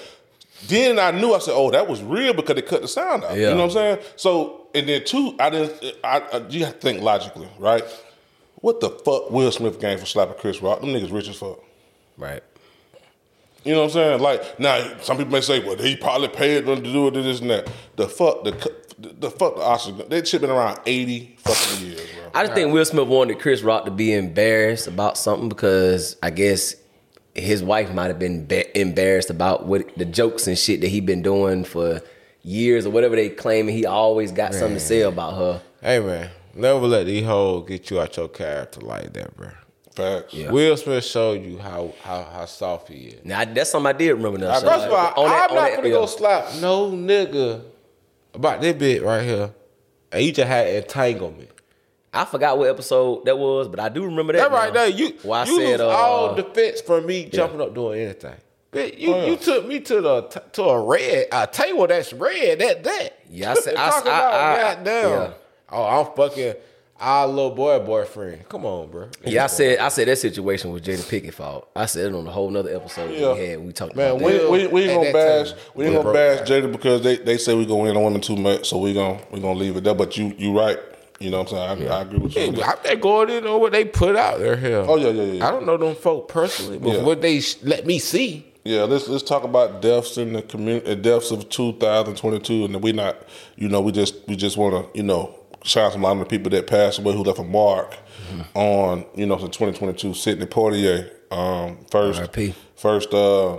Then 0.66 0.98
I 0.98 1.10
knew 1.10 1.34
I 1.34 1.38
said, 1.38 1.54
"Oh, 1.54 1.70
that 1.70 1.86
was 1.86 2.02
real 2.02 2.32
because 2.32 2.56
they 2.56 2.62
cut 2.62 2.82
the 2.82 2.88
sound 2.88 3.22
out." 3.24 3.36
Yeah. 3.36 3.50
You 3.50 3.54
know 3.54 3.56
what 3.58 3.64
I'm 3.64 3.70
saying? 3.70 3.98
So 4.16 4.66
and 4.74 4.88
then 4.88 5.04
two, 5.04 5.36
I 5.38 5.50
didn't. 5.50 5.96
I, 6.02 6.18
I 6.32 6.38
you 6.48 6.60
got 6.60 6.72
to 6.72 6.78
think 6.78 7.00
logically, 7.02 7.48
right? 7.58 7.84
What 8.56 8.80
the 8.80 8.90
fuck 8.90 9.30
Will 9.30 9.52
Smith 9.52 9.78
gained 9.80 10.00
for 10.00 10.06
slapping 10.06 10.34
Chris 10.38 10.60
Rock? 10.62 10.80
Them 10.80 10.90
niggas 10.90 11.12
rich 11.12 11.28
as 11.28 11.36
fuck. 11.36 11.60
Right. 12.16 12.42
You 13.64 13.72
know 13.72 13.80
what 13.80 13.84
I'm 13.86 13.90
saying? 13.92 14.20
Like 14.20 14.60
now, 14.60 14.96
some 15.02 15.16
people 15.16 15.32
may 15.32 15.40
say, 15.40 15.58
"Well, 15.58 15.76
he 15.76 15.96
probably 15.96 16.28
paid 16.28 16.66
them 16.66 16.82
to 16.82 16.92
do 16.92 17.08
it, 17.08 17.14
this 17.14 17.40
and 17.40 17.50
that." 17.50 17.68
The 17.96 18.08
fuck 18.08 18.44
the 18.44 18.52
the, 18.98 19.08
the 19.08 19.30
fuck 19.30 19.56
the 19.56 19.62
Oscars. 19.62 20.08
They 20.08 20.24
shit 20.24 20.40
been 20.40 20.50
around 20.50 20.78
eighty 20.86 21.36
fucking 21.40 21.86
years, 21.86 22.00
bro. 22.00 22.30
I 22.32 22.42
just 22.44 22.54
think 22.54 22.72
Will 22.72 22.84
Smith 22.84 23.08
wanted 23.08 23.40
Chris 23.40 23.62
Rock 23.62 23.84
to 23.86 23.90
be 23.90 24.12
embarrassed 24.12 24.86
about 24.86 25.18
something 25.18 25.48
because 25.48 26.16
I 26.22 26.30
guess 26.30 26.76
his 27.34 27.62
wife 27.62 27.92
might 27.92 28.06
have 28.06 28.20
been 28.20 28.46
ba- 28.46 28.78
embarrassed 28.78 29.30
about 29.30 29.66
what 29.66 29.96
the 29.96 30.04
jokes 30.04 30.46
and 30.46 30.56
shit 30.56 30.80
that 30.82 30.88
he 30.88 31.00
been 31.00 31.22
doing 31.22 31.64
for 31.64 32.00
years 32.42 32.86
or 32.86 32.90
whatever 32.90 33.16
they 33.16 33.30
claiming. 33.30 33.74
He 33.76 33.84
always 33.84 34.30
got 34.30 34.54
something 34.54 34.74
to 34.74 34.80
say 34.80 35.00
about 35.00 35.34
her. 35.34 35.60
Hey 35.82 35.98
man, 35.98 36.30
never 36.54 36.86
let 36.86 37.06
these 37.06 37.24
hoes 37.26 37.66
get 37.66 37.90
you 37.90 38.00
out 38.00 38.16
your 38.16 38.28
character 38.28 38.80
like 38.80 39.12
that, 39.14 39.36
bro. 39.36 39.48
Facts. 39.96 40.34
Will 40.34 40.76
Smith 40.76 41.04
showed 41.04 41.42
you 41.42 41.58
how 41.58 41.92
how 42.02 42.22
how 42.22 42.44
soft 42.44 42.88
he 42.88 43.06
is. 43.08 43.24
Now 43.24 43.44
that's 43.44 43.70
something 43.70 43.88
I 43.88 43.92
did 43.96 44.12
remember. 44.12 44.38
Now, 44.38 44.52
First 44.60 44.66
of 44.86 44.92
all, 44.92 44.96
that- 45.04 45.12
I'm 45.16 45.24
on 45.24 45.28
not 45.30 45.50
that- 45.70 45.76
gonna 45.76 45.88
yeah. 45.88 45.94
go 45.94 46.06
slap 46.06 46.54
no 46.60 46.90
nigga 46.90 47.62
about 48.34 48.60
this 48.60 48.74
bit 48.76 49.02
right 49.02 49.22
here. 49.24 49.50
And 50.12 50.22
you 50.22 50.32
just 50.32 50.46
had 50.46 50.68
entanglement. 50.68 51.48
I 52.14 52.24
forgot 52.24 52.56
what 52.58 52.68
episode 52.70 53.24
that 53.26 53.36
was, 53.36 53.68
but 53.68 53.80
I 53.80 53.88
do 53.88 54.04
remember 54.04 54.32
that. 54.34 54.50
That 54.50 54.52
right 54.52 54.72
now. 54.72 54.80
there, 54.80 54.88
you 54.88 55.06
I 55.30 55.44
you 55.44 55.56
said, 55.60 55.70
lose 55.72 55.80
uh, 55.80 55.88
all 55.88 56.34
defense 56.34 56.80
from 56.80 57.04
me 57.06 57.24
jumping 57.26 57.60
up 57.60 57.74
doing 57.74 58.00
anything. 58.02 58.36
Bitch, 58.72 58.98
you, 58.98 59.14
you 59.24 59.36
took 59.36 59.66
me 59.66 59.80
to 59.80 60.00
the 60.00 60.22
to 60.52 60.62
a 60.62 60.82
red 60.82 61.28
a 61.32 61.46
table 61.46 61.86
that's 61.86 62.12
red. 62.12 62.58
That 62.58 62.84
that. 62.84 63.18
Yeah, 63.30 63.52
I 63.52 63.54
said- 63.54 63.74
I- 63.78 63.90
Talking 63.90 64.12
I- 64.12 64.14
about 64.18 64.34
I- 64.34 64.74
goddamn. 64.74 65.10
yeah. 65.10 65.30
Oh, 65.70 65.84
I'm 65.84 66.14
fucking 66.14 66.54
our 67.00 67.26
little 67.26 67.50
boy 67.50 67.78
boyfriend. 67.80 68.48
Come 68.48 68.64
on, 68.64 68.90
bro. 68.90 69.08
Yeah, 69.24 69.44
I 69.44 69.46
said 69.48 69.78
I 69.78 69.88
said 69.88 70.08
that 70.08 70.16
situation 70.16 70.72
was 70.72 70.82
Jada 70.82 71.08
Pickett 71.08 71.34
fault. 71.34 71.68
I 71.76 71.86
said 71.86 72.06
it 72.06 72.14
on 72.14 72.26
a 72.26 72.30
whole 72.30 72.50
nother 72.50 72.74
episode 72.74 73.10
Yeah. 73.12 73.34
we 73.34 73.40
had. 73.46 73.60
We 73.60 73.72
talked 73.72 73.96
Man, 73.96 74.16
about 74.16 74.22
we, 74.24 74.32
that. 74.32 74.50
we, 74.50 74.66
we 74.68 74.82
ain't 74.84 74.92
gonna 74.94 75.12
that 75.12 75.44
bash 75.44 75.50
time, 75.52 75.60
we 75.74 75.84
ain't 75.86 75.94
gonna 75.96 76.12
bash 76.12 76.48
Jada 76.48 76.72
because 76.72 77.02
they, 77.02 77.16
they 77.16 77.38
say 77.38 77.54
we 77.54 77.66
gonna 77.66 77.90
in 77.90 77.96
on 77.96 78.04
women 78.04 78.20
too 78.20 78.36
much, 78.36 78.68
so 78.68 78.78
we 78.78 78.94
gonna 78.94 79.20
we 79.30 79.40
gonna 79.40 79.58
leave 79.58 79.76
it 79.76 79.84
there. 79.84 79.94
But 79.94 80.16
you 80.16 80.34
you 80.38 80.58
right, 80.58 80.78
you 81.20 81.30
know 81.30 81.38
what 81.42 81.52
I'm 81.52 81.78
saying? 81.78 81.90
I, 81.90 81.98
I 81.98 82.02
agree 82.02 82.18
with 82.18 82.34
you. 82.36 82.52
Hey, 82.52 82.62
I 82.62 82.72
think 82.76 83.00
going 83.02 83.30
in 83.30 83.46
on 83.46 83.60
what 83.60 83.72
they 83.72 83.84
put 83.84 84.16
out 84.16 84.38
there 84.38 84.56
here. 84.56 84.84
Oh, 84.86 84.96
yeah, 84.96 85.08
yeah, 85.08 85.22
yeah, 85.22 85.32
yeah. 85.34 85.48
I 85.48 85.50
don't 85.50 85.66
know 85.66 85.76
them 85.76 85.94
folk 85.94 86.28
personally, 86.28 86.78
but 86.78 86.90
Yeah. 86.94 87.02
what 87.02 87.20
they 87.22 87.40
sh- 87.40 87.58
let 87.62 87.86
me 87.86 87.98
see. 87.98 88.52
Yeah, 88.64 88.82
let's 88.82 89.06
let's 89.06 89.22
talk 89.22 89.44
about 89.44 89.80
deaths 89.80 90.18
in 90.18 90.32
the 90.32 90.42
community, 90.42 90.90
uh, 90.90 90.94
deaths 90.96 91.30
of 91.30 91.48
2022, 91.50 92.64
and 92.64 92.82
we 92.82 92.90
not, 92.92 93.16
you 93.56 93.68
know, 93.68 93.80
we 93.80 93.92
just 93.92 94.26
we 94.26 94.34
just 94.34 94.56
want 94.56 94.74
to, 94.92 94.98
you 94.98 95.04
know, 95.04 95.32
shine 95.66 95.92
a 95.92 95.96
lot 95.98 96.12
of 96.12 96.18
the 96.20 96.24
people 96.26 96.50
that 96.50 96.66
passed 96.66 96.98
away 96.98 97.14
who 97.14 97.22
left 97.22 97.38
a 97.38 97.44
mark 97.44 97.96
on 98.54 99.04
you 99.14 99.26
know 99.26 99.38
since 99.38 99.56
2022. 99.56 100.14
Sidney 100.14 100.46
Poitier, 100.46 101.10
um, 101.32 101.78
first 101.90 102.20
R.I.P.. 102.20 102.54
first 102.76 103.12
uh, 103.12 103.56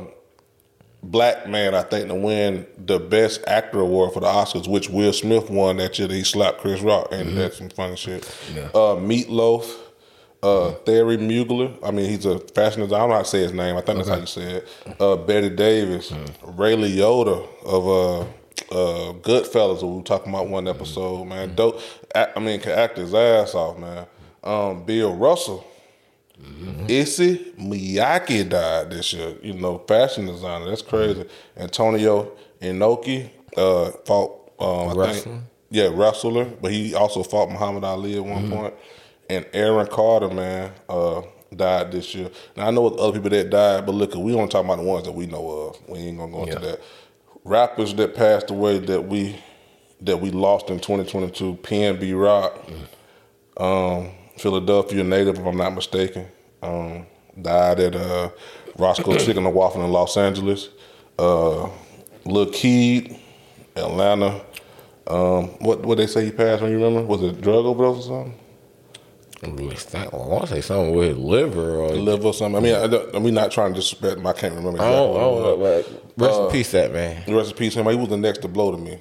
black 1.03 1.47
man 1.47 1.75
I 1.75 1.83
think 1.83 2.07
to 2.07 2.15
win 2.15 2.65
the 2.77 2.99
best 2.99 3.43
actor 3.47 3.79
award 3.79 4.13
for 4.13 4.19
the 4.19 4.27
Oscars, 4.27 4.67
which 4.67 4.89
Will 4.89 5.13
Smith 5.13 5.49
won 5.49 5.77
that 5.77 5.97
year. 5.99 6.07
That 6.07 6.15
he 6.15 6.23
slapped 6.23 6.59
Chris 6.59 6.81
Rock, 6.81 7.09
and 7.11 7.37
that's 7.37 7.57
some 7.57 7.69
funny 7.69 7.95
shit. 7.95 8.25
Uh, 8.73 8.95
Meatloaf. 8.95 9.83
Uh, 10.43 10.71
Theory 10.85 11.17
Mugler. 11.17 11.75
I 11.83 11.89
mean, 11.89 12.07
he's 12.11 12.23
a 12.23 12.37
fashion 12.37 12.81
designer. 12.81 12.95
I 12.95 12.99
don't 12.99 13.09
know 13.09 13.15
how 13.15 13.21
to 13.23 13.27
say 13.27 13.39
his 13.41 13.53
name. 13.53 13.75
I 13.75 13.81
think 13.81 13.97
that's 13.97 14.07
how 14.07 14.17
you 14.17 14.27
say 14.27 14.57
it. 14.57 14.67
Uh, 15.01 15.15
Betty 15.17 15.49
Davis, 15.49 16.11
Ray 16.43 16.75
Liotta 16.75 17.47
of 17.65 17.87
uh, 17.87 18.31
uh, 18.71 19.13
Goodfellas, 19.21 19.81
we 19.81 19.97
were 19.97 20.03
talking 20.03 20.33
about 20.33 20.47
one 20.47 20.67
episode, 20.67 21.25
man. 21.25 21.55
Dope. 21.55 21.81
I 22.15 22.39
mean, 22.39 22.59
can 22.59 22.71
act 22.71 22.97
his 22.97 23.13
ass 23.13 23.55
off, 23.55 23.77
man. 23.77 24.05
Um, 24.43 24.83
Bill 24.83 25.15
Russell. 25.15 25.65
Issey 26.87 27.53
Miyake 27.59 28.47
died 28.47 28.91
this 28.91 29.11
year. 29.11 29.35
You 29.41 29.53
know, 29.53 29.79
fashion 29.79 30.27
designer. 30.27 30.65
That's 30.69 30.83
crazy. 30.83 31.25
Antonio 31.55 32.31
Inoki 32.61 33.29
uh, 33.55 33.91
fought. 34.05 34.51
Um, 34.59 34.99
I 34.99 35.13
think, 35.13 35.43
yeah, 35.69 35.89
wrestler, 35.93 36.45
but 36.45 36.71
he 36.71 36.95
also 36.95 37.23
fought 37.23 37.49
Muhammad 37.49 37.83
Ali 37.83 38.17
at 38.17 38.25
one 38.25 38.49
point. 38.49 38.73
And 39.29 39.45
Aaron 39.53 39.87
Carter, 39.87 40.29
man, 40.29 40.71
uh, 40.87 41.21
died 41.55 41.91
this 41.91 42.15
year. 42.15 42.29
Now 42.55 42.67
I 42.67 42.71
know 42.71 42.87
other 42.87 43.13
people 43.13 43.29
that 43.31 43.49
died, 43.49 43.85
but 43.85 43.93
look, 43.93 44.15
we 44.15 44.33
only 44.33 44.47
talk 44.47 44.63
about 44.63 44.77
the 44.77 44.83
ones 44.83 45.05
that 45.05 45.11
we 45.11 45.25
know 45.25 45.49
of. 45.49 45.89
We 45.89 45.99
ain't 45.99 46.17
gonna 46.17 46.31
go 46.31 46.43
into 46.43 46.59
that. 46.59 46.81
Rappers 47.47 47.93
that 47.93 48.13
passed 48.13 48.49
away 48.49 48.77
that 48.79 49.07
we 49.07 49.41
that 50.01 50.17
we 50.17 50.31
lost 50.31 50.69
in 50.69 50.79
2022. 50.79 51.55
PNB 51.63 52.21
Rock, 52.21 52.61
um, 53.55 54.11
Philadelphia 54.37 55.01
native, 55.01 55.39
if 55.39 55.45
I'm 55.45 55.55
not 55.55 55.73
mistaken, 55.73 56.27
um, 56.61 57.05
died 57.41 57.79
at 57.79 57.95
uh, 57.95 58.31
Roscoe 58.77 59.17
Chicken 59.25 59.45
and 59.45 59.55
Waffle 59.55 59.83
in 59.85 59.91
Los 59.91 60.17
Angeles. 60.17 60.67
Uh, 61.17 61.69
Lil 62.25 62.47
Keed, 62.51 63.17
Atlanta. 63.77 64.41
Um, 65.07 65.47
what 65.59 65.85
what 65.85 65.97
they 65.97 66.07
say 66.07 66.25
he 66.25 66.31
passed 66.31 66.61
when 66.61 66.71
you 66.71 66.83
remember? 66.83 67.07
Was 67.07 67.23
it 67.23 67.39
drug 67.39 67.65
overdose 67.65 68.09
or 68.09 68.25
something? 68.25 68.39
I 69.41 69.47
I 70.03 70.15
want 70.15 70.47
to 70.47 70.49
say 70.49 70.59
something 70.59 70.93
with 70.93 71.09
his 71.09 71.17
liver 71.17 71.77
or. 71.77 71.91
Liver 71.91 72.27
or 72.27 72.33
something. 72.33 72.57
I 72.57 72.59
mean, 72.59 72.75
I 72.75 72.87
don't, 72.87 73.15
I'm 73.15 73.33
not 73.33 73.51
trying 73.51 73.73
to 73.73 73.79
disrespect 73.79 74.17
him. 74.17 74.27
I 74.27 74.33
can't 74.33 74.53
remember. 74.53 74.79
Exactly 74.79 74.97
don't, 74.97 75.15
I 75.15 75.53
what 75.53 76.06
don't 76.17 76.29
it 76.29 76.31
know, 76.31 76.39
was. 76.39 76.39
but 76.39 76.39
rest 76.39 76.39
Uh, 76.39 76.45
in 76.45 76.51
peace, 76.51 76.71
that 76.71 76.91
man. 76.93 77.35
Rest 77.35 77.51
in 77.51 77.57
peace, 77.57 77.73
him. 77.75 77.85
He 77.87 77.95
was 77.95 78.09
the 78.09 78.17
next 78.17 78.41
to 78.41 78.47
blow 78.47 78.71
to 78.71 78.77
me. 78.77 78.99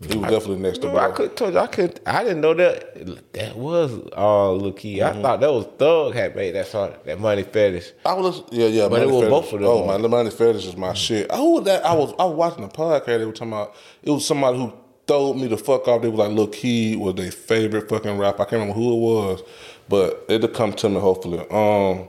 He 0.00 0.16
was 0.16 0.30
definitely 0.30 0.56
next 0.62 0.78
to 0.78 0.88
blow. 0.88 0.98
I 0.98 1.10
could 1.10 1.36
told 1.36 1.52
you 1.52 1.58
I 1.58 1.66
could 1.66 2.00
I 2.06 2.22
didn't 2.24 2.40
know 2.40 2.54
that 2.54 3.32
that 3.34 3.54
was 3.54 3.92
uh 4.16 4.52
Lil 4.52 4.72
Keed. 4.72 5.02
I 5.02 5.12
thought 5.20 5.40
that 5.40 5.52
was 5.52 5.66
Thug 5.78 6.14
had 6.14 6.34
made 6.34 6.52
that 6.54 6.68
song 6.68 6.94
that 7.04 7.20
money 7.20 7.42
fetish. 7.42 7.92
I 8.06 8.14
was 8.14 8.42
yeah 8.50 8.66
yeah. 8.68 8.88
But 8.88 9.02
it 9.02 9.06
was 9.10 9.16
Fetish. 9.24 9.30
both 9.30 9.52
of 9.52 9.60
them. 9.60 9.68
Oh 9.68 9.98
the 10.00 10.08
money 10.08 10.30
fetish 10.30 10.64
is 10.66 10.76
my 10.76 10.94
shit. 10.94 11.30
Who 11.32 11.50
was 11.56 11.64
that? 11.64 11.84
I 11.84 11.92
was 11.92 12.14
I 12.18 12.24
was 12.24 12.34
watching 12.34 12.64
a 12.64 12.68
podcast. 12.68 13.04
They 13.04 13.26
were 13.26 13.32
talking 13.32 13.52
about 13.52 13.74
it 14.02 14.10
was 14.10 14.24
somebody 14.26 14.56
who 14.56 14.72
throwed 15.06 15.34
me 15.36 15.48
the 15.48 15.58
fuck 15.58 15.86
off. 15.86 16.00
They 16.00 16.08
was 16.08 16.18
like, 16.18 16.30
"Look, 16.34 16.54
he 16.54 16.96
was 16.96 17.16
their 17.16 17.30
favorite 17.30 17.90
fucking 17.90 18.16
rapper." 18.16 18.40
I 18.40 18.44
can't 18.46 18.52
remember 18.52 18.72
who 18.74 18.94
it 18.94 19.00
was, 19.00 19.42
but 19.86 20.24
it'll 20.30 20.48
come 20.48 20.72
to 20.72 20.88
me 20.88 20.98
hopefully. 20.98 21.40
Um, 21.50 22.08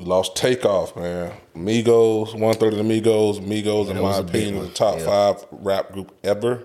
we 0.00 0.06
lost 0.06 0.34
Takeoff, 0.34 0.96
man. 0.96 1.32
Migos, 1.54 2.34
one 2.38 2.54
third 2.54 2.72
of 2.72 2.78
the 2.78 2.84
Migos. 2.84 3.38
Migos, 3.38 3.90
in 3.90 4.00
my 4.00 4.16
opinion, 4.16 4.56
is 4.56 4.68
the 4.68 4.74
top 4.74 4.98
five 5.00 5.44
rap 5.52 5.92
group 5.92 6.10
ever. 6.24 6.64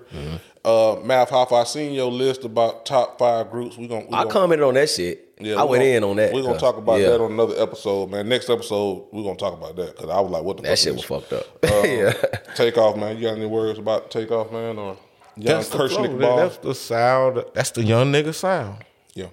Uh, 0.63 0.95
Math 1.03 1.29
Hoffa, 1.29 1.61
I 1.61 1.63
seen 1.65 1.93
your 1.93 2.09
list 2.11 2.45
about 2.45 2.85
top 2.85 3.19
five 3.19 3.51
groups. 3.51 3.77
We 3.77 3.87
gonna 3.87 4.05
we 4.05 4.13
I 4.13 4.21
gonna- 4.23 4.29
commented 4.31 4.65
on 4.65 4.73
that 4.75 4.89
shit. 4.89 5.21
Yeah, 5.37 5.55
I 5.61 5.63
went 5.65 5.81
gonna- 5.81 5.95
in 5.95 6.03
on 6.05 6.15
that. 6.15 6.31
We're 6.33 6.43
gonna 6.43 6.57
talk 6.57 6.77
about 6.77 7.01
yeah, 7.01 7.09
that 7.09 7.21
on 7.21 7.33
another 7.33 7.61
episode, 7.61 8.09
man. 8.09 8.29
Next 8.29 8.49
episode, 8.49 9.07
we're 9.11 9.23
gonna 9.23 9.35
talk 9.35 9.53
about 9.53 9.75
that 9.75 9.95
because 9.97 10.09
I 10.09 10.19
was 10.21 10.31
like, 10.31 10.43
"What 10.43 10.55
the 10.57 10.63
That 10.63 10.69
fuck 10.69 10.77
shit 10.77 10.95
is 10.95 11.09
was 11.09 11.23
fucked 11.23 11.33
up. 11.33 11.45
Um, 11.71 11.85
yeah. 11.85 12.13
Take 12.55 12.77
off, 12.77 12.95
man. 12.95 13.17
You 13.17 13.23
got 13.23 13.35
any 13.37 13.45
words 13.47 13.77
about 13.77 14.09
take 14.11 14.31
off, 14.31 14.51
man? 14.53 14.79
Or 14.79 14.95
young 15.35 15.57
That's 15.57 15.67
the, 15.69 15.77
flow, 15.77 15.87
Kirsnick 15.89 16.11
man. 16.11 16.19
ball? 16.21 16.37
that's 16.37 16.57
the 16.59 16.73
sound. 16.73 17.43
That's 17.53 17.71
the 17.71 17.83
young 17.83 18.13
nigga 18.13 18.33
sound. 18.33 18.77
yeah. 19.13 19.27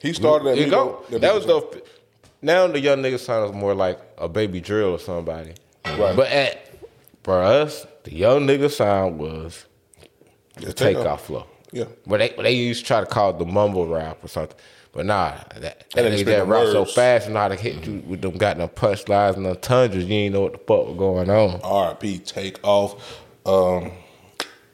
He 0.00 0.12
started 0.14 0.48
at 0.48 0.56
You 0.56 0.70
go. 0.70 1.04
that 1.10 1.20
That 1.20 1.34
was 1.34 1.44
the. 1.46 1.82
Now 2.42 2.66
the 2.66 2.80
young 2.80 2.98
nigga 2.98 3.18
sound 3.18 3.50
is 3.50 3.56
more 3.60 3.74
like 3.74 4.00
a 4.18 4.28
baby 4.28 4.60
drill 4.60 4.90
or 4.90 4.98
somebody. 4.98 5.54
Right. 5.84 6.16
But 6.16 6.28
at 6.28 6.68
for 7.22 7.40
us, 7.40 7.86
the 8.04 8.14
young 8.14 8.46
nigga 8.46 8.70
sound 8.70 9.18
was 9.18 9.64
the 10.56 10.72
Take 10.72 10.96
takeoff 10.96 11.06
Off. 11.06 11.24
flow. 11.26 11.46
Yeah. 11.70 11.84
But 12.06 12.18
they 12.18 12.34
they 12.42 12.52
used 12.52 12.80
to 12.80 12.86
try 12.86 13.00
to 13.00 13.06
call 13.06 13.30
it 13.30 13.38
the 13.38 13.46
mumble 13.46 13.86
rap 13.86 14.22
or 14.22 14.28
something. 14.28 14.56
But 14.92 15.06
nah, 15.06 15.38
that, 15.56 15.88
that 15.94 16.12
nigga 16.12 16.24
that 16.26 16.46
rap 16.46 16.66
so 16.66 16.84
fast 16.84 17.26
and 17.26 17.36
how 17.36 17.48
to 17.48 17.54
hit 17.56 17.86
you 17.86 18.02
with 18.06 18.20
them 18.20 18.36
goddamn 18.36 18.68
punchlines 18.68 19.36
and 19.36 19.46
the 19.46 19.54
tundras, 19.54 20.04
you 20.04 20.14
ain't 20.14 20.34
know 20.34 20.42
what 20.42 20.52
the 20.52 20.58
fuck 20.58 20.86
was 20.88 20.96
going 20.98 21.30
on. 21.30 21.60
R.I.P. 21.62 22.18
Take 22.18 22.58
off. 22.62 23.22
Um, 23.46 23.92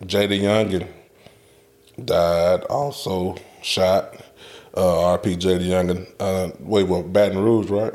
Jada 0.03 0.39
Youngin 0.41 0.89
died. 2.05 2.63
Also 2.65 3.37
shot. 3.63 4.17
Uh, 4.79 5.07
R.I.P. 5.11 5.37
Jada 5.37 5.61
Youngin. 5.61 6.07
Uh, 6.21 6.51
wait, 6.61 6.85
what? 6.85 7.13
Baton 7.13 7.39
Rouge, 7.43 7.69
right? 7.69 7.93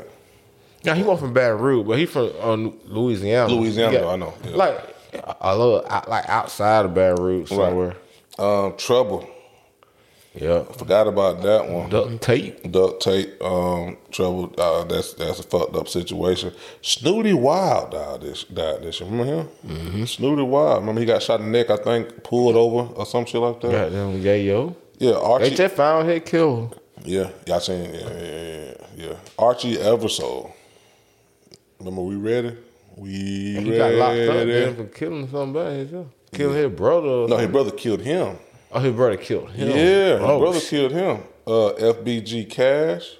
Yeah, 0.82 0.94
he 0.94 1.02
wasn't 1.02 1.20
from 1.28 1.32
Baton 1.32 1.58
Rouge, 1.60 1.86
but 1.86 1.98
he 1.98 2.04
from 2.04 2.30
um, 2.42 2.78
Louisiana. 2.84 3.52
Louisiana, 3.52 4.00
Yeah. 4.00 4.06
I 4.06 4.16
know, 4.16 4.34
yeah. 4.44 4.56
Like 4.56 4.96
a 5.40 5.56
little 5.56 5.82
out, 5.88 6.10
like 6.10 6.28
outside 6.28 6.84
of 6.84 6.92
Baton 6.94 7.24
Rouge 7.24 7.48
somewhere. 7.48 7.96
Um, 8.38 8.76
Trouble. 8.76 9.26
Yeah. 10.34 10.64
Forgot 10.64 11.06
about 11.06 11.42
that 11.42 11.68
one. 11.68 11.88
Duct 11.90 12.20
tape. 12.20 12.70
duct 12.70 13.00
tape, 13.00 13.40
um, 13.40 13.96
trouble. 14.10 14.52
Uh, 14.58 14.82
that's 14.82 15.14
that's 15.14 15.38
a 15.38 15.44
fucked 15.44 15.76
up 15.76 15.88
situation. 15.88 16.52
Snootie 16.82 17.34
Wild 17.38 17.92
died 17.92 18.22
this 18.22 18.42
died 18.44 18.82
this 18.82 19.00
year. 19.00 19.08
Remember 19.08 19.32
him? 19.32 19.48
Mm-hmm. 19.66 20.02
Snootie 20.02 20.46
Wild. 20.46 20.80
Remember 20.80 21.00
he 21.00 21.06
got 21.06 21.22
shot 21.22 21.38
in 21.40 21.52
the 21.52 21.52
neck. 21.52 21.70
I 21.70 21.76
think 21.76 22.24
pulled 22.24 22.56
over 22.56 22.92
or 22.94 23.06
some 23.06 23.24
shit 23.26 23.40
like 23.40 23.60
that. 23.60 23.70
Goddamn 23.70 24.20
yayo. 24.22 24.74
Yeah, 24.98 25.10
They 25.12 25.16
Archie. 25.16 25.54
just 25.54 25.74
found 25.74 26.08
him 26.10 26.20
killed. 26.22 26.78
yeah, 27.04 27.30
y'all 27.46 27.60
seen? 27.60 27.92
Yeah, 27.94 28.00
yeah, 28.00 28.64
yeah, 28.68 28.74
yeah. 28.96 29.16
Archie 29.38 29.76
Eversole. 29.76 30.52
Remember 31.78 32.02
we 32.02 32.14
read 32.16 32.44
it. 32.46 32.58
We 32.96 33.10
He 33.10 33.56
ready. 33.56 33.76
got 33.76 33.92
locked 33.94 34.18
up 34.70 34.76
for 34.76 34.84
killing 34.96 35.28
somebody. 35.28 35.78
himself. 35.78 36.06
Killed 36.32 36.54
his 36.54 36.70
brother. 36.72 37.28
No, 37.28 37.36
his 37.36 37.48
brother 37.50 37.70
killed 37.72 38.00
him. 38.00 38.38
Oh, 38.72 38.80
his 38.80 38.92
brother 38.92 39.16
killed 39.16 39.50
him. 39.50 39.68
Yeah, 39.68 39.74
his 39.74 40.20
Oh, 40.22 40.38
brother 40.40 40.60
shit. 40.60 40.70
killed 40.70 40.92
him. 40.92 41.22
Uh, 41.46 41.72
FBG 41.92 42.48
Cash. 42.50 43.16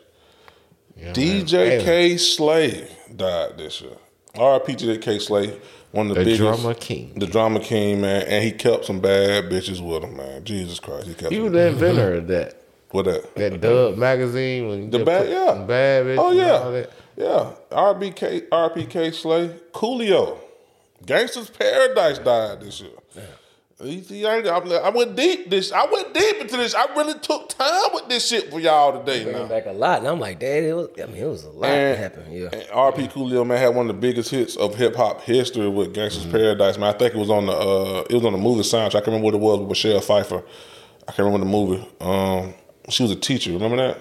Yeah, 0.97 1.12
DJ 1.12 1.68
man. 1.79 1.85
K 1.85 2.16
Slay 2.16 2.89
died 3.14 3.59
this 3.59 3.81
year. 3.81 3.93
R.I.P. 4.37 4.75
DJ 4.75 5.01
Kay 5.01 5.18
Slay, 5.18 5.61
one 5.95 6.11
of 6.11 6.14
the, 6.16 6.20
The 6.20 6.24
biggest, 6.36 6.40
drama 6.40 6.74
king. 6.74 7.12
the 7.16 7.26
drama 7.26 7.61
king, 7.61 8.01
man, 8.01 8.22
and 8.26 8.45
he 8.45 8.51
kept 8.53 8.84
some 8.84 9.01
bad 9.01 9.45
bitches 9.45 9.80
with 9.80 10.03
him, 10.05 10.16
man. 10.16 10.45
Jesus 10.45 10.78
Christ, 10.80 11.07
he 11.07 11.14
kept. 11.14 11.32
He 11.32 11.40
was 11.40 11.53
the 11.53 11.68
inventor 11.68 12.14
of 12.14 12.26
that. 12.28 12.61
what 12.90 13.05
that? 13.07 13.34
That 13.36 13.61
Dub 13.61 13.97
magazine 13.97 14.68
when 14.68 14.90
The 14.90 15.05
bad, 15.05 15.28
yeah. 15.28 15.64
bad 15.66 16.07
bitches 16.07 16.18
oh 16.18 16.30
yeah, 16.32 16.70
that. 16.70 16.90
yeah. 17.16 17.53
RBK, 17.76 18.49
RPK 18.49 19.14
Slay, 19.14 19.49
Coolio, 19.72 20.38
Gangsta's 21.07 21.51
Paradise 21.51 22.18
died 22.18 22.61
this 22.61 22.80
year. 22.80 22.90
You 23.83 24.03
see, 24.05 24.25
I, 24.25 24.37
I, 24.39 24.59
I 24.59 24.89
went 24.91 25.16
deep. 25.16 25.51
This 25.51 25.72
I 25.72 25.85
went 25.91 26.14
deep 26.14 26.37
into 26.41 26.57
this. 26.57 26.75
I 26.75 26.85
really 26.95 27.18
took 27.18 27.49
time 27.49 27.91
with 27.93 28.09
this 28.09 28.27
shit 28.29 28.49
for 28.51 28.61
y'all 28.61 28.99
today. 29.01 29.25
Bringing 29.25 29.43
Now. 29.43 29.49
back 29.49 29.66
a 29.66 29.72
lot, 29.72 29.99
and 29.99 30.07
I'm 30.07 30.20
like, 30.20 30.39
Dad, 30.39 30.62
it 30.62 30.75
was. 30.75 30.91
I 31.03 31.07
mean, 31.07 31.16
it 31.16 31.27
was 31.27 31.45
a 31.45 31.51
lot 31.51 31.70
And, 31.70 31.93
that 31.95 31.99
happened. 31.99 32.33
Yeah. 32.35 32.49
and 32.53 32.62
RP 32.68 33.11
Coolio 33.11 33.45
man 33.45 33.59
had 33.59 33.75
one 33.75 33.91
of 33.91 33.97
the 33.97 34.01
biggest 34.01 34.31
hits 34.31 34.55
of 34.57 34.77
hip 34.77 34.95
hop 34.95 35.22
history 35.22 35.68
with 35.68 35.93
Gangsta's 35.95 36.22
Mm-hmm. 36.22 36.31
Paradise. 36.33 36.79
Man, 36.79 36.95
I 36.95 36.97
think 36.97 37.14
it 37.14 37.18
was 37.18 37.31
on 37.31 37.47
the 37.47 37.53
uh, 37.53 38.05
it 38.09 38.14
was 38.14 38.25
on 38.25 38.33
the 38.33 38.39
movie 38.39 38.62
soundtrack. 38.62 38.87
I 38.87 38.91
can't 39.01 39.07
remember 39.09 39.25
what 39.27 39.35
it 39.35 39.41
was 39.41 39.59
with 39.59 39.68
Michelle 39.68 40.01
Pfeiffer. 40.01 40.43
I 41.09 41.12
can't 41.12 41.27
remember 41.27 41.45
the 41.45 41.51
movie. 41.51 41.89
Um, 42.01 42.55
she 42.89 43.03
was 43.03 43.11
a 43.12 43.16
teacher. 43.16 43.53
Remember 43.53 43.77
that? 43.77 43.99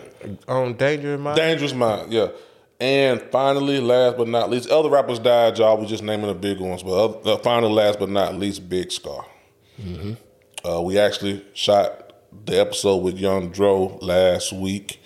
On 0.48 0.74
Danger 0.76 1.16
in 1.16 1.22
My 1.22 1.34
Dangerous 1.36 1.74
Mind. 1.74 2.14
Yeah. 2.14 2.28
And 2.80 3.22
finally, 3.32 3.80
last 3.80 4.18
but 4.18 4.28
not 4.28 4.50
least, 4.52 4.70
other 4.70 4.90
rappers 4.90 5.18
died. 5.20 5.58
Y'all 5.58 5.78
was 5.78 5.90
just 5.90 6.04
naming 6.04 6.28
the 6.28 6.34
big 6.36 6.60
ones, 6.60 6.84
but 6.84 6.92
other, 6.92 7.32
uh, 7.32 7.38
finally, 7.38 7.72
last 7.74 7.98
but 7.98 8.10
not 8.10 8.36
least, 8.36 8.70
Big 8.70 8.92
Scarr. 8.92 9.26
Uh, 10.66 10.82
we 10.82 10.98
actually 10.98 11.44
shot 11.54 12.14
the 12.46 12.60
episode 12.60 12.98
with 12.98 13.18
Young 13.18 13.50
Dro 13.50 13.98
last 14.02 14.54
week, 14.54 15.02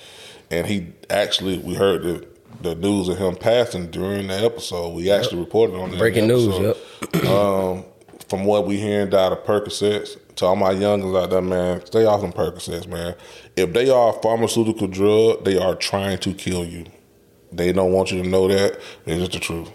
and 0.51 0.67
he 0.67 0.93
actually 1.09 1.57
we 1.59 1.73
heard 1.73 2.03
the 2.03 2.28
the 2.61 2.75
news 2.75 3.07
of 3.09 3.17
him 3.17 3.36
passing 3.36 3.91
during 3.91 4.28
the 4.28 4.34
episode. 4.34 4.89
We 4.95 5.11
actually 5.11 5.39
reported 5.41 5.75
on 5.75 5.91
that 5.91 5.99
Breaking 5.99 6.28
news, 6.28 6.47
episode. 6.47 7.25
um, 7.28 7.86
from 8.30 8.45
what 8.45 8.65
we 8.65 8.78
hearing 8.78 9.13
out 9.13 9.32
of 9.32 9.39
Percocets, 9.43 10.17
to 10.36 10.45
all 10.45 10.55
my 10.55 10.73
youngins 10.73 11.21
out 11.21 11.30
there, 11.30 11.41
man, 11.41 11.86
stay 11.86 12.05
off 12.05 12.21
them 12.21 12.34
Percocets, 12.34 12.88
man. 12.88 13.15
If 13.55 13.73
they 13.73 13.89
are 13.89 14.09
a 14.09 14.21
pharmaceutical 14.21 14.88
drug, 14.88 15.43
they 15.45 15.57
are 15.57 15.76
trying 15.76 16.18
to 16.19 16.34
kill 16.34 16.65
you. 16.65 16.85
They 17.51 17.72
don't 17.72 17.91
want 17.91 18.11
you 18.11 18.22
to 18.23 18.27
know 18.27 18.47
that. 18.47 18.80
It's 19.06 19.19
just 19.19 19.31
the 19.31 19.39
truth. 19.39 19.72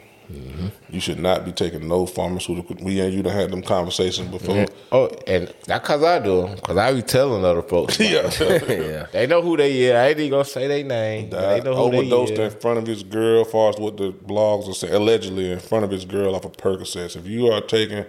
You 0.88 1.00
should 1.00 1.18
not 1.18 1.44
be 1.44 1.52
taking 1.52 1.88
no 1.88 2.06
pharmaceutical. 2.06 2.76
We 2.80 3.00
and 3.00 3.12
you 3.12 3.22
done 3.22 3.32
had 3.32 3.50
them 3.50 3.62
conversations 3.62 4.28
before. 4.30 4.66
Oh, 4.90 5.08
and 5.26 5.52
that 5.66 5.84
cause 5.84 6.02
I 6.02 6.18
do, 6.18 6.54
cause 6.62 6.76
I 6.76 6.92
be 6.92 7.02
telling 7.02 7.44
other 7.44 7.62
folks. 7.62 7.98
Yeah, 8.00 8.30
yeah. 8.40 9.06
They 9.12 9.26
know 9.26 9.42
who 9.42 9.56
they 9.56 9.82
is. 9.82 9.94
I 9.94 10.08
ain't 10.08 10.18
even 10.18 10.30
gonna 10.30 10.44
say 10.44 10.66
their 10.68 10.84
name. 10.84 11.30
They 11.30 11.60
know 11.60 11.74
who 11.74 11.96
overdosed 11.96 12.34
they 12.34 12.44
in 12.44 12.50
front 12.50 12.78
of 12.78 12.86
his 12.86 13.02
girl. 13.02 13.42
As 13.42 13.50
far 13.50 13.70
as 13.70 13.76
what 13.76 13.96
the 13.96 14.12
blogs 14.12 14.68
are 14.68 14.74
saying, 14.74 14.94
allegedly 14.94 15.52
in 15.52 15.60
front 15.60 15.84
of 15.84 15.90
his 15.90 16.04
girl 16.04 16.34
off 16.34 16.44
of 16.44 16.52
Percocets. 16.52 17.16
If 17.16 17.26
you 17.26 17.48
are 17.48 17.60
taking 17.60 18.04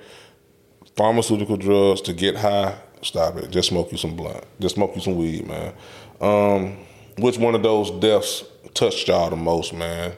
pharmaceutical 0.95 1.57
drugs 1.57 2.01
to 2.01 2.13
get 2.13 2.35
high, 2.35 2.75
stop 3.01 3.37
it. 3.37 3.49
Just 3.51 3.69
smoke 3.69 3.91
you 3.91 3.97
some 3.97 4.15
blunt. 4.15 4.43
Just 4.59 4.75
smoke 4.75 4.95
you 4.95 5.01
some 5.01 5.15
weed, 5.15 5.47
man. 5.47 5.73
Um, 6.21 6.77
which 7.17 7.37
one 7.37 7.55
of 7.55 7.63
those 7.63 7.91
deaths 7.91 8.43
touched 8.73 9.07
y'all 9.07 9.29
the 9.29 9.35
most, 9.35 9.73
man? 9.73 10.13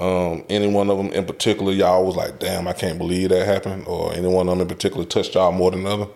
Um, 0.00 0.44
any 0.48 0.66
one 0.66 0.88
of 0.88 0.96
them 0.96 1.12
in 1.12 1.26
particular, 1.26 1.72
y'all 1.72 2.04
was 2.04 2.16
like, 2.16 2.38
"Damn, 2.38 2.66
I 2.66 2.72
can't 2.72 2.98
believe 2.98 3.28
that 3.28 3.46
happened," 3.46 3.86
or 3.86 4.14
any 4.14 4.26
one 4.26 4.48
of 4.48 4.56
them 4.56 4.62
in 4.62 4.68
particular 4.68 5.04
touched 5.04 5.34
y'all 5.34 5.52
more 5.52 5.70
than 5.70 5.86
other? 5.86 6.06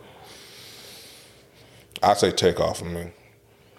I 2.02 2.15
say 2.15 2.31
take 2.31 2.61
off 2.61 2.78
for 2.78 2.86
me. 2.86 3.12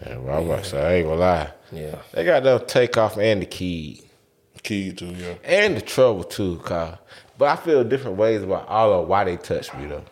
Yeah, 0.05 0.17
well, 0.17 0.37
I'm 0.37 0.45
about 0.45 0.63
to 0.63 0.69
say, 0.69 0.81
I 0.81 0.93
ain't 0.95 1.07
gonna 1.07 1.19
lie. 1.19 1.51
Yeah. 1.71 1.95
They 2.13 2.23
got 2.23 2.43
them 2.43 2.61
takeoff 2.67 3.17
and 3.17 3.41
the 3.41 3.45
key. 3.45 4.01
Key 4.63 4.93
to 4.93 5.05
yeah. 5.05 5.35
And 5.43 5.77
the 5.77 5.81
trouble 5.81 6.23
too, 6.23 6.59
Kyle. 6.63 6.99
But 7.37 7.49
I 7.49 7.55
feel 7.55 7.83
different 7.83 8.17
ways 8.17 8.41
about 8.41 8.67
all 8.67 9.01
of 9.01 9.07
why 9.07 9.23
they 9.23 9.37
touched 9.37 9.75
me 9.75 9.85
though. 9.87 10.03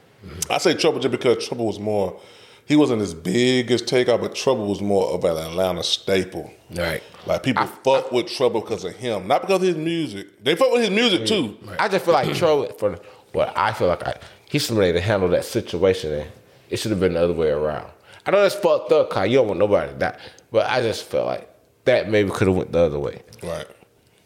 I 0.49 0.57
say 0.57 0.74
Trouble 0.74 0.99
just 0.99 1.11
because 1.11 1.45
Trouble 1.45 1.65
was 1.65 1.80
more. 1.80 2.20
He 2.65 2.76
wasn't 2.76 3.02
as 3.02 3.14
big 3.14 3.72
as 3.72 3.82
Takeoff, 3.82 4.22
but 4.22 4.36
Trouble 4.36 4.68
was 4.68 4.82
more 4.82 5.10
of 5.11 5.26
an 5.26 5.38
Atlanta 5.38 5.84
staple. 5.84 6.52
Right. 6.72 7.03
Like 7.25 7.43
people 7.43 7.63
I, 7.63 7.67
fuck 7.67 8.11
with 8.11 8.27
Trouble 8.27 8.61
because 8.61 8.83
of 8.83 8.95
him, 8.95 9.27
not 9.27 9.41
because 9.41 9.61
of 9.61 9.67
his 9.67 9.77
music. 9.77 10.43
They 10.43 10.55
fuck 10.55 10.71
with 10.71 10.81
his 10.81 10.89
music 10.89 11.21
mm, 11.21 11.27
too. 11.27 11.57
I 11.79 11.87
just 11.87 12.05
feel 12.05 12.13
like 12.13 12.33
Trouble 12.35 12.67
for 12.73 12.99
what 13.31 13.53
I 13.55 13.73
feel 13.73 13.87
like 13.87 14.05
I, 14.05 14.15
he's 14.49 14.65
somebody 14.65 14.93
to 14.93 15.01
handle 15.01 15.29
that 15.29 15.45
situation 15.45 16.11
and 16.13 16.31
it 16.69 16.77
should 16.77 16.91
have 16.91 16.99
been 16.99 17.13
the 17.13 17.23
other 17.23 17.33
way 17.33 17.49
around. 17.49 17.89
I 18.25 18.31
know 18.31 18.41
that's 18.41 18.55
fucked 18.55 18.91
up, 18.91 19.09
Kyle. 19.09 19.25
You 19.25 19.37
don't 19.37 19.47
want 19.47 19.59
nobody 19.59 19.91
to 19.91 19.97
die. 19.97 20.17
But 20.51 20.69
I 20.69 20.81
just 20.81 21.05
felt 21.05 21.27
like 21.27 21.49
that 21.85 22.09
maybe 22.09 22.29
could 22.29 22.47
have 22.47 22.55
went 22.55 22.71
the 22.71 22.79
other 22.79 22.99
way. 22.99 23.21
Right. 23.41 23.67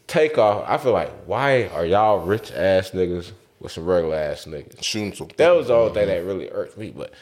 Takeoff, 0.06 0.64
I 0.68 0.78
feel 0.78 0.92
like 0.92 1.10
why 1.26 1.66
are 1.68 1.84
y'all 1.84 2.20
rich 2.20 2.52
ass 2.52 2.90
niggas 2.92 3.32
with 3.60 3.72
some 3.72 3.84
regular 3.84 4.16
ass 4.16 4.44
niggas? 4.46 4.82
Shooting 4.82 5.12
some. 5.14 5.28
That 5.36 5.50
was 5.50 5.66
the 5.68 5.74
only 5.74 5.94
thing 5.94 6.06
that 6.06 6.24
really 6.24 6.50
irked 6.50 6.78
me. 6.78 6.90
But 6.90 7.12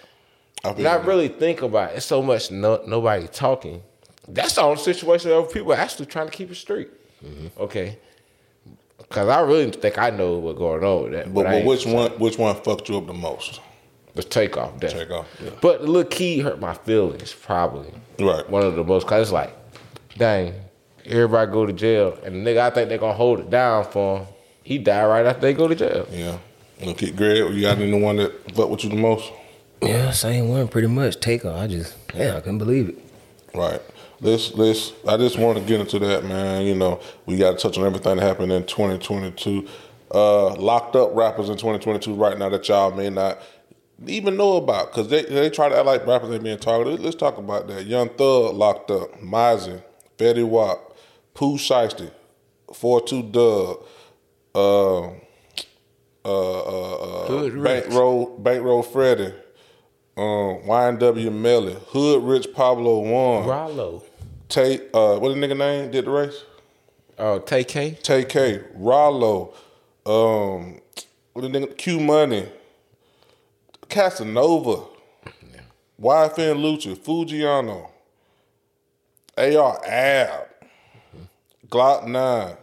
I 0.64 0.72
not 0.74 1.04
really 1.04 1.28
think 1.28 1.62
about 1.62 1.92
it. 1.92 1.96
It's 1.96 2.06
so 2.06 2.22
much 2.22 2.50
no, 2.50 2.82
nobody 2.86 3.26
talking. 3.28 3.82
That's 4.28 4.54
the 4.54 4.62
only 4.62 4.82
situation 4.82 5.30
where 5.30 5.42
people 5.42 5.72
are 5.72 5.76
actually 5.76 6.06
trying 6.06 6.26
to 6.26 6.32
keep 6.32 6.50
it 6.50 6.56
straight. 6.56 6.90
Mm-hmm. 7.24 7.60
Okay. 7.60 7.98
Cause 9.08 9.28
I 9.28 9.40
really 9.40 9.70
think 9.70 9.98
I 9.98 10.10
know 10.10 10.38
what's 10.38 10.58
going 10.58 10.82
on 10.82 11.04
with 11.04 11.12
that. 11.12 11.32
But, 11.32 11.46
I 11.46 11.58
but 11.58 11.66
which 11.66 11.86
one? 11.86 12.10
Which 12.12 12.38
one 12.38 12.56
fucked 12.56 12.88
you 12.88 12.98
up 12.98 13.06
the 13.06 13.12
most? 13.12 13.60
the 14.16 14.22
takeoff, 14.22 14.80
definitely. 14.80 15.04
Takeoff, 15.04 15.40
yeah. 15.42 15.50
But 15.60 15.82
the 15.82 15.86
little 15.86 16.10
key 16.10 16.40
hurt 16.40 16.58
my 16.58 16.74
feelings, 16.74 17.32
probably. 17.32 17.92
Right. 18.18 18.48
One 18.48 18.64
of 18.64 18.74
the 18.74 18.82
most, 18.82 19.06
cause 19.06 19.22
it's 19.22 19.32
like, 19.32 19.54
dang, 20.16 20.54
everybody 21.04 21.52
go 21.52 21.66
to 21.66 21.72
jail, 21.72 22.18
and 22.24 22.34
the 22.34 22.50
nigga 22.50 22.58
I 22.58 22.70
think 22.70 22.88
they 22.88 22.98
gonna 22.98 23.12
hold 23.12 23.40
it 23.40 23.50
down 23.50 23.84
for 23.84 24.20
him. 24.20 24.26
He 24.62 24.78
died 24.78 25.06
right 25.06 25.26
after 25.26 25.42
they 25.42 25.52
go 25.52 25.68
to 25.68 25.74
jail. 25.74 26.08
Yeah. 26.10 26.38
Okay, 26.82 27.10
Greg, 27.10 27.54
you 27.54 27.62
got 27.62 27.78
any 27.78 28.00
one 28.00 28.16
that 28.16 28.32
fucked 28.54 28.70
with 28.70 28.84
you 28.84 28.90
the 28.90 28.96
most? 28.96 29.30
Yeah, 29.80 30.10
same 30.10 30.48
one 30.48 30.66
pretty 30.68 30.88
much. 30.88 31.20
Take 31.20 31.44
off. 31.44 31.60
I 31.60 31.66
just 31.66 31.94
yeah, 32.14 32.36
I 32.36 32.40
couldn't 32.40 32.58
believe 32.58 32.88
it. 32.88 32.98
Right. 33.54 33.80
Let's 34.20 34.54
let's. 34.54 34.92
I 35.06 35.16
just 35.16 35.38
want 35.38 35.58
to 35.58 35.64
get 35.64 35.80
into 35.80 35.98
that, 35.98 36.24
man. 36.24 36.64
You 36.64 36.74
know, 36.74 37.00
we 37.26 37.36
got 37.36 37.52
to 37.52 37.58
touch 37.58 37.78
on 37.78 37.84
everything 37.84 38.16
that 38.16 38.22
happened 38.22 38.52
in 38.52 38.64
2022. 38.64 39.68
Uh, 40.14 40.54
locked 40.54 40.96
up 40.96 41.10
rappers 41.14 41.48
in 41.48 41.56
2022 41.56 42.14
right 42.14 42.38
now 42.38 42.48
that 42.48 42.66
y'all 42.68 42.92
may 42.92 43.10
not 43.10 43.40
even 44.06 44.36
know 44.36 44.56
about 44.56 44.90
because 44.90 45.08
they 45.08 45.22
they 45.22 45.50
try 45.50 45.68
to 45.68 45.76
act 45.76 45.86
like 45.86 46.06
rappers 46.06 46.30
ain't 46.30 46.44
being 46.44 46.58
targeted. 46.58 47.00
Let's 47.00 47.16
talk 47.16 47.38
about 47.38 47.66
that. 47.68 47.86
Young 47.86 48.08
Thug 48.10 48.54
locked 48.54 48.90
up. 48.90 49.20
Mizey, 49.20 49.82
Fetty 50.18 50.46
Wap, 50.46 50.96
Pooh 51.34 51.56
Shiesty, 51.56 52.10
42 52.72 53.22
Dub, 53.30 53.76
uh, 54.54 55.06
uh, 55.08 55.10
uh, 56.24 56.96
uh, 57.24 57.50
Bankroll, 57.62 58.38
Bankroll 58.38 58.82
Freddie, 58.82 59.34
um, 60.16 60.62
YNW 60.66 61.32
Melly, 61.32 61.76
Hood 61.88 62.22
Rich 62.22 62.52
Pablo 62.54 63.00
Juan, 63.00 63.46
Rollo. 63.46 64.02
Tay, 64.48 64.80
uh, 64.94 65.18
what 65.18 65.30
the 65.30 65.34
nigga 65.34 65.56
name 65.56 65.90
did 65.90 66.04
the 66.04 66.10
race? 66.10 66.44
Oh, 67.18 67.38
Tay 67.38 67.64
K. 67.64 67.98
Tay 68.02 68.24
K, 68.24 68.60
Rollo, 68.74 69.54
um, 70.04 70.80
what 71.32 71.42
the 71.42 71.48
nigga, 71.48 71.76
Q 71.76 71.98
Money, 71.98 72.46
Casanova, 73.88 74.84
YFN 76.00 76.58
Lucci, 76.60 76.96
Foogiano, 76.96 77.90
AR 79.36 79.80
Ab, 79.84 80.48
Glock 81.68 82.06
9, 82.06 82.56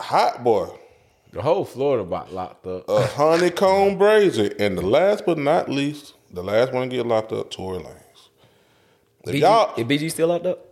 Hot 0.00 0.44
Boy, 0.44 0.68
The 1.32 1.42
whole 1.42 1.64
Florida 1.64 2.02
about 2.02 2.32
locked 2.32 2.66
up. 2.66 2.88
A 2.88 3.06
Honeycomb 3.06 3.98
Brazy, 3.98 4.54
and 4.60 4.78
the 4.78 4.86
last 4.86 5.26
but 5.26 5.38
not 5.38 5.68
least, 5.68 6.14
the 6.30 6.44
last 6.44 6.72
one 6.72 6.90
to 6.90 6.96
get 6.96 7.06
locked 7.06 7.32
up, 7.32 7.50
Tory 7.50 7.78
Lanez. 7.78 8.07
If 9.28 9.36
y'all, 9.36 9.74
BG, 9.74 9.78
is 9.94 10.02
BG 10.02 10.10
still 10.10 10.28
locked 10.28 10.46
up? 10.46 10.64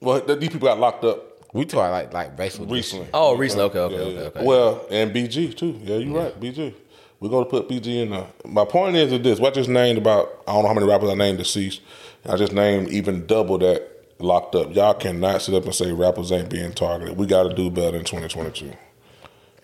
well, 0.00 0.20
th- 0.20 0.38
these 0.38 0.50
people 0.50 0.68
got 0.68 0.78
locked 0.78 1.04
up 1.04 1.32
we 1.52 1.64
talk 1.64 1.90
like 1.90 2.12
like 2.12 2.36
basically 2.36 2.66
recently. 2.66 3.08
Oh, 3.14 3.34
recently. 3.36 3.64
Okay, 3.64 3.78
okay, 3.78 3.94
Yeah, 3.94 4.00
okay, 4.02 4.14
yeah. 4.14 4.20
okay. 4.28 4.44
Well, 4.44 4.86
and 4.90 5.10
BG 5.14 5.56
too. 5.56 5.78
Yeah, 5.82 5.96
you're 5.96 6.14
right. 6.14 6.38
BG. 6.38 6.74
We're 7.18 7.30
gonna 7.30 7.46
put 7.46 7.68
BG 7.68 8.02
in 8.02 8.10
there. 8.10 8.26
My 8.44 8.66
point 8.66 8.94
is 8.96 9.10
that 9.10 9.22
this. 9.22 9.38
What 9.40 9.52
I 9.52 9.54
just 9.54 9.70
named 9.70 9.96
about 9.96 10.42
I 10.46 10.52
don't 10.52 10.62
know 10.62 10.68
how 10.68 10.74
many 10.74 10.86
rappers 10.86 11.08
I 11.08 11.14
named 11.14 11.38
deceased. 11.38 11.80
I 12.28 12.36
just 12.36 12.52
named 12.52 12.90
even 12.90 13.26
double 13.26 13.56
that 13.58 13.88
locked 14.18 14.54
up. 14.54 14.74
Y'all 14.74 14.92
cannot 14.92 15.40
sit 15.40 15.54
up 15.54 15.64
and 15.64 15.74
say 15.74 15.92
rappers 15.92 16.30
ain't 16.30 16.50
being 16.50 16.72
targeted. 16.72 17.16
We 17.16 17.24
got 17.26 17.44
to 17.44 17.54
do 17.54 17.70
better 17.70 17.96
in 17.96 18.04
2022. 18.04 18.72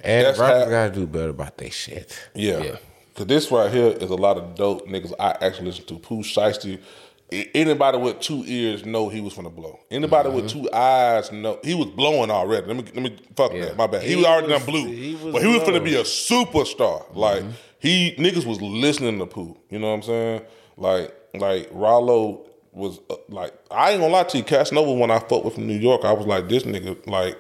And 0.05 0.27
That's 0.27 0.39
rappers 0.39 0.65
how- 0.65 0.71
gotta 0.71 0.95
do 0.95 1.07
better 1.07 1.29
about 1.31 1.59
their 1.59 1.71
shit. 1.71 2.19
Yeah. 2.35 2.63
Yeah. 2.63 2.77
Cause 3.15 3.27
this 3.27 3.51
right 3.51 3.71
here 3.71 3.89
is 3.89 4.09
a 4.09 4.15
lot 4.15 4.39
of 4.39 4.55
dope 4.55 4.89
niggas 4.89 5.13
I 5.21 5.37
actually 5.43 5.67
listen 5.67 5.85
to. 5.87 5.99
Pooh 5.99 6.23
Shiesty. 6.23 6.79
A- 7.33 7.51
Anybody 7.57 7.99
with 7.99 8.21
two 8.21 8.45
ears 8.47 8.85
know 8.85 9.09
he 9.09 9.21
was 9.21 9.35
finna 9.35 9.55
blow. 9.55 9.81
Anybody 9.91 10.29
with 10.31 10.47
Mm-hmm. 10.51 10.63
two 10.65 10.73
eyes 10.73 11.33
know 11.33 11.59
he 11.65 11.75
was 11.75 11.87
blowing 11.87 12.31
already. 12.31 12.67
Let 12.67 12.77
me 12.77 12.83
let 12.95 13.03
me 13.03 13.17
fuck 13.37 13.53
that. 13.53 13.77
My 13.77 13.87
bad. 13.87 14.03
He, 14.03 14.11
He 14.11 14.17
was 14.17 14.25
already 14.27 14.49
done 14.49 14.65
blue, 14.65 14.87
he 14.87 15.15
was 15.15 15.33
but 15.33 15.43
he 15.43 15.49
was 15.49 15.63
finna 15.63 15.67
blowing. 15.81 15.85
be 15.85 15.95
a 15.97 16.03
superstar. 16.03 17.05
Like 17.15 17.45
he 17.79 18.15
niggas 18.19 18.45
was 18.47 18.61
listening 18.61 19.19
to 19.19 19.27
Pooh. 19.27 19.57
You 19.71 19.79
know 19.79 19.89
what 19.89 19.95
I'm 19.95 20.03
saying? 20.03 20.43
Like 20.77 21.15
like 21.35 21.69
Rollo 21.73 22.47
was 22.73 23.01
uh, 23.11 23.17
like 23.29 23.55
I 23.71 23.91
ain't 23.93 24.01
gonna 24.01 24.13
lie 24.13 24.25
to 24.25 24.39
you, 24.39 24.45
Casanova 24.45 24.93
when 24.93 25.11
I 25.11 25.19
fucked 25.19 25.45
with 25.45 25.55
from 25.55 25.67
New 25.67 25.79
York, 25.79 26.05
I 26.05 26.13
was 26.13 26.27
like 26.27 26.49
this 26.49 26.65
nigga 26.65 27.07
like 27.07 27.39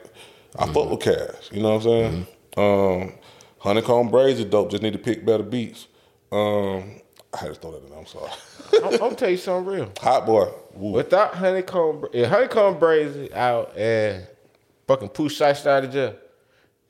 I 0.59 0.67
fuck 0.67 0.91
with 0.91 1.01
Cass. 1.01 1.51
You 1.53 1.63
know 1.63 1.75
what 1.77 1.87
I'm 1.87 2.27
saying? 2.27 2.27
Um, 2.57 3.13
Honeycomb 3.59 4.11
Brazy 4.11 4.49
dope. 4.49 4.71
Just 4.71 4.83
need 4.83 4.93
to 4.95 4.99
pick 4.99 5.25
better 5.25 5.43
beats. 5.43 5.87
Um, 6.31 7.01
I 7.35 7.39
had 7.39 7.49
to 7.49 7.55
throw 7.55 7.73
that 7.73 7.87
in. 7.87 7.99
I'm 7.99 8.07
sorry. 8.07 8.31
I'm, 8.85 9.03
I'm 9.03 9.17
tell 9.17 9.31
you 9.31 9.37
something 9.39 9.73
real. 9.73 9.93
Hot 10.01 10.27
boy. 10.27 10.51
Woo. 10.75 10.93
Without 10.93 11.35
honeycomb, 11.35 12.07
if 12.13 12.29
honeycomb 12.29 12.79
brazy 12.79 13.33
out 13.33 13.77
and 13.77 14.27
fucking 14.87 15.09
Pooh 15.11 15.29
Shiesty 15.29 15.67
out 15.67 15.85
of 15.85 15.93
jail, 15.93 16.15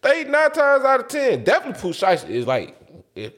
they 0.00 0.24
nine 0.24 0.50
times 0.50 0.84
out 0.84 1.00
of 1.00 1.08
ten 1.08 1.44
definitely 1.44 1.80
Pooh 1.80 1.92
Shiesty 1.94 2.30
is 2.30 2.46
like 2.46 2.76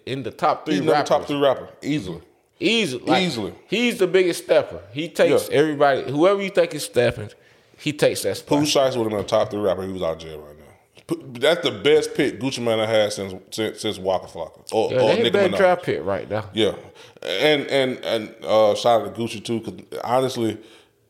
in 0.06 0.22
the 0.22 0.30
top 0.30 0.64
three 0.64 0.76
He's 0.76 0.84
rappers. 0.86 1.08
top 1.08 1.26
three 1.26 1.38
rapper 1.40 1.68
easily. 1.82 2.22
Easily, 2.60 3.04
like, 3.04 3.22
Easily. 3.22 3.52
He's 3.66 3.98
the 3.98 4.06
biggest 4.06 4.44
stepper. 4.44 4.80
He 4.92 5.08
takes 5.08 5.48
Yeah. 5.50 5.56
everybody, 5.56 6.10
whoever 6.10 6.40
you 6.40 6.50
think 6.50 6.72
is 6.74 6.84
stepping, 6.84 7.28
he 7.76 7.92
takes 7.92 8.22
that 8.22 8.36
spot. 8.38 8.60
Pooh 8.60 8.64
Shiesty 8.64 8.96
would 8.96 9.04
have 9.04 9.10
been 9.10 9.20
a 9.20 9.24
top 9.24 9.50
three 9.50 9.60
rapper. 9.60 9.82
He 9.84 9.92
was 9.92 10.02
out 10.02 10.12
of 10.12 10.18
jail 10.20 10.38
right 10.38 10.56
now. 10.56 10.63
That's 11.06 11.62
the 11.62 11.70
best 11.70 12.14
pick 12.14 12.40
Gucci 12.40 12.60
Mane 12.60 12.80
I 12.80 12.86
had 12.86 13.12
since 13.12 13.34
since, 13.50 13.80
since 13.80 13.98
Waka 13.98 14.26
Flocka 14.26 14.72
or, 14.72 14.90
yeah, 14.90 15.00
or 15.02 15.14
Nicki 15.16 15.30
Minaj. 15.30 15.56
draft 15.56 15.82
pick 15.84 16.02
right 16.04 16.28
now. 16.30 16.48
Yeah, 16.54 16.74
and 17.22 17.66
and 17.66 17.98
and 18.04 18.34
uh, 18.42 18.74
shout 18.74 19.02
out 19.02 19.14
to 19.14 19.20
Gucci 19.20 19.44
too, 19.44 19.60
because 19.60 20.00
honestly, 20.02 20.58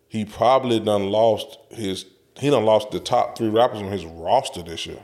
he 0.09 0.25
probably 0.25 0.81
done 0.81 1.11
lost 1.11 1.59
his. 1.71 2.07
He 2.37 2.51
done 2.51 2.65
lost 2.65 2.91
the 2.91 2.99
top 2.99 3.39
three 3.39 3.49
rappers 3.49 3.79
on 3.81 3.93
his 3.93 4.05
roster 4.05 4.63
this 4.63 4.85
year. 4.87 4.99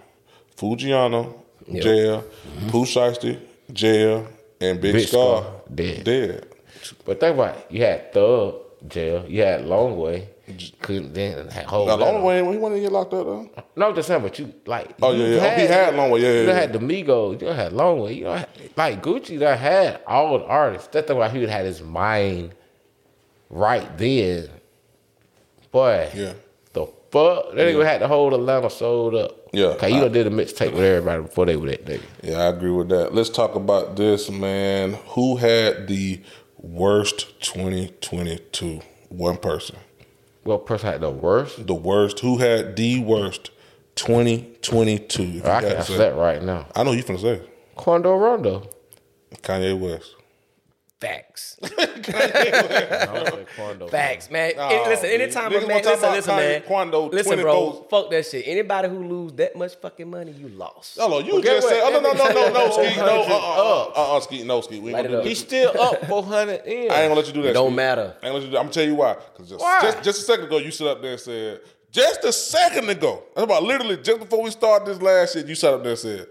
Foogiano, 0.56 1.34
Yep. 1.68 1.82
Jail, 1.84 2.24
Pooh 2.68 2.84
Shiesty, 2.84 3.38
Jail, 3.72 4.26
and 4.60 4.80
Big, 4.80 4.94
Big 4.94 5.06
Scarr, 5.08 5.42
Scar, 5.42 5.52
dead. 5.72 6.04
Dead. 6.04 6.46
But 7.04 7.20
think 7.20 7.34
about 7.34 7.56
it. 7.56 7.66
You 7.70 7.82
had 7.84 8.12
Thug 8.12 8.56
jail. 8.88 9.24
You 9.28 9.42
had 9.42 9.60
Longway. 9.66 10.26
Couldn't 10.80 11.12
then 11.14 11.48
hold. 11.66 11.88
Now, 11.88 11.96
Long 11.96 12.16
on. 12.16 12.22
Way, 12.22 12.38
he 12.52 12.58
wanted 12.58 12.76
to 12.76 12.80
get 12.82 12.92
locked 12.92 13.12
up 13.14 13.24
though. 13.26 13.50
No, 13.76 13.88
I'm 13.88 13.94
just 13.94 14.08
saying, 14.08 14.22
but 14.22 14.38
you 14.38 14.52
like. 14.66 14.90
Oh, 15.02 15.12
you 15.12 15.24
yeah, 15.24 15.28
yeah. 15.36 15.54
Oh, 15.56 15.60
he 15.60 15.66
had 15.66 15.94
Long 15.96 16.10
Way. 16.10 16.20
Yeah, 16.22 16.28
yeah, 16.32 16.40
You 16.42 16.46
yeah. 16.48 16.54
had 16.54 16.72
the 16.72 16.78
Migos. 16.78 17.40
You 17.40 17.48
had 17.48 17.72
Long 17.72 18.00
Way. 18.00 18.12
You 18.14 18.24
know, 18.24 18.44
like 18.76 19.02
Gucci 19.02 19.38
that 19.40 19.58
had 19.58 20.00
all 20.06 20.38
the 20.38 20.44
artists. 20.44 20.88
That's 20.88 21.06
the 21.08 21.14
why 21.14 21.28
he 21.28 21.38
would 21.38 21.48
had 21.50 21.64
his 21.66 21.82
mind 21.82 22.54
right 23.48 23.96
then. 23.98 24.48
Boy, 25.72 26.10
Yeah. 26.14 26.32
the 26.72 26.86
fuck 27.10 27.54
that 27.54 27.56
nigga 27.56 27.84
had 27.84 28.00
the 28.00 28.08
whole 28.08 28.34
Atlanta 28.34 28.68
sold 28.70 29.14
up. 29.14 29.36
Yeah. 29.52 29.66
Okay, 29.66 29.92
you 29.92 30.00
done 30.00 30.12
did 30.12 30.26
a 30.26 30.30
mixtape 30.30 30.72
with 30.72 30.82
everybody 30.82 31.22
before 31.22 31.46
they 31.46 31.56
were 31.56 31.68
that 31.68 31.84
nigga. 31.86 32.02
Yeah, 32.22 32.38
I 32.38 32.46
agree 32.48 32.70
with 32.70 32.88
that. 32.90 33.14
Let's 33.14 33.30
talk 33.30 33.54
about 33.54 33.96
this, 33.96 34.30
man. 34.30 34.94
Who 35.10 35.36
had 35.36 35.86
the 35.88 36.20
worst 36.56 37.40
2022? 37.40 38.80
One 39.08 39.36
person. 39.38 39.76
What 40.50 40.66
person 40.66 40.90
had 40.90 41.00
the 41.00 41.10
worst? 41.10 41.64
The 41.64 41.74
worst. 41.74 42.18
Who 42.18 42.38
had 42.38 42.74
the 42.74 42.98
worst 42.98 43.52
2022? 43.94 45.42
I 45.44 45.60
can 45.60 45.76
answer 45.76 45.92
say. 45.92 45.98
that 45.98 46.16
right 46.16 46.42
now. 46.42 46.66
I 46.74 46.82
know 46.82 46.90
you 46.90 47.04
finna 47.04 47.20
say. 47.20 47.40
Quando 47.76 48.16
Rondo. 48.16 48.68
Kanye 49.42 49.78
West. 49.78 50.16
Facts. 51.00 51.58
I 51.62 51.68
don't 51.68 53.26
say 53.28 53.46
Quando. 53.56 53.88
Facts, 53.88 54.30
man. 54.30 54.52
Nah, 54.54 54.68
Any- 54.68 54.88
listen, 54.90 55.06
anytime 55.08 55.50
Niggas 55.50 55.64
a 55.64 55.66
man, 55.66 55.82
listen, 55.82 56.12
listen, 56.12 56.36
man. 56.36 56.62
Quando, 56.66 57.08
listen, 57.08 57.40
bro. 57.40 57.52
goals. 57.52 57.86
Fuck 57.88 58.10
that 58.10 58.26
shit. 58.26 58.46
Anybody 58.46 58.88
who 58.90 59.02
lose 59.04 59.32
that 59.32 59.56
much 59.56 59.76
fucking 59.76 60.10
money, 60.10 60.32
you 60.32 60.48
lost. 60.50 60.98
Hello, 60.98 61.20
you 61.20 61.32
Well, 61.34 61.42
just 61.42 61.68
said, 61.68 61.80
oh, 61.82 61.90
no, 61.90 62.00
no, 62.00 62.12
no, 62.12 62.28
no, 62.28 62.52
no, 62.52 62.70
Skeet, 62.70 62.96
no, 62.98 63.22
uh, 63.22 63.24
400 63.24 63.32
uh, 63.32 63.86
uh, 64.12 64.16
uh, 64.16 64.20
Skeet, 64.20 64.46
no, 64.46 64.60
Skeet, 64.60 64.82
we 64.82 64.90
ain't 64.90 64.96
gonna 64.98 65.08
do 65.08 65.18
up. 65.20 65.24
He's 65.24 65.38
still 65.38 65.80
up 65.80 66.04
400 66.06 66.66
in. 66.66 66.72
I 66.72 66.80
ain't 66.82 66.90
gonna 67.08 67.14
let 67.14 67.26
you 67.28 67.32
do 67.32 67.42
that. 67.42 67.54
Don't 67.54 67.74
matter. 67.74 68.14
I 68.22 68.26
ain't 68.26 68.34
let 68.34 68.44
you 68.44 68.50
do 68.50 68.56
I'm 68.58 68.64
gonna 68.64 68.72
tell 68.74 68.84
you 68.84 68.94
why. 68.96 69.16
Cause 69.36 69.48
just, 69.48 69.60
Why? 69.60 69.80
just 69.82 70.02
just 70.02 70.18
a 70.20 70.24
second 70.24 70.44
ago, 70.46 70.58
you 70.58 70.70
stood 70.70 70.88
up 70.88 71.00
there 71.00 71.12
and 71.12 71.20
said, 71.20 71.60
just 71.90 72.24
a 72.24 72.32
second 72.32 72.90
ago, 72.90 73.22
that's 73.34 73.44
about 73.44 73.62
literally 73.62 73.96
just 73.96 74.20
before 74.20 74.42
we 74.42 74.50
started 74.50 74.86
this 74.86 75.00
last 75.00 75.32
shit, 75.32 75.46
you 75.46 75.54
sat 75.54 75.72
up 75.72 75.82
there 75.82 75.92
and 75.92 75.98
said, 75.98 76.26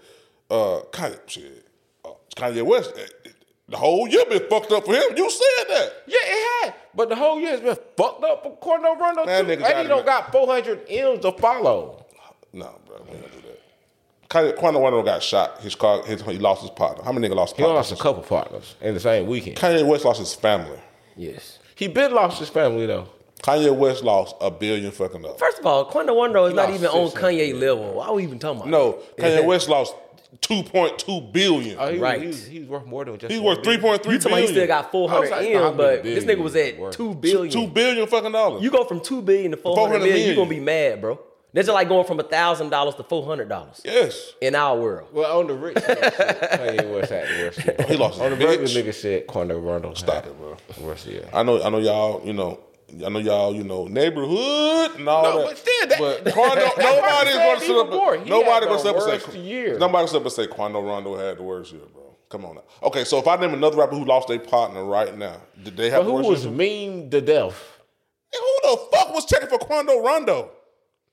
uh, 0.51 0.81
Kanye, 0.91 1.19
shit, 1.27 1.65
uh, 2.05 2.09
Kanye 2.35 2.63
West, 2.63 2.93
eh, 2.97 3.05
the 3.69 3.77
whole 3.77 4.07
year 4.07 4.25
been 4.25 4.47
fucked 4.49 4.71
up 4.71 4.85
for 4.85 4.93
him. 4.93 5.03
You 5.15 5.29
said 5.29 5.65
that. 5.69 5.93
Yeah, 6.07 6.17
it 6.21 6.65
had. 6.65 6.73
But 6.95 7.09
the 7.09 7.15
whole 7.15 7.39
year 7.39 7.51
has 7.51 7.61
been 7.61 7.77
fucked 7.95 8.23
up 8.23 8.43
for 8.43 8.55
Quando 8.57 8.95
Rondo 8.95 9.25
That 9.25 9.45
too. 9.45 9.51
And 9.63 9.81
he 9.81 9.87
don't 9.87 10.05
got 10.05 10.31
400 10.31 10.85
M's 10.89 11.19
to 11.21 11.31
follow. 11.33 12.05
No, 12.51 12.79
bro, 12.87 12.97
we 13.05 13.11
ain't 13.11 13.21
gonna 13.21 13.33
do 13.35 13.41
that. 13.47 13.59
Kanye, 14.29 14.55
Quando 14.55 14.79
Rondo 14.81 15.03
got 15.03 15.21
shot. 15.23 15.59
His 15.61 15.75
car, 15.75 16.03
his, 16.03 16.21
he 16.23 16.37
lost 16.37 16.61
his 16.61 16.71
partner. 16.71 17.03
How 17.03 17.11
many 17.11 17.27
niggas 17.27 17.35
lost 17.35 17.55
He 17.55 17.63
partners? 17.63 17.91
lost 17.91 17.99
a 17.99 18.03
couple 18.03 18.23
partners 18.23 18.75
in 18.81 18.93
the 18.93 18.99
same 18.99 19.27
weekend. 19.27 19.57
Kanye 19.57 19.85
West 19.85 20.05
lost 20.05 20.19
his 20.19 20.33
family. 20.33 20.79
Yes. 21.15 21.59
He 21.75 21.87
been 21.87 22.13
lost 22.13 22.39
his 22.39 22.49
family 22.49 22.85
though. 22.85 23.07
Kanye 23.41 23.75
West 23.75 24.03
lost 24.03 24.35
a 24.41 24.51
billion 24.51 24.91
fucking 24.91 25.21
dollars. 25.21 25.39
First 25.39 25.59
of 25.59 25.65
all, 25.65 25.85
Quando 25.85 26.13
Rondo 26.15 26.45
is 26.45 26.53
not 26.53 26.69
even 26.71 26.87
on 26.87 27.09
Kanye 27.11 27.57
level. 27.59 27.93
Why 27.93 28.07
are 28.07 28.13
we 28.15 28.23
even 28.23 28.37
talking 28.39 28.61
about? 28.61 28.69
No, 28.69 29.01
that? 29.17 29.43
Kanye 29.43 29.45
West 29.45 29.69
lost 29.69 29.95
two 30.41 30.63
point 30.63 30.97
two 30.99 31.21
billion. 31.21 31.77
Oh, 31.79 31.91
he, 31.91 31.97
Right. 31.99 32.21
he's, 32.21 32.35
was- 32.35 32.47
he 32.47 32.59
worth 32.61 32.85
more 32.85 33.03
than 33.05 33.17
just 33.17 33.31
He's 33.31 33.39
one 33.41 33.55
worth 33.57 33.63
three 33.65 33.77
billion. 33.77 33.81
point 33.99 34.03
three 34.03 34.13
You 34.13 34.19
talking 34.19 34.37
about 34.37 34.41
he 34.41 34.47
still 34.53 34.67
got 34.67 34.91
four 34.91 35.09
hundred 35.09 35.31
I 35.33 35.39
like, 35.41 35.49
M, 35.49 35.77
but 35.77 36.03
this 36.03 36.23
nigga 36.23 36.39
was 36.41 36.55
at 36.55 36.77
worth? 36.77 36.95
two 36.95 37.13
Two, 37.13 37.15
billion. 37.19 37.51
two 37.51 37.67
billion 37.67 38.07
fucking 38.07 38.31
dollars. 38.31 38.61
You 38.63 38.71
go 38.71 38.83
from 38.85 39.01
two 39.01 39.21
billion 39.21 39.51
to 39.51 39.57
four 39.57 39.75
hundred 39.75 39.99
400 39.99 40.05
million, 40.05 40.17
you 40.17 40.23
million. 40.35 40.35
gonna 40.37 40.49
be 40.49 40.59
mad, 40.59 41.01
bro. 41.01 41.19
That's 41.51 41.65
just 41.65 41.73
like 41.73 41.87
going 41.89 42.05
from 42.05 42.19
thousand 42.19 42.69
dollars 42.69 42.93
to 42.95 43.03
four 43.03 43.25
hundred 43.25 43.49
dollars 43.49 43.81
yes. 43.83 44.33
in 44.39 44.53
our 44.53 44.77
world. 44.79 45.07
Well, 45.11 45.39
on 45.39 45.47
the 45.47 45.55
rich 45.55 45.79
side, 45.79 45.97
Kanye 45.97 46.93
West 46.93 47.09
had 47.11 47.27
the 47.27 47.43
worst 47.43 47.65
year. 47.65 47.75
He 47.87 47.97
lost 47.97 48.21
On 48.21 48.29
the 48.29 48.35
his 48.35 48.45
regular 48.75 48.91
nigga 48.91 48.93
said 48.93 49.25
Quando 49.25 49.57
Rondo 49.59 49.95
Stop 49.95 50.27
it, 50.27 50.37
bro. 50.37 50.55
the 50.77 50.83
worst 50.83 51.07
year. 51.07 51.27
I 51.33 51.41
know, 51.41 51.59
I 51.63 51.69
know, 51.69 51.79
y'all. 51.79 52.21
You 52.23 52.33
know, 52.33 52.59
I 53.05 53.09
know 53.09 53.19
y'all. 53.19 53.53
You 53.55 53.63
know, 53.63 53.85
neighborhood 53.87 54.95
and 54.99 55.07
all 55.07 55.23
No, 55.23 55.37
that. 55.39 55.47
but 55.47 55.57
still, 55.57 55.87
that- 55.87 56.23
but 56.23 56.33
Quando, 56.33 56.55
that's 56.55 56.77
why 56.77 56.83
nobody's 56.83 57.35
I 57.35 57.37
going 57.37 57.59
said 57.59 57.59
to 57.59 57.65
sit 57.65 57.75
up. 57.77 57.87
even 57.87 57.97
more. 57.97 58.17
He 58.17 58.29
Nobody 58.29 58.51
had 58.51 58.63
going 58.63 58.69
to 58.69 58.69
the 58.69 58.77
sit 58.79 58.87
up 58.89 58.95
and 58.95 59.11
worst 59.21 59.31
say. 59.33 59.39
year. 59.39 59.77
Nobody 59.79 60.07
sit 60.07 60.15
up 60.17 60.21
and 60.23 60.31
say 60.31 60.47
Quando 60.47 60.81
Rondo 60.81 61.15
had 61.17 61.37
the 61.37 61.43
worst 61.43 61.71
year, 61.71 61.81
bro. 61.93 62.03
Come 62.29 62.45
on 62.45 62.55
now. 62.55 62.63
Okay, 62.83 63.03
so 63.05 63.17
if 63.17 63.27
I 63.27 63.35
name 63.37 63.53
another 63.53 63.77
rapper 63.77 63.95
who 63.95 64.05
lost 64.05 64.27
their 64.27 64.39
partner 64.39 64.83
right 64.85 65.17
now, 65.17 65.37
did 65.63 65.75
they 65.77 65.89
have 65.89 66.01
But 66.01 66.05
the 66.05 66.09
who 66.11 66.15
worst 66.17 66.29
was 66.29 66.45
year? 66.45 66.53
mean 66.53 67.09
to 67.09 67.21
death? 67.21 67.77
Who 68.33 68.69
the 68.69 68.77
fuck 68.91 69.13
was 69.13 69.25
checking 69.25 69.49
for 69.49 69.57
Quando 69.57 69.99
Rondo? 70.03 70.51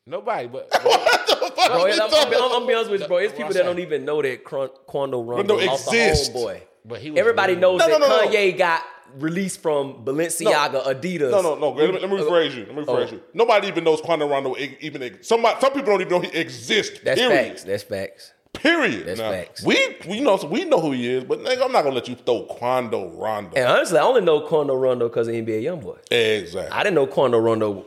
Nobody, 0.07 0.47
but 0.47 0.69
What 0.82 1.27
the 1.27 1.36
fuck? 1.36 1.57
Bro, 1.57 1.65
are 1.81 1.85
we 1.86 1.93
I'm, 1.93 2.01
I'm, 2.03 2.11
talking 2.11 2.35
I'm, 2.35 2.43
I'm 2.43 2.51
about? 2.59 2.69
be 2.69 2.74
honest 2.74 2.90
with 2.90 3.01
you, 3.01 3.09
bro. 3.09 3.16
It's 3.16 3.32
people 3.35 3.53
that 3.55 3.65
don't 3.65 3.78
even 3.78 4.05
know 4.05 4.20
that 4.23 4.44
Cron- 4.44 4.69
Quando 4.86 5.20
Rondo 5.23 5.55
Rondo 5.57 5.66
lost 5.66 5.89
exists. 5.93 6.28
a 6.28 6.32
homeboy. 6.39 6.61
But 6.85 7.01
he 7.01 7.11
was 7.11 7.19
Everybody 7.19 7.55
really- 7.55 7.61
knows 7.62 7.78
No, 7.81 7.89
that 7.89 8.01
no, 8.01 8.07
no, 8.07 8.24
no. 8.24 8.28
Kanye 8.28 8.57
got 8.57 8.82
released 9.19 9.61
from 9.62 10.05
Balenciaga, 10.05 10.85
Adidas. 10.85 11.31
No, 11.31 11.43
no, 11.43 11.55
no. 11.57 11.70
Let 11.70 11.95
me, 11.95 12.01
let 12.01 12.11
me 12.11 12.16
rephrase 12.19 12.55
you. 12.55 12.66
Let 12.66 12.74
me 12.77 12.83
rephrase 12.85 13.09
Oh. 13.09 13.12
you. 13.12 13.20
Nobody 13.35 13.69
even 13.69 13.85
knows 13.85 14.01
Quando 14.01 14.28
Rondo 14.28 14.55
even. 14.81 15.23
Somebody, 15.23 15.61
some 15.61 15.73
people 15.73 15.93
don't 15.93 16.01
even 16.01 16.12
know 16.12 16.20
he 16.20 16.37
exists. 16.39 17.01
That's 17.05 17.20
period. 17.20 17.49
facts. 17.49 17.65
That's 17.65 17.83
facts. 17.83 18.33
Period. 18.53 19.07
That's 19.07 19.20
Now, 19.20 19.31
facts. 19.33 19.62
We 19.65 19.97
we 20.09 20.20
know 20.20 20.37
we 20.51 20.65
know 20.65 20.81
who 20.81 20.93
he 20.93 21.12
is, 21.12 21.24
but 21.24 21.41
nigga, 21.41 21.62
I'm 21.65 21.73
not 21.73 21.83
gonna 21.83 21.95
let 21.95 22.09
you 22.09 22.15
throw 22.15 22.43
Quando 22.45 23.11
Rondo. 23.11 23.53
And 23.55 23.66
honestly, 23.69 23.99
I 23.99 24.03
only 24.03 24.23
know 24.23 24.41
Quando 24.41 24.74
Rondo 24.74 25.09
because 25.09 25.28
of 25.28 25.35
NBA 25.35 25.62
YoungBoy. 25.62 25.99
Exactly. 26.11 26.70
I 26.70 26.83
didn't 26.83 26.95
know 26.95 27.07
Quando 27.07 27.39
Rondo 27.39 27.85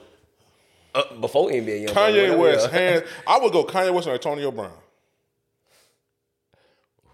uh, 0.93 1.01
before 1.19 1.49
NBA 1.49 1.87
YoungBoy. 1.87 1.93
Kanye 1.93 2.37
West, 2.37 2.69
hands. 2.69 3.03
I 3.25 3.39
would 3.39 3.51
go 3.51 3.63
Kanye 3.63 3.91
West 3.93 4.07
and 4.07 4.13
Antonio 4.13 4.51
Brown. 4.51 4.71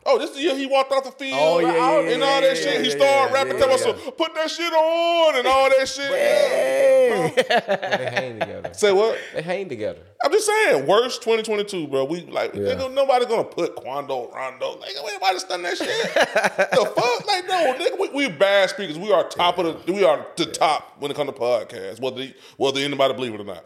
Oh, 0.08 0.20
this 0.20 0.30
is 0.30 0.36
the 0.36 0.42
year 0.44 0.56
he 0.56 0.68
walked 0.68 0.92
off 0.92 1.04
the 1.04 1.12
field 1.12 1.40
Oh, 1.42 1.60
yeah, 1.60 1.74
yeah, 1.74 2.00
and 2.12 2.22
yeah, 2.22 2.28
all 2.28 2.42
yeah, 2.42 2.48
that 2.48 2.58
shit. 2.58 2.76
yeah, 2.76 2.82
he 2.82 2.90
started 2.92 3.06
yeah, 3.06 3.34
rapping, 3.34 3.54
yeah, 3.54 3.60
tell 3.66 3.72
us 3.72 3.86
yeah. 3.86 3.94
to 3.94 4.12
put 4.12 4.36
that 4.36 4.52
shit 4.52 4.72
on 4.72 5.36
and 5.36 5.48
all 5.48 5.70
that 5.70 5.88
shit. 5.88 6.12
they 6.12 8.10
hang 8.14 8.40
together. 8.40 8.74
Say 8.74 8.92
what? 8.92 9.18
They 9.34 9.42
hang 9.42 9.68
together. 9.68 10.02
I'm 10.24 10.32
just 10.32 10.46
saying, 10.46 10.86
worst 10.86 11.22
2022, 11.24 11.88
bro. 11.88 12.06
We 12.06 12.22
like, 12.22 12.54
nigga, 12.54 12.94
nobody 12.94 13.26
gonna 13.26 13.44
put 13.46 13.76
Quando 13.76 14.32
Rondo. 14.32 14.78
Like, 14.80 14.90
ain't 14.96 15.22
nobody 15.22 15.40
done 15.50 15.62
that 15.64 15.78
shit. 15.78 16.14
the 16.14 16.86
fuck, 16.96 17.28
like, 17.28 17.48
no, 17.48 17.74
nigga, 17.74 18.00
we, 18.00 18.28
we 18.28 18.30
bad 18.30 18.70
speakers. 18.70 19.00
We 19.00 19.12
are 19.12 19.28
top 19.28 19.58
of 19.58 19.86
the, 19.86 19.92
we 19.92 20.04
are 20.04 20.26
the 20.36 20.46
top 20.46 20.98
when 21.00 21.10
it 21.10 21.18
comes 21.18 21.32
to 21.32 21.36
podcasts, 21.38 22.00
whether 22.00 22.28
whether 22.58 22.80
anybody 22.80 23.14
believe 23.14 23.34
it 23.34 23.42
or 23.42 23.46
not. 23.46 23.66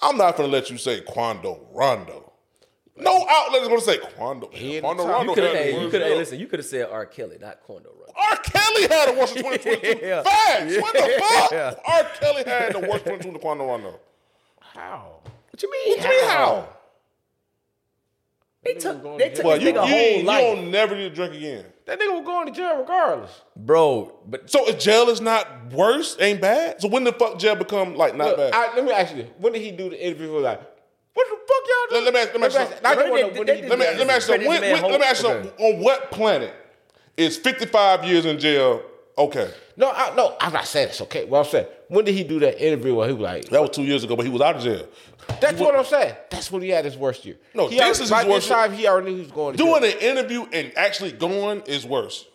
I'm 0.00 0.16
not 0.16 0.36
gonna 0.36 0.48
let 0.48 0.70
you 0.70 0.78
say 0.78 1.00
Quando 1.00 1.68
Rondo. 1.72 2.31
No 2.96 3.26
outlet 3.28 3.62
is 3.62 3.68
gonna 3.68 3.80
say 3.80 3.98
Quando. 3.98 4.48
He 4.52 4.80
Quando. 4.80 5.06
Rondo 5.06 5.30
You 5.30 5.34
could 5.34 5.44
had 5.44 5.54
have, 5.56 5.64
the 5.64 5.70
you 5.72 5.78
worst 5.78 5.90
could 5.92 6.00
have, 6.02 6.10
year. 6.10 6.18
listen, 6.18 6.40
you 6.40 6.46
could 6.46 6.58
have 6.58 6.66
said 6.66 6.88
R. 6.90 7.06
Kelly, 7.06 7.38
not 7.40 7.60
Quando 7.62 7.88
Rondo. 7.90 8.12
R. 8.14 8.36
Kelly 8.36 8.82
had 8.82 9.14
the 9.14 9.18
worst 9.18 9.36
of 9.36 9.42
2022. 9.42 10.06
Yeah. 10.06 10.22
Facts. 10.22 10.76
What 10.80 10.92
the 10.92 11.22
fuck? 11.28 11.50
Yeah. 11.52 11.74
R. 11.86 12.04
Kelly 12.20 12.42
had 12.44 12.72
the 12.74 12.80
worst 12.80 13.04
2022 13.04 13.32
to 13.32 13.38
Quando 13.38 13.64
Rondo. 13.66 13.98
How? 14.60 15.20
What 15.50 15.62
you 15.62 15.70
mean? 15.70 15.96
What 15.98 16.04
you 16.04 16.10
mean 16.10 16.28
how? 16.28 16.68
They 18.64 18.74
took, 18.74 19.18
they 19.18 19.30
took 19.30 19.44
Well, 19.44 19.56
this 19.58 19.64
you, 19.64 19.72
nigga 19.72 19.86
you, 19.88 19.92
whole 19.92 20.18
you 20.18 20.22
life, 20.22 20.40
don't 20.56 20.70
never 20.70 20.94
need 20.94 21.08
to 21.08 21.14
drink 21.14 21.34
again. 21.34 21.64
That 21.86 21.98
nigga 21.98 22.12
was 22.16 22.24
going 22.24 22.46
to 22.46 22.52
jail 22.52 22.76
regardless. 22.78 23.40
bro. 23.56 24.16
But 24.24 24.48
So 24.48 24.68
if 24.68 24.78
jail 24.78 25.08
is 25.08 25.20
not 25.20 25.72
worse, 25.72 26.16
ain't 26.20 26.40
bad. 26.40 26.80
So 26.80 26.86
when 26.86 27.02
the 27.02 27.12
fuck 27.12 27.40
jail 27.40 27.56
become 27.56 27.96
like 27.96 28.14
not 28.14 28.28
Look, 28.28 28.36
bad? 28.36 28.54
I, 28.54 28.76
let 28.76 28.84
me 28.84 28.92
ask 28.92 29.16
you 29.16 29.22
this. 29.24 29.32
When 29.38 29.52
did 29.52 29.62
he 29.62 29.72
do 29.72 29.90
the 29.90 30.00
interview? 30.06 30.28
He 30.28 30.32
was 30.34 30.44
like, 30.44 30.60
what 31.14 31.26
the 31.28 31.36
fuck 31.36 31.64
y'all 31.68 31.90
Let- 31.90 31.98
do? 32.00 32.04
let 32.04 32.14
me 32.14 32.20
ask- 32.20 32.32
let 32.32 32.40
me 32.40 32.46
ask 32.46 32.54
you 32.54 32.60
something. 32.60 32.82
wanna 33.10 33.22
know 33.22 33.28
when 33.38 33.46
did 33.46 33.56
he 33.64 33.68
let 33.68 33.78
me 33.78 33.84
let 33.84 33.96
me 33.98 34.02
ask 34.14 34.14
you 34.14 34.20
something. 34.34 34.48
When, 34.48 34.58
Credit 34.58 34.72
when, 34.72 34.82
man 34.82 34.90
let 34.92 35.00
me 35.00 35.06
ask 35.06 35.22
you 35.22 35.28
something. 35.28 35.52
On 35.58 35.80
what 35.82 36.10
planet 36.10 36.52
is 37.16 37.36
55 37.36 38.04
years 38.04 38.24
in 38.24 38.38
jail 38.38 38.82
okay? 39.18 39.50
No, 39.76 39.90
I, 39.90 40.14
no, 40.14 40.36
I'm 40.40 40.52
not 40.52 40.66
saying 40.66 40.88
it's 40.88 41.00
okay. 41.02 41.24
What 41.24 41.38
I'm 41.40 41.44
saying, 41.50 41.66
when 41.88 42.04
did 42.04 42.14
he 42.14 42.24
do 42.24 42.38
that 42.40 42.62
interview 42.64 42.94
where 42.94 43.08
he 43.08 43.14
was 43.14 43.22
like, 43.22 43.44
That 43.46 43.60
was 43.60 43.70
two 43.70 43.82
years 43.84 44.04
ago, 44.04 44.16
but 44.16 44.24
he 44.26 44.30
was 44.32 44.42
out 44.42 44.56
of 44.56 44.62
jail. 44.62 44.86
that's 45.40 45.58
what 45.60 45.74
I'm 45.74 45.84
saying. 45.84 46.14
That's 46.30 46.50
when 46.52 46.62
he 46.62 46.68
had 46.70 46.84
his 46.84 46.96
worst 46.96 47.24
year. 47.24 47.36
No, 47.54 47.68
he 47.68 47.76
this 47.76 47.80
already- 47.82 47.90
is 47.92 47.98
his 48.10 48.26
worst 48.26 48.48
year. 48.48 48.56
time 48.58 48.72
he 48.72 48.86
already 48.86 49.10
knew 49.10 49.16
he 49.16 49.22
was 49.22 49.32
going 49.32 49.52
to 49.56 49.58
Doing 49.58 49.82
jail. 49.82 49.92
an 49.92 49.98
interview 49.98 50.46
and 50.52 50.72
actually 50.76 51.12
going 51.12 51.62
is 51.66 51.86
worse. 51.86 52.26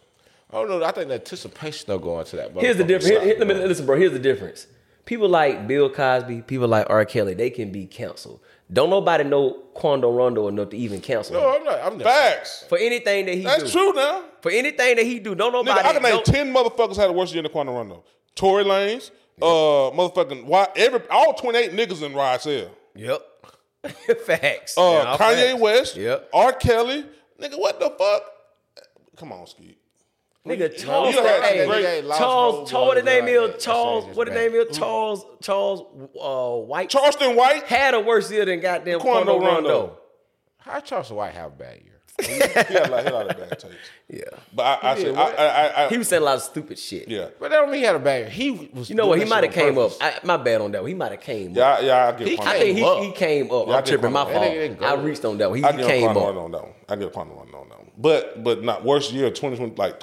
Oh, 0.51 0.59
I 0.63 0.67
don't 0.67 0.79
know. 0.79 0.85
I 0.85 0.91
think 0.91 1.09
the 1.09 1.15
anticipation 1.15 1.91
of 1.91 2.01
going 2.01 2.25
to 2.25 2.35
that. 2.37 2.51
here's 2.57 2.77
the 2.77 2.83
motherfucker 2.83 2.87
difference. 2.87 3.07
Here- 3.09 3.19
here- 3.21 3.35
let 3.39 3.47
me 3.47 3.53
bro. 3.55 3.65
listen, 3.65 3.85
bro. 3.85 3.97
Here's 3.97 4.13
the 4.13 4.19
difference. 4.19 4.67
People 5.05 5.29
like 5.29 5.67
Bill 5.67 5.89
Cosby, 5.89 6.41
people 6.41 6.67
like 6.67 6.89
R. 6.89 7.05
Kelly, 7.05 7.33
they 7.33 7.49
can 7.49 7.71
be 7.71 7.85
canceled. 7.85 8.39
Don't 8.71 8.89
nobody 8.89 9.23
know 9.23 9.51
Quando 9.73 10.11
Rondo 10.11 10.47
enough 10.49 10.69
to 10.71 10.77
even 10.77 10.99
cancel 10.99 11.35
him. 11.37 11.41
No, 11.43 11.55
I'm 11.55 11.63
not. 11.63 11.79
I'm 11.81 11.97
not. 11.97 12.03
Facts. 12.05 12.65
For 12.67 12.77
anything 12.77 13.25
that 13.27 13.35
he 13.35 13.41
That's 13.43 13.63
do. 13.63 13.69
true 13.71 13.93
now. 13.93 14.23
For 14.41 14.51
anything 14.51 14.95
that 14.97 15.05
he 15.05 15.19
do, 15.19 15.35
don't 15.35 15.53
Nigga, 15.53 15.65
nobody. 15.65 15.87
I 15.87 15.93
can 15.93 16.01
name 16.03 16.11
don't- 16.11 16.25
ten 16.25 16.53
motherfuckers 16.53 16.97
had 16.97 17.09
a 17.09 17.13
worse 17.13 17.33
year 17.33 17.43
than 17.43 17.51
Quando 17.51 17.71
Rondo. 17.73 18.03
Tory 18.35 18.65
Lanez, 18.65 19.09
uh, 19.41 19.45
motherfucking 19.95 20.45
why 20.45 20.67
every 20.75 20.99
all 21.09 21.33
28 21.33 21.71
niggas 21.71 22.03
in 22.03 22.11
YSL. 22.13 22.69
Yep. 22.95 23.21
Facts. 24.25 24.77
Uh, 24.77 25.15
Kanye 25.17 25.51
facts. 25.51 25.61
West, 25.61 25.95
Yep. 25.95 26.29
R. 26.33 26.51
Kelly, 26.53 27.05
nigga, 27.41 27.57
what 27.57 27.79
the 27.79 27.89
fuck? 27.97 28.23
Come 29.15 29.31
on, 29.31 29.47
Skeet. 29.47 29.77
Nigga, 30.47 30.77
Charles, 30.77 31.15
you 31.15 31.23
had 31.23 31.43
hey, 31.43 31.65
great- 31.65 31.85
Hey, 31.85 32.01
Charles, 32.01 32.69
Charles, 32.69 32.87
what 32.87 32.95
the 32.95 33.03
name 33.03 33.27
is? 33.27 33.51
That 33.51 33.59
Charles, 33.59 34.15
what 34.15 34.27
the 34.27 34.33
name 34.33 34.53
is? 34.55 34.77
Charles, 34.77 35.25
Charles, 35.41 35.81
uh, 36.19 36.55
White 36.65 36.89
Charleston 36.89 37.35
White, 37.35 37.63
had 37.63 37.93
a 37.93 37.99
worse 37.99 38.31
year 38.31 38.45
than 38.45 38.59
goddamn 38.59 38.99
Quando 38.99 39.37
Quando 39.37 39.45
Rondo. 39.45 39.69
Rondo. 39.69 39.97
How 40.59 40.79
Charles 40.79 41.11
White 41.11 41.33
have 41.33 41.53
a 41.53 41.55
bad 41.55 41.81
year? 41.83 41.96
He 42.21 42.39
had 42.39 42.69
a 42.69 42.89
lot, 42.91 42.99
he 42.99 43.05
had 43.05 43.07
a 43.07 43.13
lot 43.13 43.29
of 43.31 43.37
bad 43.37 43.59
takes. 43.59 43.75
Yeah, 44.09 44.23
But 44.53 44.63
I, 44.83 44.91
I 44.91 44.95
He 44.95 45.01
said, 45.03 45.15
I, 45.15 45.23
what? 45.23 45.39
I, 45.39 45.45
I, 45.47 45.85
I, 45.85 45.89
he 45.89 45.97
was 45.97 46.07
saying 46.07 46.21
a 46.21 46.25
lot 46.25 46.35
of 46.37 46.41
stupid 46.41 46.79
shit. 46.79 47.07
yeah, 47.07 47.27
But 47.39 47.51
that 47.51 47.57
don't 47.57 47.69
mean 47.69 47.81
he 47.81 47.85
had 47.85 47.95
a 47.95 47.99
bad. 47.99 48.29
He 48.29 48.51
was. 48.73 48.89
You 48.89 48.95
know 48.95 49.07
what? 49.07 49.19
He 49.19 49.25
might 49.25 49.43
have 49.43 49.53
shit 49.53 49.63
on 49.63 49.69
came 49.69 49.77
up. 49.77 49.91
purpose. 49.99 50.19
I, 50.23 50.25
my 50.25 50.37
bad 50.37 50.61
on 50.61 50.71
that 50.71 50.81
one. 50.81 50.89
He 50.89 50.95
might 50.95 51.11
have 51.11 51.21
came 51.21 51.53
yeah, 51.53 51.63
up. 51.67 51.79
I- 51.79 51.81
yeah. 51.85 52.07
I 52.07 52.11
get 52.13 52.27
He 52.27 52.35
Quando. 52.37 52.51
I 52.51 52.59
think 52.59 52.77
he, 52.77 53.05
he 53.07 53.11
came 53.13 53.51
up. 53.51 53.67
Yeah, 53.67 53.73
I 53.73 53.77
I'm 53.77 53.83
tripping. 53.85 54.11
My 54.11 54.23
Quando. 54.23 54.39
fault. 54.39 54.45
That 54.45 54.51
nigga 54.51 54.61
didn't 54.61 54.79
go 54.79 54.85
I 54.85 54.93
reached 54.95 55.25
on 55.25 55.37
that 55.37 55.49
one. 55.49 55.59
He, 55.59 55.63
I 55.65 55.71
he 55.73 55.77
get 55.77 55.87
came 55.87 56.07
up. 56.09 56.17
On 56.17 56.51
that 56.51 56.61
one. 56.63 56.73
I 56.89 56.95
get 56.95 57.11
Quando 57.13 57.35
Rondo 57.35 57.57
on 57.59 57.69
that 57.69 57.77
one. 57.77 57.91
But 57.99 58.43
but 58.43 58.63
not 58.63 58.85
worst 58.85 59.11
year 59.11 59.29
2020. 59.29 59.75
Like, 59.75 60.01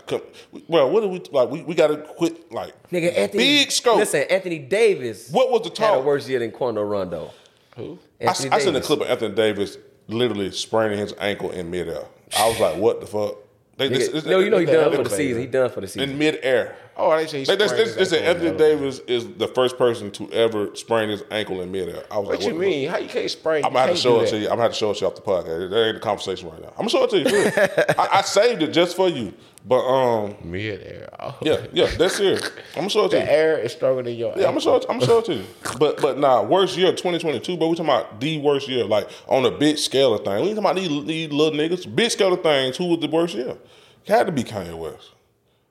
well, 0.68 0.90
what 0.90 1.00
do 1.00 1.08
we 1.08 1.20
like? 1.32 1.48
We, 1.50 1.62
we 1.62 1.74
got 1.74 1.86
to 1.88 1.96
quit. 1.96 2.52
Like, 2.52 2.74
Nigga, 2.90 3.16
Anthony. 3.16 3.42
big 3.44 3.70
scope. 3.72 3.96
Listen, 3.98 4.24
Anthony 4.30 4.58
Davis. 4.58 5.30
What 5.30 5.50
was 5.50 5.62
the 5.62 5.68
Had 5.82 5.94
a 5.94 5.96
talk? 5.96 6.04
worse 6.04 6.28
year 6.28 6.38
than 6.40 6.50
Quando 6.50 6.82
Rondo. 6.82 7.30
Who? 7.76 7.98
I, 8.20 8.28
I 8.28 8.32
seen 8.32 8.76
a 8.76 8.80
clip 8.80 9.00
of 9.00 9.08
Anthony 9.08 9.34
Davis 9.34 9.78
literally 10.08 10.50
spraining 10.52 10.98
his 10.98 11.14
ankle 11.18 11.50
in 11.50 11.70
midair. 11.70 12.04
I 12.38 12.48
was 12.48 12.58
like, 12.60 12.76
what 12.76 13.00
the 13.00 13.06
fuck? 13.06 13.36
They, 13.76 13.88
this- 13.88 14.08
this- 14.08 14.24
no, 14.26 14.38
you 14.38 14.50
know 14.50 14.58
he 14.58 14.66
done 14.66 14.92
for 14.94 15.02
the 15.04 15.10
season. 15.10 15.40
He 15.42 15.46
done 15.48 15.70
for 15.70 15.80
the 15.80 15.88
season. 15.88 16.10
in 16.10 16.18
midair. 16.18 16.76
Oh, 16.96 17.16
they 17.16 17.26
say 17.26 17.40
he 17.40 17.44
They, 17.44 17.56
they, 17.56 17.66
sprained 17.66 17.80
they, 17.80 17.84
his 17.84 17.96
they 17.96 18.04
said 18.04 18.24
ankle 18.24 18.46
Anthony 18.48 18.56
the 18.56 18.64
elevator. 18.64 18.78
Davis 18.78 18.98
is 19.08 19.28
the 19.36 19.48
first 19.48 19.76
person 19.76 20.10
to 20.12 20.30
ever 20.32 20.74
sprain 20.76 21.08
his 21.08 21.24
ankle 21.30 21.60
in 21.60 21.72
midair. 21.72 22.04
I 22.10 22.18
was 22.18 22.28
like, 22.28 22.38
What 22.38 22.38
like, 22.38 22.46
you 22.46 22.52
the 22.52 22.58
mean? 22.58 22.88
How 22.88 22.98
you 22.98 23.08
can't 23.08 23.30
sprain? 23.30 23.64
I'm 23.64 23.72
gonna 23.72 23.86
have 23.86 23.96
to 23.96 24.00
show 24.00 24.20
it 24.20 24.28
to 24.28 24.38
you. 24.38 24.44
I'm 24.44 24.50
gonna 24.50 24.62
have 24.62 24.72
to 24.72 24.78
show 24.78 24.90
it 24.90 24.94
to 24.94 25.00
you 25.00 25.06
off 25.08 25.14
the 25.16 25.22
podcast. 25.22 25.70
That 25.70 25.84
ain't 25.86 25.94
the 25.94 26.00
conversation 26.00 26.50
right 26.50 26.60
now. 26.60 26.68
I'm 26.78 26.86
gonna 26.86 26.90
show 26.90 27.04
it 27.04 27.10
to 27.10 27.18
you. 27.18 27.94
I, 27.98 28.18
I 28.18 28.22
saved 28.22 28.62
it 28.62 28.72
just 28.72 28.94
for 28.96 29.08
you. 29.08 29.32
But 29.66 29.80
um, 29.80 30.36
Mid 30.44 30.82
air. 30.82 31.08
Oh. 31.18 31.38
yeah, 31.40 31.66
yeah, 31.72 31.86
that's 31.96 32.20
it. 32.20 32.44
I'm 32.74 32.80
gonna 32.82 32.90
show 32.90 33.06
it 33.06 33.10
to 33.10 33.16
The 33.16 33.22
you. 33.22 33.26
The 33.26 33.32
air 33.32 33.58
is 33.58 33.72
stronger 33.72 34.02
than 34.02 34.14
your. 34.14 34.32
Yeah, 34.36 34.44
I'm 34.44 34.50
gonna 34.50 34.60
show 34.60 34.76
it. 34.76 34.84
I'm 34.90 34.98
gonna 34.98 35.06
show 35.06 35.18
it 35.18 35.24
to 35.26 35.34
you. 35.34 35.44
But 35.78 36.02
but 36.02 36.18
nah, 36.18 36.42
worst 36.42 36.76
year 36.76 36.90
2022. 36.92 37.56
But 37.56 37.68
we 37.68 37.74
talking 37.74 37.86
about 37.86 38.20
the 38.20 38.38
worst 38.38 38.68
year, 38.68 38.84
like 38.84 39.08
on 39.26 39.46
a 39.46 39.50
big 39.50 39.78
scale 39.78 40.12
of 40.14 40.22
things. 40.22 40.42
We 40.42 40.48
ain't 40.48 40.60
talking 40.60 40.70
about 40.70 40.76
these, 40.76 41.06
these 41.06 41.32
little 41.32 41.58
niggas. 41.58 41.92
Big 41.96 42.10
scale 42.10 42.34
of 42.34 42.42
things. 42.42 42.76
Who 42.76 42.88
was 42.88 43.00
the 43.00 43.08
worst 43.08 43.34
year? 43.34 43.56
It 44.04 44.08
had 44.12 44.26
to 44.26 44.32
be 44.32 44.44
Kanye 44.44 44.76
West. 44.78 45.13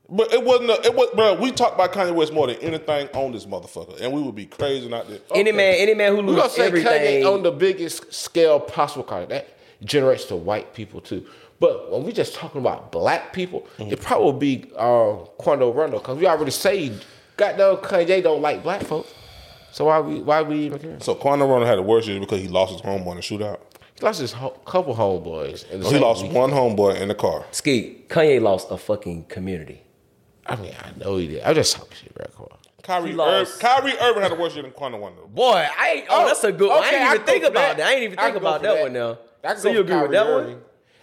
But 0.09 0.33
it 0.33 0.43
wasn't. 0.43 0.69
A, 0.71 0.81
it 0.85 0.93
was, 0.95 1.09
bro. 1.15 1.35
We 1.35 1.51
talk 1.51 1.73
about 1.75 1.93
Kanye 1.93 2.13
West 2.13 2.33
more 2.33 2.47
than 2.47 2.57
anything 2.57 3.07
on 3.13 3.31
this 3.31 3.45
motherfucker, 3.45 4.01
and 4.01 4.11
we 4.11 4.21
would 4.21 4.35
be 4.35 4.45
crazy 4.45 4.87
not 4.89 5.07
there. 5.07 5.19
Any 5.33 5.51
man, 5.51 5.75
any 5.77 5.93
man 5.93 6.11
who 6.15 6.17
We 6.21 6.27
gonna 6.35 6.43
loses 6.43 6.53
say 6.53 6.67
everything. 6.67 7.23
Kanye 7.23 7.33
on 7.33 7.41
the 7.43 7.51
biggest 7.51 8.13
scale 8.13 8.59
possible. 8.59 9.03
Cause 9.03 9.27
that 9.29 9.47
generates 9.83 10.25
to 10.25 10.35
white 10.35 10.73
people 10.73 10.99
too. 11.01 11.25
But 11.59 11.89
when 11.91 12.03
we 12.03 12.11
just 12.11 12.35
talking 12.35 12.59
about 12.59 12.91
black 12.91 13.31
people, 13.31 13.61
Mm-hmm. 13.77 13.93
it 13.93 14.01
probably 14.01 14.25
would 14.25 14.39
be 14.39 14.71
uh, 14.75 15.13
Quando 15.37 15.71
Rondo 15.71 15.99
because 15.99 16.17
we 16.17 16.27
already 16.27 16.51
say, 16.51 16.91
goddamn 17.37 17.77
Kanye 17.77 18.21
don't 18.21 18.41
like 18.41 18.61
black 18.61 18.81
folks. 18.83 19.13
So 19.71 19.85
why 19.85 20.01
we 20.01 20.19
why 20.21 20.41
we 20.41 20.65
even 20.65 20.79
care? 20.79 20.99
So 20.99 21.15
Quando 21.15 21.47
Rondo 21.47 21.65
had 21.65 21.77
the 21.77 21.81
worst 21.81 22.07
year 22.09 22.19
because 22.19 22.41
he 22.41 22.49
lost 22.49 22.73
his 22.73 22.81
homeboy 22.81 23.13
in 23.13 23.17
a 23.19 23.21
shootout. 23.21 23.59
He 23.97 24.05
lost 24.05 24.19
his 24.19 24.33
ho- 24.33 24.49
couple 24.65 24.93
homeboys. 24.95 25.69
in 25.71 25.79
the 25.79 25.87
Oh, 25.87 25.89
he 25.91 25.97
lost 25.99 26.23
week. 26.23 26.33
one 26.33 26.51
homeboy 26.51 26.99
in 26.99 27.07
the 27.07 27.15
car. 27.15 27.45
Ski, 27.51 28.03
Kanye 28.09 28.41
lost 28.41 28.69
a 28.69 28.77
fucking 28.77 29.25
community. 29.25 29.79
I 30.45 30.55
mean, 30.57 30.73
I 30.83 30.91
know 31.03 31.17
he 31.17 31.27
did. 31.27 31.43
I'm 31.43 31.55
just 31.55 31.75
talking 31.75 31.95
shit, 32.01 32.13
bro. 32.13 32.25
Come 32.35 32.47
on. 32.51 32.57
Kyrie, 32.83 33.07
He 33.07 33.13
Ir- 33.13 33.17
lost. 33.17 33.59
Kyrie 33.61 33.93
Irving 33.97 34.23
had 34.23 34.31
a 34.33 34.35
worse 34.35 34.53
year 34.55 34.63
than 34.63 34.71
Quando 34.73 34.97
Rondo. 34.99 35.25
Boy, 35.27 35.65
I 35.79 35.89
ain't. 35.89 36.07
Oh, 36.09 36.23
oh, 36.23 36.27
that's 36.27 36.43
a 36.43 36.51
good 36.51 36.69
one. 36.69 36.83
I 36.83 36.87
okay, 36.87 36.95
ain't 36.97 37.05
even 37.05 37.17
can 37.19 37.25
think 37.25 37.43
about 37.45 37.77
that. 37.77 37.87
I 37.87 37.93
ain't 37.93 38.03
even 38.03 38.17
think 38.19 38.35
about 38.35 38.59
for 38.61 38.67
that, 38.67 38.81
one 38.81 38.93
now. 38.93 39.17
I 39.43 39.47
can 39.53 39.57
So 39.57 39.63
go 39.63 39.69
you 39.71 39.75
for 39.77 39.81
agree 39.83 39.95
with 40.01 40.11
Kyrie 40.11 40.13
that 40.13 40.47
one? 40.47 40.61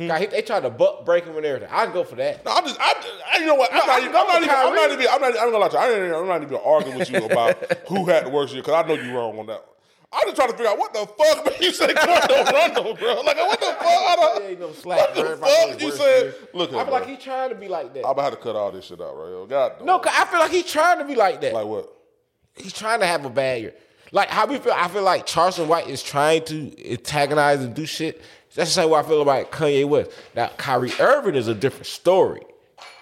God, 0.09 0.21
he- 0.21 0.27
they 0.27 0.43
tried 0.43 0.61
to 0.61 0.71
butt 0.71 1.05
break 1.07 1.25
him 1.25 1.37
and 1.37 1.45
everything. 1.47 1.69
I 1.73 1.85
can 1.85 1.93
go 1.95 2.05
for 2.05 2.17
that. 2.17 2.45
No, 2.45 2.53
I'm 2.55 2.65
just, 2.65 2.79
I, 2.81 2.95
I, 3.35 3.39
you 3.39 3.47
know 3.47 3.55
what? 3.55 3.71
I'm 3.73 3.79
No, 3.81 3.87
not, 3.87 3.95
I 3.97 4.01
even, 4.01 4.13
can 4.13 4.21
I'm 4.21 4.27
not 4.27 4.43
even, 4.43 4.51
I'm 4.57 4.75
not 4.75 4.91
even, 4.93 5.07
I'm 5.11 5.21
not, 5.21 5.31
I'm 5.41 5.53
gonna 5.53 5.59
lie 5.59 5.69
to 5.69 5.75
you. 5.75 5.81
I 5.81 6.05
ain't, 6.07 6.15
I'm 6.15 6.27
not 6.27 6.43
even 6.43 6.59
arguing 6.65 6.99
with 6.99 7.11
you 7.11 7.25
about 7.25 7.73
who 7.89 8.07
had 8.07 8.25
the 8.27 8.31
worst 8.31 8.53
year 8.53 8.63
because 8.63 8.83
I 8.85 8.89
know 8.89 8.95
you're 8.95 9.15
wrong 9.15 9.39
on 9.39 9.47
that 9.47 9.61
one. 9.61 9.75
I'm 10.13 10.23
just 10.25 10.37
trying 10.37 10.51
to 10.51 10.57
figure 10.57 10.71
out 10.73 10.79
what 10.79 10.93
the 10.93 11.07
fuck 11.07 11.45
made 11.47 11.61
you 11.61 11.73
say 11.73 11.95
Quando 11.95 12.35
Rondo, 12.53 12.95
bro. 12.95 13.21
Like, 13.21 13.37
what 13.37 13.61
the 13.61 13.67
fuck? 13.67 13.77
I 13.81 14.17
don't, 14.19 14.43
Ain't 14.45 14.61
no 14.61 14.73
slack, 14.73 14.99
what 14.99 15.15
the 15.15 15.23
bro, 15.23 15.33
if 15.33 15.39
fuck 15.71 15.81
you 15.83 15.93
said? 15.93 16.23
year. 16.25 16.35
Look, 16.53 16.73
I 16.73 16.79
at 16.81 16.85
feel 16.87 16.93
like 16.95 17.07
he 17.07 17.17
trying 17.17 17.49
to 17.51 17.55
be 17.55 17.69
like 17.69 17.95
that. 17.95 18.05
I'm 18.05 18.11
about 18.11 18.31
to 18.31 18.37
cut 18.37 18.57
all 18.57 18.73
this 18.73 18.87
shit 18.87 19.01
out 19.01 19.15
right 19.17 19.29
here. 19.29 19.47
God, 19.47 19.85
no, 19.85 20.01
'cause 20.01 20.13
I 20.17 20.25
feel 20.25 20.41
like 20.41 20.51
he 20.51 20.63
trying 20.65 20.99
to 20.99 21.05
be 21.05 21.15
like 21.15 21.41
that. 21.43 21.55
like 21.55 21.67
what? 21.67 21.93
He's 22.57 22.73
trying 22.73 22.99
to 23.01 23.07
have 23.07 23.25
a 23.25 23.31
bad 23.31 23.61
year. 23.63 23.75
Like 24.11 24.29
how 24.31 24.47
we 24.47 24.59
feel. 24.59 24.73
I 24.75 24.89
feel 24.89 25.03
like 25.03 25.27
Charleston 25.27 25.69
White 25.69 25.89
is 25.89 26.03
trying 26.03 26.45
to 26.47 26.91
antagonize 26.91 27.61
and 27.63 27.73
do 27.73 27.87
shit. 27.87 28.21
That's 28.57 28.71
the 28.75 28.83
same 28.83 28.91
way 28.91 28.99
I 28.99 29.05
feel 29.05 29.23
about 29.23 29.53
Kanye 29.53 29.89
West. 29.89 30.11
Now 30.35 30.49
Kyrie 30.57 30.93
Irving 30.99 31.37
is 31.37 31.47
a 31.47 31.55
different 31.55 31.87
story. 31.87 32.41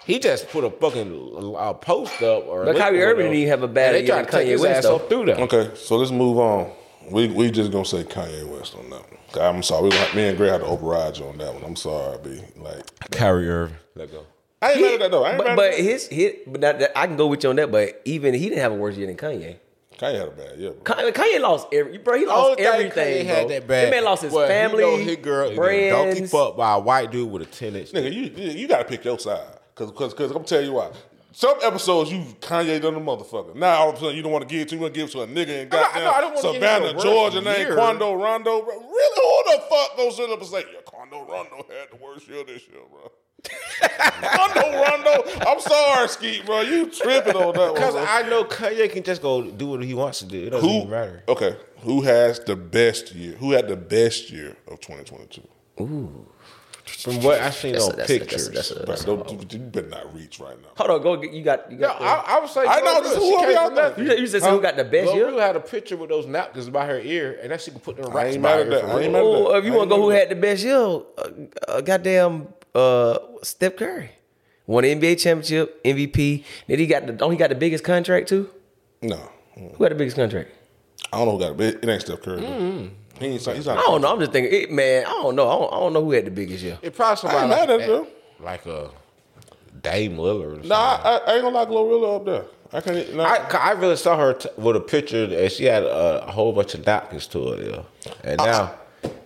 He 0.05 0.19
just 0.19 0.49
put 0.49 0.63
a 0.63 0.69
fucking 0.69 1.55
uh, 1.57 1.73
post 1.73 2.21
up 2.21 2.45
or. 2.47 2.61
a 2.61 2.65
But 2.67 2.77
Kyrie 2.77 3.01
Irving 3.01 3.25
whatever, 3.25 3.33
didn't 3.33 3.49
have 3.49 3.63
a 3.63 3.67
bad 3.67 3.95
and 3.95 3.95
they 3.95 3.99
year 4.01 4.07
tried 4.09 4.17
than 4.17 4.25
to 4.27 4.31
take 4.37 4.47
Kanye 4.47 4.51
his 4.51 4.61
West, 4.61 4.77
ass 4.77 4.83
though. 4.83 4.95
up 4.97 5.09
through 5.09 5.25
that. 5.25 5.39
Okay, 5.39 5.71
so 5.75 5.97
let's 5.97 6.11
move 6.11 6.37
on. 6.37 6.71
We 7.11 7.27
we 7.27 7.51
just 7.51 7.71
gonna 7.71 7.85
say 7.85 8.03
Kanye 8.03 8.45
West 8.47 8.75
on 8.75 8.89
that 8.89 9.01
one. 9.01 9.55
I'm 9.55 9.63
sorry. 9.63 9.83
We 9.83 9.89
gonna, 9.91 10.15
me 10.15 10.27
and 10.27 10.37
Gray 10.37 10.49
had 10.49 10.61
to 10.61 10.67
override 10.67 11.17
you 11.17 11.25
on 11.25 11.37
that 11.37 11.53
one. 11.53 11.63
I'm 11.63 11.75
sorry, 11.75 12.17
B. 12.23 12.41
Like 12.57 12.83
Kyrie 13.11 13.49
Irving. 13.49 13.75
Let 13.95 14.11
go. 14.11 14.25
I 14.61 14.71
ain't 14.73 14.81
mad 14.81 14.93
at 14.93 14.99
that 14.99 15.11
though. 15.11 15.23
I 15.23 15.29
ain't 15.29 15.37
But, 15.37 15.47
mad 15.47 15.55
but 15.55 15.65
at 15.71 15.77
that. 15.77 15.83
his 15.83 16.07
hit, 16.07 16.51
but 16.51 16.61
that, 16.61 16.79
that- 16.79 16.97
I 16.97 17.07
can 17.07 17.15
go 17.15 17.27
with 17.27 17.43
you 17.43 17.49
on 17.49 17.55
that. 17.57 17.71
But 17.71 18.01
even 18.05 18.33
he 18.33 18.49
didn't 18.49 18.59
have 18.61 18.71
a 18.71 18.75
worse 18.75 18.97
year 18.97 19.07
than 19.07 19.15
Kanye. 19.17 19.57
Kanye 19.97 20.17
had 20.19 20.27
a 20.27 20.31
bad 20.31 20.57
year. 20.57 20.71
Bro. 20.71 20.95
Kanye, 20.95 21.11
Kanye 21.13 21.39
lost 21.41 21.67
every, 21.73 21.97
bro. 21.97 22.17
He 22.17 22.25
lost 22.25 22.57
thing 22.57 22.65
everything. 22.67 23.25
Kanye 23.25 23.25
had 23.25 23.49
that 23.49 23.67
bad. 23.67 23.85
That 23.87 23.91
man 23.91 24.03
lost 24.05 24.23
his 24.23 24.33
Well, 24.33 24.47
family, 24.47 24.83
He 24.83 24.89
know 24.91 24.97
his 24.97 25.15
girl 25.17 25.55
brands. 25.55 25.95
donkey 25.95 26.13
brands. 26.19 26.31
fucked 26.31 26.57
by 26.57 26.73
a 26.75 26.79
white 26.79 27.11
dude 27.11 27.29
with 27.31 27.41
a 27.41 27.45
ten 27.45 27.75
inch. 27.75 27.91
Nigga, 27.91 28.11
you 28.13 28.21
you, 28.23 28.51
you 28.51 28.67
gotta 28.67 28.85
pick 28.85 29.03
your 29.05 29.19
side. 29.19 29.57
Cause 29.75 29.91
cause 29.91 30.13
cause 30.13 30.29
I'm 30.31 30.37
gonna 30.37 30.45
tell 30.45 30.61
you 30.61 30.73
why. 30.73 30.91
Some 31.31 31.57
episodes 31.61 32.11
you 32.11 32.21
Kanye 32.41 32.81
done 32.81 32.95
the 32.95 32.99
motherfucker. 32.99 33.55
Now 33.55 33.81
all 33.81 33.89
of 33.89 33.95
a 33.95 33.99
sudden 33.99 34.15
you 34.15 34.23
don't 34.23 34.31
want 34.31 34.47
to 34.47 34.53
give 34.53 34.61
it 34.63 34.69
to 34.69 34.75
you 34.75 34.81
want 34.81 34.93
to 34.93 34.99
give 34.99 35.09
it 35.09 35.11
to 35.11 35.21
a 35.21 35.27
nigga 35.27 35.61
and 35.63 35.73
I'm 35.73 35.79
not- 35.81 35.93
goddamn 35.93 36.03
no, 36.03 36.11
I 36.11 36.21
don't 36.21 36.35
wanna 36.35 36.41
give 36.41 36.61
him 36.61 36.61
Savannah, 36.61 37.01
Georgia 37.03 37.41
named 37.41 37.57
year. 37.59 37.73
Quando 37.75 38.13
Rondo. 38.13 38.61
Bro. 38.63 38.79
Really? 38.79 39.45
Who 39.45 39.55
the 39.55 39.61
fuck 39.69 39.97
goes 39.97 40.15
sit 40.17 40.29
up 40.29 40.39
and 40.39 40.47
say, 40.49 40.59
yeah, 40.73 40.79
Quando 40.85 41.19
Rondo 41.25 41.57
had 41.69 41.91
the 41.91 41.97
worst 42.03 42.27
year 42.27 42.43
this 42.43 42.67
year, 42.67 42.79
bro? 42.91 43.11
Quando 44.21 44.61
Rondo. 44.61 45.23
I'm 45.47 45.59
sorry, 45.61 46.07
Skeet, 46.09 46.45
bro. 46.45 46.61
You 46.61 46.87
tripping 46.89 47.35
on 47.35 47.53
that 47.53 47.59
one. 47.59 47.73
Because. 47.75 47.95
I 47.95 48.27
know 48.27 48.43
Kanye 48.43 48.91
can 48.91 49.03
just 49.03 49.21
go 49.21 49.43
do 49.49 49.67
what 49.67 49.83
he 49.83 49.93
wants 49.93 50.19
to 50.19 50.25
do. 50.25 50.47
It 50.47 50.49
doesn't 50.49 50.67
Who 50.67 50.75
even 50.77 50.89
matter. 50.89 51.23
Okay. 51.27 51.55
Who 51.81 52.01
has 52.01 52.39
the 52.41 52.55
best 52.55 53.13
year? 53.15 53.33
Who 53.35 53.51
had 53.51 53.67
the 53.69 53.77
best 53.77 54.29
year 54.29 54.57
of 54.67 54.79
2022? 54.81 55.41
From 56.97 57.21
what 57.23 57.39
I've 57.39 57.53
seen 57.55 57.73
That's 57.73 57.87
a- 57.87 57.91
on 57.91 57.95
that's 57.97 58.09
a- 58.09 58.19
pictures. 58.19 58.49
that's 58.49 58.71
a- 58.71 58.73
that's 58.85 59.03
a- 59.03 59.05
don't, 59.05 59.51
you 59.53 59.59
better 59.59 59.87
not 59.87 60.13
reach 60.15 60.39
right 60.39 60.59
now. 60.61 60.67
Hold 60.77 60.89
on, 60.91 61.01
go. 61.01 61.15
get- 61.17 61.31
You 61.31 61.43
got. 61.43 61.71
You 61.71 61.77
No, 61.77 61.87
got. 61.87 62.01
I, 62.01 62.37
I 62.37 62.39
would 62.39 62.49
say. 62.49 62.61
I 62.65 62.81
know, 62.81 63.01
this 63.01 63.13
is 63.13 63.23
She 63.23 63.29
who 63.31 63.37
came 63.39 63.51
y'all 63.51 63.71
nothing. 63.71 64.05
you, 64.05 64.11
you 64.11 64.27
just 64.27 64.43
said 64.43 64.49
who 64.51 64.61
got 64.61 64.75
the 64.77 64.83
best 64.83 65.13
year? 65.13 65.27
Glorilla 65.27 65.41
had 65.41 65.55
a 65.55 65.59
picture 65.59 65.97
with 65.97 66.09
those 66.09 66.25
napkins 66.25 66.69
by 66.69 66.85
her 66.85 66.99
ear, 66.99 67.39
and 67.41 67.51
that 67.51 67.61
she 67.61 67.71
could 67.71 67.83
put 67.83 67.97
them 67.97 68.11
I 68.11 68.13
racks 68.13 68.33
ain't 68.35 68.43
by 68.43 68.57
her. 68.57 68.63
that. 68.65 68.85
I 68.85 68.99
ain't 69.01 69.11
mad 69.13 69.19
at 69.19 69.23
Oh, 69.25 69.51
that. 69.51 69.57
if 69.59 69.65
you 69.65 69.73
want 69.73 69.89
to 69.89 69.95
go, 69.95 70.01
who 70.01 70.09
had 70.09 70.29
the 70.29 70.35
best 70.35 70.63
year? 70.63 70.75
Uh, 70.75 71.01
uh, 71.67 71.81
goddamn, 71.81 72.47
uh, 72.75 73.17
Steph 73.43 73.75
Curry 73.77 74.11
won 74.67 74.83
the 74.83 74.93
NBA 74.95 75.15
championship, 75.19 75.83
MVP. 75.83 76.43
Then 76.67 76.79
he 76.79 76.87
got 76.87 77.05
the. 77.07 77.13
Don't 77.13 77.31
he 77.31 77.37
got 77.37 77.49
the 77.49 77.55
biggest 77.55 77.83
contract 77.83 78.29
too? 78.29 78.49
that. 79.01 79.09
No. 79.09 79.29
Who 79.55 79.69
got 79.77 79.89
the 79.89 79.95
biggest 79.95 80.15
contract? 80.15 80.49
I 81.11 81.17
don't 81.17 81.25
know 81.27 81.31
who 81.33 81.39
got 81.39 81.51
it, 81.51 81.57
but 81.81 81.89
it 81.89 81.91
ain't 81.91 82.01
Steph 82.01 82.21
Curry. 82.21 82.41
though. 82.41 82.89
He 83.19 83.25
ain't, 83.27 83.41
he's 83.45 83.65
not 83.65 83.77
I 83.77 83.81
don't 83.81 84.01
know. 84.01 84.13
I'm 84.13 84.19
just 84.19 84.31
thinking, 84.31 84.53
it, 84.53 84.71
man. 84.71 85.05
I 85.05 85.09
don't 85.09 85.35
know. 85.35 85.47
I 85.49 85.59
don't, 85.59 85.73
I 85.73 85.79
don't 85.79 85.93
know 85.93 86.03
who 86.05 86.11
had 86.11 86.25
the 86.25 86.31
biggest 86.31 86.63
year. 86.63 86.77
It 86.81 86.95
probably 86.95 87.17
somebody 87.17 87.37
I 87.37 87.41
ain't 87.41 87.49
like, 87.51 87.59
mad 87.67 87.69
at 87.69 87.79
that, 87.79 87.87
them. 87.87 88.07
like 88.39 88.65
a 88.65 88.89
Dame 89.81 90.17
Lillard. 90.17 90.63
Or 90.63 90.67
Nah, 90.67 90.97
something. 91.03 91.11
I, 91.27 91.31
I 91.31 91.33
ain't 91.35 91.43
gonna 91.43 91.55
lie, 91.55 91.65
Glorilla 91.65 92.15
up 92.17 92.25
there. 92.25 92.45
I 92.71 92.81
can't. 92.81 93.15
Nah. 93.15 93.23
I, 93.25 93.37
'cause 93.39 93.61
I 93.61 93.71
really 93.71 93.95
saw 93.95 94.17
her 94.17 94.33
t- 94.33 94.49
with 94.57 94.75
a 94.75 94.79
picture, 94.81 95.23
and 95.25 95.51
she 95.51 95.65
had 95.65 95.83
a, 95.83 96.27
a 96.27 96.31
whole 96.31 96.53
bunch 96.53 96.73
of 96.75 96.85
doctors 96.85 97.25
to 97.27 97.51
her. 97.51 97.63
Yeah, 97.63 97.81
and 98.23 98.39
uh, 98.41 98.45
now 98.45 98.75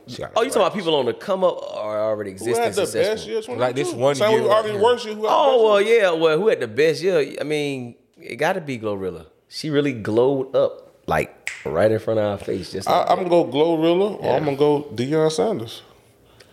she 0.08 0.18
got 0.20 0.32
Oh, 0.36 0.44
you 0.44 0.50
talking 0.50 0.62
about 0.62 0.74
people 0.74 0.96
on 0.96 1.06
the 1.06 1.14
come 1.14 1.44
up 1.44 1.58
or 1.58 2.00
already 2.00 2.30
who 2.32 2.36
existing 2.36 2.64
had 2.64 2.74
the 2.74 2.86
successful? 2.86 3.16
best 3.16 3.28
year? 3.28 3.42
2022? 3.42 3.60
Like 3.60 3.76
this 3.76 3.94
one 3.94 4.16
Same 4.16 4.32
year 4.32 4.42
we 4.44 4.48
right 4.48 4.56
arguing 4.58 4.78
here. 4.80 4.84
worse 4.86 5.06
year. 5.06 5.16
Who 5.16 5.24
had 5.24 5.30
the 5.30 5.36
Oh 5.36 5.52
best 5.58 5.64
well, 5.64 5.82
year? 5.82 6.02
yeah. 6.04 6.12
Well, 6.12 6.38
who 6.40 6.48
had 6.48 6.60
the 6.62 6.68
best 6.68 7.02
year? 7.02 7.34
I 7.40 7.44
mean, 7.44 7.96
it 8.22 8.36
got 8.38 8.54
to 8.54 8.62
be 8.62 8.80
Glorilla. 8.80 9.26
She 9.50 9.70
really 9.70 9.94
glowed 9.94 10.56
up 10.56 10.83
like 11.08 11.52
right 11.66 11.92
in 11.92 12.00
front 12.00 12.20
of 12.20 12.26
our 12.26 12.38
face. 12.38 12.72
Just 12.72 12.88
I, 12.90 13.00
like 13.00 13.10
I'm 13.12 13.18
gonna 13.18 13.30
go 13.30 13.46
Glorilla, 13.46 14.20
or 14.20 14.26
Yeah. 14.26 14.36
I'm 14.36 14.46
gonna 14.46 14.58
go 14.58 14.84
Deion 14.94 15.32
Sanders. 15.32 15.82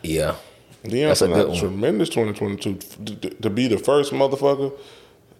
yeah. 0.03 0.37
Deion 0.85 1.09
That's 1.09 1.21
a 1.21 1.25
Sanders 1.27 1.37
good 1.37 1.39
had 1.39 1.49
one. 1.49 1.59
tremendous 1.59 2.09
2022 2.09 2.75
to, 3.05 3.17
to, 3.17 3.31
to 3.43 3.51
be 3.51 3.69
the 3.69 3.77
first 3.77 4.13
motherfucker 4.13 4.73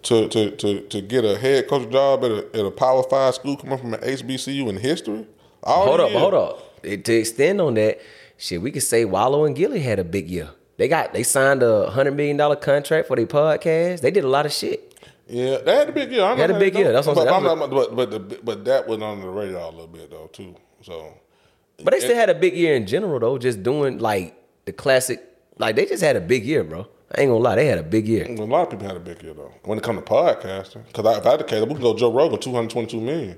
to, 0.03 0.27
to, 0.29 0.51
to, 0.51 0.81
to 0.81 1.01
get 1.01 1.25
a 1.25 1.35
head 1.37 1.67
coach 1.67 1.89
job 1.91 2.23
at 2.23 2.31
a, 2.31 2.45
at 2.59 2.65
a 2.65 2.69
Power 2.71 3.01
Five 3.03 3.33
school 3.35 3.57
coming 3.57 3.77
from 3.79 3.93
an 3.95 4.01
HBCU 4.01 4.69
in 4.69 4.77
history. 4.77 5.25
All 5.63 5.85
Hold 5.85 5.99
up, 5.99 6.09
year. 6.11 6.19
hold 6.19 6.33
up. 6.35 6.81
To 6.83 7.13
extend 7.13 7.59
on 7.61 7.73
that, 7.75 7.99
shit, 8.37 8.61
we 8.61 8.71
could 8.71 8.81
say 8.83 9.03
Wallo 9.05 9.45
and 9.45 9.55
Gillie 9.55 9.79
had 9.79 9.97
a 9.99 10.03
big 10.03 10.29
year. 10.29 10.49
They 10.77 10.87
got 10.87 11.13
they 11.13 11.21
signed 11.23 11.61
a 11.61 11.89
hundred 11.91 12.15
million 12.15 12.37
dollar 12.37 12.55
contract 12.55 13.07
for 13.07 13.15
their 13.15 13.27
podcast. 13.27 14.01
They 14.01 14.09
did 14.11 14.23
a 14.23 14.27
lot 14.29 14.45
of 14.47 14.51
shit. 14.51 14.90
Yeah, 15.31 15.59
they 15.59 15.75
had 15.75 15.89
a 15.89 15.91
big 15.93 16.11
year. 16.11 16.23
I'm 16.23 16.35
They 16.35 16.41
had 16.41 16.51
a 16.51 16.59
big 16.59 16.73
saying 16.73 16.85
year. 16.85 16.93
That's 16.93 17.07
what 17.07 17.17
I'm 17.17 17.25
but, 17.25 17.31
saying. 17.31 17.61
I'm 17.61 17.69
but 17.69 17.95
but 17.95 18.11
the, 18.11 18.39
but 18.43 18.65
that 18.65 18.87
went 18.87 19.01
under 19.01 19.25
the 19.25 19.31
radar 19.31 19.61
a 19.61 19.69
little 19.69 19.87
bit 19.87 20.11
though 20.11 20.27
too. 20.27 20.55
So, 20.81 21.13
But 21.83 21.91
they 21.93 22.01
still 22.01 22.15
had 22.15 22.29
a 22.29 22.35
big 22.35 22.53
year 22.53 22.75
in 22.75 22.85
general 22.85 23.17
though, 23.19 23.37
just 23.37 23.63
doing 23.63 23.99
like 23.99 24.35
the 24.65 24.73
classic. 24.73 25.23
Like 25.57 25.77
they 25.77 25.85
just 25.85 26.03
had 26.03 26.17
a 26.17 26.21
big 26.21 26.43
year, 26.43 26.63
bro. 26.65 26.87
I 27.15 27.21
ain't 27.21 27.29
gonna 27.29 27.39
lie, 27.43 27.55
they 27.55 27.65
had 27.65 27.77
a 27.77 27.83
big 27.83 28.07
year. 28.07 28.25
a 28.25 28.31
lot 28.43 28.63
of 28.63 28.69
people 28.71 28.87
had 28.87 28.97
a 28.97 28.99
big 28.99 29.21
year 29.23 29.33
though. 29.33 29.53
When 29.63 29.77
it 29.77 29.83
come 29.83 29.95
to 29.95 30.01
podcasting, 30.01 30.85
because 30.87 31.17
if 31.17 31.25
I 31.25 31.31
had 31.31 31.39
the 31.39 31.43
case, 31.45 31.61
we 31.61 31.73
can 31.73 31.81
go 31.81 31.95
Joe 31.95 32.11
Rogan, 32.11 32.39
222 32.39 32.99
million. 32.99 33.37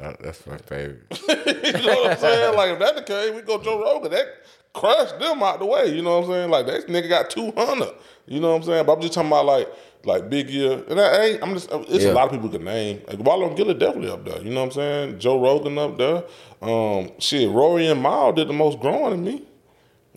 That- 0.00 0.20
That's 0.22 0.46
my 0.46 0.56
favorite. 0.58 1.02
you 1.28 1.86
know 1.86 1.94
what 2.02 2.10
I'm 2.12 2.18
saying? 2.18 2.56
Like 2.56 2.70
if 2.72 2.78
that's 2.80 2.94
the 2.96 3.02
case, 3.02 3.34
we 3.34 3.42
go 3.42 3.62
Joe 3.62 3.80
Rogan. 3.82 4.10
That 4.10 4.26
crushed 4.72 5.18
them 5.20 5.42
out 5.42 5.60
the 5.60 5.66
way. 5.66 5.94
You 5.94 6.02
know 6.02 6.18
what 6.20 6.26
I'm 6.26 6.32
saying? 6.32 6.50
Like 6.50 6.66
that 6.66 6.86
nigga 6.88 7.08
got 7.08 7.30
200. 7.30 7.88
You 8.26 8.40
know 8.40 8.50
what 8.50 8.56
I'm 8.56 8.62
saying? 8.64 8.86
But 8.86 8.94
I'm 8.94 9.00
just 9.00 9.14
talking 9.14 9.28
about 9.30 9.46
like 9.46 9.68
like 10.04 10.28
big 10.30 10.50
year. 10.50 10.82
And 10.88 11.00
I 11.00 11.24
ain't. 11.24 11.42
I'm 11.42 11.54
just. 11.54 11.70
It's 11.72 12.04
Yeah. 12.04 12.12
a 12.12 12.14
lot 12.14 12.26
of 12.26 12.32
people 12.32 12.48
can 12.48 12.64
name. 12.64 13.00
Like 13.08 13.18
Wallo 13.20 13.48
and 13.48 13.56
Gillie 13.56 13.74
definitely 13.74 14.10
up 14.10 14.24
there. 14.24 14.42
You 14.42 14.50
know 14.50 14.60
what 14.60 14.66
I'm 14.66 14.72
saying? 14.72 15.18
Joe 15.18 15.40
Rogan 15.40 15.78
up 15.78 15.98
there. 15.98 16.24
Um, 16.60 17.10
shit, 17.18 17.50
Rory 17.50 17.86
and 17.86 18.02
Mal 18.02 18.32
did 18.32 18.48
the 18.48 18.52
most 18.52 18.80
growing 18.80 19.14
in 19.14 19.24
me. 19.24 19.44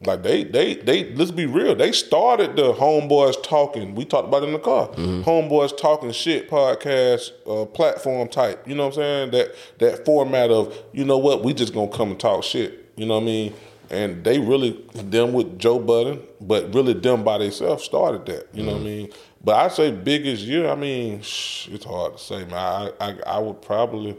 Like 0.06 0.24
they, 0.24 0.44
they, 0.44 0.76
they. 0.76 1.14
Let's 1.14 1.32
be 1.32 1.46
real. 1.46 1.74
They 1.74 1.92
started 1.94 2.56
the 2.58 2.74
homeboys 2.74 3.42
talking. 3.42 3.96
We 3.96 4.04
talked 4.06 4.28
about 4.28 4.44
it 4.44 4.48
in 4.48 4.54
the 4.54 4.60
car. 4.60 4.90
Homeboys 4.90 5.76
talking 5.78 6.12
shit 6.12 6.50
podcast 6.50 7.32
uh, 7.48 7.66
platform 7.66 8.28
type. 8.28 8.68
You 8.68 8.76
know 8.76 8.88
what 8.88 8.98
I'm 8.98 9.30
saying? 9.30 9.32
That 9.32 9.56
that 9.80 10.06
format 10.06 10.52
of 10.52 10.78
you 10.94 11.06
know 11.06 11.18
what 11.18 11.44
we 11.44 11.54
just 11.54 11.74
gonna 11.74 11.88
come 11.92 12.12
and 12.12 12.20
talk 12.20 12.44
shit. 12.44 12.92
You 12.98 13.06
know 13.06 13.16
what 13.16 13.24
I 13.24 13.26
mean? 13.26 13.54
and 13.92 14.24
they 14.24 14.40
really 14.40 14.84
them 14.96 15.32
with 15.32 15.60
Joe 15.60 15.78
Budden, 15.78 16.20
but 16.42 16.74
really 16.74 16.94
them 16.94 17.24
by 17.24 17.38
themselves 17.38 17.84
started 17.84 18.26
that. 18.26 18.48
You 18.52 18.64
know 18.64 18.74
what 18.74 18.82
I 18.82 18.84
mean? 18.84 19.10
But 19.46 19.56
I 19.58 19.68
say 19.68 19.92
biggest 19.92 20.44
year. 20.44 20.68
I 20.68 20.76
mean, 20.76 21.20
it's 21.20 21.86
hard 21.86 22.18
to 22.18 22.24
say, 22.24 22.46
man. 22.46 22.54
I 22.56 22.92
I, 23.00 23.16
I 23.28 23.40
would 23.40 23.62
probably, 23.62 24.18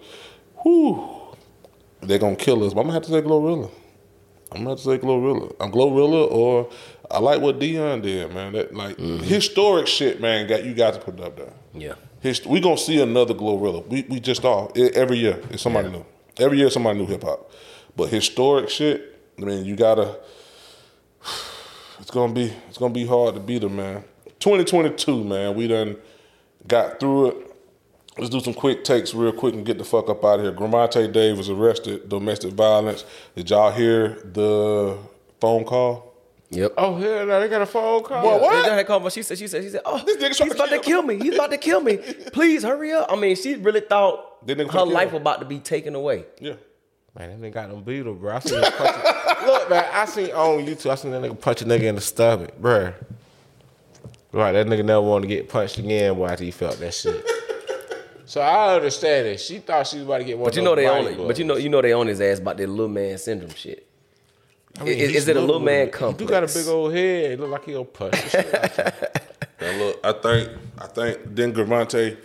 whew, 0.62 1.34
they're 2.00 2.20
gonna 2.20 2.36
kill 2.36 2.62
us. 2.62 2.72
But 2.72 2.82
I'm 2.82 2.86
gonna 2.86 2.94
have 2.94 3.02
to 3.02 3.10
say 3.10 3.22
Glorilla. 3.22 3.68
I'm 4.52 4.58
gonna 4.58 4.70
have 4.70 4.78
to 4.78 4.84
say 4.84 4.98
Glorilla. 4.98 5.52
I'm 5.58 5.72
Glorilla, 5.72 6.30
or 6.30 6.70
I 7.10 7.18
like 7.18 7.40
what 7.40 7.58
Deion 7.58 8.02
did, 8.02 8.32
man. 8.32 8.52
That 8.52 8.72
like 8.72 8.98
mm-hmm. 8.98 9.24
historic 9.24 9.88
shit, 9.88 10.20
man. 10.20 10.46
Got 10.46 10.64
you 10.64 10.74
got 10.74 10.94
to 10.94 11.00
put 11.00 11.18
it 11.18 11.20
up 11.20 11.36
there. 11.36 11.52
Yeah. 11.74 11.94
Hist- 12.20 12.46
we 12.46 12.60
gonna 12.60 12.78
see 12.78 13.02
another 13.02 13.34
Glorilla. 13.34 13.84
We 13.88 14.02
we 14.08 14.20
just 14.20 14.44
are 14.44 14.70
E- 14.76 14.92
every 14.94 15.18
year. 15.18 15.42
It's 15.50 15.62
somebody 15.62 15.88
new. 15.88 16.06
Every 16.38 16.58
year, 16.58 16.70
somebody 16.70 17.00
new 17.00 17.06
hip 17.06 17.24
hop. 17.24 17.50
But 17.96 18.10
historic 18.10 18.70
shit. 18.70 19.18
I 19.38 19.42
mean, 19.42 19.64
you 19.64 19.74
gotta. 19.74 20.20
It's 21.98 22.10
gonna 22.10 22.34
be 22.34 22.52
it's 22.68 22.76
gonna 22.76 22.92
be 22.92 23.06
hard 23.06 23.34
to 23.34 23.40
beat 23.40 23.62
them, 23.62 23.76
man. 23.76 24.04
2022, 24.40 25.24
man. 25.24 25.54
We 25.54 25.68
done 25.68 25.96
got 26.66 27.00
through 27.00 27.30
it. 27.30 27.36
Let's 28.18 28.30
do 28.30 28.40
some 28.40 28.54
quick 28.54 28.82
takes 28.84 29.12
real 29.14 29.32
quick 29.32 29.54
and 29.54 29.64
get 29.66 29.76
the 29.76 29.84
fuck 29.84 30.08
up 30.08 30.24
out 30.24 30.40
of 30.40 30.44
here. 30.46 30.52
Gervonta 30.52 31.12
Davis 31.12 31.36
was 31.38 31.50
arrested, 31.50 32.08
domestic 32.08 32.54
violence. 32.54 33.04
Did 33.34 33.50
y'all 33.50 33.70
hear 33.70 34.20
the 34.24 34.96
phone 35.38 35.64
call? 35.64 36.14
Yep. 36.50 36.74
Oh 36.78 36.94
hell 36.96 37.26
no, 37.26 37.40
they 37.40 37.48
got 37.48 37.60
a 37.60 37.66
phone 37.66 38.02
call. 38.04 38.22
Boy, 38.22 38.38
what? 38.40 38.64
They 38.64 38.70
had 38.74 38.86
called 38.86 39.04
me. 39.04 39.10
She 39.10 39.22
said, 39.22 39.36
she 39.36 39.48
said, 39.48 39.64
she 39.64 39.68
said, 39.70 39.82
oh, 39.84 40.02
This 40.06 40.16
nigga 40.16 40.28
he's 40.28 40.38
to 40.38 40.44
about 40.54 40.66
to 40.70 40.78
kill 40.78 40.82
kill 40.82 41.02
me. 41.02 41.16
He's 41.18 41.34
about 41.34 41.50
to 41.50 41.58
kill 41.58 41.80
me. 41.80 41.96
Please 42.32 42.62
hurry 42.62 42.92
up. 42.92 43.08
I 43.10 43.16
mean, 43.16 43.36
she 43.36 43.56
really 43.56 43.80
thought 43.80 44.36
her 44.46 44.54
finna 44.54 44.70
kill 44.70 44.86
life 44.86 45.12
was 45.12 45.20
about 45.20 45.40
to 45.40 45.44
be 45.46 45.58
taken 45.58 45.94
away. 45.94 46.24
Yeah. 46.40 46.54
Man, 47.18 47.40
that 47.40 47.46
nigga 47.46 47.52
got 47.54 47.68
them 47.70 47.82
beetle, 47.82 48.14
bro. 48.14 48.36
I 48.36 48.38
seen 48.38 48.62
him 48.62 48.72
punch 48.72 48.96
a- 48.96 49.46
Look, 49.46 49.70
man, 49.70 49.84
I 49.92 50.04
seen 50.06 50.30
on 50.30 50.64
YouTube, 50.64 50.90
I 50.90 50.94
seen 50.94 51.10
that 51.10 51.22
nigga 51.22 51.38
punch 51.40 51.62
a 51.62 51.64
nigga 51.64 51.82
in 51.82 51.94
the 51.96 52.00
stomach, 52.00 52.58
bruh. 52.60 52.94
Right, 54.36 54.52
that 54.52 54.66
nigga 54.66 54.84
never 54.84 55.00
wanted 55.00 55.28
to 55.28 55.34
get 55.34 55.48
punched 55.48 55.78
again 55.78 56.14
boy, 56.14 56.26
after 56.26 56.44
he 56.44 56.50
felt 56.50 56.78
that 56.78 56.92
shit. 56.92 57.26
so 58.26 58.42
I 58.42 58.74
understand 58.74 59.28
it. 59.28 59.40
She 59.40 59.60
thought 59.60 59.86
she 59.86 59.96
was 59.96 60.04
about 60.04 60.18
to 60.18 60.24
get 60.24 60.36
one. 60.36 60.48
But 60.48 60.56
you 60.56 60.60
know 60.62 60.74
they 60.74 60.86
on 60.86 61.06
it. 61.06 61.16
But 61.16 61.38
you 61.38 61.46
know, 61.46 61.56
you 61.56 61.70
know 61.70 61.80
they 61.80 61.94
on 61.94 62.06
his 62.06 62.20
ass 62.20 62.38
about 62.38 62.58
that 62.58 62.68
little 62.68 62.88
man 62.88 63.16
syndrome 63.16 63.54
shit. 63.54 63.88
is, 64.84 65.16
is 65.16 65.28
it 65.28 65.38
a 65.38 65.40
little 65.40 65.58
man 65.58 65.86
He 65.86 65.92
complex? 65.92 66.18
do 66.18 66.26
got 66.26 66.44
a 66.44 66.46
big 66.48 66.66
old 66.66 66.92
head. 66.92 67.30
It 67.30 67.40
look 67.40 67.48
like 67.48 67.64
he'll 67.64 67.86
punch. 67.86 68.12
the 68.12 68.28
shit 68.28 68.54
out 68.54 68.78
you. 69.62 69.78
Look, 69.78 70.00
I 70.04 70.12
think 70.12 70.50
I 70.76 70.86
think 70.86 71.18
then 71.34 71.54
Gervonta 71.54 72.18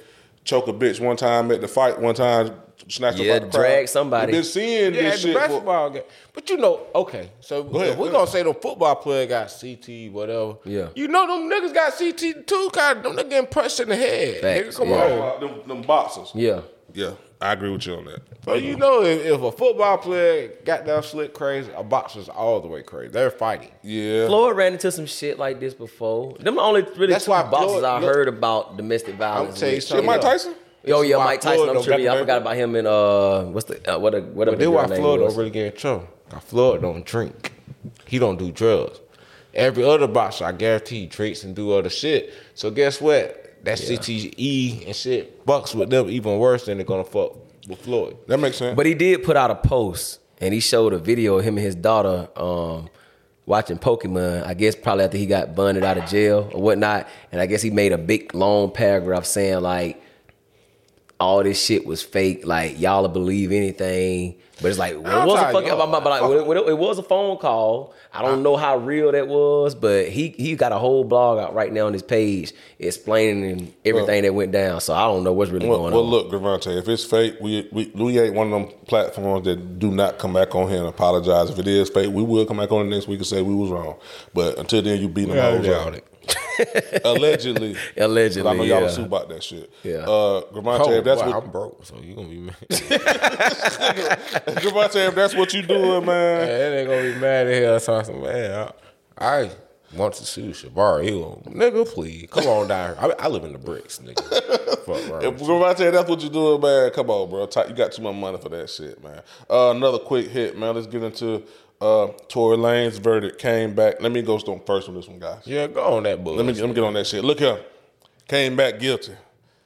choke 0.43 0.67
a 0.67 0.73
bitch 0.73 0.99
one 0.99 1.15
time 1.15 1.49
at 1.49 1.61
the 1.61 1.67
fight, 1.69 1.97
one 1.97 2.13
time 2.13 2.53
snatch 2.91 3.17
Yeah, 3.17 3.33
up 3.33 3.43
out 3.43 3.51
the 3.51 3.57
crowd. 3.57 3.61
drag 3.63 3.87
somebody. 3.87 4.31
We 4.31 4.37
been 4.39 4.43
seeing 4.43 4.93
Yeah, 4.93 5.01
this 5.01 5.13
the 5.23 5.27
shit. 5.29 5.33
For, 5.35 5.39
basketball 5.39 5.89
game. 5.91 6.03
But 6.33 6.49
you 6.49 6.57
know, 6.57 6.81
okay, 6.95 7.31
so 7.39 7.59
ahead, 7.61 7.67
if 7.67 7.71
go 7.71 7.79
we 7.79 8.07
ahead. 8.09 8.11
gonna 8.11 8.27
say 8.27 8.43
the 8.43 8.53
football 8.53 8.95
player 8.95 9.25
got 9.27 9.47
CT, 9.59 10.11
whatever. 10.11 10.55
Yeah. 10.65 10.89
You 10.95 11.07
know 11.07 11.27
them 11.27 11.49
niggas 11.49 11.73
got 11.73 11.93
CT 11.97 12.45
too, 12.47 12.69
cause 12.73 13.01
them 13.03 13.13
niggas 13.15 13.29
getting 13.29 13.47
punched 13.47 13.79
in 13.79 13.89
the 13.89 13.95
head. 13.95 14.41
Facts, 14.41 14.67
Nigga, 14.67 14.77
come 14.77 14.89
yeah. 14.89 14.95
on. 15.03 15.39
them, 15.41 15.67
them 15.67 15.81
boxers. 15.81 16.31
Yeah. 16.35 16.61
Yeah, 16.93 17.11
I 17.39 17.53
agree 17.53 17.69
with 17.71 17.85
you 17.87 17.95
on 17.95 18.03
that. 18.03 18.19
But 18.43 18.61
you 18.63 18.75
know, 18.75 19.01
if, 19.03 19.25
if 19.25 19.41
a 19.41 19.51
football 19.53 19.97
player 19.97 20.51
got 20.65 20.85
down 20.85 21.03
slick 21.03 21.33
crazy, 21.33 21.71
a 21.73 21.83
boxer's 21.83 22.27
all 22.27 22.59
the 22.59 22.67
way 22.67 22.83
crazy. 22.83 23.13
They're 23.13 23.31
fighting. 23.31 23.71
Yeah. 23.81 24.27
Floyd 24.27 24.57
ran 24.57 24.73
into 24.73 24.91
some 24.91 25.05
shit 25.05 25.39
like 25.39 25.61
this 25.61 25.73
before. 25.73 26.35
Them 26.41 26.59
only 26.59 26.81
really 26.81 27.07
That's 27.13 27.23
two 27.23 27.31
why 27.31 27.43
boxers 27.43 27.71
Floyd- 27.79 27.83
I 27.85 27.99
look- 27.99 28.13
heard 28.13 28.27
about 28.27 28.75
domestic 28.75 29.15
violence. 29.15 29.57
tell 29.57 29.69
you 29.71 29.79
something. 29.79 30.05
Mike 30.05 30.19
Tyson? 30.19 30.53
This 30.83 31.09
yeah, 31.09 31.17
why 31.17 31.25
Mike 31.25 31.41
Tyson. 31.41 31.57
Floyd 31.57 31.69
I'm 31.69 31.75
don't 31.75 31.83
tripping. 31.83 32.05
got 32.05 32.17
I 32.17 32.19
forgot 32.21 32.41
about 32.41 32.55
him 32.55 32.75
in 32.75 32.87
uh, 32.87 33.43
what's 33.43 33.65
the 33.67 33.95
uh, 33.95 33.99
what 33.99 34.15
a 34.15 34.21
whatever. 34.21 34.57
But 34.57 34.59
then 34.59 34.69
the 34.69 34.71
why 34.71 34.81
girl 34.81 34.89
name 34.89 35.01
Floyd 35.01 35.19
was. 35.21 35.33
don't 35.33 35.37
really 35.39 35.51
get 35.51 35.73
in 35.73 35.79
trouble. 35.79 36.07
Cause 36.29 36.43
Floyd 36.43 36.81
don't 36.81 37.05
drink. 37.05 37.53
He 38.07 38.19
don't 38.19 38.37
do 38.37 38.51
drugs. 38.51 38.99
Every 39.53 39.83
other 39.83 40.07
boxer, 40.07 40.45
I 40.45 40.53
guarantee, 40.53 41.07
drinks 41.07 41.43
and 41.43 41.55
do 41.55 41.73
other 41.73 41.89
shit. 41.89 42.33
So 42.55 42.71
guess 42.71 43.01
what? 43.01 43.63
That 43.63 43.77
CTE 43.77 44.87
and 44.87 44.95
shit 44.95 45.45
bucks 45.45 45.75
with 45.75 45.89
them 45.89 46.09
even 46.09 46.39
worse 46.39 46.65
than 46.65 46.77
they're 46.77 46.85
gonna 46.85 47.03
fuck 47.03 47.35
with 47.67 47.81
Floyd. 47.81 48.17
That 48.27 48.39
makes 48.39 48.57
sense. 48.57 48.75
But 48.75 48.85
he 48.85 48.93
did 48.95 49.23
put 49.23 49.37
out 49.37 49.51
a 49.51 49.55
post 49.55 50.19
and 50.39 50.53
he 50.53 50.59
showed 50.59 50.93
a 50.93 50.97
video 50.97 51.37
of 51.37 51.45
him 51.45 51.57
and 51.57 51.65
his 51.65 51.75
daughter 51.75 52.27
um, 52.35 52.89
watching 53.45 53.77
Pokemon. 53.77 54.45
I 54.47 54.55
guess 54.55 54.75
probably 54.75 55.03
after 55.05 55.17
he 55.17 55.27
got 55.27 55.53
bonded 55.53 55.83
out 55.83 55.97
of 55.97 56.09
jail 56.09 56.49
or 56.53 56.61
whatnot. 56.61 57.07
And 57.31 57.39
I 57.39 57.45
guess 57.45 57.61
he 57.61 57.69
made 57.69 57.91
a 57.91 57.97
big 57.99 58.33
long 58.33 58.71
paragraph 58.71 59.25
saying 59.25 59.61
like 59.61 60.01
all 61.21 61.43
this 61.43 61.63
shit 61.63 61.85
was 61.85 62.01
fake. 62.01 62.45
Like 62.45 62.79
y'all 62.79 63.07
believe 63.07 63.51
anything. 63.51 64.35
But 64.61 64.67
it's 64.69 64.77
like 64.77 64.93
well, 65.01 65.23
it 65.23 65.25
was 65.25 65.39
a 65.39 65.43
tired, 65.43 65.53
fucking. 65.53 65.67
y'all. 65.69 65.87
But 65.91 66.03
like, 66.05 66.21
well, 66.21 66.51
it, 66.51 66.69
it 66.69 66.77
was 66.77 66.99
a 66.99 67.03
phone 67.03 67.37
call. 67.37 67.95
I 68.13 68.21
don't 68.21 68.43
know 68.43 68.57
how 68.57 68.77
real 68.77 69.11
that 69.11 69.27
was, 69.27 69.73
but 69.73 70.09
he 70.09 70.29
he 70.37 70.55
got 70.55 70.71
a 70.71 70.77
whole 70.77 71.03
blog 71.03 71.39
out 71.39 71.55
right 71.55 71.73
now 71.73 71.87
on 71.87 71.93
his 71.93 72.03
page 72.03 72.53
explaining 72.77 73.73
everything 73.85 74.21
that 74.21 74.33
went 74.35 74.51
down. 74.51 74.79
So 74.81 74.93
I 74.93 75.01
don't 75.07 75.23
know 75.23 75.33
what's 75.33 75.49
really 75.49 75.67
Well, 75.67 75.79
going 75.79 75.93
on. 75.93 75.99
well 75.99 76.07
look, 76.07 76.29
Gervonta, 76.31 76.77
if 76.77 76.87
it's 76.87 77.03
fake, 77.05 77.37
we, 77.41 77.67
we 77.71 77.91
we 77.95 78.19
ain't 78.19 78.35
one 78.35 78.53
of 78.53 78.61
them 78.61 78.71
platforms 78.85 79.45
that 79.45 79.79
do 79.79 79.89
not 79.91 80.19
come 80.19 80.33
back 80.33 80.53
on 80.53 80.69
here 80.69 80.79
and 80.79 80.87
apologize. 80.87 81.49
If 81.49 81.57
it 81.57 81.67
is 81.67 81.89
fake, 81.89 82.13
we 82.13 82.21
will 82.21 82.45
come 82.45 82.57
back 82.57 82.71
on 82.71 82.87
the 82.87 82.95
next 82.95 83.07
week 83.07 83.17
and 83.19 83.25
say 83.27 83.41
we 83.41 83.55
was 83.55 83.71
wrong. 83.71 83.97
But 84.33 84.59
until 84.59 84.83
then, 84.83 85.01
you 85.01 85.07
beat 85.07 85.25
them 85.27 85.37
Yeah, 85.37 85.57
hoes 85.57 85.65
yeah. 85.65 85.73
out. 85.77 85.99
Allegedly. 87.05 87.75
Allegedly. 87.97 88.49
I 88.49 88.53
know 88.53 88.63
y'all 88.63 88.77
yeah. 88.79 88.83
was 88.83 88.95
sue 88.95 89.05
about 89.05 89.29
that 89.29 89.43
shit. 89.43 89.71
Yeah. 89.83 89.97
Uh, 89.99 90.41
Gervonta, 90.51 90.87
Oh, 90.87 90.91
if 90.91 91.03
that's 91.03 91.21
boy, 91.21 91.27
what 91.29 91.43
I'm 91.43 91.51
broke, 91.51 91.85
so 91.85 91.95
you 92.01 92.15
gonna 92.15 92.27
be 92.27 92.39
mad. 92.39 92.55
Gervonta, 92.69 95.07
if 95.07 95.15
that's 95.15 95.35
what 95.35 95.53
you 95.53 95.61
doing, 95.61 96.05
man. 96.05 96.47
Man, 96.47 96.71
they 96.71 96.85
gonna 96.85 97.13
be 97.13 97.19
mad 97.19 97.47
at 97.47 97.63
hell. 97.63 97.79
Talking, 97.79 98.21
man, 98.21 98.69
I, 99.17 99.25
I 99.25 99.51
want 99.95 100.13
to 100.15 100.25
sue 100.25 100.51
Shabar. 100.51 101.03
He 101.03 101.11
gonna, 101.11 101.35
nigga, 101.57 101.87
please 101.87 102.27
come 102.29 102.45
on 102.47 102.67
down 102.67 102.95
here. 102.95 103.15
I, 103.19 103.25
I 103.25 103.27
live 103.27 103.43
in 103.43 103.53
the 103.53 103.59
bricks, 103.59 103.99
nigga. 103.99 104.21
Fuck 104.85 105.09
wrong 105.09 105.23
If 105.23 105.33
with 105.33 105.41
you. 105.41 105.47
Gervonta, 105.47 105.91
that's 105.91 106.09
what 106.09 106.21
you 106.21 106.29
doing, 106.29 106.61
man. 106.61 106.91
Come 106.91 107.09
on, 107.09 107.29
bro. 107.29 107.47
You 107.67 107.73
got 107.73 107.91
too 107.91 108.01
much 108.01 108.15
money 108.15 108.37
for 108.37 108.49
that 108.49 108.69
shit, 108.69 109.01
man. 109.03 109.21
Uh, 109.49 109.71
another 109.75 109.99
quick 109.99 110.27
hit, 110.27 110.57
man. 110.57 110.75
Let's 110.75 110.87
get 110.87 111.03
into 111.03 111.43
uh, 111.81 112.07
Tory 112.29 112.57
Lane's 112.57 112.97
verdict. 112.99 113.39
Came 113.39 113.73
back. 113.73 114.01
Let 114.01 114.11
me 114.11 114.21
go 114.21 114.37
stone 114.37 114.61
first 114.65 114.87
on 114.87 114.95
this 114.95 115.07
one, 115.07 115.19
guys. 115.19 115.41
Yeah, 115.45 115.67
go 115.67 115.97
on 115.97 116.03
that 116.03 116.23
book. 116.23 116.37
Let 116.37 116.45
me 116.45 116.53
let 116.53 116.69
me 116.69 116.75
get 116.75 116.83
on 116.83 116.93
that 116.93 117.07
shit. 117.07 117.23
Look 117.23 117.39
here, 117.39 117.59
came 118.27 118.55
back 118.55 118.79
guilty. 118.79 119.13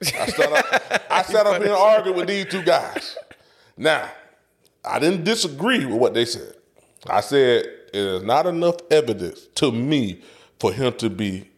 I 0.01 0.25
sat 0.27 0.51
up, 0.51 1.01
I 1.09 1.21
sat 1.23 1.45
up 1.45 1.61
here 1.61 1.71
and 1.71 1.81
argued 1.81 2.15
with 2.15 2.27
these 2.27 2.45
two 2.45 2.63
guys. 2.63 3.17
Now, 3.77 4.09
I 4.83 4.99
didn't 4.99 5.23
disagree 5.23 5.85
with 5.85 5.97
what 5.97 6.13
they 6.13 6.25
said. 6.25 6.55
I 7.07 7.21
said 7.21 7.65
it 7.65 7.93
is 7.93 8.23
not 8.23 8.45
enough 8.45 8.77
evidence 8.89 9.47
to 9.55 9.71
me 9.71 10.21
for 10.59 10.71
him 10.71 10.93
to 10.93 11.09
be 11.09 11.49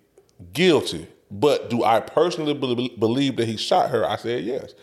guilty. 0.54 1.08
But 1.30 1.70
do 1.70 1.84
I 1.84 2.00
personally 2.00 2.54
be- 2.54 2.96
believe 2.98 3.36
that 3.38 3.48
he 3.48 3.58
shot 3.58 3.90
her? 3.90 4.08
I 4.08 4.16
said 4.16 4.44
yes. 4.44 4.74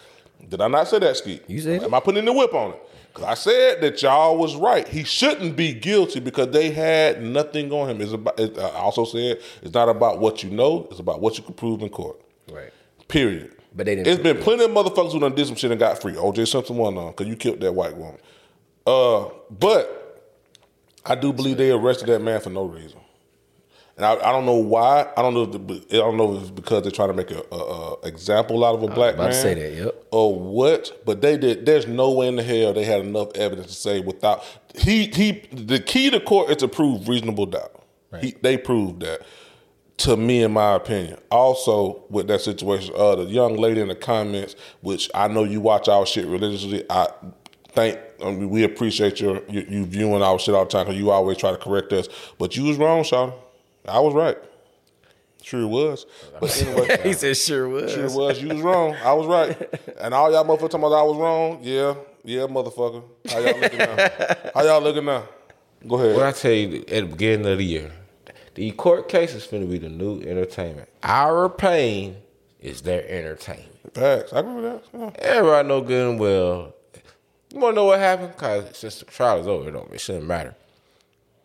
Did 0.47 0.61
I 0.61 0.69
not 0.69 0.89
say 0.89 0.99
that, 0.99 1.17
Skeet? 1.17 1.43
You 1.49 1.61
said 1.61 1.83
Am 1.83 1.95
I 1.95 2.01
putting 2.01 2.25
the 2.25 2.33
whip 2.33 2.53
on 2.53 2.73
it? 2.73 2.83
Because 3.15 3.29
I 3.29 3.35
said 3.35 3.81
that 3.83 4.03
y'all 4.03 4.37
was 4.37 4.57
right. 4.57 4.89
He 4.89 5.05
shouldn't 5.05 5.55
be 5.55 5.73
guilty 5.73 6.19
because 6.19 6.49
they 6.49 6.73
had 6.73 7.23
nothing 7.23 7.71
on 7.71 7.89
him. 7.89 8.01
It's 8.01 8.13
about. 8.13 8.41
It, 8.41 8.59
I 8.59 8.71
also 8.71 9.05
said 9.05 9.41
it's 9.63 9.73
not 9.73 9.89
about 9.89 10.19
what 10.19 10.43
you 10.43 10.51
know. 10.51 10.89
It's 10.91 10.99
about 10.99 11.21
what 11.21 11.39
you 11.39 11.45
can 11.45 11.55
prove 11.55 11.81
in 11.83 11.91
court. 11.91 12.21
Right. 12.51 12.73
Period. 13.07 13.53
But 13.73 13.87
they 13.87 13.95
didn't 13.95 14.09
It's 14.09 14.23
been 14.23 14.39
plenty 14.39 14.65
of 14.65 14.71
motherfuckers 14.73 15.13
who 15.13 15.21
done 15.21 15.35
did 15.35 15.47
some 15.47 15.55
shit 15.55 15.71
and 15.71 15.79
got 15.79 16.01
free. 16.01 16.15
OJ 16.15 16.49
Simpson 16.49 16.77
one 16.77 16.99
on 16.99 17.13
because 17.13 17.29
you 17.29 17.37
killed 17.37 17.61
that 17.61 17.73
white 17.73 17.97
woman. 17.97 18.19
Uh, 18.85 19.29
but 19.49 20.23
I 21.07 21.15
do 21.15 21.33
believe 21.33 21.57
they 21.57 21.71
arrested 21.71 22.09
that 22.09 22.21
man 22.21 22.41
for 22.41 22.51
no 22.51 22.65
reason. 22.65 22.99
And 23.97 24.05
I, 24.05 24.15
I 24.15 24.33
don't 24.33 24.45
know 24.45 24.57
why. 24.57 25.09
I 25.17 25.23
don't 25.23 25.35
know. 25.35 25.43
If 25.43 25.53
the, 25.53 25.97
I 25.97 25.99
don't 25.99 26.17
know 26.17 26.37
if 26.37 26.43
it's 26.43 26.51
because 26.51 26.83
they're 26.83 26.91
trying 26.91 27.11
to 27.11 27.15
make 27.15 27.31
a, 27.31 27.43
a, 27.53 27.57
a 27.57 28.01
example 28.03 28.65
out 28.65 28.75
of 28.75 28.83
a 28.83 28.89
black 28.89 29.15
about 29.15 29.31
man. 29.31 29.33
say 29.33 29.55
that, 29.55 29.85
yep. 29.85 30.05
Or 30.11 30.37
what? 30.37 31.03
But 31.05 31.21
they 31.21 31.37
did. 31.37 31.65
There's 31.65 31.87
no 31.87 32.11
way 32.11 32.27
in 32.27 32.37
the 32.37 32.43
hell 32.43 32.73
they 32.73 32.85
had 32.85 33.01
enough 33.03 33.29
evidence 33.37 33.69
to 33.69 33.75
say 33.75 34.01
without 34.01 34.45
he 34.75 35.07
he. 35.07 35.43
The 35.53 35.79
key 35.79 36.11
to 36.11 36.19
court 36.19 36.51
is 36.51 36.57
to 36.59 36.69
prove 36.69 37.09
reasonable 37.09 37.47
doubt. 37.47 37.83
He, 38.21 38.33
they 38.43 38.57
proved 38.57 39.01
that. 39.01 39.23
To 39.99 40.17
me, 40.17 40.43
in 40.43 40.53
my 40.53 40.75
opinion, 40.75 41.21
also 41.31 42.05
with 42.11 42.27
that 42.27 42.41
situation, 42.41 42.95
uh, 42.97 43.15
the 43.15 43.25
young 43.25 43.57
lady 43.57 43.81
in 43.81 43.87
the 43.87 43.95
comments, 43.95 44.57
which 44.81 45.09
I 45.15 45.29
know 45.29 45.45
you 45.45 45.61
watch 45.61 45.89
our 45.89 46.05
shit 46.05 46.27
religiously. 46.27 46.85
I 46.91 47.09
think 47.69 48.01
I 48.21 48.31
mean, 48.33 48.51
we 48.51 48.65
appreciate 48.65 49.21
your 49.21 49.43
you, 49.49 49.65
you 49.69 49.85
viewing 49.85 50.23
our 50.23 50.39
shit 50.41 50.55
all 50.55 50.65
the 50.65 50.71
time 50.71 50.87
because 50.87 50.99
you 50.99 51.11
always 51.11 51.37
try 51.37 51.53
to 51.53 51.57
correct 51.57 51.93
us. 51.93 52.09
But 52.39 52.57
you 52.57 52.65
was 52.65 52.77
wrong, 52.77 53.05
Sean. 53.05 53.33
I 53.87 54.01
was 54.01 54.15
right. 54.15 54.39
Sure 55.43 55.67
was. 55.67 56.07
But 56.41 56.63
anyway, 56.63 57.01
he 57.03 57.13
said 57.13 57.37
sure 57.37 57.69
was. 57.69 57.93
Sure 57.93 58.11
was. 58.11 58.41
You 58.41 58.49
was 58.49 58.61
wrong. 58.63 58.97
I 59.05 59.13
was 59.13 59.27
right. 59.27 59.79
And 60.01 60.15
all 60.15 60.33
y'all 60.33 60.45
motherfuckers 60.45 60.71
talking 60.71 60.81
about 60.81 60.93
I 60.95 61.03
was 61.03 61.19
wrong. 61.19 61.59
Yeah. 61.63 61.95
Yeah, 62.25 62.47
motherfucker. 62.47 63.03
How 63.31 63.39
y'all 63.41 63.61
looking 63.61 63.79
now? 63.79 64.09
How 64.55 64.63
y'all 64.63 64.81
looking 64.81 65.05
now? 65.05 65.29
Go 65.87 65.97
ahead. 65.97 66.17
What 66.17 66.25
I 66.25 66.33
tell 66.33 66.51
you 66.51 66.79
at 66.81 66.89
the 66.89 67.03
beginning 67.03 67.47
of 67.47 67.59
the 67.59 67.65
year, 67.65 67.93
the 68.55 68.71
court 68.71 69.11
case 69.11 69.35
is 69.35 69.47
finna 69.47 69.71
be 69.71 69.77
the 69.77 69.91
new 69.91 70.23
entertainment. 70.23 70.89
Our 71.03 71.51
pain 71.51 72.17
is 72.61 72.81
their 72.81 73.07
entertainment. 73.07 73.93
Facts. 73.93 74.33
I 74.33 74.39
agree 74.41 74.55
with 74.55 74.65
that. 74.93 74.99
Yeah. 74.99 75.11
Everybody 75.17 75.69
know 75.69 75.83
good 75.83 76.11
and 76.13 76.19
well. 76.19 76.75
You 77.53 77.61
wanna 77.61 77.77
know 77.77 77.85
what 77.85 77.99
happened? 77.99 78.35
Cause 78.39 78.77
since 78.77 78.99
the 78.99 79.05
trial 79.05 79.41
is 79.41 79.47
over, 79.47 79.69
it 79.69 79.73
don't 79.73 79.93
it 79.93 80.01
shouldn't 80.01 80.25
matter. 80.25 80.57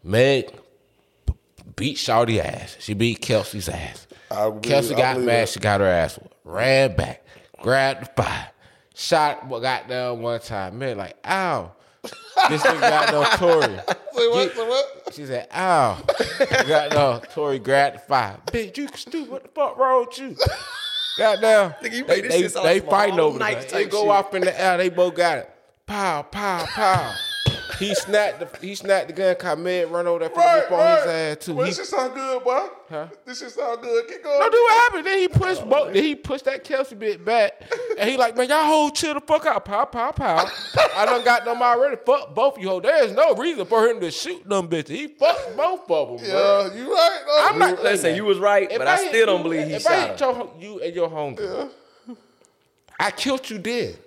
Meg 0.03 0.53
beat 1.75 1.97
Shawty 1.97 2.39
ass. 2.43 2.77
She 2.79 2.93
beat 2.93 3.21
Kelsey's 3.21 3.69
ass. 3.69 4.07
Believe- 4.29 4.61
Kelsey 4.61 4.95
got 4.95 5.17
mad. 5.19 5.27
that. 5.27 5.49
She 5.49 5.59
got 5.59 5.79
her 5.79 5.87
ass 5.87 6.17
whooped. 6.17 6.33
Ran 6.43 6.95
back, 6.95 7.23
grabbed 7.61 8.01
the 8.01 8.23
fire, 8.23 8.49
shot 8.95 9.45
what 9.47 9.61
got 9.61 9.87
down 9.87 10.21
one 10.21 10.39
time. 10.39 10.79
Man, 10.79 10.97
like 10.97 11.15
ow. 11.27 11.71
this 12.01 12.61
nigga 12.63 12.79
got 12.79 13.11
no 13.11 13.23
Tory. 13.37 13.75
what? 14.13 14.55
Say 14.55 14.67
what? 14.67 15.13
She 15.13 15.25
said, 15.25 15.47
ow. 15.53 16.01
got 16.67 16.91
no 16.91 17.21
Tory 17.33 17.59
grabbed 17.59 17.97
the 17.97 17.99
fire. 17.99 18.37
Bitch, 18.47 18.77
you 18.77 18.87
stupid. 18.95 19.31
What 19.31 19.43
the 19.43 19.49
fuck 19.49 19.77
wrong 19.77 20.05
with 20.07 20.17
you? 20.19 20.35
Goddamn. 21.17 21.71
Nigga, 21.83 21.93
you 21.93 22.05
they 22.05 22.21
this 22.21 22.53
they, 22.53 22.79
they 22.79 22.79
fighting 22.79 23.19
over 23.19 23.37
night 23.37 23.55
the 23.55 23.61
gun. 23.61 23.69
type 23.69 23.91
They 23.91 23.97
go 23.97 24.09
off 24.09 24.33
in 24.33 24.41
the 24.41 24.59
air. 24.59 24.77
They 24.77 24.89
both 24.89 25.15
got 25.15 25.39
it. 25.39 25.49
Pow, 25.85 26.21
pow, 26.23 26.65
pow. 26.65 27.15
He 27.80 27.95
snapped 27.95 28.39
the 28.39 28.65
he 28.68 28.76
snapped 28.76 29.07
the 29.07 29.14
gun. 29.14 29.35
Caught 29.35 29.60
Med 29.60 29.89
run 29.89 30.06
over 30.07 30.19
that 30.19 30.35
Right, 30.35 30.64
fucking 30.64 30.77
on 30.77 30.97
his 30.97 31.06
ass 31.07 31.45
too. 31.45 31.53
Well, 31.56 31.65
He, 31.65 31.69
this 31.72 31.77
shit 31.77 31.88
sound 31.88 32.14
good, 32.14 32.43
boy. 32.43 32.68
This 33.26 33.39
shit 33.39 33.51
sound 33.51 33.81
good. 33.81 34.07
Keep 34.07 34.23
going. 34.23 34.39
no, 34.39 34.49
do 34.49 34.57
what 34.57 34.73
happened? 34.84 35.06
Then 35.06 35.19
he 35.19 35.27
pushed 35.27 35.68
both. 35.69 35.93
Then 35.93 36.03
he 36.03 36.15
pushed 36.15 36.45
that 36.45 36.64
Kelsey 36.64 36.95
bit 36.95 37.23
back, 37.23 37.61
and 37.97 38.10
he 38.10 38.18
like, 38.18 38.35
man, 38.35 38.49
y'all 38.49 38.64
hold 38.65 38.95
chill 38.95 39.14
the 39.14 39.22
fuck 39.22 39.45
out. 39.45 39.64
Pow, 39.65 39.85
pow, 39.85 40.11
pow. 40.11 40.45
I 40.95 41.06
done 41.06 41.23
got 41.23 41.45
them 41.45 41.61
already. 41.61 41.97
Fuck 42.06 42.34
both 42.35 42.57
of 42.57 42.61
you. 42.64 42.69
Ho. 42.69 42.80
There's 42.80 43.11
no 43.14 43.34
reason 43.35 43.65
for 43.65 43.85
him 43.88 43.99
to 44.01 44.11
shoot 44.11 44.47
them 44.47 44.68
bitches. 44.68 44.89
He 44.89 45.07
fucked 45.07 45.56
both 45.56 45.89
of 45.89 46.19
them. 46.22 46.30
bro. 46.30 46.72
Yeah, 46.73 46.76
you 46.76 46.93
right. 46.93 47.19
though. 47.26 47.45
I'm 47.49 47.60
not 47.60 47.84
Listen, 47.84 48.15
you 48.15 48.26
was 48.26 48.39
right, 48.39 48.72
If 48.72 48.77
but 48.77 48.88
I, 48.88 48.97
hit 48.97 49.10
still 49.10 49.26
don't 49.27 49.38
you- 49.38 49.43
believe 49.43 49.68
he 49.68 49.73
if 49.76 49.88
I 49.88 50.07
shot 50.07 50.10
hit 50.10 50.19
her. 50.19 50.26
your, 50.34 50.51
you 50.60 50.80
and 50.81 50.95
your 50.95 51.10
homegirl, 51.10 51.69
I 52.99 53.11
killed 53.11 53.49
you 53.49 53.57
dead. 53.60 53.97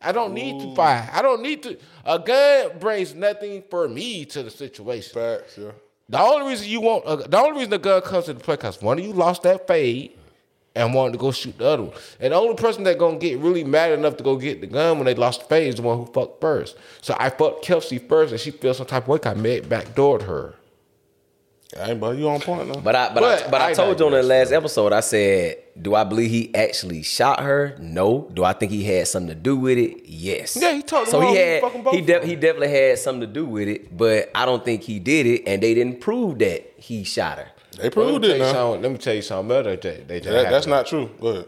I 0.00 0.12
don't 0.12 0.32
need 0.32 0.60
to 0.60 0.74
fight. 0.74 1.10
I 1.12 1.20
don't 1.20 1.42
need 1.42 1.62
to. 1.64 1.78
A 2.04 2.18
gun 2.18 2.78
brings 2.78 3.14
nothing 3.14 3.62
for 3.70 3.88
me 3.88 4.24
to 4.26 4.42
the 4.42 4.50
situation. 4.50 5.12
Facts, 5.12 5.58
yeah. 5.58 5.72
The 6.08 6.18
only 6.18 6.48
reason 6.48 6.68
you 6.68 6.80
want, 6.80 7.04
uh, 7.04 7.16
the 7.16 7.38
only 7.38 7.52
reason 7.52 7.70
the 7.70 7.78
gun 7.78 8.02
comes 8.02 8.28
into 8.28 8.42
play, 8.42 8.56
because 8.56 8.80
one 8.82 8.98
of 8.98 9.04
you 9.04 9.12
lost 9.12 9.42
that 9.42 9.68
fade 9.68 10.16
and 10.74 10.94
wanted 10.94 11.12
to 11.12 11.18
go 11.18 11.30
shoot 11.30 11.56
the 11.58 11.66
other 11.66 11.82
one. 11.84 11.94
And 12.18 12.32
the 12.32 12.36
only 12.36 12.54
person 12.54 12.84
that 12.84 12.98
gonna 12.98 13.18
get 13.18 13.38
really 13.38 13.62
mad 13.62 13.92
enough 13.92 14.16
to 14.16 14.24
go 14.24 14.36
get 14.36 14.60
the 14.60 14.66
gun 14.66 14.98
when 14.98 15.04
they 15.06 15.14
lost 15.14 15.40
the 15.40 15.46
fade 15.46 15.68
is 15.68 15.76
the 15.76 15.82
one 15.82 15.98
who 15.98 16.06
fucked 16.06 16.40
first. 16.40 16.76
So 17.00 17.14
I 17.18 17.30
fucked 17.30 17.64
Kelsey 17.64 17.98
first, 17.98 18.32
and 18.32 18.40
she 18.40 18.50
feels 18.50 18.78
some 18.78 18.86
type 18.86 19.04
of 19.04 19.08
way. 19.08 19.18
I 19.24 19.34
made 19.34 19.64
backdoored 19.64 20.22
her. 20.22 20.54
Hey, 21.76 21.94
but 21.94 22.16
you 22.18 22.28
on 22.28 22.40
point 22.40 22.72
though. 22.72 22.80
But 22.80 22.96
I 22.96 23.08
but, 23.14 23.20
But 23.20 23.42
I, 23.46 23.50
but 23.50 23.60
I, 23.60 23.68
I 23.70 23.72
told 23.74 23.98
you 24.00 24.06
on 24.06 24.12
the 24.12 24.22
last 24.22 24.50
episode, 24.50 24.92
I 24.92 25.00
said, 25.00 25.56
do 25.80 25.94
I 25.94 26.02
believe 26.04 26.30
he 26.30 26.52
actually 26.54 27.02
shot 27.02 27.40
her? 27.40 27.76
No. 27.80 28.28
Do 28.34 28.42
I 28.44 28.52
think 28.54 28.72
he 28.72 28.82
had 28.84 29.06
something 29.06 29.28
to 29.28 29.34
do 29.36 29.56
with 29.56 29.78
it? 29.78 30.04
Yes. 30.06 30.58
Yeah, 30.60 30.72
he 30.72 30.82
told 30.82 31.06
So 31.08 31.20
he 31.20 31.36
had 31.36 31.62
he 31.92 32.00
of 32.00 32.06
de- 32.06 32.26
he 32.26 32.34
definitely 32.34 32.70
had 32.70 32.98
something 32.98 33.20
to 33.20 33.26
do 33.26 33.46
with 33.46 33.68
it, 33.68 33.96
but 33.96 34.30
I 34.34 34.44
don't 34.46 34.64
think 34.64 34.82
he 34.82 34.98
did 34.98 35.26
it, 35.26 35.44
and 35.46 35.62
they 35.62 35.74
didn't 35.74 36.00
prove 36.00 36.40
that 36.40 36.72
he 36.76 37.04
shot 37.04 37.38
her. 37.38 37.48
they 37.76 37.84
Let 37.84 37.92
proved 37.92 38.22
me, 38.22 38.28
tell 38.28 38.30
it 38.30 38.38
you 38.38 38.44
now. 38.44 38.52
something, 38.52 38.82
let 38.82 38.92
me 38.92 38.98
tell 38.98 39.14
you 39.14 39.22
something 39.22 39.56
else 39.56 39.64
that 39.66 39.82
they, 39.82 39.96
they 40.06 40.20
just 40.20 40.30
That, 40.32 40.50
that's 40.50 40.66
not 40.66 40.86
true. 40.86 41.08
Go 41.20 41.26
ahead. 41.28 41.46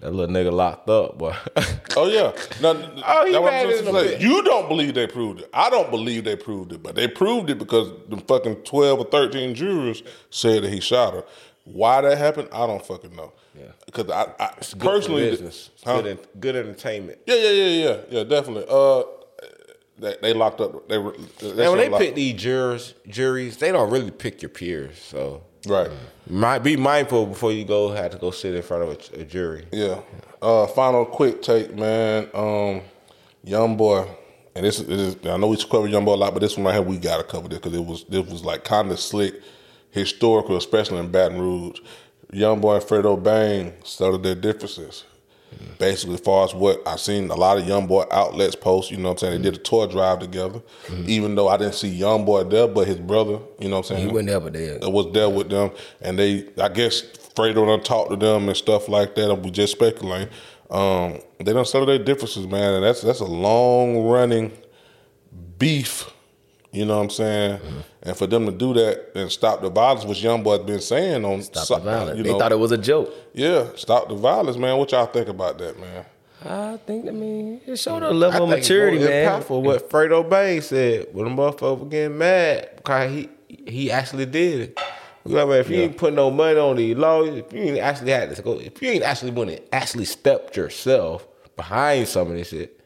That 0.00 0.12
little 0.12 0.34
nigga 0.34 0.52
locked 0.52 0.88
up, 0.90 1.18
boy. 1.18 1.34
Oh 1.96 2.08
yeah. 2.08 2.32
No, 2.60 2.70
Oh, 3.06 3.24
he 3.24 3.32
that 3.32 3.40
what 3.40 3.52
mad 3.52 3.66
I'm 3.66 3.96
as 3.96 4.16
a 4.16 4.20
You 4.20 4.42
don't 4.42 4.68
believe 4.68 4.94
they 4.94 5.06
proved 5.06 5.40
it. 5.42 5.50
I 5.54 5.70
don't 5.70 5.90
believe 5.92 6.24
they 6.24 6.34
proved 6.34 6.72
it, 6.72 6.82
but 6.82 6.96
they 6.96 7.06
proved 7.06 7.50
it 7.50 7.58
because 7.58 7.92
the 8.08 8.16
fucking 8.16 8.56
twelve 8.64 8.98
or 8.98 9.04
thirteen 9.04 9.54
jurors 9.54 10.02
said 10.30 10.64
that 10.64 10.72
he 10.72 10.80
shot 10.80 11.14
her. 11.14 11.24
Why 11.64 12.00
that 12.00 12.18
happened, 12.18 12.48
I 12.52 12.66
don't 12.66 12.84
fucking 12.84 13.14
know. 13.14 13.32
Yeah. 13.56 13.66
Because 13.86 14.10
I, 14.10 14.32
I 14.40 14.48
personally, 14.78 15.30
business, 15.30 15.70
Huh? 15.84 16.02
good, 16.02 16.06
en- 16.18 16.40
good 16.40 16.56
entertainment. 16.56 17.20
yeah, 17.26 17.36
yeah, 17.36 17.50
yeah, 17.50 17.68
yeah, 17.88 17.96
yeah, 18.10 18.24
definitely. 18.24 18.66
Uh, 18.68 19.04
they, 19.98 20.16
they 20.20 20.32
locked 20.34 20.60
up. 20.60 20.88
They 20.88 20.98
were. 20.98 21.14
And 21.40 21.56
when 21.56 21.78
they 21.78 21.88
pick 21.96 22.16
these 22.16 22.34
jurors, 22.34 22.94
juries, 23.06 23.58
they 23.58 23.70
don't 23.70 23.90
really 23.90 24.10
pick 24.10 24.42
your 24.42 24.48
peers. 24.48 24.98
So 25.00 25.44
right. 25.68 25.90
Might 26.28 26.60
be 26.60 26.76
mindful 26.76 27.26
before 27.26 27.52
you 27.52 27.64
go 27.64 27.90
have 27.90 28.12
to 28.12 28.18
go 28.18 28.30
sit 28.30 28.54
in 28.54 28.62
front 28.62 28.82
of 28.82 28.88
a, 28.90 29.20
a 29.20 29.24
jury. 29.24 29.66
Yeah. 29.72 30.00
Uh, 30.40 30.66
final 30.66 31.04
quick 31.04 31.42
take, 31.42 31.74
man. 31.74 32.28
Um, 32.34 32.82
young 33.42 33.76
boy, 33.76 34.08
and 34.54 34.64
this 34.64 34.80
is 34.80 35.16
I 35.24 35.36
know 35.36 35.48
we 35.48 35.56
cover 35.56 35.86
young 35.86 36.04
boy 36.04 36.14
a 36.14 36.16
lot, 36.16 36.34
but 36.34 36.40
this 36.40 36.56
one 36.56 36.66
right 36.66 36.74
here 36.74 36.82
we 36.82 36.98
gotta 36.98 37.24
cover 37.24 37.48
this 37.48 37.58
because 37.58 37.74
it 37.74 37.84
was 37.84 38.04
this 38.04 38.26
was 38.26 38.44
like 38.44 38.64
kind 38.64 38.90
of 38.90 39.00
slick, 39.00 39.34
historical, 39.90 40.56
especially 40.56 40.98
in 40.98 41.10
Baton 41.10 41.40
Rouge. 41.40 41.80
Young 42.32 42.60
boy 42.60 42.76
and 42.76 42.84
Fredo 42.84 43.22
Bang 43.22 43.72
settled 43.84 44.22
their 44.22 44.34
differences. 44.34 45.04
Basically, 45.78 46.14
as 46.14 46.20
far 46.20 46.44
as 46.44 46.54
what 46.54 46.80
I 46.86 46.96
seen, 46.96 47.30
a 47.30 47.34
lot 47.34 47.58
of 47.58 47.66
young 47.66 47.86
boy 47.86 48.04
outlets 48.10 48.54
post. 48.54 48.90
You 48.90 48.96
know 48.96 49.10
what 49.10 49.22
I'm 49.22 49.28
saying? 49.30 49.42
They 49.42 49.50
did 49.50 49.60
a 49.60 49.62
tour 49.62 49.86
drive 49.86 50.20
together. 50.20 50.62
Even 51.06 51.34
though 51.34 51.48
I 51.48 51.56
didn't 51.56 51.74
see 51.74 51.88
young 51.88 52.24
boy 52.24 52.44
there, 52.44 52.68
but 52.68 52.86
his 52.86 52.98
brother. 52.98 53.38
You 53.58 53.68
know 53.68 53.76
what 53.78 53.90
I'm 53.90 53.96
saying? 53.96 54.08
He 54.08 54.12
wasn't 54.12 54.30
ever 54.30 54.50
there. 54.50 54.78
that 54.78 54.90
was 54.90 55.12
there 55.12 55.28
with 55.28 55.48
them, 55.50 55.70
and 56.00 56.18
they, 56.18 56.48
I 56.60 56.68
guess, 56.68 57.02
Fredo 57.34 57.66
done 57.66 57.82
talked 57.82 58.10
to 58.10 58.16
them 58.16 58.48
and 58.48 58.56
stuff 58.56 58.88
like 58.88 59.14
that. 59.16 59.30
And 59.30 59.44
we 59.44 59.50
just 59.50 59.72
speculating. 59.72 60.28
Um, 60.70 61.18
they 61.38 61.52
don't 61.52 61.66
settle 61.68 61.86
their 61.86 61.98
differences, 61.98 62.46
man, 62.46 62.74
and 62.74 62.84
that's 62.84 63.02
that's 63.02 63.20
a 63.20 63.24
long 63.24 64.06
running 64.06 64.52
beef. 65.58 66.10
You 66.74 66.84
know 66.84 66.96
what 66.96 67.04
I'm 67.04 67.10
saying? 67.10 67.58
Mm-hmm. 67.58 67.78
And 68.02 68.16
for 68.16 68.26
them 68.26 68.46
to 68.46 68.52
do 68.52 68.74
that 68.74 69.12
and 69.14 69.30
stop 69.30 69.62
the 69.62 69.70
violence, 69.70 70.04
which 70.04 70.22
young 70.22 70.42
boy's 70.42 70.64
been 70.64 70.80
saying 70.80 71.24
on 71.24 71.42
Stop 71.42 71.64
so- 71.66 71.74
the 71.76 71.80
violence. 71.82 72.18
you 72.18 72.24
they 72.24 72.32
know, 72.32 72.38
thought 72.38 72.52
it 72.52 72.58
was 72.58 72.72
a 72.72 72.78
joke. 72.78 73.12
yeah, 73.32 73.68
stop 73.76 74.08
the 74.08 74.14
violence, 74.14 74.56
man. 74.56 74.76
What 74.76 74.90
y'all 74.92 75.06
think 75.06 75.28
about 75.28 75.58
that, 75.58 75.78
man? 75.80 76.04
I 76.46 76.76
think 76.86 77.08
I 77.08 77.10
mean 77.12 77.60
it 77.66 77.76
showed 77.78 78.02
a 78.02 78.10
level 78.10 78.42
I 78.42 78.44
of 78.44 78.48
think 78.50 78.58
it's 78.60 78.68
maturity, 78.68 78.98
more 78.98 79.08
man. 79.08 79.40
impactful 79.42 79.62
what 79.62 79.88
Fredo 79.88 80.28
Bang 80.28 80.60
said 80.60 81.06
when 81.12 81.24
the 81.24 81.30
motherfucker 81.42 81.78
was 81.80 81.88
getting 81.88 82.18
mad 82.18 82.68
because 82.76 83.10
he 83.10 83.28
he 83.66 83.90
actually 83.90 84.26
did 84.26 84.60
it. 84.60 84.80
You 85.24 85.36
know 85.36 85.46
what 85.46 85.54
I 85.54 85.56
mean? 85.56 85.60
If 85.60 85.70
you 85.70 85.76
ain't 85.84 85.96
put 85.96 86.12
no 86.12 86.30
money 86.30 86.58
on 86.58 86.76
the 86.76 86.94
law, 86.96 87.22
if 87.24 87.50
you 87.50 87.60
ain't 87.60 87.78
actually 87.78 88.10
had 88.10 88.34
to 88.36 88.42
go, 88.42 88.58
if 88.60 88.82
you 88.82 88.90
ain't 88.90 89.04
actually 89.04 89.30
want 89.30 89.50
to 89.50 89.74
actually 89.74 90.04
stepped 90.04 90.54
yourself 90.54 91.26
behind 91.56 92.08
some 92.08 92.30
of 92.30 92.36
this 92.36 92.48
shit, 92.48 92.78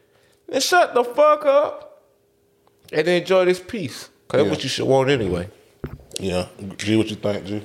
then 0.47 0.61
shut 0.61 0.93
the 0.93 1.03
fuck 1.03 1.45
up 1.45 1.88
and 2.91 3.07
then 3.07 3.21
enjoy 3.21 3.45
this 3.45 3.59
peace. 3.59 4.09
Cause 4.27 4.41
that's 4.41 4.49
what 4.49 4.63
you 4.63 4.69
should 4.69 4.87
want 4.87 5.09
anyway. 5.09 5.49
Yeah, 6.19 6.47
G, 6.77 6.95
what 6.97 7.09
you 7.09 7.15
think, 7.15 7.45
G? 7.45 7.63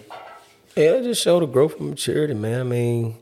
Yeah, 0.77 0.95
it 0.95 1.05
just 1.05 1.23
showed 1.23 1.41
the 1.41 1.47
growth 1.47 1.79
and 1.79 1.91
maturity, 1.91 2.35
man. 2.35 2.61
I 2.61 2.63
mean, 2.65 3.17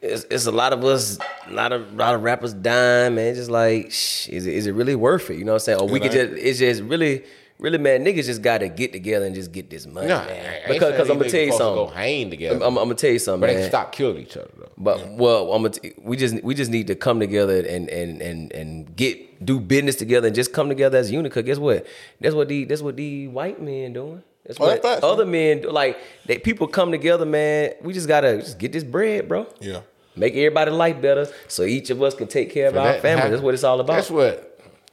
it's, 0.00 0.24
it's 0.30 0.46
a 0.46 0.50
lot 0.50 0.72
of 0.72 0.84
us, 0.84 1.18
a 1.46 1.52
lot 1.52 1.72
of 1.72 1.94
lot 1.94 2.14
of 2.14 2.22
rappers 2.22 2.52
dying, 2.52 3.14
man. 3.14 3.34
Just 3.34 3.50
like, 3.50 3.92
shh, 3.92 4.28
is 4.28 4.46
it 4.46 4.54
is 4.54 4.66
it 4.66 4.72
really 4.72 4.96
worth 4.96 5.30
it? 5.30 5.36
You 5.36 5.44
know 5.44 5.52
what 5.52 5.62
I'm 5.62 5.64
saying? 5.64 5.80
Or 5.80 5.88
we 5.88 6.00
could 6.00 6.12
just, 6.12 6.32
it's 6.32 6.58
just 6.58 6.82
really, 6.82 7.24
really, 7.62 7.78
man. 7.78 8.04
Niggas 8.04 8.26
just 8.26 8.42
got 8.42 8.58
to 8.58 8.68
get 8.68 8.92
together 8.92 9.24
and 9.24 9.34
just 9.34 9.52
get 9.52 9.70
this 9.70 9.86
money, 9.86 10.08
Nah, 10.08 10.24
man. 10.26 10.62
Because, 10.68 10.92
because 10.92 11.08
I'm 11.10 11.18
gonna 11.18 11.30
tell 11.30 11.40
you 11.40 11.52
something. 11.52 11.74
Go 11.74 11.86
hang 11.86 12.28
together, 12.30 12.56
I'm, 12.56 12.62
I'm, 12.62 12.76
I'm 12.78 12.84
gonna 12.84 12.94
tell 12.96 13.10
you 13.10 13.18
something, 13.18 13.40
but 13.40 13.46
they 13.46 13.54
man. 13.54 13.62
can 13.62 13.70
stop 13.70 13.92
killing 13.92 14.18
each 14.18 14.36
other 14.36 14.50
though. 14.58 14.68
But 14.76 15.08
well, 15.12 15.52
I'm 15.54 15.62
gonna 15.62 15.70
t- 15.74 15.94
we 16.02 16.16
just 16.16 16.42
we 16.42 16.54
just 16.54 16.70
need 16.70 16.88
to 16.88 16.94
come 16.94 17.20
together 17.20 17.60
and 17.66 17.88
and 17.88 18.20
and 18.20 18.52
and 18.52 18.96
get 18.96 19.44
do 19.46 19.58
business 19.60 19.96
together 19.96 20.26
and 20.26 20.34
just 20.36 20.52
come 20.52 20.68
together 20.68 20.98
as 20.98 21.08
a 21.10 21.12
unit. 21.12 21.32
Cause 21.32 21.44
guess 21.44 21.58
what? 21.58 21.86
That's 22.20 22.34
what 22.34 22.48
the 22.48 22.64
that's 22.64 22.82
what 22.82 22.96
the 22.96 23.28
white 23.28 23.60
men 23.62 23.92
doing. 23.94 24.22
That's 24.44 24.60
Oh, 24.60 24.66
what 24.66 24.82
that's 24.82 25.02
other 25.04 25.24
men 25.24 25.62
do. 25.62 25.70
Like 25.70 25.98
they 26.26 26.38
people 26.38 26.66
come 26.66 26.90
together, 26.90 27.24
man. 27.24 27.74
We 27.80 27.92
just 27.92 28.08
gotta 28.08 28.38
just 28.38 28.58
get 28.58 28.72
this 28.72 28.84
bread, 28.84 29.28
bro. 29.28 29.46
Yeah. 29.60 29.80
Make 30.14 30.34
everybody 30.34 30.70
life 30.72 31.00
better, 31.00 31.26
so 31.48 31.62
each 31.62 31.88
of 31.88 32.02
us 32.02 32.14
can 32.14 32.26
take 32.26 32.52
care 32.52 32.66
of 32.66 32.74
For 32.74 32.80
our 32.80 32.92
that 32.92 33.00
family. 33.02 33.30
That's 33.30 33.40
what 33.42 33.54
it's 33.54 33.64
all 33.64 33.80
about. 33.80 33.94
That's 33.94 34.10
what. 34.10 34.48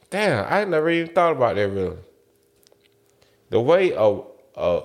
Damn, 0.08 0.46
I 0.50 0.64
never 0.64 0.88
even 0.88 1.12
thought 1.14 1.32
about 1.32 1.56
that 1.56 1.68
really. 1.68 1.96
The 3.50 3.60
way 3.60 3.96
oh 3.96 4.26
uh 4.56 4.80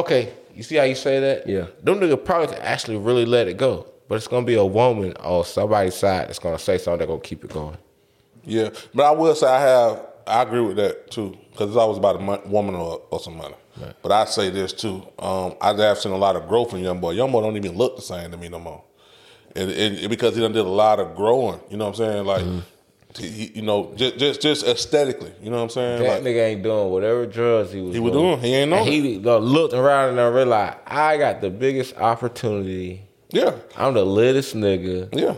okay, 0.00 0.32
you 0.54 0.62
see 0.62 0.76
how 0.76 0.84
you 0.84 0.94
say 0.94 1.20
that? 1.20 1.46
Yeah. 1.46 1.66
Them 1.82 2.00
nigga 2.00 2.22
probably 2.24 2.48
could 2.48 2.58
actually 2.58 2.96
really 2.96 3.24
let 3.24 3.48
it 3.48 3.56
go. 3.56 3.86
But 4.08 4.16
it's 4.16 4.26
gonna 4.26 4.44
be 4.46 4.54
a 4.54 4.64
woman 4.64 5.12
on 5.20 5.44
somebody's 5.44 5.94
side 5.94 6.28
that's 6.28 6.38
gonna 6.38 6.58
say 6.58 6.78
something 6.78 6.98
that's 6.98 7.08
gonna 7.08 7.20
keep 7.20 7.44
it 7.44 7.50
going. 7.52 7.76
Yeah, 8.44 8.70
but 8.94 9.04
I 9.04 9.10
will 9.12 9.34
say 9.34 9.46
I 9.46 9.60
have. 9.60 10.06
I 10.26 10.42
agree 10.42 10.60
with 10.60 10.76
that 10.76 11.10
too 11.10 11.36
because 11.50 11.68
it's 11.68 11.76
always 11.76 11.98
about 11.98 12.16
a 12.16 12.18
mon- 12.20 12.50
woman 12.50 12.74
or, 12.74 13.02
or 13.10 13.20
some 13.20 13.36
money. 13.36 13.54
But 14.02 14.12
I 14.12 14.24
say 14.26 14.50
this 14.50 14.72
too. 14.72 15.02
Um, 15.18 15.54
I 15.60 15.72
have 15.74 15.98
seen 15.98 16.12
a 16.12 16.16
lot 16.16 16.36
of 16.36 16.48
growth 16.48 16.74
in 16.74 16.80
young 16.80 17.00
boy. 17.00 17.12
Young 17.12 17.32
boy 17.32 17.40
don't 17.42 17.56
even 17.56 17.76
look 17.76 17.96
the 17.96 18.02
same 18.02 18.30
to 18.30 18.36
me 18.36 18.48
no 18.48 18.58
more, 18.58 18.82
and, 19.56 19.70
and, 19.70 19.96
and 19.98 20.10
because 20.10 20.34
he 20.34 20.40
done 20.42 20.52
did 20.52 20.66
a 20.66 20.68
lot 20.68 21.00
of 21.00 21.14
growing. 21.16 21.60
You 21.70 21.76
know 21.78 21.86
what 21.86 21.98
I'm 22.00 22.06
saying? 22.06 22.24
Like, 22.26 22.42
Mm-hmm. 22.42 22.58
He, 23.18 23.50
you 23.54 23.62
know, 23.62 23.92
just 23.96 24.18
just 24.18 24.40
just 24.40 24.66
aesthetically. 24.66 25.32
You 25.42 25.50
know 25.50 25.56
what 25.56 25.62
I'm 25.64 25.70
saying? 25.70 26.02
That 26.02 26.22
Like, 26.22 26.22
nigga 26.22 26.46
ain't 26.50 26.62
doing 26.62 26.90
whatever 26.90 27.26
drugs 27.26 27.72
he 27.72 27.80
was. 27.80 27.94
He 27.94 28.00
was 28.00 28.12
doing. 28.12 28.40
He 28.40 28.54
ain't 28.54 28.70
know 28.70 28.78
And 28.78 28.88
He 28.88 29.18
looked 29.18 29.74
around 29.74 30.10
and 30.10 30.16
done 30.18 30.32
realized 30.32 30.78
I 30.86 31.16
got 31.16 31.40
the 31.40 31.50
biggest 31.50 31.96
opportunity. 31.96 33.02
yeah, 33.30 33.54
I'm 33.76 33.94
the 33.94 34.04
littest 34.04 34.54
nigga. 34.54 35.08
yeah. 35.12 35.36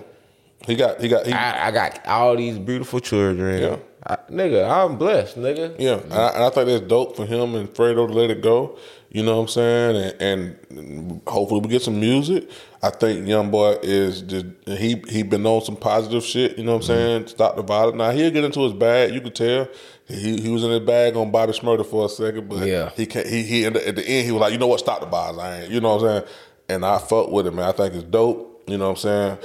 He 0.67 0.77
got 0.77 1.01
he 1.01 1.09
got 1.09 1.27
he, 1.27 1.33
I, 1.33 1.69
I 1.69 1.71
got 1.73 2.07
all 2.07 2.37
these 2.37 2.59
beautiful 2.59 3.01
children. 3.01 3.61
Yeah. 3.63 3.77
I, 4.07 4.17
nigga, 4.31 4.69
I'm 4.69 4.97
blessed, 4.97 5.37
nigga. 5.39 5.75
Yeah, 5.79 5.95
and 6.01 6.13
I, 6.13 6.29
and 6.31 6.45
I 6.45 6.51
think 6.51 6.67
that's 6.69 6.83
dope 6.87 7.17
for 7.17 7.25
him 7.27 7.55
and 7.55 7.69
Fredo 7.69 8.07
to 8.09 8.13
let 8.13 8.31
it 8.31 8.43
go. 8.43 8.77
You 9.15 9.23
know 9.23 9.37
what 9.37 9.43
I'm 9.43 9.49
saying? 9.49 10.15
And, 10.21 10.79
and 10.79 11.23
hopefully 11.27 11.61
we 11.61 11.69
get 11.69 11.83
some 11.83 12.01
music. 12.01 12.49
I 12.83 12.89
think 12.89 13.29
Young 13.29 13.51
Boy 13.51 13.77
is 13.83 14.23
just 14.23 14.47
he 14.67 15.03
he 15.09 15.23
been 15.23 15.45
on 15.45 15.61
some 15.63 15.77
positive 15.77 16.25
shit. 16.25 16.57
You 16.57 16.65
know 16.65 16.73
what 16.73 16.79
I'm 16.79 16.87
saying? 16.87 17.27
Stop 17.27 17.57
the 17.57 17.63
violence. 17.63 17.99
Now 17.99 18.11
he'll 18.11 18.31
get 18.31 18.43
into 18.43 18.61
his 18.61 18.73
bag. 18.73 19.13
You 19.13 19.21
could 19.21 19.35
tell 19.35 19.69
he 20.09 20.41
he 20.41 20.49
was 20.49 20.65
in 20.65 20.71
his 20.71 20.81
bag 20.81 21.15
on 21.17 21.31
Bobby 21.31 21.53
Shmurda 21.53 21.85
for 21.85 22.07
a 22.07 22.09
second, 22.09 22.49
but 22.49 22.67
Yeah. 22.67 22.89
he 22.97 23.05
can't. 23.05 23.27
He 23.27 23.43
he 23.43 23.67
at 23.67 23.75
the, 23.75 23.87
at 23.87 23.97
the 23.97 24.03
end 24.09 24.25
he 24.25 24.33
was 24.33 24.41
like, 24.41 24.53
you 24.53 24.59
know 24.59 24.67
what? 24.67 24.81
Stop 24.81 25.01
the 25.01 25.07
violence. 25.07 25.39
I 25.43 25.61
ain't. 25.61 25.71
You 25.71 25.81
know 25.81 25.97
what 25.97 26.05
I'm 26.05 26.09
saying? 26.23 26.35
And 26.71 26.85
I 26.87 26.97
fuck 26.99 27.31
with 27.31 27.47
it, 27.47 27.53
man. 27.55 27.67
I 27.69 27.73
think 27.73 27.95
it's 27.95 28.05
dope. 28.05 28.65
You 28.67 28.79
know 28.79 28.91
what 28.93 29.05
I'm 29.05 29.37
saying? 29.37 29.39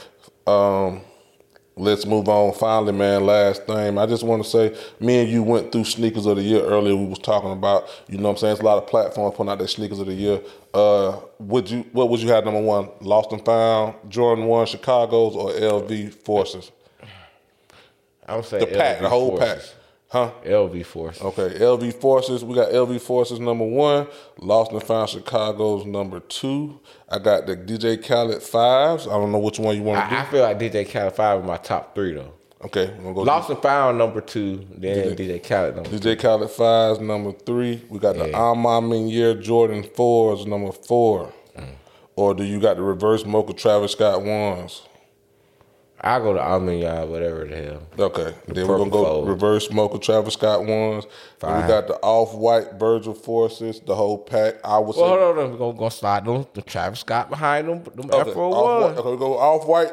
Um, 0.47 1.01
Let's 1.77 2.05
move 2.05 2.27
on. 2.27 2.53
Finally, 2.53 2.93
man, 2.93 3.25
last 3.25 3.63
thing. 3.65 3.97
I 3.97 4.05
just 4.07 4.23
want 4.23 4.43
to 4.43 4.49
say, 4.49 4.75
me 4.99 5.19
and 5.21 5.29
you 5.29 5.43
went 5.43 5.71
through 5.71 5.83
sneakers 5.83 6.25
of 6.25 6.37
the 6.37 6.41
year 6.41 6.61
earlier. 6.63 6.95
We 6.95 7.05
was 7.05 7.19
talking 7.19 7.51
about, 7.51 7.87
you 8.07 8.17
know 8.17 8.23
what 8.23 8.29
I'm 8.31 8.37
saying? 8.37 8.51
It's 8.53 8.61
a 8.61 8.65
lot 8.65 8.77
of 8.83 8.87
platforms 8.87 9.35
putting 9.35 9.51
out 9.51 9.59
their 9.59 9.67
sneakers 9.67 9.99
of 9.99 10.07
the 10.07 10.13
year. 10.13 10.41
Uh, 10.73 11.19
would 11.39 11.69
you 11.69 11.85
what 11.91 12.09
would 12.09 12.19
you 12.19 12.29
have 12.29 12.45
number 12.45 12.61
one? 12.61 12.89
Lost 13.01 13.31
and 13.31 13.43
Found, 13.45 13.95
Jordan 14.09 14.45
One, 14.45 14.65
Chicago's, 14.65 15.35
or 15.35 15.51
LV 15.51 16.13
Forces? 16.15 16.71
I'm 18.27 18.43
saying 18.43 18.69
The 18.69 18.75
pack, 18.75 18.97
LV 18.97 19.01
the 19.01 19.09
whole 19.09 19.37
Forces. 19.37 19.47
pack. 19.69 19.75
Huh? 20.09 20.31
LV 20.45 20.85
Force. 20.85 21.21
Okay, 21.21 21.59
LV 21.59 21.93
Forces. 21.95 22.43
We 22.45 22.55
got 22.55 22.71
LV 22.71 23.01
Forces 23.01 23.41
number 23.41 23.65
one. 23.65 24.07
Lost 24.39 24.71
and 24.71 24.81
Found 24.83 25.09
Chicago's 25.09 25.85
number 25.85 26.21
two. 26.21 26.79
I 27.09 27.19
got 27.19 27.45
the 27.45 27.57
DJ 27.57 28.01
Khaled 28.05 28.41
fives. 28.41 29.05
I 29.05 29.11
don't 29.11 29.33
know 29.33 29.39
which 29.39 29.59
one 29.59 29.75
you 29.75 29.83
want 29.83 30.09
to 30.09 30.15
I, 30.15 30.21
I 30.21 30.25
feel 30.25 30.43
like 30.43 30.59
DJ 30.59 30.89
Khaled 30.89 31.13
five 31.13 31.41
is 31.41 31.45
my 31.45 31.57
top 31.57 31.93
three 31.93 32.13
though. 32.13 32.33
Okay, 32.63 32.87
we're 32.97 33.03
gonna 33.03 33.13
go. 33.13 33.21
Lost 33.21 33.49
and 33.49 33.59
Found 33.59 33.97
number 33.97 34.21
two, 34.21 34.65
then 34.77 35.15
DJ 35.15 35.45
Khaled 35.45 35.75
number 35.75 35.89
two. 35.89 35.99
DJ 35.99 36.19
Khaled 36.19 36.49
fives 36.51 36.99
number 37.01 37.33
three. 37.33 37.83
We 37.89 37.99
got 37.99 38.15
the 38.15 38.29
Yeah. 38.29 38.51
A 38.51 38.55
Ma 38.55 38.79
Maniére 38.79 39.39
Jordan 39.41 39.83
fours 39.83 40.45
number 40.47 40.71
four. 40.71 41.33
Mm. 41.57 41.65
Or 42.15 42.33
do 42.33 42.43
you 42.43 42.59
got 42.61 42.77
the 42.77 42.81
reverse 42.83 43.25
Mocha 43.25 43.53
Travis 43.53 43.91
Scott 43.91 44.23
ones? 44.23 44.86
I 45.99 46.19
go 46.19 46.31
to 46.33 46.39
Almanya, 46.39 47.07
whatever 47.07 47.43
the 47.45 47.55
hell. 47.55 47.81
Okay. 47.97 48.35
then 48.47 48.67
we're 48.67 48.77
gonna 48.77 48.89
go 48.91 49.03
fold. 49.03 49.27
reverse 49.27 49.71
Mocha 49.71 49.97
Travis 49.97 50.33
Scott 50.35 50.59
ones. 50.65 51.05
Then 51.39 51.61
we 51.61 51.67
got 51.67 51.87
the 51.87 51.95
off 51.95 52.35
white 52.35 52.73
Virgil 52.73 53.15
forces, 53.15 53.79
the 53.79 53.95
whole 53.95 54.19
pack. 54.19 54.55
I 54.63 54.79
say 54.79 55.01
Well, 55.01 55.07
hold 55.09 55.37
on, 55.39 55.51
we're 55.51 55.57
gonna, 55.57 55.73
gonna 55.77 55.91
slide 55.91 56.25
them, 56.25 56.45
the 56.53 56.61
Travis 56.61 56.99
Scott 56.99 57.29
behind 57.31 57.67
them, 57.67 57.83
them 57.95 58.11
okay, 58.11 58.29
Afro 58.29 58.51
off-white- 58.53 58.81
one. 58.89 58.97
okay, 58.99 59.11
we 59.11 59.17
go 59.17 59.37
off 59.39 59.67
white. 59.67 59.91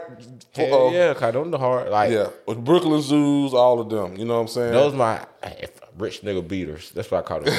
Hell 0.55 0.89
uh, 0.89 0.91
yeah, 0.91 1.15
cause 1.15 1.33
them 1.33 1.51
the 1.51 1.59
hard 1.59 1.89
like 1.91 2.11
Yeah. 2.13 2.29
With 2.47 2.63
Brooklyn 2.63 3.01
Zoos, 3.01 3.55
all 3.55 3.81
of 3.81 3.89
them. 3.89 4.17
You 4.17 4.27
know 4.27 4.35
what 4.35 4.41
I'm 4.43 4.49
saying? 4.49 4.73
those 4.73 4.93
my 4.93 5.25
rich 5.97 6.21
nigga 6.23 6.47
beaters. 6.47 6.91
That's 6.91 7.11
what 7.11 7.25
I 7.25 7.27
call 7.27 7.41
them. 7.41 7.55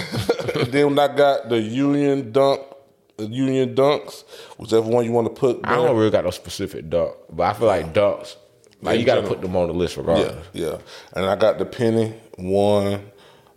then 0.72 0.99
I 0.99 1.07
got 1.15 1.49
the 1.49 1.59
Union 1.59 2.31
Dunk, 2.31 2.61
the 2.61 2.74
Union 3.17 3.75
Dunks, 3.75 4.23
whichever 4.57 4.87
one 4.87 5.05
you 5.05 5.11
want 5.11 5.27
to 5.27 5.33
put. 5.39 5.59
I 5.63 5.75
don't 5.75 5.95
really 5.97 6.11
got 6.11 6.25
no 6.25 6.31
specific 6.31 6.89
dunk, 6.89 7.13
but 7.31 7.43
I 7.43 7.53
feel 7.53 7.67
like 7.67 7.93
dunks. 7.93 8.35
Like 8.81 8.95
In 8.95 8.99
you 8.99 9.05
got 9.05 9.15
to 9.21 9.27
put 9.27 9.41
them 9.41 9.55
on 9.55 9.67
the 9.67 9.73
list 9.73 9.95
Yeah, 9.95 10.01
regardless. 10.01 10.47
yeah. 10.53 10.77
And 11.13 11.25
I 11.25 11.35
got 11.35 11.57
the 11.57 11.65
penny 11.65 12.13
one 12.37 13.09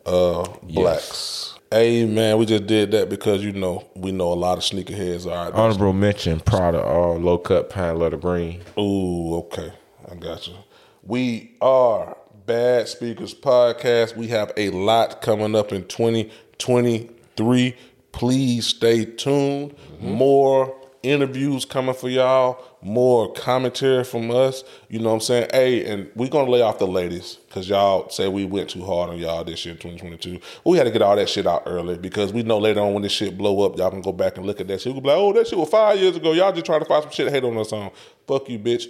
uh 0.07 0.49
blacks. 0.63 1.55
Hey 1.71 2.07
man, 2.07 2.39
we 2.39 2.47
just 2.47 2.67
did 2.67 2.93
that 2.93 3.11
because 3.11 3.45
you 3.45 3.53
know 3.53 3.85
we 3.95 4.11
know 4.13 4.33
a 4.33 4.35
lot 4.35 4.57
of 4.57 4.65
sneakerheads 4.65 5.27
are 5.27 5.49
out 5.49 5.53
there. 5.53 5.61
Honorable 5.63 5.93
mention: 5.93 6.41
Prada, 6.41 6.83
all 6.83 7.17
low 7.19 7.37
cut 7.37 7.69
pine 7.69 7.99
leather 7.99 8.17
green. 8.17 8.63
Ooh, 8.79 9.35
okay. 9.39 9.73
I 10.11 10.15
got 10.15 10.47
you. 10.49 10.55
We 11.03 11.53
are 11.61 12.17
Bad 12.47 12.89
Speakers 12.89 13.35
Podcast. 13.35 14.17
We 14.17 14.29
have 14.29 14.51
a 14.57 14.71
lot 14.71 15.21
coming 15.21 15.55
up 15.55 15.73
in 15.73 15.85
2023. 15.87 17.77
Please 18.13 18.67
stay 18.67 19.05
tuned. 19.05 19.75
More 20.01 20.75
interviews 21.03 21.65
coming 21.65 21.95
for 21.95 22.09
y'all. 22.09 22.65
More 22.81 23.33
commentary 23.33 24.05
from 24.05 24.31
us. 24.31 24.65
You 24.89 24.99
know 24.99 25.09
what 25.09 25.15
I'm 25.15 25.21
saying? 25.21 25.49
Hey, 25.53 25.85
and 25.85 26.11
we're 26.15 26.29
to 26.29 26.43
lay 26.45 26.63
off 26.63 26.79
the 26.79 26.87
ladies 26.87 27.39
because 27.49 27.69
y'all 27.69 28.09
say 28.11 28.29
we 28.29 28.45
went 28.45 28.71
too 28.71 28.85
hard 28.85 29.11
on 29.11 29.19
y'all 29.19 29.45
this 29.45 29.65
year, 29.65 29.75
2022. 29.75 30.41
We 30.65 30.79
had 30.79 30.85
to 30.85 30.91
get 30.91 31.03
all 31.03 31.17
that 31.17 31.29
shit 31.29 31.47
out 31.47 31.65
early 31.67 31.99
because 31.99 32.33
we 32.33 32.43
know 32.43 32.59
later 32.59 32.81
on 32.81 32.95
when 32.95 33.03
this 33.03 33.13
shit 33.13 33.37
blow 33.37 33.65
up, 33.67 33.79
y'all 33.79 33.91
can 33.91 34.01
go 34.01 34.13
back 34.13 34.37
and 34.37 34.47
look 34.47 34.61
at 34.61 34.69
that 34.69 34.81
shit. 34.81 34.93
We'll 34.93 35.03
be 35.03 35.09
like, 35.09 35.19
oh, 35.19 35.33
that 35.33 35.47
shit 35.47 35.59
was 35.59 35.69
five 35.69 35.99
years 35.99 36.17
ago. 36.17 36.33
Y'all 36.33 36.53
just 36.53 36.67
trying 36.67 36.81
to 36.81 36.87
find 36.87 37.03
some 37.03 37.13
shit 37.13 37.27
to 37.27 37.33
hate 37.33 37.45
on 37.45 37.57
us 37.59 37.73
on. 37.73 37.91
Fuck 38.27 38.49
you, 38.49 38.59
bitch. 38.59 38.87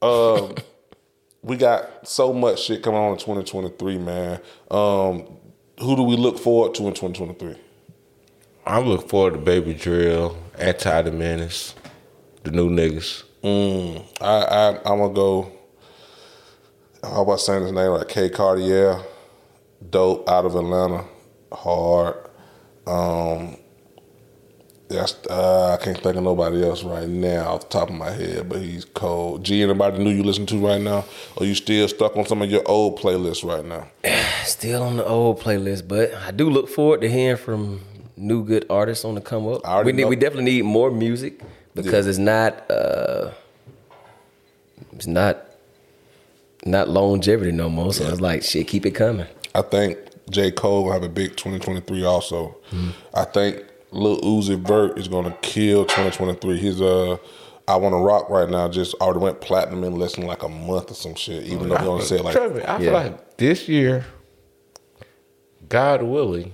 Um, 0.00 0.54
we 1.42 1.56
got 1.56 2.06
so 2.06 2.32
much 2.32 2.62
shit 2.62 2.82
coming 2.82 3.00
on 3.00 3.12
in 3.12 3.18
2023, 3.18 3.98
man. 3.98 4.40
Um, 4.70 5.26
who 5.80 5.96
do 5.96 6.02
we 6.02 6.16
look 6.16 6.38
forward 6.38 6.74
to 6.76 6.86
in 6.86 6.94
2023? 6.94 7.56
I'm 8.64 8.86
looking 8.86 9.08
forward 9.08 9.32
to 9.34 9.38
Baby 9.38 9.74
Drill, 9.74 10.36
Anti 10.56 11.02
Da 11.02 11.10
Menace, 11.10 11.74
the 12.44 12.52
new 12.52 12.70
niggas. 12.70 13.24
Mm, 13.42 14.06
I, 14.20 14.44
I 14.44 14.68
I'm 14.84 14.98
gonna 14.98 15.12
go. 15.12 15.52
How 17.02 17.22
about 17.22 17.40
saying 17.40 17.62
his 17.62 17.72
name 17.72 17.90
like 17.90 18.08
K 18.08 18.30
Cartier, 18.30 19.00
dope 19.90 20.28
out 20.28 20.44
of 20.44 20.54
Atlanta, 20.54 21.04
hard. 21.50 22.14
Um, 22.86 23.56
that's 24.88 25.14
uh, 25.28 25.76
I 25.78 25.82
can't 25.82 25.98
think 25.98 26.16
of 26.16 26.22
nobody 26.22 26.62
else 26.62 26.84
right 26.84 27.08
now 27.08 27.54
off 27.54 27.62
the 27.62 27.68
top 27.68 27.88
of 27.88 27.96
my 27.96 28.10
head, 28.10 28.48
but 28.48 28.60
he's 28.60 28.84
cold. 28.84 29.44
G, 29.44 29.62
anybody 29.62 29.98
new 29.98 30.10
you 30.10 30.22
listen 30.22 30.46
to 30.46 30.64
right 30.64 30.80
now, 30.80 31.04
or 31.36 31.46
you 31.46 31.56
still 31.56 31.88
stuck 31.88 32.16
on 32.16 32.26
some 32.26 32.42
of 32.42 32.50
your 32.50 32.62
old 32.66 33.00
playlists 33.00 33.44
right 33.44 33.64
now? 33.64 33.88
Still 34.44 34.82
on 34.82 34.96
the 34.96 35.04
old 35.04 35.40
playlist, 35.40 35.86
but 35.86 36.12
I 36.14 36.32
do 36.32 36.50
look 36.50 36.68
forward 36.68 37.00
to 37.02 37.08
hearing 37.08 37.36
from 37.36 37.80
new 38.16 38.44
good 38.44 38.66
artists 38.70 39.04
on 39.04 39.14
the 39.14 39.20
come 39.20 39.46
up. 39.48 39.66
I 39.66 39.82
We 39.82 39.92
need, 39.92 40.02
know- 40.02 40.08
we 40.08 40.16
definitely 40.16 40.44
need 40.52 40.62
more 40.64 40.90
music 40.90 41.40
because 41.74 42.06
it's 42.06 42.18
not 42.18 42.70
uh 42.70 43.30
it's 44.92 45.06
not 45.06 45.46
not 46.64 46.88
longevity 46.88 47.50
no 47.52 47.68
more. 47.68 47.92
So 47.92 48.06
it's 48.08 48.20
like 48.20 48.42
shit, 48.42 48.68
keep 48.68 48.86
it 48.86 48.92
coming. 48.92 49.26
I 49.54 49.62
think 49.62 49.98
J. 50.30 50.50
Cole 50.52 50.84
will 50.84 50.92
have 50.92 51.02
a 51.02 51.08
big 51.08 51.30
2023 51.36 52.04
also. 52.04 52.56
I 53.14 53.24
think 53.24 53.64
Lil 53.90 54.20
Uzi 54.20 54.56
Vert 54.58 54.98
is 54.98 55.08
gonna 55.08 55.36
kill 55.42 55.84
2023. 55.84 56.56
He's 56.58 56.80
uh 56.80 57.16
I 57.68 57.76
wanna 57.76 57.98
rock 57.98 58.28
right 58.28 58.48
now, 58.48 58.68
just 58.68 58.94
already 59.00 59.20
went 59.20 59.40
platinum 59.40 59.82
in 59.84 59.96
less 59.96 60.16
than 60.16 60.26
like 60.26 60.42
a 60.42 60.48
month 60.48 60.90
or 60.90 60.94
some 60.94 61.14
shit, 61.14 61.44
even 61.44 61.68
though 61.68 61.76
he 61.76 61.86
only 61.86 62.04
said 62.04 62.20
like 62.20 62.34
Trust 62.34 62.54
me, 62.54 62.62
I 62.64 62.78
feel 62.78 62.92
like 62.92 63.36
this 63.38 63.68
year, 63.68 64.04
God 65.68 66.02
willing, 66.02 66.52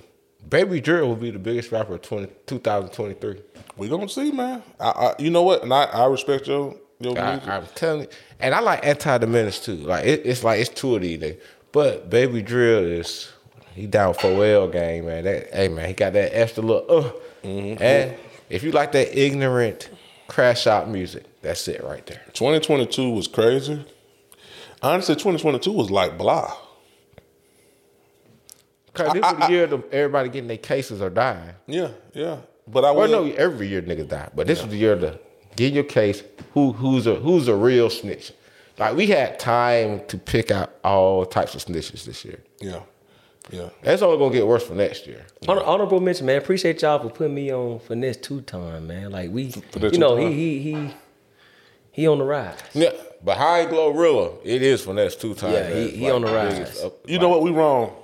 Baby 0.49 0.81
Drill 0.81 1.09
will 1.09 1.17
be 1.17 1.31
the 1.31 1.39
biggest 1.39 1.73
rapper 1.73 1.95
of 1.95 2.03
20, 2.03 2.29
2023. 2.47 3.43
we 3.77 3.89
gonna 3.89 4.09
see, 4.09 4.33
man. 4.33 4.63
I, 4.81 4.89
I 4.91 5.15
you 5.19 5.31
know 5.31 5.43
what? 5.43 5.63
And 5.63 5.73
I, 5.73 5.85
I 5.85 6.07
respect 6.07 6.47
your 6.47 6.75
your 7.01 7.19
I, 7.19 7.33
music. 7.33 7.49
I'm 7.49 7.67
telling 7.75 8.01
you, 8.03 8.09
and 8.41 8.55
I 8.55 8.61
like 8.61 8.85
Anti 8.87 9.19
Da 9.19 9.27
Menace 9.27 9.61
too. 9.65 9.77
Like 9.77 10.05
it, 10.07 10.23
it's 10.25 10.43
like 10.45 10.61
it's 10.61 10.71
two 10.71 10.97
of 10.97 11.03
these. 11.03 11.35
But 11.73 12.09
Baby 12.11 12.43
Drill 12.43 12.85
is 12.85 13.31
he 13.75 13.87
down 13.87 14.15
for 14.15 14.45
L 14.45 14.69
game, 14.69 15.07
man. 15.07 15.25
That 15.25 15.53
hey 15.53 15.69
man, 15.69 15.87
he 15.89 15.95
got 15.95 16.13
that 16.15 16.37
extra 16.37 16.63
look. 16.63 16.87
Uh, 16.89 17.11
Mm-hmm. 17.45 17.81
and 17.81 18.17
if 18.51 18.65
you 18.65 18.73
like 18.73 18.91
that 18.93 19.17
ignorant 19.17 19.91
crash 20.27 20.67
out 20.67 20.89
music, 20.89 21.25
that's 21.41 21.69
it 21.69 21.83
right 21.85 22.05
there. 22.05 22.21
2022 22.33 23.11
was 23.11 23.29
crazy. 23.29 23.85
Honestly, 24.83 25.15
2022 25.15 25.71
was 25.71 25.89
like 25.89 26.19
blah. 26.19 26.53
Cause 28.99 29.13
this 29.15 29.25
is 29.33 29.39
the 29.39 29.49
year 29.51 29.67
the, 29.67 29.83
everybody 29.93 30.29
getting 30.29 30.49
their 30.49 30.57
cases 30.59 31.01
or 31.01 31.11
dying. 31.11 31.55
Yeah, 31.67 31.89
yeah. 32.15 32.39
But 32.67 32.85
I 32.85 32.91
Well, 32.91 33.09
will 33.09 33.25
no, 33.27 33.33
every 33.35 33.69
year 33.69 33.81
niggas 33.83 34.09
die, 34.09 34.29
but 34.35 34.47
this 34.47 34.61
is 34.61 34.69
the 34.69 34.77
year 34.77 34.97
to 34.99 35.19
get 35.57 35.73
your 35.73 35.85
case. 35.85 36.23
Who 36.55 36.73
who's 36.73 37.07
a 37.07 37.15
who's 37.15 37.49
a 37.49 37.55
real 37.55 37.89
snitch? 37.91 38.33
Like 38.79 38.95
we 38.97 39.07
had 39.07 39.39
time 39.41 40.03
to 40.09 40.19
pick 40.19 40.51
out 40.51 40.73
all 40.85 41.25
types 41.27 41.55
of 41.55 41.65
snitches 41.65 42.05
this 42.05 42.25
year. 42.25 42.41
Yeah. 42.61 42.81
Yeah. 43.51 43.71
That's 43.83 44.03
only 44.03 44.19
gonna 44.19 44.33
get 44.35 44.47
worse 44.47 44.67
for 44.67 44.75
next 44.75 45.07
year. 45.07 45.25
Honor, 45.49 45.63
honorable 45.63 46.01
mention, 46.01 46.27
man. 46.27 46.37
Appreciate 46.37 46.83
y'all 46.83 46.99
for 46.99 47.09
putting 47.09 47.35
me 47.35 47.51
on 47.53 47.79
finesse 47.81 48.19
two 48.19 48.43
time, 48.43 48.87
man. 48.87 49.11
Like 49.11 49.31
we, 49.31 49.51
Finesse 49.51 49.93
you 49.95 49.99
know, 49.99 50.17
he 50.17 50.33
he 50.33 50.59
he 50.75 50.95
he 51.93 52.07
on 52.07 52.19
the 52.19 52.25
rise. 52.25 52.59
Yeah, 52.75 52.91
behind 53.25 53.71
Glorilla, 53.71 54.39
it 54.45 54.61
is 54.63 54.83
finesse 54.83 55.17
two 55.17 55.35
time. 55.35 55.53
Yeah, 55.55 55.69
he- 55.75 55.85
That's 55.85 55.97
he 55.97 56.11
on 56.11 56.23
the 56.23 56.31
rise. 56.33 56.85
up- 56.85 57.09
You 57.09 57.19
know 57.19 57.31
what? 57.31 57.43
We 57.43 57.51
wrong. 57.51 57.95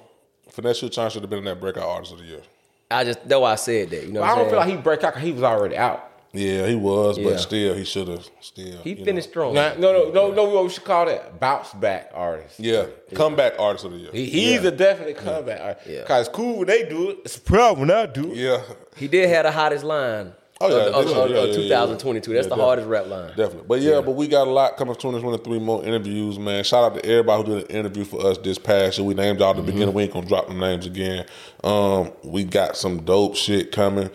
Finesse2Tymes 0.56 1.10
should 1.12 1.22
have 1.22 1.31
been 1.31 1.40
in 1.40 1.44
that 1.47 1.60
breakout 1.60 1.85
artist 1.89 2.12
of 2.12 2.18
the 2.18 2.24
year. 2.24 2.43
I 2.90 3.05
just 3.05 3.24
know 3.26 3.40
why 3.40 3.52
I 3.52 3.56
said 3.56 3.90
that. 3.90 4.06
You 4.06 4.12
know, 4.12 4.20
what 4.20 4.31
I 4.31 4.36
don't 4.36 4.48
feel 4.48 4.59
like 4.59 4.68
he 4.68 4.76
break 4.76 5.02
out. 5.05 5.14
'cause 5.14 5.22
He 5.22 5.32
was 5.32 5.43
already 5.43 5.76
out. 5.76 6.10
Yeah, 6.36 6.66
he 6.66 6.74
was, 6.74 7.16
Yeah. 7.16 7.31
but 7.31 7.39
still, 7.39 7.74
he 7.74 7.85
should 7.85 8.09
have. 8.09 8.28
Still, 8.40 8.78
he 8.82 8.90
you 8.94 9.05
finished 9.05 9.28
know. 9.28 9.32
strong. 9.32 9.55
Nah, 9.55 9.74
no, 9.78 9.93
no, 9.93 10.10
no, 10.10 10.31
no. 10.32 10.44
What 10.44 10.64
we 10.64 10.70
should 10.70 10.82
call 10.85 11.06
that 11.06 11.39
bounce 11.39 11.72
back 11.74 12.10
artist. 12.12 12.59
Yeah, 12.59 12.86
comeback 13.14 13.55
artist 13.59 13.85
of 13.85 13.93
the 13.93 13.98
year. 13.98 14.10
He, 14.12 14.26
he's 14.26 14.64
a 14.64 14.72
definite 14.72 15.16
comeback 15.16 15.60
artist. 15.60 15.86
Yeah. 15.89 16.02
Cause 16.02 16.26
it's 16.26 16.35
cool 16.36 16.59
when 16.59 16.66
they 16.66 16.89
do 16.89 17.10
it. 17.10 17.18
It's 17.24 17.36
a 17.36 17.40
problem 17.40 17.86
when 17.89 17.97
I 17.97 18.06
do 18.06 18.32
it. 18.32 18.36
yeah, 18.36 18.62
He 18.97 19.06
did 19.06 19.28
have 19.28 19.44
the 19.44 19.52
hottest 19.52 19.85
line 19.85 20.32
Oh 20.60 20.68
yeah, 20.68 20.85
of, 20.85 20.94
of- 20.94 21.31
yeah, 21.31 21.36
of- 21.36 21.48
yeah, 21.48 21.82
of 21.82 21.90
2022. 21.90 22.31
yeah. 22.31 22.36
That's 22.36 22.48
Yeah, 22.48 22.56
the 22.56 22.62
hardest 22.62 22.86
rap 22.89 23.09
line. 23.09 23.28
Definitely. 23.31 23.64
But 23.66 23.81
yeah, 23.81 24.01
but 24.01 24.12
we 24.12 24.28
got 24.28 24.47
a 24.47 24.51
lot 24.51 24.76
coming 24.76 24.94
2023 24.94 25.59
more 25.59 25.85
interviews, 25.85 26.39
man. 26.39 26.62
Shout 26.62 26.85
out 26.85 27.02
to 27.02 27.05
everybody 27.10 27.43
who 27.43 27.59
did 27.59 27.70
an 27.70 27.76
interview 27.76 28.05
for 28.05 28.24
us 28.24 28.39
this 28.39 28.56
past 28.56 28.97
year. 28.98 29.06
We 29.06 29.14
named 29.14 29.40
y'all 29.40 29.51
at 29.51 29.56
the 29.56 29.62
Mm-hmm. 29.62 29.70
beginning. 29.72 29.94
We 29.94 30.02
ain't 30.05 30.12
gonna 30.12 30.26
drop 30.28 30.47
them 30.47 30.60
names 30.60 30.86
again. 30.86 31.26
Um, 31.64 32.12
we 32.22 32.44
got 32.44 32.76
some 32.76 33.02
dope 33.05 33.35
shit 33.35 33.72
coming. 33.72 34.10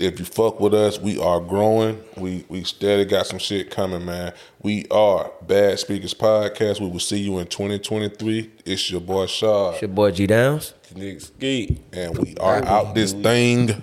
If 0.00 0.18
you 0.18 0.24
fuck 0.24 0.58
with 0.58 0.74
us, 0.74 0.98
we 0.98 1.18
are 1.20 1.38
growing. 1.40 2.02
We 2.16 2.44
we 2.48 2.64
steady 2.64 3.04
got 3.04 3.26
some 3.28 3.38
shit 3.38 3.70
coming, 3.70 4.04
man. 4.04 4.32
We 4.62 4.86
are 4.90 5.30
Bad 5.46 5.78
Speakers 5.78 6.12
Podcast. 6.14 6.80
We 6.80 6.88
will 6.88 6.98
see 6.98 7.18
you 7.18 7.38
in 7.38 7.46
2023. 7.46 8.50
It's 8.64 8.90
your 8.90 9.00
boy 9.00 9.26
Shaw. 9.26 9.72
It's 9.72 9.82
your 9.82 9.90
boy 9.90 10.10
G 10.10 10.26
Downs. 10.26 10.74
Nick 10.96 11.20
Skeet. 11.20 11.80
And 11.92 12.18
we 12.18 12.34
are 12.38 12.64
out 12.64 12.94
this 12.96 13.12
thing. 13.12 13.82